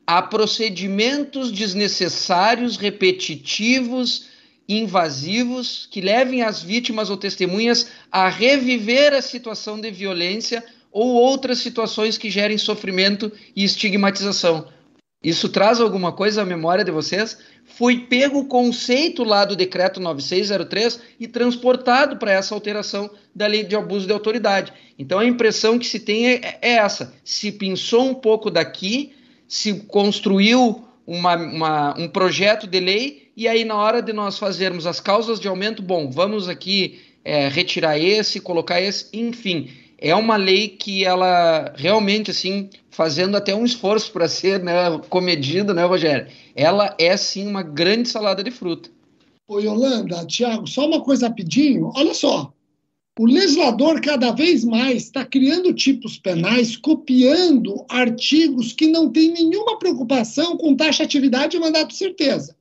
a 0.06 0.20
procedimentos 0.20 1.50
desnecessários, 1.50 2.76
repetitivos, 2.76 4.26
invasivos, 4.68 5.88
que 5.90 6.00
levem 6.00 6.42
as 6.42 6.62
vítimas 6.62 7.10
ou 7.10 7.16
testemunhas 7.16 7.88
a 8.10 8.28
reviver 8.28 9.12
a 9.12 9.22
situação 9.22 9.80
de 9.80 9.90
violência 9.90 10.64
ou 10.90 11.14
outras 11.14 11.58
situações 11.58 12.18
que 12.18 12.30
gerem 12.30 12.58
sofrimento 12.58 13.32
e 13.56 13.64
estigmatização. 13.64 14.68
Isso 15.22 15.48
traz 15.48 15.80
alguma 15.80 16.12
coisa 16.12 16.42
à 16.42 16.44
memória 16.44 16.84
de 16.84 16.90
vocês? 16.90 17.38
Foi 17.64 18.00
pego 18.00 18.40
o 18.40 18.46
conceito 18.46 19.22
lá 19.22 19.44
do 19.44 19.54
decreto 19.54 20.00
9603 20.00 21.00
e 21.20 21.28
transportado 21.28 22.16
para 22.16 22.32
essa 22.32 22.54
alteração 22.54 23.08
da 23.34 23.46
lei 23.46 23.62
de 23.62 23.76
abuso 23.76 24.06
de 24.06 24.12
autoridade. 24.12 24.72
Então 24.98 25.20
a 25.20 25.24
impressão 25.24 25.78
que 25.78 25.86
se 25.86 26.00
tem 26.00 26.26
é, 26.26 26.58
é 26.60 26.72
essa: 26.72 27.14
se 27.24 27.52
pensou 27.52 28.10
um 28.10 28.14
pouco 28.14 28.50
daqui, 28.50 29.12
se 29.46 29.74
construiu 29.84 30.84
uma, 31.06 31.36
uma, 31.36 31.98
um 31.98 32.08
projeto 32.08 32.66
de 32.66 32.80
lei, 32.80 33.21
e 33.36 33.48
aí 33.48 33.64
na 33.64 33.76
hora 33.76 34.02
de 34.02 34.12
nós 34.12 34.38
fazermos 34.38 34.86
as 34.86 35.00
causas 35.00 35.40
de 35.40 35.48
aumento, 35.48 35.82
bom, 35.82 36.10
vamos 36.10 36.48
aqui 36.48 37.00
é, 37.24 37.48
retirar 37.48 37.98
esse, 37.98 38.40
colocar 38.40 38.80
esse, 38.80 39.06
enfim 39.12 39.70
é 40.02 40.12
uma 40.16 40.36
lei 40.36 40.66
que 40.66 41.04
ela 41.04 41.72
realmente, 41.76 42.32
assim, 42.32 42.68
fazendo 42.90 43.36
até 43.36 43.54
um 43.54 43.64
esforço 43.64 44.10
para 44.10 44.26
ser 44.26 44.60
né, 44.60 45.00
comedida, 45.08 45.72
né, 45.72 45.84
Rogério? 45.84 46.26
Ela 46.56 46.92
é, 46.98 47.16
sim, 47.16 47.46
uma 47.46 47.62
grande 47.62 48.08
salada 48.08 48.42
de 48.42 48.50
fruta. 48.50 48.90
Oi, 49.46 49.64
Yolanda, 49.64 50.26
Tiago, 50.26 50.66
só 50.66 50.88
uma 50.88 51.00
coisa 51.00 51.28
rapidinho. 51.28 51.92
Olha 51.94 52.14
só, 52.14 52.52
o 53.16 53.26
legislador 53.26 54.00
cada 54.00 54.32
vez 54.32 54.64
mais 54.64 55.04
está 55.04 55.24
criando 55.24 55.72
tipos 55.72 56.18
penais, 56.18 56.76
copiando 56.76 57.86
artigos 57.88 58.72
que 58.72 58.88
não 58.88 59.08
têm 59.08 59.32
nenhuma 59.32 59.78
preocupação 59.78 60.56
com 60.56 60.74
taxatividade 60.74 61.56
e 61.56 61.60
mandato 61.60 61.90
de 61.90 61.96
certeza. 61.96 62.56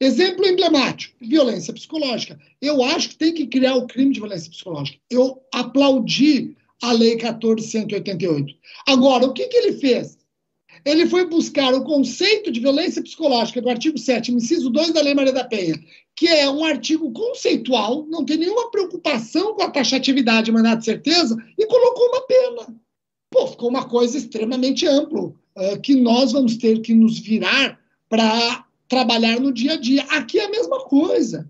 Exemplo 0.00 0.46
emblemático: 0.46 1.16
violência 1.20 1.72
psicológica. 1.72 2.38
Eu 2.60 2.82
acho 2.82 3.10
que 3.10 3.16
tem 3.16 3.32
que 3.32 3.46
criar 3.46 3.76
o 3.76 3.86
crime 3.86 4.12
de 4.12 4.20
violência 4.20 4.50
psicológica. 4.50 4.98
Eu 5.10 5.42
aplaudi 5.52 6.56
a 6.82 6.92
Lei 6.92 7.16
14.188. 7.16 8.54
Agora, 8.86 9.26
o 9.26 9.32
que, 9.32 9.46
que 9.46 9.56
ele 9.56 9.72
fez? 9.78 10.18
Ele 10.84 11.06
foi 11.06 11.26
buscar 11.26 11.74
o 11.74 11.84
conceito 11.84 12.52
de 12.52 12.60
violência 12.60 13.02
psicológica 13.02 13.60
do 13.62 13.70
artigo 13.70 13.98
7, 13.98 14.32
inciso 14.32 14.70
2 14.70 14.92
da 14.92 15.02
Lei 15.02 15.14
Maria 15.14 15.32
da 15.32 15.44
Penha, 15.44 15.74
que 16.14 16.28
é 16.28 16.48
um 16.48 16.64
artigo 16.64 17.10
conceitual, 17.12 18.06
não 18.08 18.24
tem 18.24 18.36
nenhuma 18.36 18.70
preocupação 18.70 19.54
com 19.54 19.62
a 19.62 19.70
taxatividade, 19.70 20.52
mandado 20.52 20.78
de 20.78 20.84
certeza, 20.84 21.36
e 21.58 21.66
colocou 21.66 22.08
uma 22.08 22.20
pena. 22.26 22.80
Pô, 23.32 23.46
ficou 23.46 23.68
uma 23.68 23.88
coisa 23.88 24.16
extremamente 24.16 24.86
ampla, 24.86 25.22
uh, 25.22 25.80
que 25.82 25.94
nós 25.96 26.32
vamos 26.32 26.56
ter 26.56 26.80
que 26.80 26.94
nos 26.94 27.18
virar 27.18 27.80
para 28.08 28.65
trabalhar 28.88 29.40
no 29.40 29.52
dia 29.52 29.74
a 29.74 29.76
dia. 29.76 30.02
Aqui 30.10 30.38
é 30.38 30.46
a 30.46 30.50
mesma 30.50 30.80
coisa. 30.80 31.48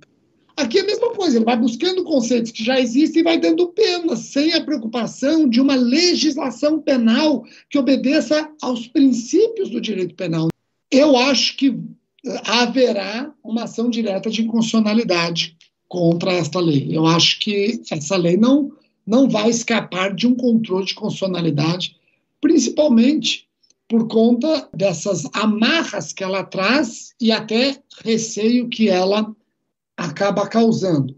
Aqui 0.56 0.78
é 0.78 0.80
a 0.80 0.86
mesma 0.86 1.10
coisa, 1.10 1.36
ele 1.36 1.44
vai 1.44 1.56
buscando 1.56 2.02
conceitos 2.02 2.50
que 2.50 2.64
já 2.64 2.80
existem 2.80 3.20
e 3.20 3.24
vai 3.24 3.38
dando 3.38 3.68
pena, 3.68 4.16
sem 4.16 4.54
a 4.54 4.64
preocupação 4.64 5.46
de 5.46 5.60
uma 5.60 5.74
legislação 5.74 6.80
penal 6.80 7.44
que 7.68 7.78
obedeça 7.78 8.50
aos 8.62 8.86
princípios 8.86 9.68
do 9.68 9.82
direito 9.82 10.14
penal. 10.14 10.48
Eu 10.90 11.14
acho 11.14 11.58
que 11.58 11.78
eh, 12.24 12.42
haverá 12.46 13.34
uma 13.44 13.64
ação 13.64 13.90
direta 13.90 14.30
de 14.30 14.42
inconstitucionalidade 14.42 15.58
contra 15.86 16.32
esta 16.32 16.58
lei. 16.58 16.88
Eu 16.90 17.04
acho 17.04 17.38
que 17.38 17.82
essa 17.90 18.16
lei 18.16 18.38
não, 18.38 18.72
não 19.06 19.28
vai 19.28 19.50
escapar 19.50 20.14
de 20.14 20.26
um 20.26 20.34
controle 20.34 20.86
de 20.86 20.94
constitucionalidade, 20.94 21.96
principalmente 22.40 23.45
por 23.88 24.08
conta 24.08 24.68
dessas 24.74 25.24
amarras 25.32 26.12
que 26.12 26.24
ela 26.24 26.44
traz 26.44 27.14
e 27.20 27.30
até 27.30 27.80
receio 28.02 28.68
que 28.68 28.88
ela 28.88 29.34
acaba 29.96 30.48
causando. 30.48 31.16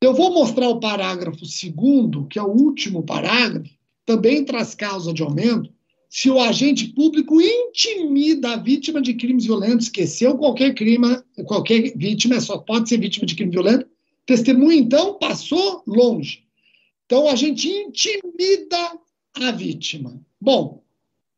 Eu 0.00 0.14
vou 0.14 0.32
mostrar 0.32 0.68
o 0.68 0.80
parágrafo 0.80 1.44
segundo, 1.44 2.26
que 2.26 2.38
é 2.38 2.42
o 2.42 2.50
último 2.50 3.02
parágrafo, 3.02 3.70
também 4.04 4.44
traz 4.44 4.74
causa 4.74 5.12
de 5.12 5.22
aumento, 5.22 5.70
se 6.08 6.30
o 6.30 6.40
agente 6.40 6.88
público 6.88 7.38
intimida 7.40 8.52
a 8.52 8.56
vítima 8.56 9.02
de 9.02 9.14
crimes 9.14 9.44
violentos, 9.44 9.86
esqueceu 9.86 10.38
qualquer 10.38 10.74
crime, 10.74 11.22
qualquer 11.44 11.92
vítima 11.94 12.40
só 12.40 12.58
pode 12.58 12.88
ser 12.88 12.98
vítima 12.98 13.26
de 13.26 13.34
crime 13.34 13.50
violento, 13.50 13.86
testemunha, 14.24 14.78
então, 14.78 15.18
passou 15.18 15.82
longe. 15.86 16.44
Então, 17.04 17.28
a 17.28 17.36
gente 17.36 17.68
intimida 17.68 18.98
a 19.34 19.50
vítima. 19.50 20.18
Bom, 20.40 20.82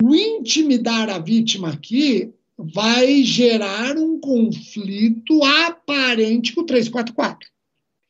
o 0.02 0.14
intimidar 0.14 1.10
a 1.10 1.18
vítima 1.18 1.70
aqui 1.70 2.32
vai 2.56 3.22
gerar 3.22 3.96
um 3.96 4.18
conflito 4.20 5.42
aparente 5.42 6.52
com 6.52 6.62
o 6.62 6.66
344. 6.66 7.48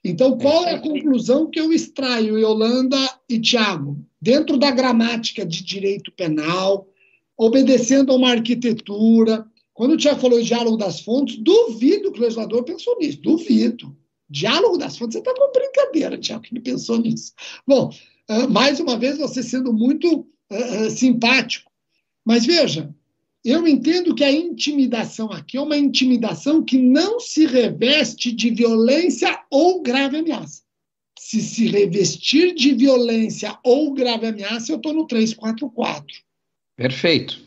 Então, 0.03 0.39
qual 0.39 0.65
é 0.65 0.75
a 0.75 0.81
conclusão 0.81 1.51
que 1.51 1.61
eu 1.61 1.73
extraio, 1.73 2.39
Yolanda 2.39 2.99
e 3.29 3.39
Tiago? 3.39 3.99
Dentro 4.21 4.57
da 4.57 4.71
gramática 4.71 5.45
de 5.45 5.63
direito 5.63 6.11
penal, 6.13 6.89
obedecendo 7.37 8.13
a 8.13 8.17
uma 8.17 8.31
arquitetura. 8.31 9.47
Quando 9.75 9.93
o 9.93 9.97
Tiago 9.97 10.21
falou 10.21 10.43
diálogo 10.43 10.77
das 10.77 11.01
fontes, 11.01 11.37
duvido 11.37 12.13
que 12.13 12.19
o 12.19 12.23
legislador 12.23 12.65
pensou 12.65 12.99
nisso, 12.99 13.21
duvido. 13.21 13.97
Diálogo 14.29 14.79
das 14.79 14.97
fontes, 14.97 15.15
você 15.15 15.19
está 15.19 15.35
com 15.35 15.53
brincadeira, 15.53 16.19
Tiago, 16.19 16.43
que 16.43 16.53
ele 16.53 16.61
pensou 16.61 16.99
nisso. 16.99 17.33
Bom, 17.67 17.91
uh, 18.31 18.49
mais 18.49 18.79
uma 18.81 18.99
vez, 18.99 19.19
você 19.19 19.43
sendo 19.43 19.73
muito 19.73 20.27
uh, 20.51 20.91
simpático. 20.91 21.70
Mas 22.25 22.45
veja, 22.47 22.95
eu 23.45 23.67
entendo 23.67 24.15
que 24.15 24.23
a 24.23 24.31
intimidação 24.31 25.33
aqui 25.33 25.57
é 25.57 25.61
uma 25.61 25.77
intimidação 25.77 26.63
que 26.63 26.77
não 26.77 27.19
se 27.19 27.47
reveste 27.47 28.33
de 28.33 28.51
violência 28.51 29.41
ou 29.51 29.83
grave 29.83 30.19
ameaça. 30.19 30.63
Se 31.19 31.41
se 31.41 31.67
revestir 31.67 32.55
de 32.55 32.75
violência 32.75 33.59
ou 33.65 33.93
grave 33.93 34.27
ameaça, 34.27 34.73
eu 34.73 34.77
estou 34.77 34.93
no 34.93 35.07
344. 35.07 36.07
Perfeito. 36.77 37.41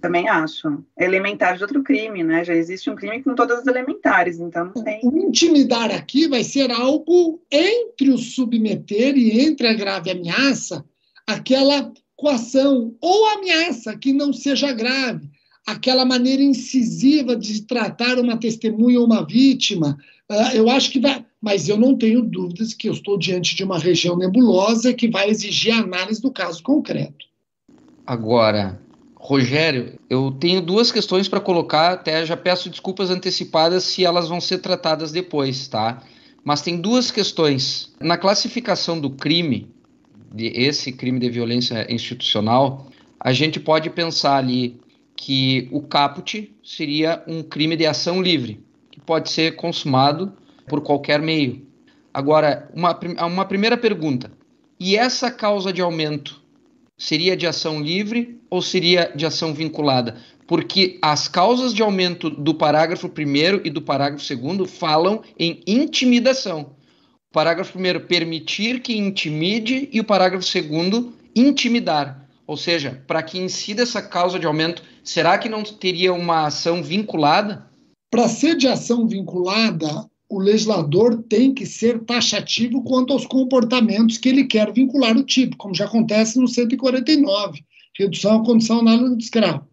Também 0.00 0.28
acho. 0.28 0.82
Elementar 0.98 1.56
de 1.56 1.62
outro 1.62 1.82
crime, 1.82 2.24
né? 2.24 2.44
Já 2.44 2.54
existe 2.54 2.88
um 2.88 2.94
crime 2.94 3.22
com 3.22 3.34
todas 3.34 3.60
as 3.60 3.66
elementares, 3.66 4.38
então 4.38 4.72
não 4.74 4.82
tem. 4.82 5.00
O 5.02 5.28
intimidar 5.28 5.90
aqui 5.90 6.26
vai 6.26 6.42
ser 6.42 6.70
algo 6.70 7.42
entre 7.50 8.10
o 8.10 8.16
submeter 8.16 9.16
e 9.16 9.40
entre 9.40 9.66
a 9.66 9.74
grave 9.74 10.10
ameaça, 10.10 10.84
aquela 11.26 11.92
coação 12.20 12.94
ou 13.00 13.26
ameaça 13.30 13.96
que 13.96 14.12
não 14.12 14.30
seja 14.30 14.72
grave, 14.72 15.26
aquela 15.66 16.04
maneira 16.04 16.42
incisiva 16.42 17.34
de 17.34 17.62
tratar 17.62 18.18
uma 18.18 18.36
testemunha 18.36 19.00
ou 19.00 19.06
uma 19.06 19.26
vítima. 19.26 19.98
Uh, 20.30 20.54
eu 20.54 20.68
acho 20.68 20.90
que 20.90 21.00
vai, 21.00 21.24
mas 21.40 21.68
eu 21.68 21.78
não 21.78 21.96
tenho 21.96 22.22
dúvidas 22.22 22.74
que 22.74 22.88
eu 22.88 22.92
estou 22.92 23.18
diante 23.18 23.56
de 23.56 23.64
uma 23.64 23.78
região 23.78 24.18
nebulosa 24.18 24.92
que 24.92 25.08
vai 25.08 25.30
exigir 25.30 25.72
análise 25.72 26.20
do 26.20 26.30
caso 26.30 26.62
concreto. 26.62 27.24
Agora, 28.06 28.78
Rogério, 29.16 29.98
eu 30.08 30.30
tenho 30.30 30.60
duas 30.60 30.92
questões 30.92 31.26
para 31.26 31.40
colocar, 31.40 31.92
até 31.92 32.24
já 32.26 32.36
peço 32.36 32.68
desculpas 32.68 33.10
antecipadas 33.10 33.84
se 33.84 34.04
elas 34.04 34.28
vão 34.28 34.40
ser 34.40 34.58
tratadas 34.58 35.10
depois, 35.10 35.68
tá? 35.68 36.02
Mas 36.44 36.62
tem 36.62 36.80
duas 36.80 37.10
questões. 37.10 37.92
Na 38.00 38.16
classificação 38.16 38.98
do 38.98 39.10
crime, 39.10 39.68
de 40.32 40.46
esse 40.46 40.92
crime 40.92 41.18
de 41.18 41.28
violência 41.28 41.92
institucional, 41.92 42.86
a 43.18 43.32
gente 43.32 43.58
pode 43.58 43.90
pensar 43.90 44.36
ali 44.36 44.80
que 45.16 45.68
o 45.70 45.82
caput 45.82 46.50
seria 46.64 47.22
um 47.26 47.42
crime 47.42 47.76
de 47.76 47.84
ação 47.84 48.22
livre, 48.22 48.60
que 48.90 49.00
pode 49.00 49.30
ser 49.30 49.56
consumado 49.56 50.32
por 50.66 50.80
qualquer 50.80 51.20
meio. 51.20 51.66
Agora, 52.14 52.70
uma, 52.74 52.98
uma 53.26 53.44
primeira 53.44 53.76
pergunta: 53.76 54.32
e 54.78 54.96
essa 54.96 55.30
causa 55.30 55.72
de 55.72 55.82
aumento 55.82 56.40
seria 56.96 57.36
de 57.36 57.46
ação 57.46 57.82
livre 57.82 58.40
ou 58.48 58.62
seria 58.62 59.12
de 59.14 59.26
ação 59.26 59.52
vinculada? 59.52 60.16
Porque 60.46 60.98
as 61.02 61.28
causas 61.28 61.72
de 61.72 61.82
aumento 61.82 62.30
do 62.30 62.54
parágrafo 62.54 63.06
1 63.06 63.60
e 63.64 63.70
do 63.70 63.82
parágrafo 63.82 64.24
2 64.34 64.70
falam 64.70 65.22
em 65.38 65.62
intimidação. 65.66 66.74
Parágrafo 67.32 67.78
1 67.78 68.06
permitir 68.08 68.80
que 68.80 68.96
intimide 68.96 69.88
e 69.92 70.00
o 70.00 70.04
parágrafo 70.04 70.44
2 70.44 71.04
intimidar. 71.34 72.28
Ou 72.44 72.56
seja, 72.56 73.04
para 73.06 73.22
que 73.22 73.38
incida 73.38 73.84
essa 73.84 74.02
causa 74.02 74.36
de 74.36 74.46
aumento, 74.46 74.82
será 75.04 75.38
que 75.38 75.48
não 75.48 75.62
teria 75.62 76.12
uma 76.12 76.46
ação 76.46 76.82
vinculada? 76.82 77.70
Para 78.10 78.28
ser 78.28 78.56
de 78.56 78.66
ação 78.66 79.06
vinculada, 79.06 80.10
o 80.28 80.40
legislador 80.40 81.22
tem 81.28 81.54
que 81.54 81.64
ser 81.64 82.00
taxativo 82.00 82.82
quanto 82.82 83.12
aos 83.12 83.24
comportamentos 83.24 84.18
que 84.18 84.28
ele 84.28 84.44
quer 84.44 84.72
vincular 84.72 85.16
o 85.16 85.22
tipo, 85.22 85.56
como 85.56 85.72
já 85.72 85.84
acontece 85.84 86.36
no 86.40 86.48
149, 86.48 87.64
redução 87.96 88.40
à 88.40 88.44
condição 88.44 88.80
análoga 88.80 89.14
do 89.14 89.22
escravo. 89.22 89.64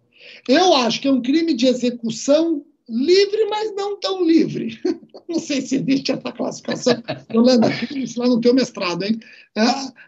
Eu 0.47 0.75
acho 0.75 1.01
que 1.01 1.07
é 1.07 1.11
um 1.11 1.23
crime 1.23 1.55
de 1.55 1.65
execução 1.65 2.63
livre, 2.89 3.45
mas 3.49 3.75
não 3.75 3.99
tão 3.99 4.23
livre. 4.23 4.79
Não 5.27 5.39
sei 5.39 5.59
se 5.61 5.75
existe 5.75 6.13
essa 6.13 6.31
classificação. 6.31 7.03
Yolanda, 7.33 7.67
isso 7.93 8.17
lá 8.17 8.27
no 8.27 8.39
teu 8.39 8.53
mestrado, 8.53 9.03
hein? 9.03 9.19
É, 9.57 9.61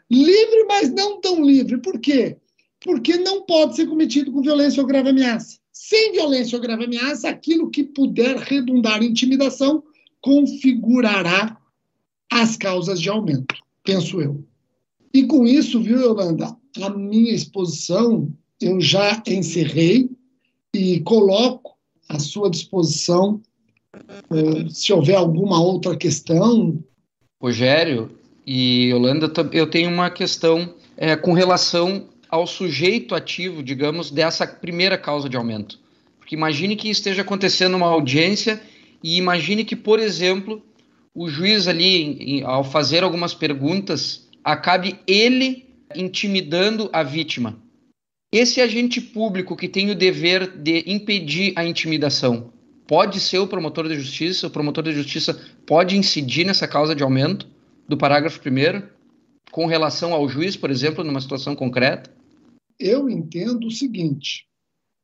livre, 0.09 0.63
mas 0.65 0.89
não 0.93 1.19
tão 1.19 1.43
livre. 1.43 1.77
Por 1.79 1.99
quê? 1.99 2.37
Porque 2.79 3.17
não 3.17 3.41
pode 3.41 3.75
ser 3.75 3.87
cometido 3.87 4.31
com 4.31 4.41
violência 4.41 4.79
ou 4.79 4.87
grave 4.87 5.09
ameaça. 5.09 5.57
Sem 5.73 6.13
violência 6.13 6.55
ou 6.55 6.61
grave 6.61 6.85
ameaça, 6.85 7.27
aquilo 7.27 7.69
que 7.69 7.83
puder 7.83 8.37
redundar 8.37 9.03
em 9.03 9.07
intimidação 9.07 9.83
configurará 10.21 11.59
as 12.31 12.55
causas 12.55 13.01
de 13.01 13.09
aumento, 13.09 13.55
penso 13.83 14.21
eu. 14.21 14.41
E 15.13 15.23
com 15.25 15.45
isso, 15.45 15.81
viu, 15.81 15.99
Yolanda, 15.99 16.55
a 16.81 16.89
minha 16.91 17.33
exposição 17.33 18.31
eu 18.61 18.79
já 18.79 19.21
encerrei 19.27 20.09
e 20.73 20.99
coloco 21.01 21.78
à 22.09 22.17
sua 22.19 22.49
disposição 22.49 23.39
eh, 23.95 24.67
se 24.69 24.91
houver 24.91 25.15
alguma 25.15 25.61
outra 25.61 25.95
questão. 25.95 26.83
Rogério 27.41 28.11
e 28.45 28.89
Yolanda, 28.89 29.31
eu 29.53 29.69
tenho 29.69 29.89
uma 29.89 30.09
questão 30.09 30.73
é, 30.97 31.15
com 31.15 31.33
relação 31.33 32.07
ao 32.27 32.45
sujeito 32.45 33.15
ativo, 33.15 33.63
digamos, 33.63 34.11
dessa 34.11 34.45
primeira 34.45 34.97
causa 34.97 35.29
de 35.29 35.37
aumento. 35.37 35.79
Porque 36.17 36.35
imagine 36.35 36.75
que 36.75 36.89
esteja 36.89 37.21
acontecendo 37.21 37.77
uma 37.77 37.87
audiência 37.87 38.61
e 39.03 39.17
imagine 39.17 39.63
que, 39.63 39.75
por 39.75 39.99
exemplo, 39.99 40.61
o 41.13 41.29
juiz 41.29 41.67
ali, 41.67 42.43
ao 42.43 42.63
fazer 42.63 43.03
algumas 43.03 43.33
perguntas, 43.33 44.27
acabe 44.43 44.99
ele 45.07 45.67
intimidando 45.95 46.89
a 46.91 47.03
vítima. 47.03 47.57
Esse 48.31 48.61
agente 48.61 49.01
público 49.01 49.55
que 49.55 49.67
tem 49.67 49.89
o 49.89 49.95
dever 49.95 50.55
de 50.55 50.83
impedir 50.85 51.51
a 51.55 51.65
intimidação 51.65 52.53
pode 52.85 53.19
ser 53.19 53.39
o 53.39 53.47
promotor 53.47 53.87
de 53.87 53.95
justiça, 53.95 54.45
o 54.45 54.51
promotor 54.51 54.83
de 54.83 54.93
justiça 54.93 55.39
pode 55.65 55.97
incidir 55.97 56.45
nessa 56.45 56.67
causa 56.67 56.95
de 56.95 57.01
aumento 57.01 57.47
do 57.87 57.97
parágrafo 57.97 58.39
1 58.39 58.83
com 59.51 59.65
relação 59.65 60.13
ao 60.13 60.29
juiz, 60.29 60.55
por 60.55 60.69
exemplo, 60.69 61.03
numa 61.03 61.19
situação 61.19 61.55
concreta? 61.55 62.13
Eu 62.79 63.09
entendo 63.09 63.65
o 63.65 63.71
seguinte: 63.71 64.45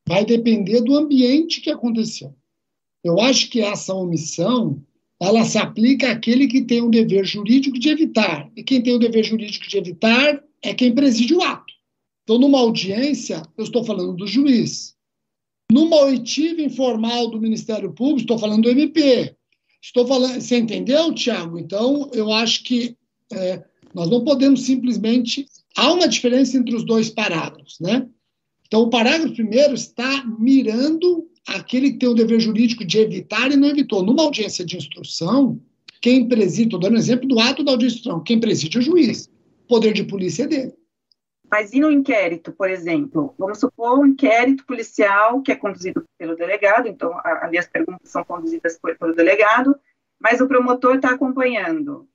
vai 0.08 0.24
depender 0.24 0.82
do 0.82 0.96
ambiente 0.96 1.62
que 1.62 1.72
aconteceu. 1.72 2.36
Eu 3.04 3.20
acho 3.20 3.50
que 3.50 3.60
essa 3.60 3.94
omissão 3.94 4.82
ela 5.20 5.44
se 5.44 5.58
aplica 5.58 6.12
àquele 6.12 6.48
que 6.48 6.62
tem 6.62 6.82
um 6.82 6.90
dever 6.90 7.26
jurídico 7.26 7.80
de 7.80 7.90
evitar. 7.90 8.52
E 8.56 8.64
quem 8.64 8.84
tem 8.84 8.96
o 8.96 9.00
dever 9.00 9.24
jurídico 9.24 9.68
de 9.68 9.78
evitar 9.78 10.44
é 10.62 10.74
quem 10.74 10.94
preside 10.94 11.34
o 11.34 11.42
ato. 11.42 11.65
Então, 12.26 12.40
numa 12.40 12.60
audiência, 12.60 13.44
eu 13.56 13.64
estou 13.64 13.84
falando 13.84 14.14
do 14.14 14.26
juiz. 14.26 14.96
Numa 15.72 15.98
oitiva 15.98 16.60
informal 16.60 17.30
do 17.30 17.40
Ministério 17.40 17.94
Público, 17.94 18.22
estou 18.22 18.40
falando 18.40 18.64
do 18.64 18.70
MP. 18.70 19.36
Estou 19.82 20.08
falando. 20.08 20.42
Você 20.42 20.58
entendeu, 20.58 21.14
Tiago? 21.14 21.60
Então, 21.60 22.10
eu 22.14 22.34
acho 22.34 22.64
que 22.64 22.98
é, 23.32 23.64
nós 23.94 24.10
não 24.10 24.24
podemos 24.24 24.64
simplesmente. 24.64 25.46
Há 25.78 25.94
uma 25.94 26.08
diferença 26.08 26.58
entre 26.58 26.76
os 26.76 26.84
dois 26.84 27.10
parágrafos, 27.10 27.78
né? 27.80 28.08
Então, 28.66 28.82
o 28.82 28.90
parágrafo 28.90 29.36
primeiro 29.36 29.76
está 29.76 30.26
mirando 30.40 31.30
aquele 31.48 31.92
que 31.92 32.00
tem 32.00 32.10
o 32.10 32.16
dever 32.16 32.40
jurídico 32.40 32.84
de 32.84 32.98
evitar 32.98 33.52
e 33.52 33.56
não 33.56 33.68
evitou. 33.68 34.04
Numa 34.04 34.24
audiência 34.24 34.66
de 34.66 34.78
instrução, 34.78 35.62
quem 36.02 36.28
preside, 36.28 36.64
estou 36.64 36.80
dando 36.80 36.98
exemplo 36.98 37.28
do 37.28 37.40
ato 37.40 37.64
da 37.64 37.72
audiência 37.72 37.98
de 37.98 38.00
instrução, 38.00 38.24
quem 38.24 38.40
preside 38.40 38.78
é 38.78 38.80
o 38.80 38.84
juiz. 38.84 39.30
O 39.66 39.68
poder 39.68 39.94
de 39.94 40.04
polícia 40.04 40.44
é 40.44 40.48
dele. 40.48 40.74
Mas 41.56 41.72
e 41.72 41.80
no 41.80 41.90
inquérito, 41.90 42.52
por 42.52 42.70
exemplo? 42.70 43.34
Vamos 43.40 43.62
supor 43.62 43.98
um 43.98 44.06
inquérito 44.06 44.66
policial 44.66 45.42
que 45.42 45.54
é 45.54 45.56
conduzido 45.56 46.04
pelo 46.18 46.36
delegado, 46.36 46.90
então 46.90 47.18
ali 47.24 47.58
as 47.58 47.66
perguntas 47.66 48.10
são 48.10 48.26
conduzidas 48.26 48.78
pelo 49.00 49.16
delegado, 49.16 49.74
mas 50.20 50.42
o 50.42 50.50
promotor 50.50 50.98
está 50.98 51.12
acompanhando. 51.12 52.10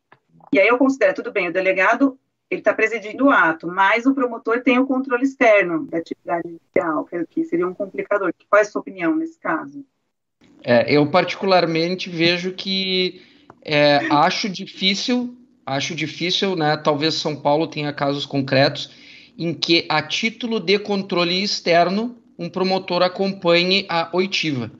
E 0.52 0.60
aí 0.60 0.68
eu 0.68 0.76
considero, 0.76 1.14
tudo 1.14 1.32
bem, 1.32 1.48
o 1.48 1.52
delegado 1.54 2.18
ele 2.50 2.60
está 2.60 2.74
presidindo 2.74 3.24
o 3.24 3.30
ato, 3.30 3.66
mas 3.66 4.04
o 4.04 4.12
promotor 4.12 4.62
tem 4.62 4.78
o 4.78 4.84
controle 4.84 5.24
externo 5.24 5.86
da 5.86 5.96
atividade 5.96 6.46
judicial, 6.46 7.08
que 7.30 7.42
seria 7.44 7.66
um 7.66 7.72
complicador. 7.72 8.34
Qual 8.46 8.58
é 8.58 8.62
a 8.62 8.66
sua 8.66 8.82
opinião 8.82 9.16
nesse 9.16 9.40
caso? 9.40 9.82
É, 10.62 10.94
eu 10.94 11.10
particularmente 11.10 12.10
vejo 12.10 12.52
que 12.52 13.22
é, 13.64 14.06
acho 14.10 14.50
difícil, 14.50 15.34
acho 15.64 15.94
difícil, 15.94 16.54
né? 16.54 16.76
Talvez 16.76 17.14
São 17.14 17.34
Paulo 17.34 17.66
tenha 17.66 17.90
casos 17.90 18.26
concretos 18.26 18.99
em 19.40 19.54
que, 19.54 19.86
a 19.88 20.02
título 20.02 20.60
de 20.60 20.78
controle 20.78 21.42
externo, 21.42 22.14
um 22.38 22.50
promotor 22.50 23.02
acompanhe 23.02 23.86
a 23.88 24.10
oitiva. 24.12 24.70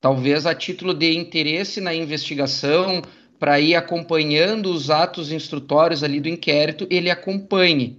Talvez 0.00 0.46
a 0.46 0.54
título 0.54 0.94
de 0.94 1.14
interesse 1.14 1.82
na 1.82 1.94
investigação, 1.94 3.02
para 3.38 3.60
ir 3.60 3.74
acompanhando 3.74 4.72
os 4.72 4.88
atos 4.88 5.30
instrutórios 5.30 6.02
ali 6.02 6.18
do 6.18 6.30
inquérito, 6.30 6.86
ele 6.88 7.10
acompanhe. 7.10 7.98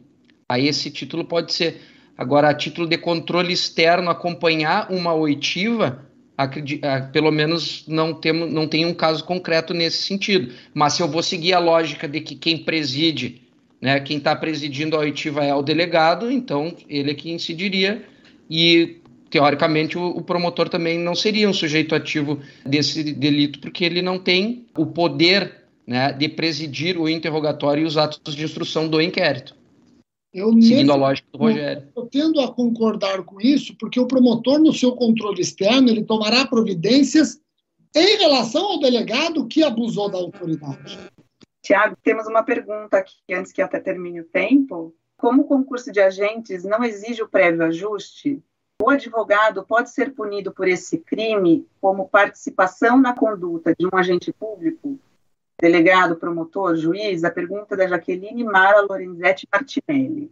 Aí 0.50 0.68
esse 0.68 0.90
título 0.90 1.24
pode 1.24 1.54
ser. 1.54 1.82
Agora, 2.18 2.50
a 2.50 2.54
título 2.54 2.88
de 2.88 2.98
controle 2.98 3.54
externo, 3.54 4.10
acompanhar 4.10 4.92
uma 4.92 5.14
oitiva, 5.14 6.04
pelo 7.14 7.32
menos 7.32 7.86
não, 7.88 8.12
temos, 8.12 8.52
não 8.52 8.68
tem 8.68 8.88
um 8.88 8.94
caso 8.94 9.24
concreto 9.24 9.72
nesse 9.72 10.02
sentido. 10.02 10.52
Mas 10.74 10.94
se 10.94 11.04
eu 11.04 11.08
vou 11.08 11.22
seguir 11.22 11.54
a 11.54 11.60
lógica 11.60 12.08
de 12.08 12.22
que 12.22 12.36
quem 12.36 12.58
preside, 12.58 13.51
né, 13.82 14.00
quem 14.00 14.18
está 14.18 14.36
presidindo 14.36 14.96
a 14.96 15.00
oitiva 15.00 15.44
é 15.44 15.54
o 15.54 15.64
delegado, 15.64 16.32
então 16.32 16.74
ele 16.88 17.12
é 17.12 17.16
que 17.16 17.32
incidiria. 17.32 18.06
E 18.50 19.02
teoricamente, 19.32 19.98
o, 19.98 20.10
o, 20.10 20.22
promotor 20.22 20.70
também 20.70 21.00
não 21.00 21.16
seria 21.16 21.50
um 21.50 21.54
sujeito 21.54 21.96
ativo 21.96 22.40
desse 22.66 23.02
delito, 23.02 23.60
porque 23.60 23.84
ele 23.84 24.02
não 24.02 24.20
tem 24.20 24.68
o 24.78 24.86
poder 24.86 25.64
né, 25.88 26.14
de 26.14 26.30
presidir 26.30 27.00
o 27.00 27.10
interrogatório 27.10 27.84
e 27.84 27.86
os 27.86 27.98
atos 27.98 28.36
de 28.36 28.44
instrução 28.44 28.88
do 28.88 29.02
inquérito. 29.02 29.56
Eu 30.34 30.54
seguindo 30.62 30.94
a 30.94 30.96
lógica 30.96 31.28
do 31.34 31.40
Rogério. 31.40 31.88
Eu 31.96 32.06
tendo 32.06 32.40
a 32.40 32.54
concordar 32.54 33.24
com 33.24 33.42
isso, 33.42 33.76
porque 33.78 34.00
o 34.00 34.08
promotor, 34.08 34.60
no 34.60 34.74
seu 34.74 34.94
controle 34.94 35.42
externo, 35.42 35.90
ele 35.90 36.04
tomará 36.04 36.46
providências 36.46 37.42
em 37.94 38.18
relação 38.18 38.64
ao 38.64 38.80
delegado 38.80 39.48
que 39.48 39.64
abusou 39.64 40.10
da 40.10 40.18
autoridade. 40.18 40.98
Tiago, 41.72 41.96
temos 42.04 42.28
uma 42.28 42.44
pergunta 42.44 42.98
aqui, 42.98 43.34
antes 43.34 43.54
que 43.54 43.62
até 43.62 43.80
termine 43.80 44.20
o 44.20 44.26
tempo. 44.26 44.94
Como 45.16 45.44
o 45.44 45.46
concurso 45.46 45.90
de 45.90 46.02
agentes 46.02 46.66
não 46.66 46.84
exige 46.84 47.24
o 47.24 47.30
prévio 47.30 47.64
ajuste, 47.64 48.44
o 48.84 48.90
advogado 48.90 49.66
pode 49.66 49.90
ser 49.90 50.14
punido 50.14 50.52
por 50.52 50.68
esse 50.68 50.98
crime 50.98 51.66
como 51.80 52.10
participação 52.10 53.00
na 53.00 53.16
conduta 53.16 53.74
de 53.74 53.86
um 53.86 53.98
agente 53.98 54.34
público, 54.34 55.00
delegado, 55.62 56.18
promotor, 56.18 56.76
juiz? 56.76 57.24
A 57.24 57.32
pergunta 57.32 57.78
da 57.78 57.88
Jaqueline 57.88 58.44
Mara 58.44 58.82
Lorenzetti 58.82 59.48
Martinelli. 59.50 60.30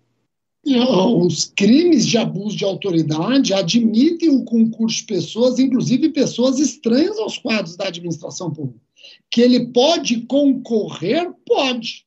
Os 0.65 1.53
crimes 1.55 2.05
de 2.05 2.17
abuso 2.17 2.57
de 2.57 2.65
autoridade 2.65 3.53
admitem 3.53 4.35
o 4.35 4.43
concurso 4.43 4.97
de 4.97 5.05
pessoas, 5.05 5.57
inclusive 5.57 6.09
pessoas 6.09 6.59
estranhas 6.59 7.17
aos 7.17 7.37
quadros 7.37 7.77
da 7.77 7.87
administração 7.87 8.51
pública. 8.51 8.88
Que 9.31 9.41
ele 9.41 9.67
pode 9.67 10.21
concorrer, 10.25 11.31
pode. 11.45 12.05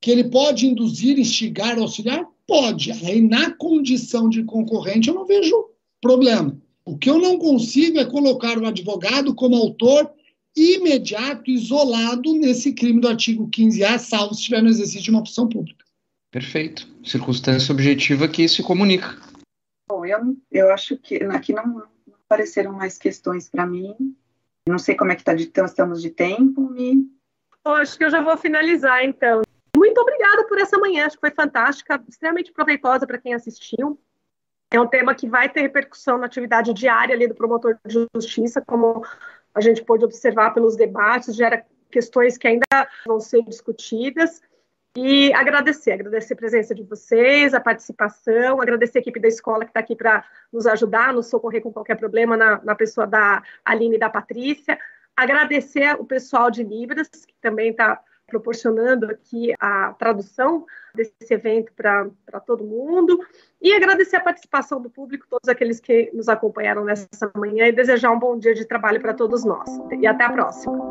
Que 0.00 0.10
ele 0.10 0.24
pode 0.24 0.66
induzir, 0.66 1.18
instigar, 1.18 1.78
auxiliar, 1.78 2.26
Pode. 2.46 2.92
Aí, 2.92 3.20
na 3.20 3.50
condição 3.50 4.28
de 4.28 4.44
concorrente, 4.44 5.08
eu 5.08 5.14
não 5.14 5.26
vejo 5.26 5.70
problema. 6.00 6.56
O 6.84 6.98
que 6.98 7.08
eu 7.08 7.18
não 7.18 7.38
consigo 7.38 7.98
é 7.98 8.04
colocar 8.04 8.58
o 8.58 8.66
advogado 8.66 9.34
como 9.34 9.56
autor 9.56 10.12
imediato, 10.54 11.50
isolado 11.50 12.34
nesse 12.34 12.72
crime 12.72 13.00
do 13.00 13.08
artigo 13.08 13.48
15A, 13.48 13.98
salvo 13.98 14.34
se 14.34 14.40
estiver 14.40 14.62
no 14.62 14.68
exercício 14.68 15.02
de 15.02 15.10
uma 15.10 15.24
função 15.24 15.48
pública. 15.48 15.84
Perfeito. 16.30 16.86
Circunstância 17.02 17.72
objetiva 17.72 18.28
que 18.28 18.46
se 18.46 18.62
comunica. 18.62 19.16
Bom, 19.88 20.04
eu, 20.04 20.36
eu 20.52 20.70
acho 20.72 20.96
que 20.98 21.16
aqui 21.16 21.52
não, 21.52 21.66
não 21.66 22.14
apareceram 22.26 22.72
mais 22.72 22.98
questões 22.98 23.48
para 23.48 23.66
mim. 23.66 23.94
Não 24.66 24.78
sei 24.78 24.96
como 24.96 25.12
é 25.12 25.14
que 25.14 25.20
está 25.20 25.34
de, 25.34 25.50
estamos 25.54 26.00
de 26.00 26.10
tempo. 26.10 26.70
Me... 26.70 27.06
Eu 27.64 27.72
acho 27.72 27.98
que 27.98 28.04
eu 28.04 28.10
já 28.10 28.22
vou 28.22 28.36
finalizar, 28.36 29.04
então. 29.04 29.42
Muito 29.76 30.00
obrigada 30.00 30.46
por 30.46 30.58
essa 30.58 30.78
manhã, 30.78 31.06
acho 31.06 31.16
que 31.16 31.20
foi 31.20 31.30
fantástica, 31.30 32.02
extremamente 32.08 32.52
proveitosa 32.52 33.06
para 33.06 33.18
quem 33.18 33.34
assistiu. 33.34 33.98
É 34.72 34.80
um 34.80 34.86
tema 34.86 35.14
que 35.14 35.28
vai 35.28 35.48
ter 35.48 35.60
repercussão 35.60 36.18
na 36.18 36.26
atividade 36.26 36.72
diária 36.72 37.14
ali 37.14 37.28
do 37.28 37.34
promotor 37.34 37.78
de 37.86 38.08
justiça, 38.14 38.62
como 38.66 39.04
a 39.54 39.60
gente 39.60 39.84
pôde 39.84 40.04
observar 40.04 40.52
pelos 40.52 40.76
debates, 40.76 41.36
gera 41.36 41.64
questões 41.90 42.36
que 42.38 42.48
ainda 42.48 42.88
vão 43.06 43.20
ser 43.20 43.42
discutidas. 43.42 44.40
E 44.96 45.34
agradecer, 45.34 45.92
agradecer 45.92 46.34
a 46.34 46.36
presença 46.36 46.74
de 46.74 46.84
vocês, 46.84 47.52
a 47.52 47.60
participação, 47.60 48.60
agradecer 48.60 48.98
a 48.98 49.00
equipe 49.00 49.18
da 49.18 49.26
escola 49.26 49.64
que 49.64 49.70
está 49.70 49.80
aqui 49.80 49.96
para 49.96 50.24
nos 50.52 50.66
ajudar, 50.66 51.12
nos 51.12 51.26
socorrer 51.26 51.60
com 51.60 51.72
qualquer 51.72 51.96
problema 51.96 52.36
na, 52.36 52.62
na 52.62 52.74
pessoa 52.76 53.04
da 53.04 53.42
Aline 53.64 53.96
e 53.96 53.98
da 53.98 54.08
Patrícia. 54.08 54.78
Agradecer 55.16 55.96
o 55.98 56.04
pessoal 56.04 56.48
de 56.48 56.62
Libras, 56.62 57.08
que 57.08 57.34
também 57.40 57.70
está 57.70 58.00
proporcionando 58.26 59.06
aqui 59.06 59.52
a 59.60 59.92
tradução 59.94 60.64
desse 60.94 61.12
evento 61.30 61.72
para 61.72 62.40
todo 62.46 62.64
mundo 62.64 63.18
e 63.60 63.74
agradecer 63.74 64.16
a 64.16 64.20
participação 64.20 64.80
do 64.80 64.88
público, 64.88 65.26
todos 65.28 65.48
aqueles 65.48 65.80
que 65.80 66.10
nos 66.14 66.28
acompanharam 66.28 66.84
nessa 66.84 67.30
manhã 67.36 67.66
e 67.66 67.72
desejar 67.72 68.12
um 68.12 68.18
bom 68.18 68.38
dia 68.38 68.54
de 68.54 68.64
trabalho 68.64 69.00
para 69.00 69.12
todos 69.12 69.44
nós. 69.44 69.68
E 70.00 70.06
até 70.06 70.24
a 70.24 70.30
próxima. 70.30 70.90